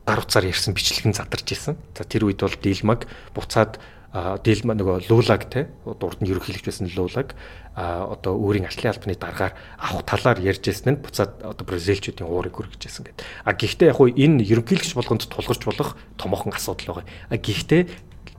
гар 0.07 0.23
утсаар 0.23 0.47
ярьсан 0.47 0.75
бичлэг 0.75 1.11
нь 1.11 1.17
задарч 1.19 1.51
исэн. 1.51 1.75
За 1.99 2.07
тэр 2.07 2.31
үед 2.31 2.39
бол 2.39 2.55
Дэлмаг 2.55 3.11
буцаад 3.35 3.83
Дэлма 4.17 4.73
нөгөө 4.73 5.13
Луулаг 5.13 5.45
те 5.53 5.69
урд 5.85 6.25
нь 6.25 6.31
ерөнхийлөгч 6.33 6.65
байсан 6.65 6.89
Луулаг 6.89 7.37
одоо 7.77 8.33
өөрийн 8.33 8.65
ажлын 8.65 8.97
албаны 8.97 9.13
дараагаар 9.13 9.53
авах 9.77 10.09
талаар 10.09 10.41
ярьж 10.41 10.65
ирсэн 10.73 10.97
нь 10.97 11.03
буцаад 11.05 11.45
одоо 11.45 11.65
бразилчуудын 11.69 12.25
уурыг 12.25 12.57
хүргэжсэн 12.57 13.05
гэдэг. 13.13 13.27
А 13.45 13.53
гэхдээ 13.53 13.93
яг 13.93 14.01
хуу 14.01 14.09
энэ 14.09 14.41
ерөнхийлөгч 14.41 14.97
болгонд 14.97 15.29
тулгарч 15.29 15.63
болох 15.69 16.01
томоохон 16.17 16.57
асуудал 16.57 17.05
байгаа. 17.05 17.07
А 17.29 17.37
гэхдээ 17.37 17.83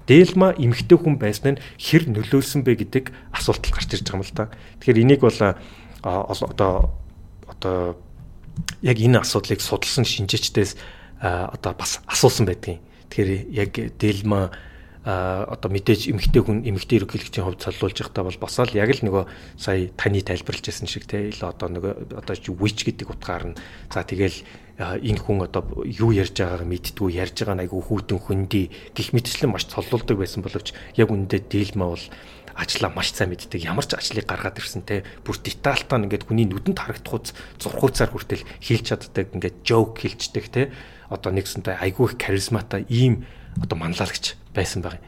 Дэлма 0.07 0.55
эмгтэй 0.55 0.97
хүн 0.97 1.19
байсан 1.19 1.59
нь 1.59 1.61
хэр 1.77 2.09
нөлөөлсөн 2.09 2.63
бэ 2.63 2.79
гэдэг 2.81 3.11
асуулт 3.35 3.67
гарч 3.67 3.91
ирж 3.91 4.07
байгаа 4.07 4.17
юм 4.17 4.25
л 4.25 4.33
да. 4.33 4.49
Тэгэхээр 4.81 5.03
энийг 5.03 5.21
бол 5.21 5.35
одоо 6.01 6.95
одоо 7.45 7.99
яг 8.81 8.97
энэ 8.97 9.19
асуудлыг 9.19 9.59
судалсан 9.59 10.07
шинжээчдээс 10.07 10.79
одоо 11.21 11.75
бас 11.75 11.99
асуусан 12.07 12.47
байдгийн. 12.47 12.79
Тэгэхээр 13.11 13.29
яг 13.51 13.71
Дэлма 13.99 14.55
одоо 15.07 15.71
мэдээж 15.71 16.11
эмгтэй 16.11 16.43
хүн 16.43 16.67
эмгтэй 16.67 16.99
ерөнхийлөгчийн 16.99 17.47
хувьд 17.47 17.63
цаллуулж 17.63 17.95
байхдаа 17.95 18.27
бол 18.27 18.43
босоод 18.43 18.75
яг 18.75 18.91
л 18.91 19.07
нөгөө 19.07 19.23
сая 19.55 19.88
таны 19.95 20.19
тайлбарлаж 20.19 20.67
байсан 20.67 20.88
шиг 20.91 21.07
те 21.07 21.31
ил 21.31 21.39
одоо 21.47 21.71
нөгөө 21.71 22.11
одоо 22.19 22.35
вич 22.35 22.84
гэдэг 22.84 23.07
утгаар 23.15 23.55
нь. 23.55 23.59
За 23.88 24.03
тэгэл 24.03 24.43
энэ 24.75 25.23
хүн 25.23 25.47
одоо 25.47 25.63
юу 25.88 26.11
ярьж 26.11 26.35
байгааг 26.35 26.67
мэдтгүү 26.67 27.07
ярьж 27.23 27.39
байгаа 27.39 27.63
айгүй 27.63 27.81
хүүтэн 27.88 28.19
хүндий. 28.19 28.67
Гих 28.91 29.15
мэтчлэн 29.15 29.47
маш 29.47 29.71
цоллуулдаг 29.71 30.19
байсан 30.19 30.43
боловч 30.43 30.75
яг 30.99 31.07
үндэ 31.07 31.39
дийлмэ 31.47 31.88
бол 31.88 32.05
ажлаа 32.51 32.91
маш 32.91 33.15
сайн 33.15 33.31
мэддэг. 33.31 33.63
Ямар 33.63 33.88
ч 33.88 33.95
ажлыг 33.95 34.27
гаргаад 34.27 34.59
ирсэн 34.59 34.84
те 34.84 35.07
бүр 35.23 35.39
детальтаа 35.39 36.03
ингээд 36.03 36.27
хүний 36.27 36.49
нүдэнд 36.51 36.84
харагдах 36.84 37.31
зурхууцаар 37.63 38.11
хүртэл 38.11 38.43
хийлч 38.59 38.91
чаддаг 38.91 39.31
ингээд 39.31 39.63
жоок 39.63 40.03
хийлчдэг 40.03 40.45
те. 40.51 40.75
Одоо 41.07 41.31
нэгсэнтэй 41.31 41.79
айгүй 41.79 42.11
их 42.11 42.19
харизматай 42.19 42.84
ийм 42.91 43.23
одоо 43.63 43.77
манлайлагч 43.77 44.35
байсан 44.53 44.81
баг. 44.81 44.99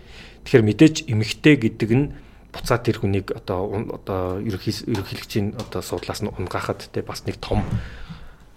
Тэгэхээр 0.45 0.65
мэдээж 0.65 0.95
эмэгтэй 1.09 1.55
гэдэг 1.57 1.91
нь 1.93 2.05
буцаад 2.53 2.83
тэр 2.85 3.01
хүнийг 3.01 3.33
одоо 3.35 3.69
одоо 3.93 4.41
ерөнхийлөгчийн 4.41 5.57
одоо 5.59 5.81
судлаас 5.81 6.25
нь 6.25 6.31
унгаахад 6.31 6.89
те 6.89 7.01
бас 7.05 7.25
нэг 7.25 7.37
том 7.37 7.61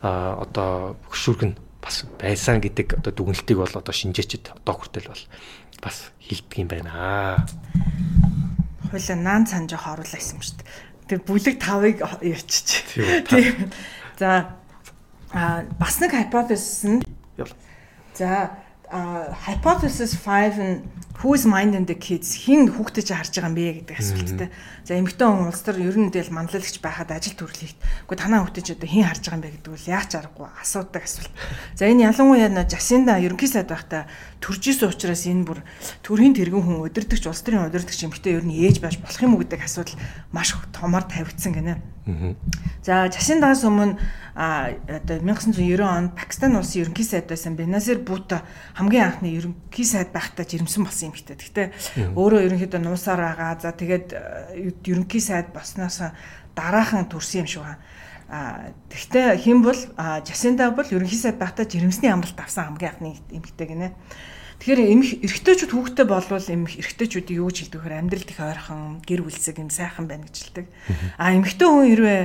а 0.00 0.40
одоо 0.40 0.96
хөшүүргэн 1.12 1.52
бас 1.82 2.08
байсан 2.16 2.62
гэдэг 2.64 3.02
одоо 3.02 3.12
дүгнэлтийг 3.12 3.58
бол 3.60 3.74
одоо 3.76 3.92
шинжээчд 3.92 4.56
одоо 4.56 4.74
хүртэл 4.80 5.12
бол 5.12 5.24
бас 5.84 6.08
хилдэг 6.22 6.58
юм 6.64 6.68
байна. 6.72 7.44
Хойлоо 8.88 9.16
наан 9.20 9.44
цан 9.44 9.68
жоох 9.68 9.92
оруулаа 9.92 10.20
юм 10.20 10.40
шүү 10.40 10.56
дээ. 10.56 10.68
Тэр 11.12 11.20
бүлэг 11.26 11.56
тавыг 11.60 12.00
ярьчих. 12.24 12.86
Тийм. 13.28 13.68
За 14.16 14.56
а 15.32 15.64
бас 15.76 16.00
нэг 16.00 16.16
гипотез 16.16 16.88
нь 16.88 17.04
За 18.14 18.61
hypothesis 19.46 20.14
5 20.16 20.58
нь 20.58 20.82
who's 21.22 21.46
minding 21.46 21.86
the 21.86 21.94
kids 21.94 22.34
хин 22.34 22.66
хүүхдээ 22.74 23.04
чи 23.06 23.14
харж 23.14 23.30
байгаа 23.38 23.50
юм 23.50 23.54
бэ 23.54 23.86
гэдэг 23.86 23.96
асуулттай. 24.02 24.48
За 24.82 24.98
эмэгтэй 24.98 25.22
хүн 25.22 25.54
улс 25.54 25.62
төр 25.62 25.78
ер 25.78 25.94
нь 25.94 26.10
дээл 26.10 26.34
манлайлагч 26.34 26.82
байхад 26.82 27.14
ажил 27.14 27.38
төрлийгт. 27.38 27.78
Гэхдээ 28.10 28.18
танаа 28.18 28.42
хүүхдээ 28.42 28.64
чи 28.66 28.74
одоо 28.74 28.88
хин 28.90 29.06
харж 29.06 29.22
байгаа 29.22 29.38
юм 29.38 29.44
бэ 29.46 29.54
гэдэг 29.54 29.70
бол 29.70 29.86
яач 29.86 30.10
аргагүй 30.18 30.48
асуудаг 30.58 31.02
асуулт. 31.06 31.34
За 31.78 31.86
энэ 31.86 32.10
ялангуяа 32.10 32.50
нөө 32.50 32.66
Жасинда 32.66 33.22
ерөнхий 33.22 33.46
сайд 33.46 33.70
байхдаа 33.70 34.10
төржсэн 34.42 34.90
учраас 34.90 35.22
энэ 35.30 35.46
бүр 35.46 35.62
төрийн 36.02 36.34
тэргэн 36.34 36.58
хүн 36.66 36.82
өдөртөгч 36.90 37.30
улс 37.30 37.46
төрийн 37.46 37.70
өдөртөгч 37.70 38.02
эмэгтэй 38.02 38.42
ер 38.42 38.42
нь 38.42 38.58
ээж 38.58 38.82
байж 38.82 38.98
болох 38.98 39.22
юм 39.22 39.38
уу 39.38 39.46
гэдэг 39.46 39.62
асуудал 39.62 39.94
маш 40.34 40.58
томор 40.74 41.06
тавигдсан 41.06 41.54
гинэ. 41.54 41.78
За 42.82 43.06
Жасиндаас 43.06 43.62
өмнө 43.62 43.94
одоо 44.34 45.22
1990 45.22 45.86
онд 45.86 46.14
Пакистан 46.18 46.56
улсын 46.58 46.82
ерөнхий 46.82 47.06
сайд 47.06 47.30
байсан 47.30 47.54
Беназир 47.54 48.02
Буута 48.02 48.42
хамгийн 48.74 49.06
анхны 49.06 49.30
ерөнхий 49.30 49.86
сайд 49.86 50.10
байхдаа 50.10 50.42
жирэмсэн 50.42 50.82
болсон 50.82 51.11
юм 51.11 51.11
хтэй. 51.12 51.36
Гэхдээ 51.36 51.66
өөрөө 52.16 52.40
ерөнхийдөө 52.48 52.80
нуусаар 52.80 53.20
байгаа. 53.20 53.60
За 53.60 53.72
тэгээд 53.76 54.08
э, 54.12 54.72
ерөнхий 54.88 55.20
сайд 55.20 55.52
болсноос 55.52 56.00
дараахан 56.56 57.08
төрсөн 57.12 57.44
юм 57.44 57.48
шиг 57.48 57.62
байна. 57.62 57.78
А 58.32 58.72
тэгвэл 58.88 59.36
хэн 59.36 59.60
бол 59.60 59.80
Жасинда 60.24 60.72
бол 60.72 60.88
ерөнхий 60.88 61.20
сайд 61.20 61.36
байхдаа 61.36 61.68
жирэмсний 61.68 62.08
амралт 62.08 62.40
авсан 62.40 62.72
хамгийн 62.72 62.96
анхны 62.96 63.20
эмэгтэй 63.28 63.66
гинэ. 63.68 63.92
Тэгэхээр 64.62 64.94
эмх 64.94 65.10
эрэгтэйчүүд 65.26 65.72
хүүхдтэй 65.74 66.06
болвол 66.06 66.46
эмх 66.48 66.78
эрэгтэйчүүдийг 66.78 67.38
юу 67.42 67.50
гэж 67.50 67.66
хэлдэг 67.66 67.82
вэ? 67.82 67.98
Амьдрал 67.98 68.30
их 68.30 68.38
ойрхон, 68.38 69.02
гэр 69.02 69.20
бүлсэг 69.26 69.58
юм 69.58 69.74
сайхан 69.74 70.06
байна 70.06 70.24
гэж 70.30 70.36
хэлдэг. 70.38 70.66
А 71.18 71.34
эмэгтэй 71.34 71.66
хүн 71.66 71.86
хэрвээ 71.92 72.20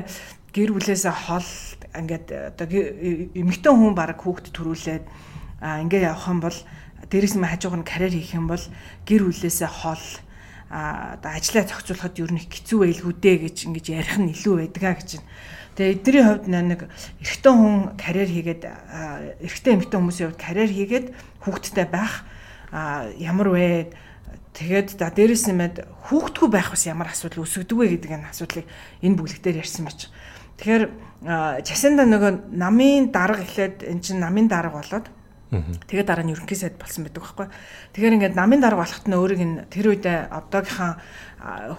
гэр 0.54 0.70
бүлээсээ 0.78 1.16
хол 1.28 1.50
ингээд 1.98 2.28
одоо 2.54 2.68
эмэгтэй 2.70 3.74
хүн 3.74 3.94
баг 3.98 4.22
хүүхдэд 4.22 4.54
төрүүлээд 4.54 5.06
а 5.66 5.82
ингээ 5.82 6.08
явах 6.14 6.30
юм 6.30 6.40
бол 6.46 6.58
дээрээс 7.06 7.36
нь 7.38 7.46
хажууг 7.46 7.76
нь 7.78 7.88
карьер 7.88 8.14
хийх 8.14 8.34
юм 8.34 8.50
бол 8.50 8.64
гэр 9.06 9.22
бүлээсээ 9.30 9.70
хол 9.70 10.06
а 10.70 11.16
одоо 11.16 11.32
ажлаа 11.32 11.64
зохицуулахад 11.64 12.20
ер 12.20 12.32
нь 12.34 12.44
хэцүү 12.44 12.80
байлгүүдээ 12.84 13.36
гэж 13.48 13.58
ингэж 13.72 13.86
ярих 13.88 14.18
нь 14.20 14.34
илүү 14.36 14.56
байдгаа 14.68 15.00
гэж 15.00 15.10
байна. 15.22 15.30
Тэгээ 15.78 15.96
эдний 15.96 16.24
хувьд 16.26 16.46
нэг 16.50 16.82
эрэгтэй 17.24 17.54
хүн 17.54 17.76
карьер 17.96 18.28
хийгээд 18.28 18.64
эрэгтэй 19.46 19.74
эмэгтэй 19.78 19.98
хүмүүсийн 20.02 20.28
хувьд 20.34 20.42
карьер 20.44 20.72
хийгээд 20.74 21.08
хүүхэдтэй 21.46 21.88
байх 21.88 22.28
ямар 22.74 23.48
вэ? 23.56 23.94
Тэгээд 24.58 24.98
за 24.98 25.14
дээрэс 25.14 25.48
нь 25.48 25.56
мэд 25.56 25.86
хүүхдгүй 26.10 26.50
байх 26.50 26.74
бас 26.74 26.84
ямар 26.90 27.14
асуудал 27.14 27.46
үүсгдэг 27.46 27.78
вэ 27.78 27.88
гэдэг 27.94 28.12
энэ 28.12 28.30
асуудлыг 28.34 28.66
энэ 29.06 29.16
бүлэгтээр 29.22 29.62
ярьсан 29.62 29.86
байж. 29.86 30.10
Тэгэхээр 30.58 30.84
часанда 31.62 32.10
нөгөө 32.10 32.58
намын 32.58 33.14
дарга 33.14 33.46
эхлээд 33.46 33.86
эн 33.86 34.02
чинь 34.02 34.18
намын 34.18 34.50
дарга 34.50 34.82
болоод 34.82 35.06
Тэгээ 35.48 36.04
дараа 36.04 36.28
нь 36.28 36.36
ерөнхий 36.36 36.60
сайд 36.60 36.76
болсон 36.76 37.08
байдаг 37.08 37.24
байхгүй. 37.24 37.48
Тэгэхээр 37.96 38.16
ингээд 38.20 38.36
намын 38.36 38.60
дарга 38.60 38.84
болохт 38.84 39.08
нь 39.08 39.16
өөрийг 39.16 39.42
нь 39.48 39.56
тэр 39.72 39.96
үед 39.96 40.04
одоогийнхаа 40.04 41.00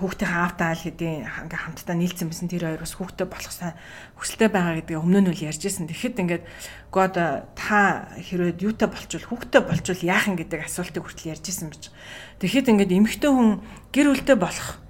хүүхдийн 0.00 0.32
аавтаа 0.32 0.72
аль 0.72 0.84
хэдийн 0.88 1.28
ингээ 1.28 1.60
хамтдаа 1.60 1.96
нийлцсэн 2.00 2.32
байсан 2.32 2.48
тэр 2.48 2.64
хоёр 2.64 2.80
бас 2.80 2.96
хүүхдээ 2.96 3.28
болох 3.28 3.52
сайн 3.52 3.76
хүсэлтэй 4.16 4.48
байгаа 4.48 4.80
гэдгийг 4.80 5.02
өмнө 5.04 5.20
нь 5.20 5.30
үл 5.36 5.46
ярьжсэн. 5.52 5.84
Тэгэхэд 5.84 6.16
ингээд 6.16 6.44
гоод 6.88 7.16
та 7.52 8.08
хэрвээ 8.16 8.56
юутай 8.56 8.88
болчвол 8.88 9.28
хүүхдээ 9.28 9.62
болчвол 9.68 10.00
яах 10.00 10.24
юм 10.32 10.40
гэдэг 10.40 10.64
асуултыг 10.64 11.04
хүртэл 11.04 11.36
ярьжсэн 11.36 11.68
байж. 11.68 11.92
Тэгэхэд 12.40 12.72
ингээд 12.72 12.96
эмэгтэй 12.96 13.28
хүн 13.28 13.60
гэр 13.92 14.16
бүлтэй 14.16 14.36
болох 14.40 14.80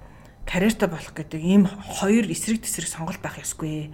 карьертай 0.47 0.89
болох 0.89 1.13
гэдэг 1.13 1.41
ийм 1.43 1.67
хоёр 1.67 2.25
эсрэг 2.25 2.63
тесрэг 2.63 2.89
сонголт 2.89 3.21
байх 3.21 3.37
ёсгүй 3.37 3.93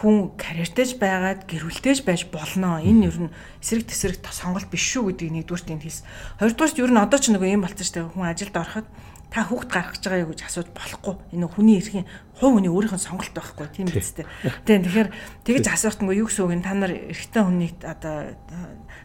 хүн 0.00 0.32
карьертэж 0.40 0.96
байгаад 0.96 1.44
гэрүүлтэйж 1.44 2.08
байж 2.08 2.24
болно. 2.32 2.80
Энэ 2.80 3.12
ер 3.12 3.18
нь 3.28 3.32
эсрэг 3.60 3.84
тесрэг 3.84 4.24
сонголт 4.32 4.72
биш 4.72 4.96
шүү 4.96 5.12
гэдгийг 5.12 5.44
нэгдүгürt 5.44 5.68
энэ 5.68 5.84
хэлс. 5.84 6.08
Хоёрдугаарт 6.40 6.80
ер 6.80 6.88
нь 6.88 7.04
одоо 7.04 7.18
ч 7.20 7.28
нэг 7.28 7.44
юм 7.44 7.60
болчихсон 7.60 7.84
шүү 7.84 7.96
дээ. 8.08 8.12
Хүн 8.16 8.32
ажилд 8.32 8.56
ороход 8.56 8.88
та 9.28 9.44
хүүхд 9.44 9.70
гаргаж 9.70 10.00
байгаа 10.00 10.24
юу 10.24 10.32
гэж 10.32 10.40
асууж 10.48 10.68
болохгүй. 10.72 11.14
Энэ 11.36 11.46
хүний 11.52 11.76
эрхийн 11.78 12.08
хувь 12.40 12.56
хүний 12.58 12.72
өөрийнх 12.72 12.96
нь 12.96 13.06
сонголт 13.06 13.30
байхгүй 13.36 13.68
тийм 13.70 13.92
биз 13.92 14.16
дээ. 14.16 14.26
Тийм 14.66 14.82
тэгэхээр 14.88 15.08
тэгж 15.46 15.64
асуухт 15.68 16.00
нь 16.02 16.10
юу 16.10 16.26
гэсэн 16.26 16.44
үг 16.48 16.54
нь 16.58 16.66
та 16.66 16.74
нар 16.74 16.90
эрэгтэй 16.90 17.42
хүнийг 17.44 17.78
одоо 17.84 18.34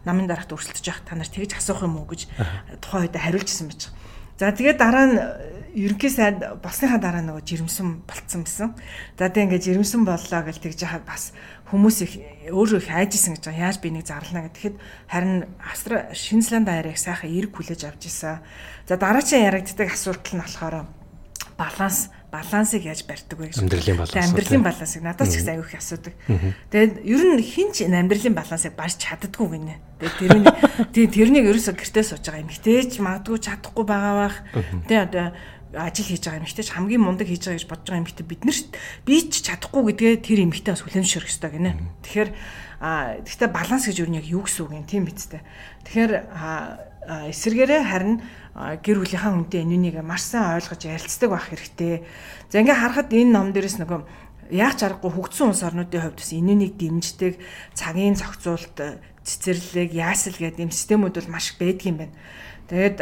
намын 0.08 0.26
дарагт 0.26 0.50
өрсөлдөж 0.50 0.82
явах 0.82 1.06
та 1.06 1.14
нар 1.14 1.30
тэгж 1.30 1.60
асуух 1.60 1.86
юм 1.86 2.02
уу 2.02 2.10
гэж 2.10 2.26
тухайн 2.82 3.06
үед 3.06 3.20
хариулжсэн 3.20 3.70
байж. 3.70 3.94
За 4.42 4.50
тэгээд 4.50 4.82
дараа 4.82 5.06
нь 5.06 5.16
ерөнхий 5.76 6.10
сайд 6.10 6.40
болсныхаа 6.64 6.98
дараа 7.04 7.22
нөгөө 7.22 7.44
жирэмсэн 7.44 8.08
болцсон 8.08 8.48
байсан. 8.48 8.72
За 9.20 9.28
тэг 9.28 9.52
ингээд 9.52 9.68
жирэмсэн 9.68 10.08
боллоо 10.08 10.42
гэж 10.48 10.58
тэгж 10.64 10.80
яхад 10.88 11.04
бас 11.04 11.36
хүмүүс 11.68 11.98
их 12.08 12.14
өөрөө 12.48 12.80
их 12.80 12.90
айжсэн 12.90 13.36
гэж 13.36 13.44
байгаа. 13.52 13.68
Яаж 13.68 13.78
би 13.84 13.92
нэг 13.92 14.08
зарлана 14.08 14.48
гэхэд 14.48 14.80
харин 15.12 15.52
Австри 15.60 16.08
Шинзланд 16.16 16.72
аяарыг 16.72 16.96
сайхан 16.96 17.28
эрг 17.28 17.52
хүлээж 17.52 17.92
авч 17.92 18.08
ирсэн. 18.08 18.40
За 18.88 18.96
дараачийн 18.96 19.52
ярагддаг 19.52 19.92
асуудал 19.92 20.32
нь 20.32 20.42
болохоор 20.42 20.88
баланс 21.60 22.10
балансыг 22.36 22.84
яаж 22.84 23.06
барьдаг 23.08 23.40
вэ 23.40 23.48
гэж. 23.48 23.64
Амьдралын 23.64 23.98
баланс. 23.98 24.16
Амьдралын 24.16 24.64
балансыг 24.64 25.02
надаас 25.04 25.32
ч 25.32 25.40
их 25.40 25.48
аюух 25.48 25.72
асуудаг. 25.72 26.14
Тэгээд 26.72 26.94
ер 27.08 27.22
нь 27.24 27.40
хинч 27.40 27.76
амьдралын 27.88 28.36
балансыг 28.36 28.76
барьж 28.76 29.00
чаддгүй 29.00 29.48
гинэ. 29.56 29.76
Тэгээд 30.00 30.16
тэрний 30.20 30.54
тийм 30.94 31.08
тэрнийг 31.16 31.46
ерөөсө 31.48 31.74
гэртээ 31.80 32.04
сууж 32.04 32.26
байгаа 32.28 32.44
юм. 32.44 32.52
Гэтээч 32.52 32.92
магадгүй 33.00 33.40
чадахгүй 33.40 33.86
байгаа 33.88 34.16
бах. 34.20 34.38
Тэгээд 34.52 35.08
одоо 35.16 35.28
ажил 35.76 36.08
хийж 36.08 36.24
байгаа 36.24 36.42
эмэгтэй 36.42 36.66
ч 36.66 36.72
хамгийн 36.72 37.04
мундаг 37.04 37.28
хийж 37.28 37.44
байгаа 37.46 37.60
гэж 37.60 37.68
бодож 37.68 37.88
байгаа 37.92 38.02
эмэгтэй 38.04 38.26
бид 38.26 38.42
нар 38.48 38.58
би 39.06 39.16
ч 39.28 39.34
чадахгүй 39.44 39.84
гэдгээ 39.92 40.16
тэр 40.24 40.40
эмэгтэй 40.48 40.74
бас 40.74 40.84
хүлэмжшэрх 40.88 41.30
ёстой 41.30 41.52
гинэ. 41.52 41.76
Тэгэхээр 42.04 42.30
гэхдээ 42.80 43.50
баланс 43.52 43.86
гэж 43.86 43.98
юу 44.04 44.10
нэг 44.10 44.26
юу 44.26 44.44
гэсэн 44.48 44.64
үг 44.66 44.74
юм 44.74 44.86
тийм 44.88 45.04
биз 45.06 45.28
дээ. 45.30 45.44
Тэгэхээр 45.86 46.12
эсэргээрээ 47.06 47.84
харин 47.86 48.24
гэр 48.56 48.98
бүлийнхаа 49.04 49.32
хүнтэй 49.36 49.62
энэнийг 49.62 50.02
маш 50.02 50.26
сайн 50.26 50.58
ойлгож 50.58 50.82
ярилцдаг 50.88 51.30
байх 51.30 51.48
хэрэгтэй. 51.52 52.04
За 52.50 52.60
ингээ 52.64 52.82
харахад 52.82 53.14
энэ 53.14 53.32
ном 53.32 53.54
дээрээс 53.54 53.78
нөгөө 53.84 54.02
яг 54.56 54.74
чаргагүй 54.78 55.12
хөгжсөн 55.14 55.54
улс 55.54 55.64
орнуудын 55.66 56.02
хувьд 56.02 56.20
бас 56.22 56.32
энэнийг 56.34 56.74
дэмждэг 56.78 57.34
цагийн 57.74 58.18
зохицуулт 58.18 58.78
цэцэрлэг 59.26 59.90
яасэл 59.94 60.38
гэдэг 60.38 60.66
юм 60.66 60.74
системүүд 60.74 61.18
бол 61.18 61.34
маш 61.34 61.54
их 61.54 61.58
байдаг 61.58 61.86
юм 61.86 61.98
байна. 61.98 62.16
Тэгээд 62.70 62.98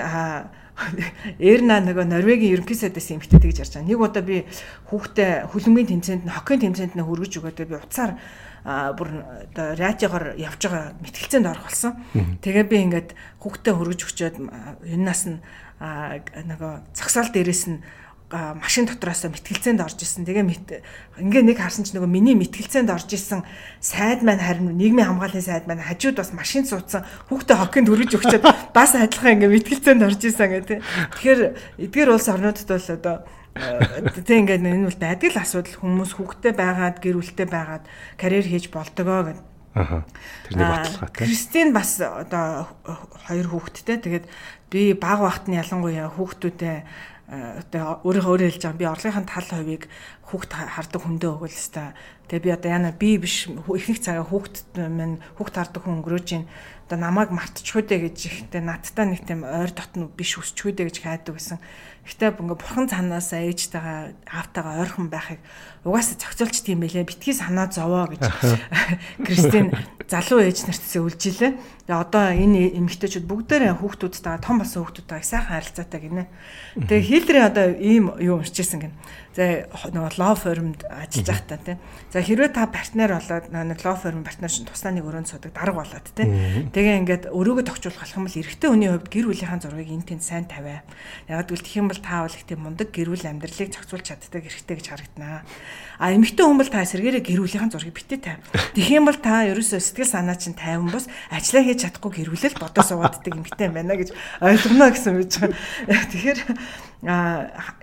Эрна 1.39 1.77
нөгөө 1.85 2.05
Норвегийн 2.09 2.57
ерөнхий 2.57 2.77
сайдаас 2.77 3.13
эмхтэй 3.13 3.39
тэгж 3.39 3.61
ярьж 3.61 3.73
байгаа. 3.77 3.87
Нэг 3.87 3.99
удаа 4.01 4.23
би 4.25 4.43
хүүхдээ 4.89 5.53
хөлбөмбөгийн 5.53 6.01
тэмцээнд 6.01 6.23
нь 6.25 6.33
хоккейн 6.33 6.61
тэмцээнд 6.65 6.93
нь 6.97 7.05
хөргөж 7.05 7.33
өгөөдөө 7.37 7.67
би 7.69 7.77
уцаар 7.77 8.17
бүр 8.63 9.09
оо 9.21 9.73
радиогоор 9.77 10.39
явж 10.39 10.61
байгаа 10.65 10.97
мэтгэлцээнд 10.97 11.51
орох 11.51 11.69
болсон. 11.69 11.93
Тэгээ 12.41 12.65
би 12.65 12.77
ингээд 12.89 13.09
хүүхдээ 13.43 13.73
хөргөж 13.75 13.99
өгчөөд 14.01 14.35
энэс 14.87 15.21
нь 15.29 15.37
нөгөө 15.83 16.73
цагсаал 16.97 17.29
дээрээс 17.29 17.63
нь 17.69 17.83
машин 18.33 18.89
дотроос 18.89 19.29
мэтгэлцээнд 19.29 19.85
орж 19.85 20.01
исэн. 20.01 20.25
Тэгээ 20.25 20.41
ингээ 21.21 21.43
нэг 21.45 21.57
харсан 21.61 21.85
ч 21.85 21.93
нөгөө 21.93 22.09
миний 22.09 22.33
мэтгэлцээнд 22.33 22.89
орж 22.89 23.13
исэн 23.13 23.45
сайд 23.77 24.25
маань 24.25 24.41
харин 24.41 24.73
нийгмийн 24.73 25.05
хамгааллын 25.05 25.45
сайд 25.45 25.69
маань 25.69 25.85
хажууд 25.85 26.17
бас 26.17 26.33
машин 26.33 26.65
суудсан 26.65 27.05
хүүхдээ 27.29 27.57
хоккинд 27.61 27.93
өргөж 27.93 28.17
өгчөөд 28.17 28.73
бас 28.73 28.97
адилхан 28.97 29.37
ингээ 29.37 29.53
мэтгэлцээнд 29.53 30.01
орж 30.01 30.21
исэн 30.25 30.49
гэх 30.49 30.65
тээ. 30.65 30.81
Тэгэхээр 31.13 31.41
эдгээр 31.85 32.09
улс 32.09 32.27
орнуудад 32.33 32.65
бол 32.65 32.89
одоо 32.89 33.15
тэг 33.53 34.33
ингээ 34.33 34.65
энэ 34.65 34.89
бол 34.89 34.97
адил 34.97 35.37
асуудал 35.37 35.77
хүмүүс 35.77 36.11
хүүхдээ 36.17 36.53
байгаад 36.57 36.97
гэр 36.97 37.21
бүлтэй 37.21 37.45
байгаад 37.45 37.85
карьер 38.17 38.49
хийж 38.49 38.73
болдгоо 38.73 39.29
гэдэг. 39.29 39.53
Аха. 39.73 40.05
Тэрний 40.49 40.69
баталгаа 40.69 41.09
тийм. 41.09 41.17
Кристин 41.17 41.69
бас 41.73 41.97
одоо 42.01 42.69
хоёр 43.29 43.47
хүүхэдтэй. 43.49 43.97
Тэгээд 44.01 44.25
би 44.69 44.93
баг 44.93 45.21
багт 45.21 45.45
нь 45.49 45.57
ялангуяа 45.57 46.13
хүүхдүүдээ 46.13 46.77
одоо 47.33 48.03
өөрийнхөө 48.05 48.31
өөрөө 48.33 48.49
хэлж 48.53 48.63
байгаа 48.63 48.81
би 48.81 48.91
орлогын 48.93 49.25
тал 49.25 49.49
хувийг 49.49 49.83
хүүхд 50.29 50.51
хардаг 50.53 51.01
хүндээ 51.01 51.31
өгвөл 51.33 51.57
өстой. 51.57 51.97
Тэгээ 52.29 52.45
би 52.45 52.51
одоо 52.53 52.69
яна 52.69 52.91
би 52.93 53.17
биш 53.17 53.49
ихэнх 53.49 54.01
цагаа 54.05 54.25
хүүхд 54.27 54.77
минь 54.77 55.17
хүүхд 55.41 55.55
хардаг 55.57 55.81
хүн 55.81 56.01
өнгөрөөж 56.01 56.29
ийн 56.33 56.45
одоо 56.85 56.97
намайг 57.01 57.33
мартчихгүй 57.33 57.83
дээ 57.89 57.99
гэж 58.05 58.17
ихтэй 58.29 58.61
надтай 58.61 59.05
нэг 59.09 59.25
тийм 59.25 59.41
ойр 59.41 59.71
дотн 59.73 60.13
биш 60.13 60.37
өсчихгүй 60.37 60.77
дээ 60.77 60.87
гэж 60.93 60.97
хайдаг 61.01 61.33
гэсэн. 61.41 61.57
Гэхдээ 62.03 62.35
ингээ 62.35 62.59
бурхан 62.59 62.91
цаанаас 62.91 63.31
ээжтэйгээ 63.31 64.27
аавтайгаа 64.27 64.83
ойрхон 64.83 65.07
байхыг 65.07 65.39
угаасаа 65.87 66.19
зохицуулчт 66.19 66.67
юм 66.67 66.83
байлээ. 66.83 67.07
Битгий 67.07 67.31
санаа 67.31 67.71
зовоо 67.71 68.11
гэж 68.11 68.23
Кристин 69.25 69.71
залуу 70.07 70.43
ээж 70.43 70.67
нарт 70.67 70.83
үлжилээ. 70.83 71.51
Тэгээ 71.83 71.99
одоо 71.99 72.31
энэ 72.31 72.75
эмэгтэйчүүд 72.79 73.27
бүгдээрээ 73.27 73.79
хүүхдүүдтэйгээ 73.79 74.39
том 74.39 74.63
болсон 74.63 74.87
хүүхдүүдтэйгээ 74.87 75.27
сайхан 75.27 75.51
харилцаатай 75.59 75.99
гинэ. 75.99 76.23
Тэгээ 76.79 77.07
Хиллери 77.07 77.41
одоо 77.43 77.65
ийм 77.75 78.15
юу 78.19 78.39
уншижсэн 78.39 78.79
гин. 78.79 78.95
За 79.35 79.67
нөгөө 79.67 80.15
law 80.21 80.35
firm-д 80.37 80.87
ажиллаж 80.87 81.27
байхдаа 81.27 81.59
тий. 81.59 81.75
За 82.13 82.21
хэрвээ 82.23 82.53
та 82.53 82.69
партнер 82.71 83.11
болоод 83.17 83.49
нэг 83.51 83.79
law 83.83 83.97
firm 83.97 84.23
партнер 84.23 84.47
шин 84.47 84.69
туснаа 84.69 84.93
нэг 84.93 85.03
өрөөнд 85.09 85.27
судаг 85.27 85.51
дарга 85.51 85.81
болоод 85.81 86.07
тий. 86.13 86.29
Тэгээ 86.69 86.99
ингээд 87.03 87.23
өрөөгөө 87.33 87.65
тогтуулах 87.65 88.13
юм 88.13 88.29
бол 88.29 88.39
эрэгтэй 88.39 88.69
хүний 88.69 88.89
хувьд 88.93 89.09
гэр 89.09 89.25
бүлийнхаа 89.27 89.59
зургийг 89.59 89.89
энэ 89.89 90.05
тэнд 90.05 90.23
сайн 90.23 90.45
тавиа. 90.45 90.85
Яг 91.25 91.49
гэвэл 91.49 91.65
тэгэх 91.65 91.81
юм 91.81 91.89
бол 91.93 92.01
та 92.01 92.25
бол 92.25 92.33
их 92.33 92.43
тийм 92.49 92.65
мундаг 92.65 92.89
гэр 92.89 93.13
бүл 93.13 93.21
амьдралыг 93.21 93.69
зохицуулж 93.69 94.05
чаддаг 94.09 94.41
эрэгтэй 94.41 94.75
гэж 94.81 94.87
харагдана. 94.89 95.45
А 96.01 96.09
эмэгтэй 96.09 96.41
хүн 96.41 96.57
бол 96.57 96.73
та 96.73 96.81
эсэргээрээ 96.81 97.21
гэр 97.21 97.41
бүлийнхаа 97.45 97.69
зургийг 97.69 97.93
битээ 97.93 98.19
тавь. 98.25 98.41
Юм 98.73 99.05
бол 99.05 99.19
та 99.21 99.45
ерөөсөө 99.53 99.77
сэтгэл 99.77 100.09
санаа 100.09 100.35
чинь 100.35 100.57
тайван 100.57 100.89
бос 100.89 101.05
ажиллаа 101.29 101.63
хийж 101.63 101.79
чадахгүй 101.85 102.11
гэр 102.25 102.33
бүлэл 102.33 102.57
бодоо 102.57 102.83
суугааддаг 102.83 103.33
эмэгтэй 103.37 103.67
юм 103.69 103.75
байна 103.77 103.93
гэж 103.93 104.09
ойлгоно 104.41 104.89
гэсэн 104.89 105.13
үг 105.21 105.29
байна. 105.37 105.55
Тэгэхээр 106.09 106.39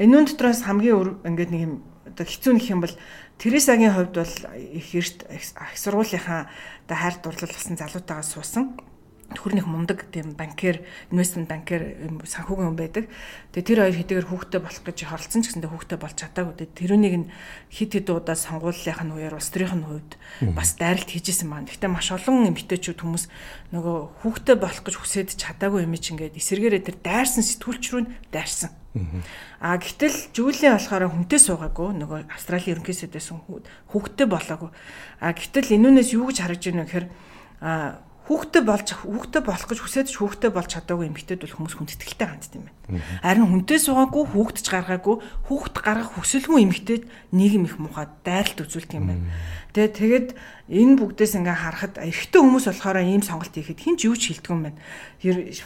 энэ 0.03 0.27
дотроос 0.27 0.66
хамгийн 0.66 1.23
ингээд 1.23 1.51
нэг 1.55 1.62
юм 1.62 1.74
одоо 2.11 2.27
хэцүү 2.27 2.53
нөх 2.59 2.66
юм 2.66 2.82
бол 2.82 2.95
Тересагийн 3.41 3.95
хувьд 3.97 4.15
бол 4.20 4.35
их 4.59 4.89
эрт 4.93 5.24
их 5.32 5.45
сургуулийнхаа 5.78 6.51
одоо 6.85 6.97
хайр 6.99 7.16
дурлал 7.23 7.49
болсон 7.49 7.77
залуутайгаа 7.78 8.27
суусан 8.27 8.77
төрнийх 9.35 9.66
мундаг 9.66 10.07
тийм 10.11 10.39
банкер, 10.39 10.86
инвестмент 11.11 11.51
банкер 11.51 11.98
санхүүгийн 12.23 12.70
хүн 12.70 12.78
байдаг. 12.78 13.05
Тэгээ 13.51 13.66
тэр 13.66 13.81
хоёр 13.82 13.97
хэдийгээр 13.98 14.28
хүүхдтэй 14.31 14.61
болох 14.62 14.82
гэж 14.86 14.98
хоролцсон 15.11 15.43
ч 15.43 15.47
гэсэндээ 15.51 15.70
хүүхдтэй 15.70 15.98
болж 15.98 16.16
чадаагүй. 16.19 16.55
Тэгээ 16.55 16.78
тэрүүнийг 16.78 17.16
нь 17.19 17.31
хит 17.70 17.90
хит 17.98 18.09
удаа 18.11 18.39
сонгуулийнхын 18.39 19.15
үеэр 19.15 19.35
улс 19.35 19.51
төрийн 19.51 19.82
хувьд 19.82 20.12
бас 20.55 20.78
дайралт 20.78 21.11
хийжсэн 21.11 21.48
маань. 21.51 21.66
Гэхдээ 21.66 21.90
маш 21.90 22.09
олон 22.15 22.51
эмгтээчүүд 22.55 23.01
хүмүүс 23.02 23.24
нөгөө 23.74 23.97
хүүхдтэй 24.23 24.57
болох 24.59 24.82
гэж 24.86 24.94
хүсээд 24.98 25.35
чадаагүй 25.35 25.86
юм 25.86 25.94
чинь 25.98 26.20
ингээд 26.20 26.36
эсэргээрээ 26.36 26.82
тэр 26.85 26.97
дайрсан 27.01 27.47
сэтгүүлч 27.47 27.85
рүү 27.90 28.02
дайрсан. 28.35 28.70
А 29.61 29.78
гэтэл 29.78 30.35
Жүүлийн 30.35 30.74
болохоор 30.74 31.15
хүнтэй 31.15 31.39
суугаагүй 31.39 31.94
нөгөө 31.94 32.27
Австралийн 32.27 32.82
ерөнхий 32.82 32.97
сайдаас 32.98 33.31
хүүхдтэй 33.31 34.27
болоогүй. 34.27 34.70
А 35.23 35.31
гэтэл 35.31 35.78
энүүнээс 35.78 36.11
юу 36.19 36.27
гэж 36.28 36.43
харагдж 36.43 36.65
байна 36.74 36.82
вэ 36.82 36.89
гэхээр 36.90 37.07
а 37.62 38.02
хүүхдтэй 38.31 38.62
болж 38.62 38.89
хүүхдтэй 38.94 39.43
болох 39.43 39.66
гэж 39.66 39.78
хүсээд 39.82 40.07
ч 40.07 40.23
хүүхдтэй 40.23 40.55
болж 40.55 40.70
чадаагүй 40.70 41.11
эмэгтэйд 41.11 41.43
бол 41.43 41.57
хүмүүс 41.59 41.74
хүндэтгэлтэй 41.82 42.28
хандд 42.31 42.55
юм 42.55 42.70
байна. 42.70 43.02
Харин 43.27 43.51
хүнтэй 43.51 43.78
суугаагүй 43.82 44.24
хүүхдч 44.31 44.66
гаргаагүй 44.70 45.16
хүүхд 45.51 45.74
гаргах 45.82 46.15
хүсэлгүй 46.15 46.62
эмэгтэйд 46.62 47.02
нийгэм 47.35 47.66
их 47.66 47.82
муухай 47.82 48.07
дайралт 48.23 48.62
үзүүлдэг 48.62 48.98
юм 49.02 49.07
байна. 49.11 49.27
Тэгээ 49.74 49.90
тэгээд 49.98 50.28
энэ 50.70 50.94
бүгдээс 50.98 51.35
ингээ 51.43 51.59
харахад 51.59 51.94
эрэгтэй 51.98 52.39
хүмүүс 52.43 52.66
болохоор 52.70 52.98
ийм 53.02 53.23
сонголт 53.27 53.55
хийхэд 53.55 53.82
хин 53.82 53.94
ч 53.98 54.07
юу 54.07 54.15
ч 54.15 54.35
хилдэг 54.35 54.51
юм 54.51 54.62
байна. 54.70 54.78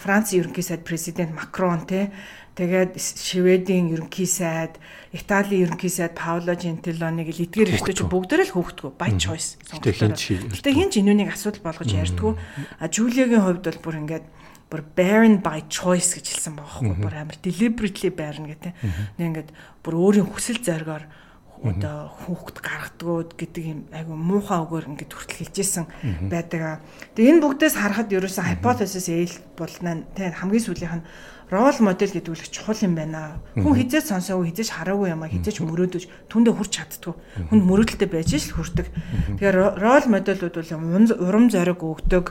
Францын 0.01 0.45
ерөнхий 0.45 0.65
сайд 0.65 0.89
президент 0.89 1.33
Макрон 1.37 1.85
те 1.85 2.13
Тэгээд 2.55 2.95
Шведийн 3.03 3.91
ерөнхий 3.91 4.31
сайд, 4.31 4.79
Италийн 5.11 5.67
ерөнхий 5.67 5.91
сайд 5.91 6.15
Паоло 6.15 6.55
Жентилоныг 6.55 7.35
л 7.35 7.43
эдгээр 7.51 7.75
эртэж 7.83 8.07
бүгдээр 8.07 8.47
л 8.47 8.55
хөөгдгөө 8.55 8.95
by 8.95 9.11
choice 9.19 9.59
сонгогдсон. 9.67 10.15
Гэтэ 10.55 10.71
хин 10.71 10.91
ч 10.95 11.03
энүүнийг 11.03 11.35
асуудал 11.35 11.67
болгож 11.67 11.91
ярьдгүй. 11.91 12.39
А 12.79 12.87
Жулиагийн 12.87 13.43
хувьд 13.43 13.67
бол 13.67 13.83
бүр 13.83 13.99
ингээд 14.07 14.27
бүр 14.71 14.83
barren 14.95 15.43
by 15.43 15.67
choice 15.67 16.15
гэж 16.15 16.31
хэлсэн 16.31 16.55
байгаа 16.55 16.79
байхгүй 16.79 17.03
бүр 17.03 17.15
амар 17.19 17.39
deliberately 17.43 18.11
barren 18.15 18.47
гэдэг. 18.47 18.73
Нэг 19.19 19.27
ингээд 19.35 19.51
бүр 19.83 19.95
өөрийн 19.99 20.31
хүсэл 20.31 20.63
зоригоор 20.63 21.11
одоо 21.65 22.13
хүүхэд 22.23 22.59
гаргадгууд 22.61 23.31
гэдэг 23.41 23.65
юм 23.65 23.81
айгу 23.91 24.15
муухай 24.15 24.61
өгөр 24.63 24.95
ингээд 24.95 25.11
хүртэл 25.11 25.41
хэлжсэн 25.49 25.85
байдаг. 26.29 26.85
Тэгээ 27.17 27.31
энэ 27.35 27.43
бүгдээс 27.43 27.75
харахад 27.81 28.13
ерөөсөн 28.13 28.47
hypothesis 28.53 29.09
ээл 29.09 29.37
болно. 29.57 30.05
Тэ 30.13 30.35
хамгийн 30.39 30.61
сүүлийнх 30.61 30.97
нь 31.01 31.07
рол 31.51 31.77
модель 31.81 32.13
гэдэг 32.13 32.33
үл 32.33 32.45
чухал 32.49 32.79
юм 32.81 32.95
байна. 32.95 33.41
Хүн 33.57 33.75
хизээч 33.75 34.13
сонсоогүй 34.13 34.53
хизээч 34.53 34.71
хараагүй 34.73 35.13
юм 35.13 35.25
а 35.25 35.29
хизээч 35.29 35.61
мөрөөдөж 35.61 36.05
түндэ 36.33 36.51
хүрч 36.55 36.73
чаддгүй. 36.73 37.15
Хүнд 37.51 37.63
мөрөөдөлтэй 37.65 38.09
байж 38.09 38.31
л 38.37 38.55
хүрдэг. 38.55 38.87
Тэгэхээр 39.41 39.57
рол 39.81 40.07
модельуд 40.09 40.55
бол 40.55 40.73
урам 41.21 41.47
зориг 41.53 41.81
өгдөг 41.85 42.25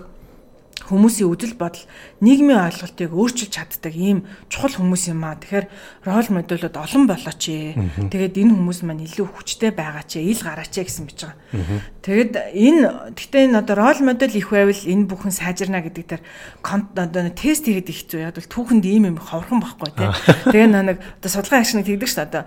хүмүүсийн 0.94 1.30
үдэл 1.34 1.58
бодол 1.58 1.82
нийгмийн 2.22 2.62
ойлголтыг 2.70 3.10
өөрчилж 3.10 3.50
чаддаг 3.50 3.94
ийм 3.98 4.30
чухал 4.48 4.78
хүмүүс 4.78 5.10
юм 5.10 5.26
аа. 5.26 5.42
Тэгэхээр 5.42 5.68
рол 6.06 6.30
модулууд 6.30 6.76
олон 6.78 7.04
болооч 7.10 7.44
ээ. 7.50 8.08
Тэгээд 8.14 8.38
энэ 8.38 8.54
хүмүүс 8.54 8.80
маань 8.86 9.02
илүү 9.10 9.28
хүчтэй 9.34 9.74
байгаа 9.74 10.06
ч 10.06 10.22
ил 10.22 10.38
гараач 10.38 10.78
ээ 10.78 10.86
гэсэн 10.86 11.06
бич 11.10 11.26
байгаа. 11.26 11.82
Тэгэд 12.04 12.34
энэ 12.54 13.18
гэхдээ 13.18 13.44
энэ 13.50 13.60
одоо 13.60 13.76
рол 13.80 14.00
модуль 14.06 14.38
их 14.38 14.54
байвал 14.54 14.78
энэ 14.78 15.08
бүхэн 15.10 15.34
сайжирна 15.34 15.82
гэдэг 15.82 16.06
дээр 16.06 16.24
одоо 16.62 17.30
тест 17.34 17.66
хийгээд 17.66 17.90
их 17.90 18.00
зүй. 18.06 18.22
Яг 18.28 18.38
бол 18.38 18.46
түүхэнд 18.46 18.86
ийм 18.86 19.10
юм 19.10 19.18
ховрхон 19.18 19.64
байхгүй 19.64 19.90
тий. 19.98 20.10
Тэгээ 20.54 20.70
нэг 20.70 21.00
одоо 21.00 21.30
судалгаа 21.32 21.64
агшныг 21.64 21.88
тэгдэг 21.88 22.10
ш 22.12 22.22
одоо 22.22 22.46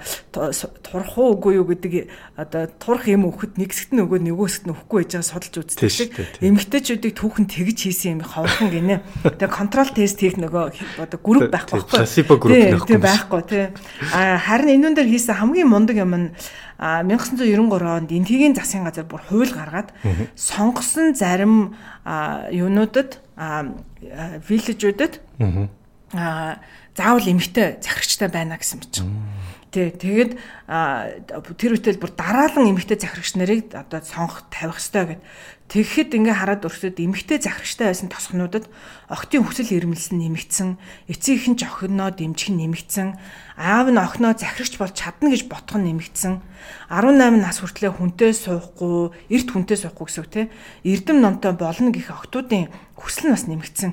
турах 0.84 1.16
уу 1.18 1.34
үгүй 1.34 1.58
юу 1.58 1.66
гэдэг 1.66 2.08
одоо 2.36 2.68
турах 2.78 3.08
юм 3.08 3.26
өгөхөд 3.32 3.56
нэг 3.56 3.72
хэсэгт 3.72 3.92
нь 3.96 4.02
өгөө 4.04 4.20
нөгөө 4.28 4.46
хэсэгт 4.46 4.66
нь 4.68 4.72
өгөхгүй 4.76 5.00
байгаа 5.08 5.24
судалж 5.24 5.54
үздэг. 5.56 6.44
Эмэгтэйчүүдийг 6.44 7.14
түүхэн 7.16 7.46
тэгж 7.48 7.78
хийсэн 7.88 8.20
юм 8.20 8.22
ховхон 8.36 8.68
гинэ. 8.68 9.00
Тэгээ 9.24 9.48
контрол 9.48 9.88
тест 9.88 10.20
хийх 10.20 10.36
нөгөө 10.36 11.00
одоо 11.00 11.18
групп 11.24 11.48
байхгүй 11.48 11.80
байхгүй. 11.80 11.96
Placebo 11.96 12.36
групп 12.36 12.52
байхгүй. 12.52 13.00
байхгүй 13.00 13.42
тий. 13.48 13.64
А 14.12 14.36
харин 14.36 14.76
энүүн 14.76 14.94
дээр 14.94 15.08
хийсэн 15.08 15.40
хамгийн 15.40 15.72
мундаг 15.72 15.96
юм 15.96 16.12
нь 16.12 16.28
1993 16.76 17.72
онд 17.88 18.12
энтгийн 18.12 18.52
засгийн 18.52 18.84
газар 18.84 19.08
бүр 19.08 19.24
хууль 19.24 19.48
гаргаад 19.48 19.96
сонгосон 20.36 21.16
зарим 21.16 21.72
юунуудад 22.52 23.24
виллежүүдэд 24.44 25.20
заавал 26.12 27.26
эмгтэй 27.32 27.80
захирагчтай 27.80 28.28
байна 28.28 28.60
гэсэн 28.60 28.84
мэт. 28.84 29.00
Тий, 29.72 29.88
тэгээд 29.92 30.36
тэр 31.56 31.72
үтэл 31.76 32.00
бүр 32.00 32.12
дараалан 32.12 32.70
эмгтэй 32.72 32.96
захирагч 33.00 33.36
нарыг 33.36 33.72
одоо 33.72 34.00
сонгох 34.04 34.44
тавих 34.52 34.76
хэрэгтэй 34.80 35.16
гэд. 35.16 35.20
Тэгэхэд 35.66 36.14
ингээ 36.14 36.36
хараад 36.38 36.62
өрсөд 36.62 37.02
эмгтэй 37.02 37.42
захирагчтай 37.42 37.90
байсан 37.90 38.06
тосгонуудад 38.06 38.70
охтын 39.10 39.42
хүсэл 39.42 39.74
эрмэлсэн 39.74 40.22
нэмэгдсэн, 40.22 40.78
эцэгхэн 41.10 41.58
ч 41.58 41.66
охиноо 41.66 42.14
дэмжих 42.14 42.54
нь 42.54 42.62
нэмэгдсэн, 42.62 43.18
аав 43.58 43.90
нь 43.90 43.98
охиноо 43.98 44.38
захирагч 44.38 44.78
болж 44.78 44.94
чадна 44.94 45.34
гэж 45.34 45.50
ботох 45.50 45.82
нь 45.82 45.90
нэмэгдсэн. 45.90 46.38
18 46.86 47.42
нас 47.42 47.58
хүртлээр 47.58 47.98
хүнтэй 47.98 48.30
суухгүй, 48.30 49.10
эрт 49.26 49.48
хүнтэй 49.50 49.74
суухгүй 49.74 50.06
гэсэн 50.06 50.22
үг 50.22 50.30
те. 50.30 50.42
Эрдэм 50.86 51.18
номтой 51.18 51.52
болно 51.58 51.90
гэх 51.90 52.14
охтуудын 52.14 52.70
хүсэл 52.94 53.26
нь 53.26 53.34
бас 53.34 53.44
нэмэгдсэн. 53.50 53.90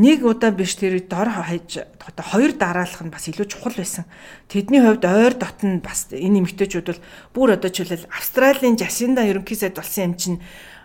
Нэг 0.00 0.24
удаа 0.24 0.50
биш 0.56 0.74
тэр 0.80 1.04
дор 1.04 1.28
хаяж 1.28 1.84
одоо 1.84 2.24
хоёр 2.24 2.56
дараалах 2.56 3.04
нь 3.04 3.12
бас 3.12 3.28
илүү 3.28 3.46
чухал 3.46 3.76
байсан. 3.76 4.08
Тэдний 4.48 4.82
хувьд 4.82 5.04
ойр 5.06 5.36
дотн 5.38 5.78
бас 5.84 6.10
энэ 6.10 6.42
эмгтээчүүд 6.42 6.88
бол 6.90 7.04
бүр 7.30 7.48
одоо 7.54 7.70
жишээлбэл 7.70 8.10
Австралийн 8.10 8.74
Жасинда 8.74 9.22
ерөнхий 9.22 9.54
сайд 9.56 9.78
болсон 9.78 10.12
юм 10.12 10.14
чинь 10.18 10.38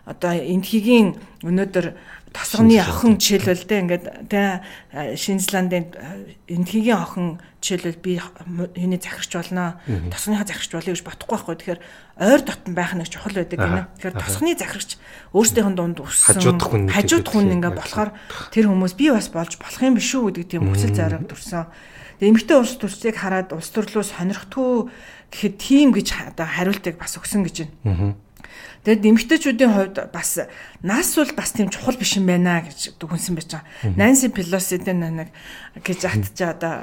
одоо 0.05 0.33
энтхигийн 0.37 1.17
өнөөдөр 1.41 1.97
тосгоны 2.35 2.77
охин 2.77 3.17
жишээлбэл 3.17 3.65
тэ 3.65 3.81
ингээд 3.81 4.05
тэ 4.29 4.61
Шинзландын 5.17 5.95
энтхигийн 6.45 6.99
охин 6.99 7.27
жишээлбэл 7.63 8.03
би 8.03 8.19
юуны 8.19 8.99
захирч 9.01 9.31
болно 9.33 9.81
тосгоныхаа 10.13 10.45
захирч 10.45 10.71
болъё 10.75 10.93
гэж 10.93 11.01
бодохгүй 11.01 11.31
байхгүй. 11.41 11.55
Тэгэхээр 11.55 11.81
ойр 12.21 12.41
дотн 12.43 12.73
байх 12.75 12.93
нэг 12.93 13.09
чухал 13.09 13.33
байдаг 13.39 13.57
гэнэ 13.57 13.81
тэгэхээр 13.97 14.19
тосгоны 14.19 14.53
захирч 14.53 14.89
өөрсдийнх 15.31 15.69
нь 15.73 15.77
дунд 15.79 15.97
өссөн 16.03 16.59
хажуудах 16.91 17.33
хүн 17.33 17.55
ингээд 17.55 17.79
болохоор 17.79 18.11
тэр 18.51 18.67
хүмүүс 18.67 18.93
би 18.99 19.09
бас 19.09 19.31
болж 19.31 19.55
болох 19.57 19.81
юм 19.81 19.95
биш 19.95 20.11
үү 20.11 20.29
гэдэг 20.35 20.45
тийм 20.45 20.69
хүсэл 20.69 20.93
зориг 20.93 21.25
төрсөн. 21.31 21.65
Эмэгтэй 22.19 22.55
улс 22.59 22.75
төрчийг 22.79 23.15
хараад 23.15 23.51
улс 23.51 23.71
төрлөө 23.75 24.03
сонирхдгүй 24.03 24.87
гэхэд 25.31 25.55
тийм 25.59 25.91
гэж 25.91 26.35
одоо 26.35 26.47
хариултыг 26.47 26.95
бас 26.95 27.19
өгсөн 27.19 27.43
гэж 27.43 27.67
байна 27.83 28.15
Тэгэд 28.85 29.01
эмэгтэйчүүдийн 29.01 29.73
хувьд 29.73 29.97
бас 30.13 30.45
нас 30.85 31.09
бол 31.17 31.33
бас 31.33 31.49
тийм 31.57 31.73
чухал 31.73 31.97
биш 31.97 32.21
юм 32.21 32.29
байна 32.29 32.61
гэж 32.61 33.01
дүгнсэн 33.01 33.33
байж 33.33 33.49
байгаа. 33.57 33.97
Nancy 33.97 34.29
Pelosi-ийн 34.29 35.01
нэг 35.25 35.33
гэж 35.81 35.99
атчаа 36.05 36.53
одоо 36.53 36.73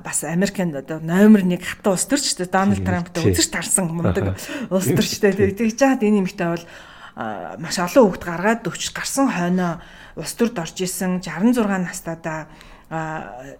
бас 0.00 0.24
Америкт 0.24 0.56
одоо 0.56 1.04
номер 1.04 1.44
1 1.44 1.60
хатан 1.60 1.92
улс 1.92 2.08
төрч 2.08 2.32
тэ 2.40 2.48
Дональд 2.48 2.80
Трамптай 2.80 3.28
үзэж 3.28 3.52
тарсан 3.52 3.92
мундаг 3.92 4.40
улс 4.72 4.88
төрчтэй. 4.88 5.52
Тэгж 5.52 5.76
жаад 5.76 6.00
энэ 6.00 6.24
эмэгтэй 6.24 6.48
бол 6.48 6.64
маш 7.60 7.76
олон 7.76 8.08
хүүхд 8.08 8.24
гаргаад 8.24 8.64
өвч 8.64 8.96
гарсан 8.96 9.28
хойноо 9.28 9.84
улс 10.16 10.32
төрд 10.40 10.56
орж 10.56 10.80
исэн 10.80 11.20
66 11.20 11.60
настайдаа 11.60 12.48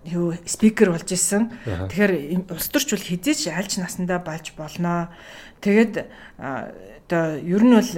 юу 0.09 0.35
спикер 0.47 0.91
болж 0.91 1.13
исэн. 1.13 1.53
Тэгэхээр 1.65 2.49
улс 2.49 2.69
төрч 2.73 2.97
бол 2.97 3.05
хизээч 3.05 3.53
альч 3.53 3.77
насандаа 3.77 4.25
болж 4.25 4.57
болно. 4.57 5.11
Тэгээд 5.61 6.07
одоо 7.05 7.39
ер 7.39 7.63
нь 7.63 7.75
бол 7.77 7.93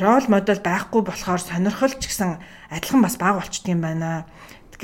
рол 0.00 0.26
модель 0.28 0.62
байхгүй 0.64 1.02
болохоор 1.04 1.40
сонирхол 1.40 1.94
ч 1.98 2.08
гэсэн 2.08 2.40
адилхан 2.70 3.02
бас 3.02 3.16
баг 3.16 3.38
болчт 3.38 3.68
юм 3.68 3.80
байна 3.84 4.26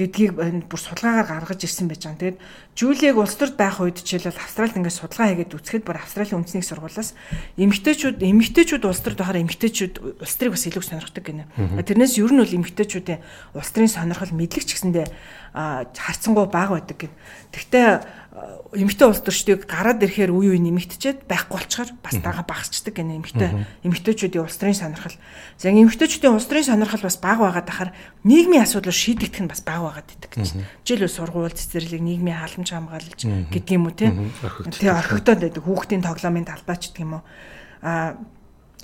гэдгийг 0.00 0.38
бүр 0.70 0.80
судалгаагаар 0.80 1.44
гаргаж 1.44 1.66
ирсэн 1.66 1.90
байж 1.90 2.06
байгаа. 2.06 2.20
Тэгээд 2.20 2.38
Жулийг 2.78 3.16
улс 3.18 3.34
төрд 3.36 3.56
байх 3.58 3.82
үед 3.82 4.00
жишээлбэл 4.00 4.40
Австралид 4.40 4.76
ингээд 4.78 4.96
судалгаа 4.96 5.28
хийгээд 5.34 5.56
үзэхэд 5.56 5.84
бүр 5.84 5.98
Австралийн 6.00 6.40
үндэсний 6.40 6.64
сургуулиас 6.64 7.12
эмэгтэйчүүд 7.60 8.22
эмэгтэйчүүд 8.22 8.84
улс 8.86 9.02
төрд 9.04 9.18
байхаар 9.20 9.42
эмэгтэйчүүд 9.44 9.94
улс 10.22 10.34
төрийг 10.38 10.54
бас 10.56 10.64
илүү 10.70 10.84
сонирхдаг 10.86 11.24
гинэ. 11.26 11.44
Тэрнээс 11.84 12.16
ер 12.16 12.32
нь 12.32 12.40
бол 12.40 12.56
эмэгтэйчүүдийн 12.56 13.20
улс 13.58 13.70
төрийн 13.74 13.92
сонирхол 13.92 14.32
мэдлэгч 14.32 14.68
гэсэндээ 14.78 15.06
харцсангуй 15.52 16.46
бага 16.48 16.80
байдаг 16.80 16.96
гин. 16.96 17.12
Тэгвэл 17.52 18.00
эмэгтэй 18.30 19.10
улс 19.10 19.26
төрчдийг 19.26 19.66
гараад 19.66 20.06
ирэхээр 20.06 20.30
үе 20.30 20.54
үе 20.54 20.62
нэмэгдчихэд 20.62 21.26
байхгүй 21.26 21.50
болчихоор 21.58 21.90
бас 21.98 22.14
дагаа 22.22 22.46
багасчдаг 22.46 22.94
гэнэ 22.94 23.18
эмэгтэй 23.18 23.66
эмэгтэйчүүдийн 23.82 24.46
улс 24.46 24.54
төрийн 24.54 24.78
сонирхол. 24.78 25.18
За 25.58 25.74
эмэгтэйчүүдийн 25.74 26.38
улс 26.38 26.46
төрийн 26.46 26.70
сонирхол 26.70 27.02
бас 27.02 27.18
бага 27.18 27.50
байгаад 27.50 27.66
ахаар 27.66 27.90
нийгмийн 28.22 28.62
асуудлыг 28.62 28.94
шийдэгдэх 28.94 29.42
нь 29.42 29.50
бас 29.50 29.66
бага 29.66 29.90
байгаад 29.90 30.14
идэг 30.14 30.30
гэж. 30.30 30.48
Жишээлбэл 30.86 31.18
сургууль 31.18 31.58
цэцэрлэг 31.58 32.02
нийгмийн 32.06 32.38
халамж 32.38 32.68
хамгаалж 32.70 33.18
гэдэг 33.50 33.74
юм 33.74 33.90
уу 33.90 33.98
те. 33.98 34.14
Тэгээ 34.14 34.94
орхигдоод 34.94 35.40
байдаг 35.42 35.62
хүүхдийн 35.66 36.06
тоглоомын 36.06 36.46
талбайч 36.46 36.94
гэдэг 36.94 37.02
юм 37.02 37.18
уу. 37.18 37.22
А 37.82 38.14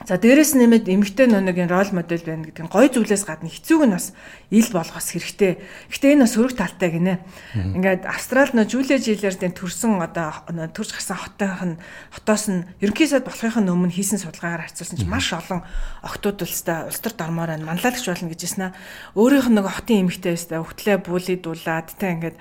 За 0.04 0.20
дээрэс 0.20 0.52
нэмээд 0.60 0.92
эмэгтэй 0.92 1.24
нөнийг 1.24 1.72
рол 1.72 1.88
модель 1.96 2.20
байна 2.20 2.44
гэдэг 2.44 2.68
нь 2.68 2.72
гой 2.72 2.92
зүйлээс 2.92 3.24
гадна 3.24 3.48
хэцүүг 3.48 3.88
нь 3.88 3.96
бас 3.96 4.12
ил 4.52 4.68
болгох 4.68 5.00
хэрэгтэй. 5.00 5.56
Гэхдээ 5.88 6.12
энэ 6.12 6.24
бас 6.28 6.36
хөрөг 6.36 6.52
талтай 6.52 6.90
гинэ. 6.92 7.24
Ингээд 7.56 8.04
Австрал 8.04 8.52
нөө 8.52 8.68
Жулия 8.68 9.00
Жилэрдийн 9.00 9.56
төрсэн 9.56 9.96
одоо 9.96 10.44
төрж 10.76 10.92
гарсан 10.92 11.16
хотынх 11.16 11.64
нь 11.64 11.80
хотоос 12.12 12.44
нь 12.52 12.68
ерөнхий 12.84 13.08
сайд 13.08 13.24
болохын 13.24 13.72
өмнө 13.72 13.96
хийсэн 13.96 14.20
судалгаагаар 14.20 14.68
харьцуулсан 14.68 15.00
чинь 15.00 15.08
маш 15.08 15.32
олон 15.32 15.64
охтууд 16.04 16.44
улстай 16.44 16.84
улс 16.92 17.00
төр 17.00 17.16
дормоор 17.16 17.56
байна. 17.56 17.64
Манлайлагч 17.64 18.04
болно 18.04 18.28
гэж 18.28 18.40
хэлсэн 18.44 18.64
аа. 18.68 18.76
Өөрийнх 19.16 19.48
нь 19.48 19.56
нэг 19.56 19.64
хотын 19.64 20.04
эмэгтэй 20.04 20.36
байстай 20.36 20.60
хөвтлээ 20.60 20.96
бүлийдуулаад 21.08 21.88
тэ 21.96 22.12
ингээд 22.20 22.36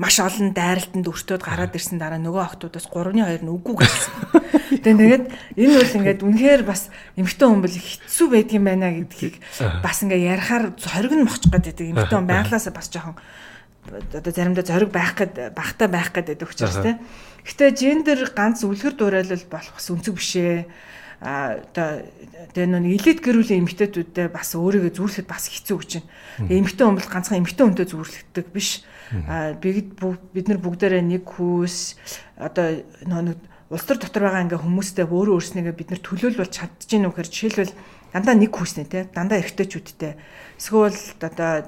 маш 0.00 0.16
олон 0.16 0.56
дайралтанд 0.56 1.04
өртөөд 1.04 1.44
гараад 1.44 1.76
ирсэн 1.76 2.00
дараа 2.00 2.16
нөгөө 2.16 2.56
охтуудаас 2.56 2.88
3-ны 2.88 3.20
2 3.20 3.44
нь 3.44 3.52
үгүй 3.52 3.74
гэсэн. 3.84 4.12
Тэгээ 4.80 4.96
тэгээд 4.96 5.24
энэ 5.60 5.74
бол 5.76 5.96
ингээд 6.00 6.20
үнэхээр 6.24 6.62
бас 6.64 6.88
эмэгтэй 7.20 7.44
хүн 7.44 7.60
бол 7.60 7.76
хэцүү 7.76 8.26
байдаг 8.32 8.56
юм 8.56 8.64
байна 8.64 8.88
гэдгийг 8.96 9.36
бас 9.84 10.00
ингээд 10.00 10.24
ярихаар 10.24 10.64
зориг 10.80 11.12
нь 11.12 11.26
мохчих 11.28 11.52
гээд 11.52 11.66
байдаг. 11.68 11.86
Эмэгтэй 11.92 12.16
хүн 12.16 12.30
байглаасаа 12.32 12.72
бас 12.72 12.88
жоохон 12.88 13.16
одоо 13.92 14.32
заримдаа 14.32 14.64
зориг 14.64 14.88
байх 14.88 15.12
гээд 15.20 15.52
бахтай 15.52 15.88
байх 15.92 16.08
гээд 16.16 16.32
байдаг 16.32 16.48
учраас 16.48 16.80
тийм. 16.80 16.96
Гэтэ 17.44 17.76
гендер 17.76 18.20
ганц 18.32 18.64
үлгэр 18.64 18.96
дуурайлал 18.96 19.44
болох 19.52 19.74
бас 19.76 19.86
үнцэг 19.92 20.16
бишээ 20.16 20.64
а 21.20 21.60
одоо 21.60 22.00
тэгээ 22.56 22.80
нэг 22.80 23.04
элит 23.04 23.20
гэрүүлийн 23.20 23.68
эмэгтэйчүүдэд 23.68 24.32
бас 24.32 24.56
өөрийгөө 24.56 24.96
зүүрлэхэд 24.96 25.28
бас 25.28 25.52
хэцүү 25.52 25.76
гэж 25.76 25.90
байна. 26.00 26.08
Эмэгтэй 26.48 26.84
хүн 26.88 26.96
бол 26.96 27.12
ганцхан 27.12 27.40
эмэгтэй 27.44 27.64
хүнтэй 27.68 27.86
зүүрлэгдэг 27.92 28.46
биш 28.48 28.80
А 29.26 29.52
бид 29.58 29.98
бид 30.34 30.46
нар 30.46 30.60
бүгдээрээ 30.62 31.02
нэг 31.02 31.24
хүүс 31.26 31.98
одоо 32.38 32.86
нэг 33.06 33.38
улс 33.70 33.84
төр 33.86 33.98
дотор 33.98 34.26
байгаа 34.26 34.44
ингээ 34.46 34.62
хүмүүстэй 34.62 35.06
өөрөө 35.06 35.34
өөрснийгээ 35.38 35.74
бид 35.74 35.90
нар 35.90 36.02
төлөөлөл 36.02 36.50
чадж 36.50 36.90
гин 36.90 37.06
үхээр 37.10 37.28
жишээлбэл 37.30 37.74
дандаа 38.10 38.34
нэг 38.34 38.50
хүүснэ 38.50 38.86
те 38.90 39.06
дандаа 39.14 39.38
эрэгтэйчүүдтэй 39.38 40.14
эсвэл 40.58 40.98
одоо 41.22 41.62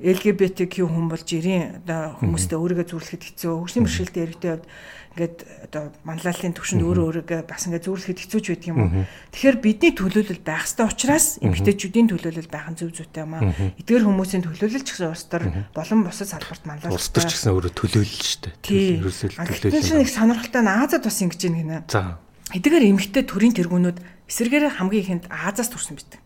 LGBTQ 0.00 0.88
хүн 0.88 1.06
болж 1.12 1.28
ирийн 1.30 1.84
одоо 1.84 2.18
хүмүүстэй 2.18 2.58
өөрийгөө 2.58 2.86
зүрлэхэд 2.90 3.24
хэцүү. 3.24 3.52
Хөгжлийн 3.62 3.86
бэрхшээлтэй 3.86 4.24
эрэгтэй 4.26 4.50
хувьд 4.58 4.66
ингээд 5.14 5.36
одоо 5.70 5.94
манлайлалын 6.02 6.58
төвшөнд 6.58 6.82
өөрөө 6.82 7.06
өөрийгөө 7.22 7.40
бас 7.46 7.70
ингээд 7.70 7.86
зүрлэхэд 7.86 8.18
хэцүү 8.18 8.40
ч 8.42 8.46
байдаг 8.50 8.68
юм 8.68 8.78
уу. 8.82 8.90
Тэгэхээр 9.30 9.58
бидний 9.62 9.92
төлөөлөл 9.94 10.42
байх 10.42 10.66
ёстой 10.66 10.90
учраас 10.90 11.38
эмгтээчүүдийн 11.38 12.08
төлөөлөл 12.10 12.50
байх 12.50 12.66
нь 12.74 12.78
зөв 12.82 12.90
зүйтэй 12.90 13.22
юм 13.22 13.32
аа. 13.38 13.46
Эдгээр 13.78 14.04
хүмүүсийн 14.10 14.42
төлөөлөл 14.42 14.82
ч 14.82 14.90
гэсэн 14.90 15.14
улс 15.14 15.24
төр 15.30 15.42
болон 15.70 16.00
бусад 16.02 16.28
салбарт 16.34 16.66
манлайлал. 16.66 16.98
Улс 16.98 17.14
төр 17.14 17.24
ч 17.30 17.32
гэсэн 17.38 17.54
өөрөө 17.54 17.72
төлөөлөл 17.78 18.26
шүү 18.26 18.40
дээ. 18.58 18.98
Ерөөсөө 18.98 19.28
төлөөлөл. 19.38 20.02
Нэг 20.02 20.10
сонирхолтой 20.10 20.62
нь 20.66 20.74
Азад 20.74 21.06
бас 21.06 21.18
ингэж 21.22 21.40
юм 21.46 21.54
гинэ. 21.62 21.86
За. 21.86 22.18
Эдгээр 22.50 22.90
эмгтээ 22.90 23.22
төрийн 23.22 23.54
тэргүүнүүд 23.54 23.98
эсэргээрээ 24.26 24.72
хамгийн 24.82 25.04
ихэнд 25.06 25.24
Азаас 25.30 25.70
төрсэн 25.70 25.94
бидэг. 25.94 26.20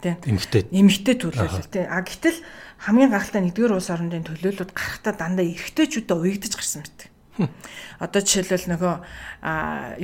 Тийм. 0.00 0.16
Эмгтээ. 0.24 0.72
Эмгтээ 0.72 1.16
төлөөлөл 1.20 1.68
тийм. 1.68 1.84
А 1.92 2.00
гэтэл 2.00 2.40
хамгийн 2.88 3.12
гахалтай 3.12 3.44
нэгдүгээр 3.44 3.76
улс 3.76 3.92
орнын 3.92 4.24
төлөөлөлд 4.24 4.72
гарахтаа 4.72 5.12
дандаа 5.12 5.44
эрэгтэйчүүдэд 5.44 6.16
уягдаж 6.16 6.52
гарсан 6.56 6.82
бидэг. 6.88 7.09
Одоо 8.04 8.20
жишээлбэл 8.20 8.70
нөгөө 8.74 8.94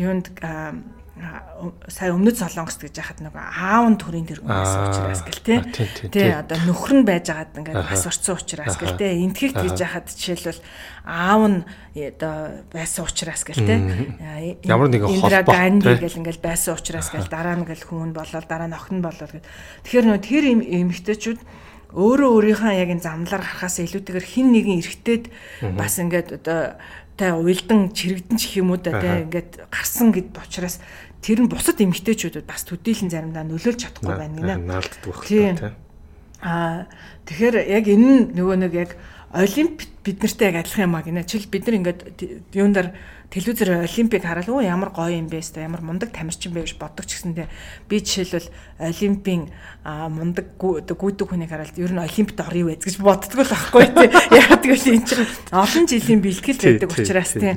юунд 0.01 0.33
сая 1.89 2.13
өмнөд 2.13 2.37
солонгост 2.37 2.85
гэж 2.85 3.01
яхад 3.01 3.25
нөгөө 3.25 3.41
аав 3.41 3.89
нь 3.89 3.97
төрийн 3.97 4.29
тэргүүн 4.29 4.53
байсан 4.53 4.93
учраас 4.93 5.25
гэл 5.25 5.41
тий. 5.49 5.59
Тий 6.13 6.29
одоо 6.29 6.61
нөхөр 6.69 7.01
нь 7.01 7.09
байж 7.09 7.33
байгаад 7.33 7.57
ингээд 7.57 7.89
бас 7.89 8.05
орцсон 8.05 8.37
учраас 8.37 8.77
гэл 8.77 9.01
тий. 9.01 9.25
Энтгэгт 9.25 9.57
гэж 9.57 9.81
яхад 9.81 10.13
жишээлбэл 10.13 10.61
аав 11.09 11.43
нь 11.49 11.59
одоо 11.97 12.61
байсан 12.69 13.09
учраас 13.09 13.49
гэл 13.49 13.65
тий. 13.65 13.81
Ямар 14.69 14.93
нэгэн 14.93 15.09
холбоо 15.09 15.97
гэл 15.97 16.21
ингээд 16.21 16.45
байсан 16.45 16.77
учраас 16.77 17.09
гэл 17.09 17.33
дараа 17.33 17.57
нь 17.57 17.65
гэл 17.65 17.81
хүн 17.89 18.13
болол 18.13 18.45
дараа 18.45 18.69
нь 18.69 18.77
охин 18.77 19.01
болол 19.01 19.25
гэл. 19.25 19.49
Тэгэхээр 19.89 20.05
нөгөө 20.05 20.21
тэр 20.21 20.45
эмэгтэйчүүд 20.53 21.41
өөрөө 21.97 22.29
өөрийнхөө 22.29 22.77
яг 22.77 22.91
энэ 22.93 23.07
замналаар 23.09 23.41
харахаас 23.41 23.81
илүүтэйгээр 23.81 24.27
хин 24.27 24.53
нэгэн 24.53 24.85
эргэтэд 24.85 25.25
бас 25.79 25.97
ингээд 25.97 26.29
одоо 26.45 26.77
та 27.17 27.37
уйлдан 27.37 27.97
чирэгдэн 27.97 28.37
ч 28.37 28.61
юм 28.61 28.77
уу 28.77 28.81
да 28.81 29.01
те 29.01 29.25
ингээд 29.25 29.73
гарсан 29.73 30.13
гэд 30.13 30.37
учраас 30.37 30.81
тэр 31.25 31.43
нь 31.43 31.51
бусад 31.51 31.81
эмгтээчүүдэд 31.81 32.45
бас 32.45 32.69
төдийлөн 32.69 33.11
заримдаа 33.11 33.45
нөлөөлж 33.49 33.81
чадахгүй 33.89 34.15
байна 34.15 34.37
гинэ. 34.37 34.57
Наалддаг 34.61 35.03
байх 35.03 35.25
та. 35.57 35.73
Аа 36.45 36.87
тэгэхээр 37.25 37.57
яг 37.73 37.85
энэ 37.89 38.37
нөгөө 38.37 38.57
нэг 38.63 38.73
яг 38.77 38.91
олимп 39.33 39.83
бид 40.05 40.23
нартай 40.23 40.53
яг 40.53 40.61
адилхан 40.63 40.87
юм 40.87 40.97
а 40.97 41.03
гинэ. 41.03 41.25
Жишээл 41.25 41.51
бид 41.51 41.65
нар 41.67 41.77
ингээд 41.81 42.01
юундаар 42.53 42.89
телевизээр 43.37 43.85
олимпик 43.85 44.25
хараад 44.25 44.49
оо 44.49 44.65
ямар 44.65 44.89
гоё 44.97 45.13
юм 45.13 45.29
бэ 45.29 45.45
өстой 45.45 45.69
ямар 45.69 45.85
мундаг 45.85 46.09
тамирчин 46.09 46.57
бэ 46.57 46.65
гэж 46.65 46.81
боддог 46.81 47.05
ч 47.05 47.21
гэсэндээ 47.21 47.49
би 47.85 47.97
жишээлбэл 48.01 48.49
олимпийн 48.81 49.53
мундаг 49.85 50.57
гүйдэг 50.57 51.29
хүнийг 51.29 51.53
хараад 51.53 51.77
ер 51.77 51.93
нь 51.93 52.01
олимпиад 52.01 52.49
орё 52.49 52.73
вэ 52.73 52.81
гэж 52.81 52.97
боддгоо 52.97 53.45
л 53.45 53.53
байхгүй 53.53 53.85
тий. 53.93 54.09
Яг 54.41 54.57
тэгвэл 54.65 54.89
энэ 54.97 55.05
чинь 55.05 55.29
олон 55.53 55.85
жилийн 55.85 56.21
бэлтгэл 56.25 56.65
байдаг 56.65 56.91
учраас 56.97 57.33
тий. 57.37 57.53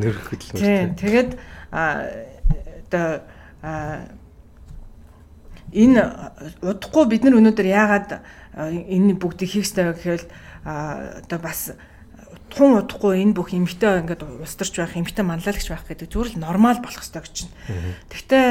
Тэгээд 0.99 1.31
одоо 1.71 3.23
энэ 5.71 6.01
удахгүй 6.59 7.05
бид 7.07 7.23
нар 7.23 7.39
өнөөдөр 7.39 7.67
яагаад 7.71 8.09
энэ 8.59 9.15
бүгдийг 9.15 9.47
хийх 9.47 9.63
ёстой 9.63 9.95
гэхээр 9.95 10.23
одоо 10.67 11.39
бас 11.39 11.71
тун 12.49 12.81
удахгүй 12.81 13.21
энэ 13.21 13.37
бүх 13.37 13.53
эмгтэй 13.53 14.03
ингээд 14.03 14.25
устарч 14.25 14.73
байх, 14.75 14.97
эмгтэй 14.97 15.23
манлайлагч 15.25 15.67
байх 15.69 15.85
гэдэг 15.85 16.09
зүгээр 16.09 16.29
л 16.35 16.41
нормал 16.41 16.81
болох 16.81 16.99
хэрэгтэй 16.99 17.21
гэж 17.23 17.37
байна. 17.45 17.95
Гэхдээ 18.09 18.47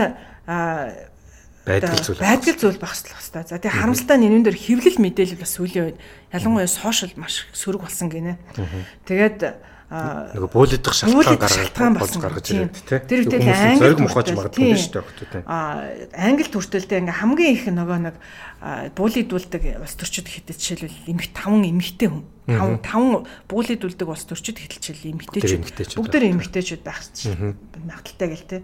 байдал 1.69 2.01
зүйл 2.01 2.19
байдал 2.23 2.57
зүйл 2.57 2.81
байх 2.81 2.95
хэрэгтэй. 2.97 3.45
За 3.45 3.59
тэгээ 3.61 3.77
харамсалтай 3.77 4.17
энэ 4.17 4.47
дээр 4.49 4.59
хэвлэл 4.59 4.99
мэдээлэл 5.05 5.43
бас 5.43 5.53
сүүлийн 5.59 5.85
үед 5.93 5.99
ялангуяа 6.33 6.71
сошиал 6.71 7.13
маш 7.21 7.45
сөрөг 7.53 7.85
болсон 7.85 8.09
гинэ. 8.09 8.41
Тэгээд 9.05 9.39
нөгөө 9.89 10.51
бөөлөдөх 10.53 10.93
шалтгаан 10.93 11.97
гаргаж 11.97 12.47
ирээд 12.53 12.77
тий. 12.77 13.01
Тэр 13.09 13.21
үедээ 13.25 13.41
англи 13.41 13.81
зориг 13.81 14.01
мохож 14.05 14.29
магадгүй 14.37 14.77
шүү 14.77 15.01
дээ. 15.33 15.49
Аа 15.49 15.89
англи 16.13 16.45
төртөлтэй 16.45 17.01
ингээ 17.09 17.17
хамгийн 17.25 17.57
их 17.57 17.65
нөгөө 17.73 17.99
нэг 18.05 18.17
буулидүүлдэг 19.01 19.81
улс 19.81 19.97
төрчид 19.97 20.29
ихэд 20.29 20.53
жишээлбэл 20.53 21.09
эмх 21.09 21.33
таван 21.33 21.65
эмхтэй 21.65 22.09
хүн. 22.13 22.25
Таван 22.53 22.77
таван 22.85 23.25
буулидүүлдэг 23.49 24.09
улс 24.13 24.29
төрчид 24.29 24.61
ихэд 24.61 24.77
жишээл 24.77 25.17
эмхтэйчүүд 25.17 25.97
бүгдээр 25.97 26.37
эмхтэйчүүд 26.37 26.83
байх 26.85 27.01
чинь 27.17 27.57
магадaltaй 27.89 28.29
гэл 28.29 28.45
тий. 28.45 28.61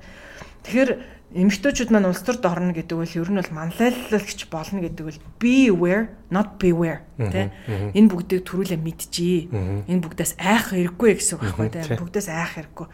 Тэгэхээр 0.68 0.90
эмэгтэйчүүд 1.35 1.90
маань 1.90 2.06
улс 2.06 2.23
төрд 2.23 2.47
орно 2.47 2.70
гэдэг 2.70 2.94
бол 2.94 3.19
ер 3.19 3.31
нь 3.31 3.39
бол 3.43 3.52
манлайлагч 3.59 4.47
болно 4.48 4.78
гэдэг 4.86 5.05
бол 5.05 5.20
be 5.43 5.66
aware 5.66 6.15
not 6.31 6.56
beware 6.62 7.02
тий 7.19 7.51
энэ 7.98 8.11
бүгдийг 8.11 8.47
төрүүлээ 8.47 8.78
мэдчихье. 8.78 9.51
Энэ 9.90 10.02
бүгдээс 10.02 10.39
айх 10.39 10.70
хэрэггүй 10.70 11.11
гэсэн 11.19 11.35
үг 11.35 11.43
байхгүй 11.43 11.69
тий. 11.74 11.98
Бүгдээс 11.98 12.28
айх 12.31 12.51
хэрэггүй 12.55 12.86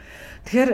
тэгэхээр 0.49 0.71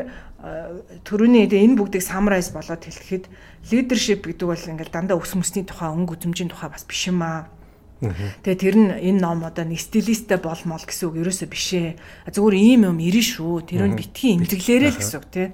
төрөний 1.03 1.51
энэ 1.51 1.75
бүгдийг 1.75 2.07
summarize 2.07 2.55
болоод 2.55 2.87
хэлэхэд 2.87 3.27
leadership 3.75 4.23
гэдэг 4.23 4.47
бол 4.47 4.71
ингээл 4.71 4.95
дандаа 4.95 5.19
өс 5.19 5.35
мөсний 5.35 5.67
тухай 5.67 5.91
өнгө 5.91 6.23
үзмжийн 6.23 6.55
тухай 6.55 6.71
бас 6.71 6.87
биш 6.87 7.11
юм 7.11 7.27
аа 7.27 7.51
Тэгээ 7.97 8.61
тэр 8.61 8.77
нь 8.77 8.93
энэ 8.93 9.25
ном 9.25 9.41
одоо 9.49 9.65
нэг 9.65 9.81
стилисттэй 9.81 10.37
болмол 10.37 10.85
гэсэн 10.85 11.09
үг 11.09 11.17
ерөөсөө 11.25 11.49
биш 11.49 11.69
ээ. 11.73 11.97
Зүгээр 12.29 12.57
ийм 12.61 12.93
юм 12.93 13.01
ирнэ 13.01 13.25
шүү. 13.25 13.65
Тэр 13.65 13.89
нь 13.89 13.97
битгий 13.97 14.37
имзэглээрэй 14.37 14.93
л 14.93 15.01
гэсэн 15.01 15.17
үг 15.17 15.27
тий. 15.33 15.49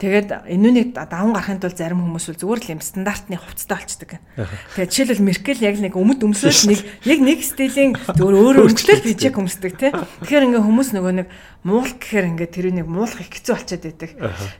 Тэгээд 0.00 0.48
энүүнийг 0.48 0.96
даван 0.96 1.36
гарахын 1.36 1.60
тулд 1.60 1.76
зарим 1.76 2.00
хүмүүс 2.00 2.32
бол 2.32 2.40
зүгээр 2.40 2.60
л 2.64 2.72
юм 2.72 2.80
стандартны 2.80 3.36
хувцастай 3.36 3.76
болчдөг. 3.76 4.10
Тэгээд 4.72 4.88
жишээлбэл 4.88 5.26
Меркель 5.28 5.60
яг 5.60 5.76
нэг 5.84 5.92
өмд 5.92 6.24
өмсөөл 6.24 6.64
нэг 6.72 6.80
яг 7.04 7.20
нэг 7.20 7.38
стилийн 7.44 7.92
зүгээр 7.92 8.36
өөрөө 8.40 8.64
өмчлөл 8.72 9.04
бижэк 9.04 9.36
өмсдөг 9.36 9.72
тий. 9.76 9.92
Тэгэхээр 9.92 10.48
ингээ 10.48 10.64
хүмүүс 10.64 10.90
нөгөө 10.96 11.12
нэг 11.12 11.28
муулах 11.62 12.00
гэхээр 12.00 12.28
ингээ 12.32 12.48
тэр 12.48 12.66
нэг 12.72 12.86
муулах 12.88 13.20
их 13.20 13.30
хэцүү 13.30 13.52
болчиход 13.52 13.84
байдаг. 13.84 14.10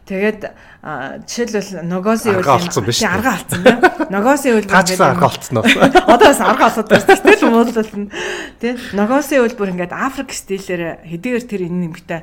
Тэгээд 0.06 0.40
жишээлбэл 0.82 1.86
Ногоси 1.86 2.34
үйл 2.34 2.42
тий 2.42 3.06
арга 3.06 3.38
алдсан 3.38 3.62
тий. 3.62 3.76
Ногоси 4.10 4.50
үйл 4.50 4.66
арга 4.66 5.30
алдсан 5.30 5.62
уу? 5.62 5.66
Одоо 6.10 6.26
бас 6.26 6.42
арга 6.42 6.66
алдсан 6.66 6.86
Тэгэл 7.22 7.46
муулуулна. 7.46 8.10
Тэ. 8.58 8.74
Ногосын 8.90 9.46
үйлбэр 9.46 9.78
ингээд 9.78 9.94
Африк 9.94 10.34
стилээр 10.34 11.06
хэдийгээр 11.06 11.44
тэр 11.46 11.62
энэ 11.70 11.78
нэмэгтэй 11.86 12.20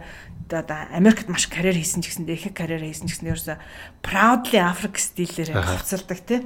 одоо 0.53 0.89
Америкт 0.93 1.29
маш 1.29 1.47
карьер 1.47 1.77
хийсэн 1.77 2.01
ч 2.01 2.09
гэсэндээ 2.09 2.37
их 2.37 2.53
карьер 2.53 2.81
хийсэн 2.81 3.05
ч 3.05 3.21
гэсэндээ 3.21 3.33
ерөөсө 3.37 3.55
proudly 4.01 4.59
Африк 4.59 4.97
стилээр 4.97 5.53
хувцалдаг 5.53 6.19
тий. 6.25 6.41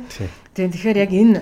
Тийм 0.54 0.70
тэгэхээр 0.72 0.98
яг 1.04 1.12
энэ 1.12 1.40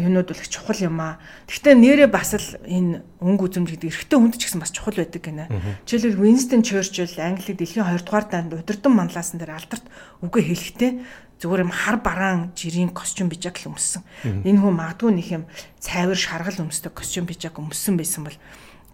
юмнууд 0.00 0.28
бол 0.32 0.40
их 0.40 0.48
чухал 0.48 0.80
юм 0.80 1.00
аа. 1.00 1.20
Гэхдээ 1.50 1.74
нэрээ 1.76 2.08
бас 2.08 2.34
л 2.34 2.48
энэ 2.64 3.04
өнгө 3.20 3.44
үзэмж 3.52 3.68
гэдэг 3.76 3.90
эрэгтэй 3.92 4.18
хүнд 4.18 4.36
ч 4.40 4.48
гэсэн 4.48 4.60
бас 4.64 4.72
чухал 4.72 4.96
байдаг 4.96 5.22
гинэ. 5.22 5.46
Жишээлбэл 5.84 6.24
Winston 6.24 6.64
Churchill 6.64 7.14
Англи 7.20 7.52
дэлхийн 7.52 7.84
2 7.84 8.06
дугаар 8.06 8.26
данд 8.26 8.56
удирдан 8.56 8.96
манлаасан 8.96 9.38
дээр 9.38 9.58
алдарт 9.60 9.84
үгээ 10.24 10.44
хэлэхдээ 10.50 10.92
зүгээр 11.40 11.64
юм 11.64 11.72
хар 11.72 11.96
бараан 12.04 12.52
жирийн 12.52 12.92
костюм 12.92 13.32
бижак 13.32 13.56
л 13.64 13.72
өмссөн. 13.72 14.04
Энэ 14.44 14.60
хүн 14.60 14.76
магадгүй 14.76 15.10
нэг 15.16 15.28
юм 15.32 15.44
цайвар 15.80 16.16
шаргал 16.16 16.68
өмсдөг 16.68 16.92
костюм 16.92 17.24
бижак 17.24 17.56
өмссөн 17.56 17.96
байсан 17.96 18.28
бол 18.28 18.36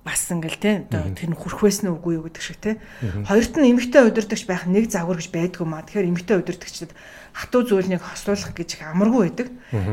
бас 0.06 0.30
ингээл 0.30 0.62
те 0.62 0.70
одоо 0.86 1.10
тэр 1.10 1.34
нь 1.34 1.36
хүрхвэс 1.36 1.82
нь 1.82 1.90
үгүй 1.90 2.22
юу 2.22 2.30
гэдэг 2.30 2.42
шиг 2.46 2.58
те. 2.62 2.78
Хоёрт 3.26 3.58
нь 3.58 3.74
эмгтэй 3.74 4.06
удирдахч 4.06 4.46
байх 4.46 4.70
нэг 4.70 4.86
загвар 4.86 5.18
гэж 5.18 5.34
байдгүй 5.34 5.66
маа. 5.66 5.82
Тэгэхээр 5.82 6.10
эмгтэй 6.14 6.36
удирдахчдад 6.38 6.94
хатуу 7.34 7.66
зүйлийг 7.66 8.06
хослуулах 8.06 8.54
гэж 8.54 8.70
амаргүй 8.86 9.22
байдаг. 9.26 9.48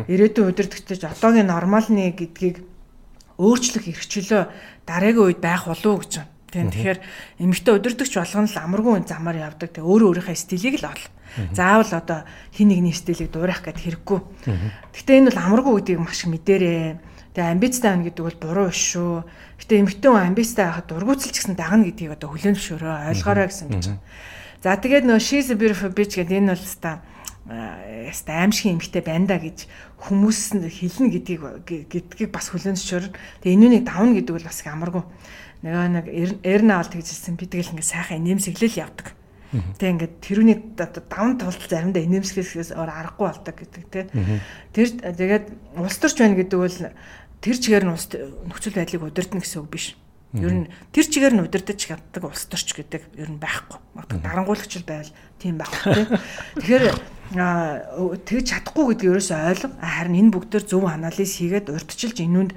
Ирээдүйн 0.05 0.53
удирдахчдад 0.53 1.17
одоогийн 1.17 1.49
нормалны 1.49 2.13
гэдгийг 2.13 2.61
өөрчлөх 3.41 3.89
эрхчлөө 3.89 4.41
дараагийн 4.85 5.25
үед 5.33 5.39
байх 5.41 5.65
болов 5.65 5.89
уу 5.89 6.01
гэж 6.05 6.21
байна. 6.21 6.31
Тийм 6.53 6.69
тэгэхээр 6.69 6.99
эмэгтэй 7.41 7.73
удирдахч 7.73 8.13
болгоно 8.13 8.45
л 8.45 8.61
амаргүй 8.61 9.01
замаар 9.09 9.37
явдаг. 9.41 9.73
Тэг 9.73 9.81
өөрөө 9.81 10.21
өөрийнхөө 10.21 10.37
стилийг 10.37 10.77
л 10.85 10.93
ол. 10.93 11.03
Заавал 11.49 11.89
одоо 11.97 12.29
хин 12.53 12.69
нэгний 12.69 12.93
стилийг 12.93 13.33
дуурайх 13.33 13.65
гэдэг 13.65 14.05
хэрэггүй. 14.05 14.19
Гэхдээ 14.93 15.17
энэ 15.17 15.29
бол 15.33 15.41
амаргүй 15.41 15.73
гэдгийг 15.81 16.01
маш 16.05 16.21
мэдэрээ. 16.29 17.12
Тэгээ 17.33 17.51
амбицтай 17.53 17.89
байна 17.93 18.05
гэдэг 18.07 18.23
бол 18.23 18.39
буруу 18.41 18.67
биш 18.69 18.81
шүү. 18.93 19.25
Гэтэ 19.57 19.81
эмэгтэй 19.81 20.09
хүн 20.09 20.27
амбицтай 20.29 20.65
байхад 20.69 20.87
дургууталч 20.89 21.33
гэсэн 21.33 21.55
дагна 21.57 21.85
гэдгийг 21.89 22.13
одоо 22.13 22.29
хүлээн 22.29 22.55
зөвшөөрөө 22.57 22.93
ойлгоорой 23.09 23.47
гэсэн 23.49 23.67
гэж. 23.73 23.85
За 24.61 24.77
тэгээд 24.77 25.05
нөө 25.09 25.19
she's 25.19 25.49
a 25.49 25.57
beautiful 25.57 25.89
bitch 25.89 26.17
гэдэг 26.21 26.37
энэ 26.39 26.53
бол 26.53 26.65
та 26.77 27.01
яста 28.07 28.31
аимшиг 28.39 28.71
эмэгтэй 28.71 29.03
байна 29.03 29.27
да 29.33 29.37
гэж 29.41 29.67
хүмүүс 29.97 30.61
нь 30.61 30.69
хэлнэ 30.69 31.09
гэдгийг 31.19 31.41
гэдгийг 31.91 32.31
бас 32.31 32.53
хүлээн 32.53 32.79
зөвшөөрнө. 32.79 33.17
Тэгээ 33.43 33.55
энүүнийг 33.57 33.83
давна 33.83 34.15
гэдэг 34.15 34.33
бол 34.37 34.47
бас 34.47 34.63
амаргүй 34.63 35.03
нөгөө 35.63 35.87
нэг 35.95 36.05
эрнэ 36.43 36.73
авалт 36.75 36.91
гэжсэн 36.99 37.39
бид 37.39 37.55
тэгэл 37.55 37.71
ингээ 37.71 37.87
сайхан 37.87 38.19
инээмсэглэл 38.19 38.83
явдаг. 38.83 39.15
Тэг 39.79 39.95
ингээд 39.95 40.13
тэрүүний 40.19 40.57
даван 40.75 41.39
тулд 41.39 41.63
заримдаа 41.63 42.03
инээмсэглэхээс 42.03 42.75
өөр 42.75 42.91
аргагүй 42.91 43.27
болдог 43.31 43.55
гэдэг 43.55 43.83
тий. 43.87 44.03
Тэр 44.75 44.87
тэгээд 45.13 45.45
улс 45.79 45.97
төрч 46.03 46.17
байна 46.19 46.35
гэдэг 46.35 46.59
бол 46.59 46.79
тэр 47.43 47.55
чигээр 47.59 47.83
нь 47.83 47.91
нөхцөл 48.47 48.79
байдлыг 48.79 49.03
удирдна 49.03 49.43
гэсэн 49.43 49.67
үг 49.67 49.69
биш. 49.75 49.99
Ер 50.33 50.65
нь 50.65 50.71
тэр 50.95 51.05
чигээр 51.05 51.35
нь 51.37 51.45
удирдах 51.45 51.77
чаддаг 51.77 52.23
улс 52.23 52.47
төрч 52.47 52.73
гэдэг 52.73 53.19
ер 53.19 53.29
нь 53.29 53.37
байхгүй. 53.37 53.77
Магадгүй 53.93 54.19
дарангуулагч 54.23 54.73
байвал 54.87 55.11
тийм 55.37 55.61
байхгүй. 55.61 56.07
Тэгэхээр 56.57 56.85
тэгж 58.25 58.45
чадахгүй 58.49 58.97
гэдгийг 58.97 59.11
ерөөсөө 59.13 59.39
ойлго. 59.45 59.69
Харин 59.77 60.19
энэ 60.25 60.33
бүгдээр 60.33 60.65
зөв 60.65 60.89
анализ 60.89 61.37
хийгээд 61.37 61.69
урьдчилж 61.69 62.17
энүүнд 62.25 62.51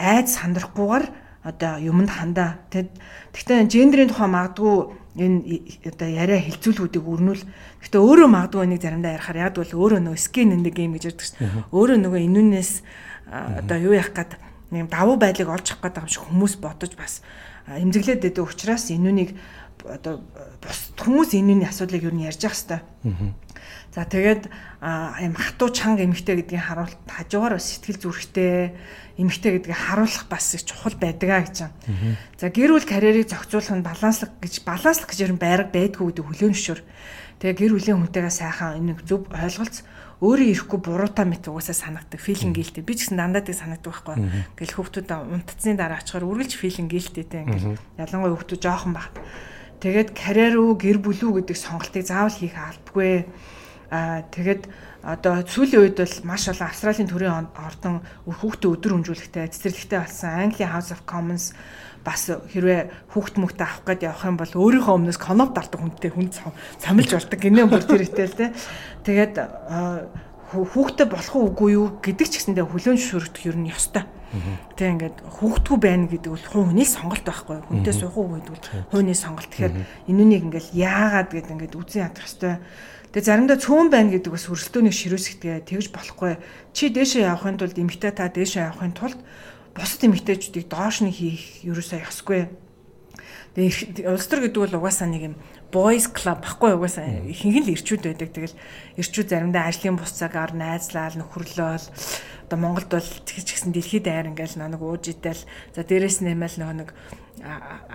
айд 0.00 0.26
сандрахгүйгээр 0.32 1.04
одоо 1.44 1.72
юмд 1.82 2.08
хандаа. 2.08 2.64
Тэгтээ 2.72 3.68
гендрийн 3.68 4.08
тухай 4.08 4.32
магадгүй 4.32 5.02
энэ 5.20 5.84
одоо 5.84 6.08
яриа 6.08 6.40
хилцүүлгүүдийг 6.40 7.04
өрнүүл. 7.04 7.44
Гэтэ 7.84 7.98
өөрөө 8.00 8.28
магадгүй 8.32 8.66
нэг 8.72 8.80
заримдаа 8.80 9.20
ярихаар 9.20 9.52
яг 9.52 9.60
бол 9.60 9.68
өөрөө 9.68 10.00
нөгөө 10.00 10.48
in 10.48 10.64
the 10.64 10.72
game 10.72 10.96
гэж 10.96 11.12
ярьдаг 11.12 11.26
шүү. 11.28 11.68
Өөрөө 11.76 11.98
нөгөө 12.00 12.20
инүүнээс 12.32 12.72
одоо 13.32 13.78
юу 13.80 13.96
яах 13.96 14.12
гээд 14.12 14.36
нэг 14.70 14.92
давуу 14.92 15.16
байдлыг 15.16 15.48
олж 15.48 15.72
авах 15.72 15.88
гэдэг 15.88 16.04
юм 16.04 16.12
шиг 16.12 16.24
хүмүүс 16.28 16.54
бодож 16.60 16.92
бас 16.96 17.24
эмзэглээд 17.66 18.20
байдаг 18.28 18.44
учраас 18.44 18.92
инүүнийг 18.92 19.32
одоо 19.88 20.20
бус 20.60 20.92
хүмүүс 21.00 21.32
инүүний 21.36 21.68
асуудлыг 21.68 22.04
юу 22.04 22.14
нь 22.14 22.28
ярьж 22.28 22.44
явах 22.44 22.60
хэвээр. 22.60 23.34
За 23.92 24.08
тэгээд 24.08 24.48
аим 24.80 25.36
хатуу 25.36 25.68
чанга 25.68 26.04
эмхтэй 26.08 26.40
гэдгийг 26.40 26.64
харуулт 26.64 26.96
хажуугаар 27.04 27.60
бас 27.60 27.68
сэтгэл 27.68 28.00
зүрэхтэй 28.00 28.72
эмхтэй 29.20 29.60
гэдгийг 29.60 29.76
харуулах 29.76 30.24
бас 30.32 30.56
их 30.56 30.64
чухал 30.64 30.96
байдаг 30.96 31.28
а 31.28 31.44
гэж 31.44 31.56
байна. 31.68 32.16
За 32.40 32.48
гэр 32.48 32.72
бүл 32.72 32.88
карьерийг 32.88 33.28
зохицуулах 33.28 33.76
нь 33.76 33.84
баланслах 33.84 34.32
гэж 34.40 34.64
баланслах 34.64 35.12
гэж 35.12 35.18
ер 35.28 35.32
нь 35.36 35.42
байрга 35.44 35.68
байдгүй 35.76 36.08
гэдэг 36.08 36.24
хүлээн 36.24 36.56
зөвшөөр. 36.56 36.80
Тэгээ 37.44 37.58
гэр 37.60 37.72
бүлийн 37.76 37.98
хүнтэйгээ 38.00 38.32
сайхан 38.32 38.80
энийг 38.80 39.04
зөв 39.04 39.28
ойлголц 39.28 39.84
өөрөө 40.22 40.48
ирэхгүй 40.54 40.78
буруутай 40.78 41.26
мэт 41.26 41.50
угаасаа 41.50 41.74
санагдаг 41.74 42.22
филинг 42.22 42.54
гэлтэй. 42.54 42.86
Би 42.86 42.94
ч 42.94 43.10
гэсэн 43.10 43.18
дандаа 43.18 43.42
тийг 43.42 43.58
санагдаг 43.58 43.90
байхгүй. 43.90 44.16
Ингээл 44.54 44.76
хүүхдүүд 44.78 45.10
унтцны 45.10 45.74
дараа 45.74 45.98
очихоор 45.98 46.30
үргэлж 46.30 46.54
филинг 46.54 46.94
гэлтэй 46.94 47.26
те 47.26 47.42
ингээл 47.42 47.74
ялангуяа 47.98 48.38
хүүхдүүд 48.38 48.62
жоохон 48.62 48.94
баг. 48.94 49.10
Тэгээд 49.82 50.14
карьер 50.14 50.62
үү 50.62 50.78
гэр 50.78 50.98
бүл 51.02 51.20
үү 51.26 51.32
гэдэг 51.42 51.58
сонголтыг 51.58 52.06
заавал 52.06 52.38
хийх 52.38 52.54
албагүй 52.54 53.26
Аа 53.92 54.24
тэгээд 54.32 54.72
одоо 55.04 55.44
сүүлийн 55.44 55.84
үед 55.84 56.00
бол 56.00 56.16
маш 56.24 56.48
олон 56.48 56.64
Австралийн 56.64 57.12
төрийн 57.12 57.52
ордон 57.52 58.00
хүүхдээ 58.24 58.72
өдөр 58.72 58.92
хөнжүүлэхтэй 58.96 59.52
цэцэрлэгтэй 59.52 60.00
болсон 60.00 60.32
Английн 60.32 60.72
House 60.72 60.96
of 60.96 61.04
Commons 61.04 61.52
бас 62.04 62.30
хэрвээ 62.30 63.10
хүүхд 63.14 63.38
мөхтэй 63.38 63.66
авах 63.66 63.86
гээд 63.86 64.06
явах 64.10 64.26
юм 64.26 64.36
бол 64.36 64.52
өөрийнхөө 64.52 64.94
өмнөөс 64.98 65.18
коноп 65.22 65.54
дардаг 65.54 65.80
хүнтэй 65.80 66.10
хүн 66.10 66.28
цамилж 66.82 67.10
болдог 67.14 67.38
гинэ 67.38 67.66
бүр 67.70 67.82
тэр 67.86 68.02
итэл 68.02 68.34
те. 68.34 68.52
Тэгээд 69.06 69.34
хүүхдэд 70.52 71.08
болох 71.08 71.34
уугүй 71.34 71.70
юу 71.78 71.86
гэдэг 72.04 72.28
ч 72.28 72.34
гэсэндээ 72.42 72.66
хүлэн 72.68 72.98
зөвшөөрөх 73.00 73.46
ер 73.48 73.56
нь 73.56 73.72
ёстой. 73.72 74.04
Тэг 74.76 74.88
ингээд 75.00 75.16
хүүхдгүү 75.28 75.76
байна 75.80 76.08
гэдэг 76.08 76.30
бол 76.32 76.46
хүний 76.52 76.88
сонголт 76.88 77.24
байхгүй. 77.24 77.58
Хүнтэй 77.68 77.94
суух 77.96 78.16
уу 78.16 78.36
гэдэг 78.36 78.52
бол 78.52 78.66
хүний 78.92 79.16
сонголт. 79.16 79.48
Тэгэхээр 79.48 80.08
энүүнийг 80.08 80.42
ингээд 80.48 80.68
яагаад 80.76 81.30
гэд 81.32 81.52
ингээд 81.52 81.76
үзэн 81.76 82.04
ядах 82.08 82.24
ёстой. 82.28 82.60
Тэгээ 83.12 83.28
заримдаа 83.28 83.60
цөөн 83.60 83.88
байна 83.92 84.12
гэдэг 84.12 84.32
бас 84.32 84.48
өрсөлдөөнийг 84.48 84.96
ширүүсгдгээ 84.96 85.68
тэгж 85.68 85.92
болохгүй. 85.92 86.40
Чи 86.72 86.88
дээшээ 86.88 87.28
явахын 87.28 87.60
тулд 87.60 87.76
эмгтэй 87.76 88.12
та 88.12 88.32
дээшээ 88.32 88.72
явахын 88.72 88.96
тулд 88.96 89.20
бусад 89.74 90.04
эмгтэйчүүдийг 90.04 90.66
доош 90.68 91.02
нь 91.02 91.12
хийх 91.12 91.64
ерөөсөө 91.64 92.04
ёсгүй. 92.08 92.48
Тэгээ 93.52 94.08
улс 94.08 94.26
төр 94.28 94.48
гэдэг 94.48 94.60
бол 94.64 94.78
угаасаа 94.80 95.08
нэг 95.12 95.22
юм 95.32 95.36
boys 95.72 96.08
club 96.08 96.40
баггүй 96.44 96.72
угаасаа 96.76 97.28
ихэнх 97.28 97.64
л 97.64 97.72
ирчүүд 97.76 98.02
байдаг. 98.08 98.28
Тэгэл 98.32 98.56
ирчүүд 99.00 99.28
заримдаа 99.28 99.68
ажлын 99.68 99.96
бус 99.96 100.12
цагаар 100.16 100.52
найзлал 100.56 101.16
нөхөрлөөл. 101.20 101.88
Одоо 102.48 102.58
Монголд 102.60 102.88
бол 102.92 103.10
тэгж 103.28 103.48
гисэн 103.52 103.72
дэлхийд 103.72 104.08
даяар 104.08 104.32
ингээл 104.32 104.60
нэг 104.60 104.80
ууж 104.80 105.08
идэл. 105.12 105.44
За 105.76 105.84
дээрэс 105.84 106.24
нэмэл 106.24 106.60
нөгөө 106.60 106.76
нэг 106.80 106.90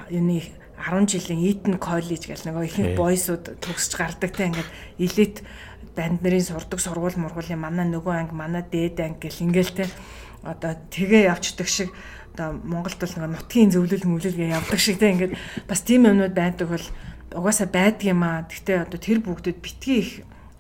юуны 0.10 0.42
10 0.78 1.10
жилийн 1.10 1.42
Eton 1.42 1.76
College 1.82 2.30
гэл 2.30 2.46
нөгөө 2.54 2.66
ихэнх 2.70 2.94
бойсууд 2.98 3.58
төгсөж 3.62 3.94
гардаг 3.98 4.30
те 4.34 4.50
ингээд 4.50 4.70
элит 5.02 5.42
банд 5.98 6.22
нарын 6.22 6.46
сурдаг 6.46 6.78
сургууль 6.78 7.18
мургуулийн 7.18 7.58
манай 7.58 7.90
нөгөө 7.90 8.14
анги 8.14 8.36
манай 8.38 8.62
дээд 8.62 9.02
анги 9.02 9.26
гэл 9.26 9.46
ингээл 9.50 9.74
те 9.74 9.86
одоо 10.44 10.78
тэгээ 10.92 11.32
явцдаг 11.32 11.68
шиг 11.68 11.90
одоо 12.38 12.54
Монголд 12.62 13.02
бол 13.02 13.14
нөгөө 13.18 13.34
нутгийн 13.34 13.72
зөвлөл 13.74 14.06
мөвлөлгээ 14.06 14.54
явдаг 14.54 14.80
шиг 14.80 15.02
те 15.02 15.10
ингээд 15.14 15.34
бас 15.66 15.82
тийм 15.82 16.06
юмнууд 16.06 16.34
байдаг 16.38 16.70
бол 16.70 16.86
угаасаа 17.34 17.68
байдаг 17.68 18.06
юм 18.06 18.22
аа. 18.22 18.46
Гэхдээ 18.46 18.86
одоо 18.86 19.00
тэр 19.02 19.20
бүгдэд 19.26 19.58
битгий 19.58 20.00
их 20.06 20.12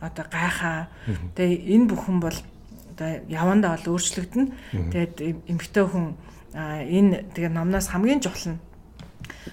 одоо 0.01 0.25
гайхаа. 0.25 0.89
Тэгээ 1.37 1.69
энэ 1.77 1.85
бүхэн 1.93 2.17
бол 2.17 2.37
одоо 2.97 3.09
явандаа 3.29 3.77
бол 3.77 3.93
өөрчлөгдөнө. 3.93 4.51
Тэгээд 4.89 5.15
эмгтэй 5.53 5.85
хүн 5.85 6.17
энэ 6.57 7.29
тэгээ 7.37 7.53
номноос 7.53 7.93
хамгийн 7.93 8.25
чухал 8.25 8.57
нь 8.57 8.61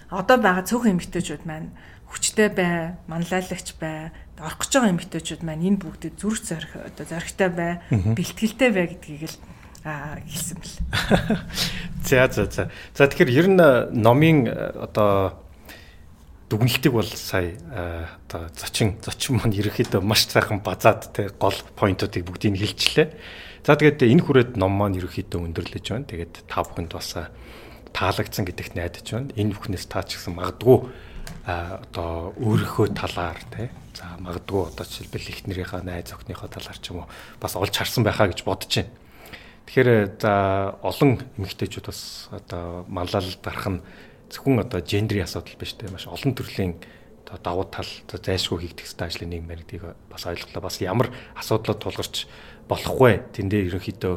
одоо 0.09 0.39
байгаа 0.41 0.65
цөөхөн 0.65 0.97
эмгтээчүүд 0.97 1.45
маань 1.45 1.71
хүчтэй 2.09 2.49
бай, 2.55 2.95
манлайлагч 3.11 3.75
бай, 3.81 4.15
орох 4.39 4.63
гэж 4.63 4.73
байгаа 4.73 4.93
эмгтээчүүд 4.95 5.43
маань 5.43 5.67
энэ 5.67 5.83
бүгдэд 5.83 6.15
зүрх 6.21 6.41
зорих 6.45 6.73
одоо 6.79 7.05
зоригтой 7.05 7.51
бай, 7.51 7.73
бэлтгэлтэй 7.91 8.71
бай 8.71 8.87
гэдгийг 8.95 9.23
л 9.29 9.37
хэлсэн 9.85 10.57
бэл. 10.59 10.77
За 12.05 12.29
за 12.33 12.45
за. 12.49 12.71
За 12.97 13.05
тэгэхээр 13.05 13.31
ер 13.33 13.47
нь 13.53 13.61
номын 14.01 14.49
одоо 14.49 15.37
дүгнэлтийг 16.49 16.93
бол 16.93 17.09
сая 17.09 17.57
одоо 18.29 18.49
зочин 18.57 18.97
зочин 19.05 19.41
маань 19.41 19.53
ерөөхдөө 19.53 20.01
маш 20.01 20.29
сайхан 20.29 20.61
базаад 20.65 21.13
те 21.13 21.29
гол 21.37 21.57
поинтуудыг 21.77 22.25
бүгдийг 22.25 22.57
хэлчихлээ. 22.57 23.09
За 23.65 23.77
тэгээд 23.77 24.05
энэ 24.05 24.25
хүрээд 24.25 24.51
ном 24.57 24.73
маань 24.73 24.97
ерөөхдөө 25.01 25.41
өндөрлөж 25.53 25.85
байна. 25.85 26.09
Тэгээд 26.09 26.49
та 26.49 26.65
бүхэнд 26.65 26.93
бас 26.93 27.17
таалагдсан 27.93 28.45
гэдэгт 28.45 28.77
найдаж 28.77 29.07
байна. 29.09 29.33
Энэ 29.37 29.53
бүхнээс 29.57 29.89
таа 29.89 30.05
ч 30.05 30.21
гэсэн 30.21 30.37
магадгүй 30.37 30.89
одоо 31.45 32.33
өөрийнхөө 32.41 32.97
талаар 32.97 33.41
тий 33.53 33.69
за 33.93 34.17
магадгүй 34.21 34.61
одоо 34.69 34.85
жишээлбэл 34.85 35.33
эхнэрийнхээ 35.33 35.83
найз 35.85 36.13
охиныхоо 36.13 36.49
талаар 36.49 36.79
ч 36.81 36.93
юм 36.93 37.05
уу 37.05 37.09
бас 37.41 37.57
олж 37.57 37.73
харсан 37.73 38.05
байхаа 38.05 38.33
гэж 38.33 38.45
бодож 38.45 38.73
байна. 38.73 39.04
Тэгэхээр 39.65 40.21
за 40.21 40.77
олон 40.85 41.25
эмэгтэйчүүд 41.41 41.87
бас 41.89 42.29
одоо 42.31 42.85
маллал 42.89 43.25
дарах 43.41 43.69
нь 43.69 43.81
зөвхөн 44.29 44.61
одоо 44.61 44.81
гендрийн 44.85 45.25
асуудал 45.25 45.57
биш 45.57 45.75
тий 45.75 45.89
маш 45.89 46.07
олон 46.07 46.37
төрлийн 46.37 46.77
одоо 47.25 47.39
давуу 47.41 47.67
тал 47.73 47.89
зайлшгүй 48.09 48.69
хийгдэх 48.69 48.85
хэвээр 48.85 49.09
ажлын 49.09 49.31
нэг 49.33 49.43
мэрэгдийг 49.49 49.83
бас 50.13 50.29
ойлголоо. 50.29 50.63
Бас 50.63 50.79
ямар 50.85 51.09
асуудлууд 51.35 51.81
тулгарч 51.81 52.29
болох 52.69 52.97
вэ? 53.01 53.25
Тэндээ 53.33 53.73
ерөнхийдөө 53.73 54.15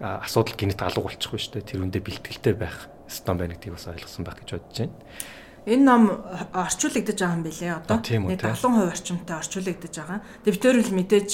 асуудал 0.00 0.56
гинэт 0.56 0.80
алга 0.80 1.04
болчихгүй 1.04 1.40
шүү 1.40 1.52
дээ. 1.60 1.68
Тэр 1.68 1.84
үндэ 1.84 2.00
бэлтгэлтэй 2.00 2.54
байх 2.56 2.88
стон 3.08 3.36
байна 3.36 3.54
гэдгийг 3.54 3.76
бас 3.76 3.86
ойлгосон 3.92 4.24
байх 4.24 4.40
гэж 4.40 4.48
бодож 4.56 4.76
байна. 4.80 4.96
Энэ 5.66 5.82
ном 5.84 6.02
орчуулагдаж 6.54 7.18
байгаа 7.20 7.36
юм 7.36 7.44
билээ. 7.44 7.72
Одоо 7.76 7.98
нэг 8.00 8.40
70% 8.40 8.86
орчимтай 8.86 9.36
орчуулагдаж 9.36 9.94
байгаа. 9.98 10.18
Тэгээ 10.46 10.54
бид 10.56 10.62
төр 10.62 10.76
л 10.80 10.96
мэдээж 10.96 11.30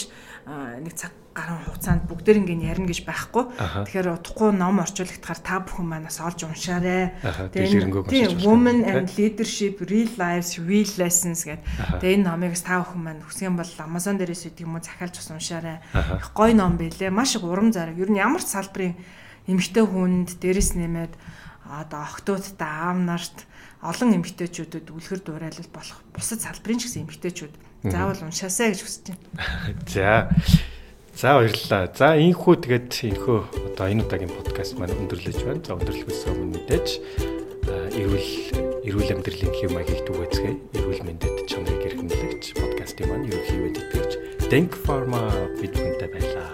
нэг 0.82 0.94
цаг 0.96 1.12
гарan 1.32 1.64
хугацаанд 1.64 2.04
бүгдээр 2.08 2.44
ингэ 2.44 2.68
ярина 2.68 2.88
гэж 2.92 3.08
байхгүй. 3.08 3.44
Тэгэхээр 3.56 4.08
утгагүй 4.20 4.50
ном 4.52 4.84
орчуулагдахаар 4.84 5.40
та 5.40 5.64
бүхэн 5.64 5.88
манаас 5.88 6.20
олж 6.20 6.44
уншаарай. 6.44 7.16
Тэгээ 7.52 8.44
Women 8.44 8.84
and 8.84 9.08
Leadership 9.16 9.80
Real 9.80 10.12
Lives 10.20 10.60
Real 10.60 10.90
Lessons 11.00 11.48
гэдэг. 11.48 11.64
Тэгээ 12.04 12.16
энэ 12.20 12.28
номыг 12.28 12.52
та 12.60 12.84
бүхэн 12.84 13.00
маань 13.00 13.24
хүсгэн 13.24 13.56
бол 13.56 13.72
Amazon 13.80 14.20
дээрээс 14.20 14.52
үт 14.52 14.60
юм 14.60 14.76
уу 14.76 14.84
захиалж 14.84 15.16
бас 15.16 15.28
уншаарай. 15.32 15.80
Гой 16.36 16.52
ном 16.52 16.76
байлээ. 16.76 17.08
Маш 17.08 17.40
их 17.40 17.44
урам 17.48 17.72
зориг. 17.72 17.96
Ер 17.96 18.12
нь 18.12 18.20
ямар 18.20 18.44
ч 18.44 18.52
салбарын 18.52 18.92
эмгтэй 19.48 19.84
хүнд 19.88 20.36
дээрэс 20.36 20.76
нэмээд 20.76 21.16
одоо 21.64 22.00
охтуудтай 22.04 22.68
аав 22.68 22.98
нарт 23.00 23.48
олон 23.82 24.20
эмгтээчүүдэд 24.20 24.92
үлгэр 24.92 25.20
дуурайлал 25.24 25.70
болох 25.74 25.98
бусад 26.14 26.44
салбарын 26.44 26.78
ч 26.78 26.86
гэсэн 26.86 27.02
эмгтээчүүд 27.08 27.54
заавал 27.90 28.22
уншаасаа 28.22 28.70
гэж 28.70 28.80
хүсэж 28.84 29.04
байна. 29.10 29.26
За. 29.90 30.30
За 31.12 31.36
баярлалаа. 31.36 31.92
За 31.92 32.14
инхүү 32.16 32.54
тэгээд 32.64 32.90
инхүү 33.12 33.38
одоо 33.72 33.86
энэ 33.86 34.04
удаагийн 34.08 34.32
подкаст 34.32 34.74
маань 34.80 34.96
өндөрлөж 34.96 35.38
байна. 35.44 35.60
За 35.62 35.76
өндөрлөхөөс 35.76 36.22
өмнө 36.32 36.56
мэдээж 36.56 36.88
эрүүл 38.00 38.30
эрүүл 38.88 39.12
амьдралын 39.12 39.52
хэв 39.52 39.70
маягийг 39.76 40.02
түгээцгээе. 40.08 40.54
Эрүүл 40.80 41.02
мэндэд 41.06 41.36
чанарыг 41.46 41.84
эрхэмлэгч 41.86 42.44
подкастын 42.56 43.06
маань 43.12 43.28
ерөнхий 43.28 43.60
эдиторч 43.68 44.12
Denk 44.52 44.76
Pharma 44.84 45.32
бидгэнтэй 45.60 46.08
байлаа. 46.12 46.50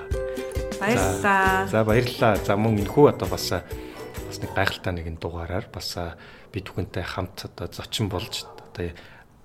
Баярлалаа. 0.78 1.66
За 1.66 1.82
баярлалаа. 1.82 2.36
За 2.42 2.54
мөн 2.54 2.82
инхүү 2.82 3.10
одоо 3.10 3.26
бас 3.26 3.50
бас 3.50 4.38
нэг 4.38 4.54
гайхалтай 4.54 4.92
нэгэн 4.94 5.18
дугаараар 5.18 5.66
бас 5.72 5.98
бид 6.54 6.70
бүхэнтэй 6.70 7.02
хамт 7.02 7.46
одоо 7.50 7.66
зочин 7.72 8.06
болж 8.06 8.46
одоо 8.46 8.94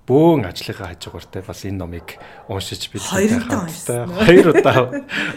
бөөн 0.04 0.44
ажлынхаа 0.44 0.92
хажуугаар 0.92 1.26
те 1.32 1.40
бас 1.40 1.64
энэ 1.64 1.80
номыг 1.80 2.20
уншиж 2.48 2.92
бид 2.92 3.00
хамтдаа 3.00 4.04
хоёр 4.04 4.46
удаа 4.52 4.80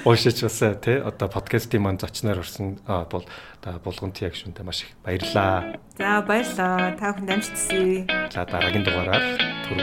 уншиж 0.03 0.44
бас 0.44 0.60
те 0.84 0.99
одоо 0.99 1.27
подкастын 1.31 1.80
маань 1.80 1.99
зочноор 1.99 2.44
орсон 2.44 2.76
бол 2.84 3.23
одоо 3.64 3.80
булган 3.80 4.11
тийг 4.11 4.35
шүнтэй 4.35 4.68
маш 4.68 4.84
их 4.84 4.91
баярлаа. 5.07 5.80
За 5.95 6.19
баярлаа. 6.19 6.99
Та 6.99 7.15
бүхэнд 7.15 7.31
амжилт 7.31 7.56
хүсье. 7.56 8.03
За 8.27 8.44
дараагийн 8.44 8.84
дугаараар 8.84 9.23
түр 9.72 9.80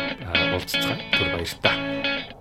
уулзцгаа 0.53 0.97
түр 1.17 1.29
баярлалаа. 1.33 2.34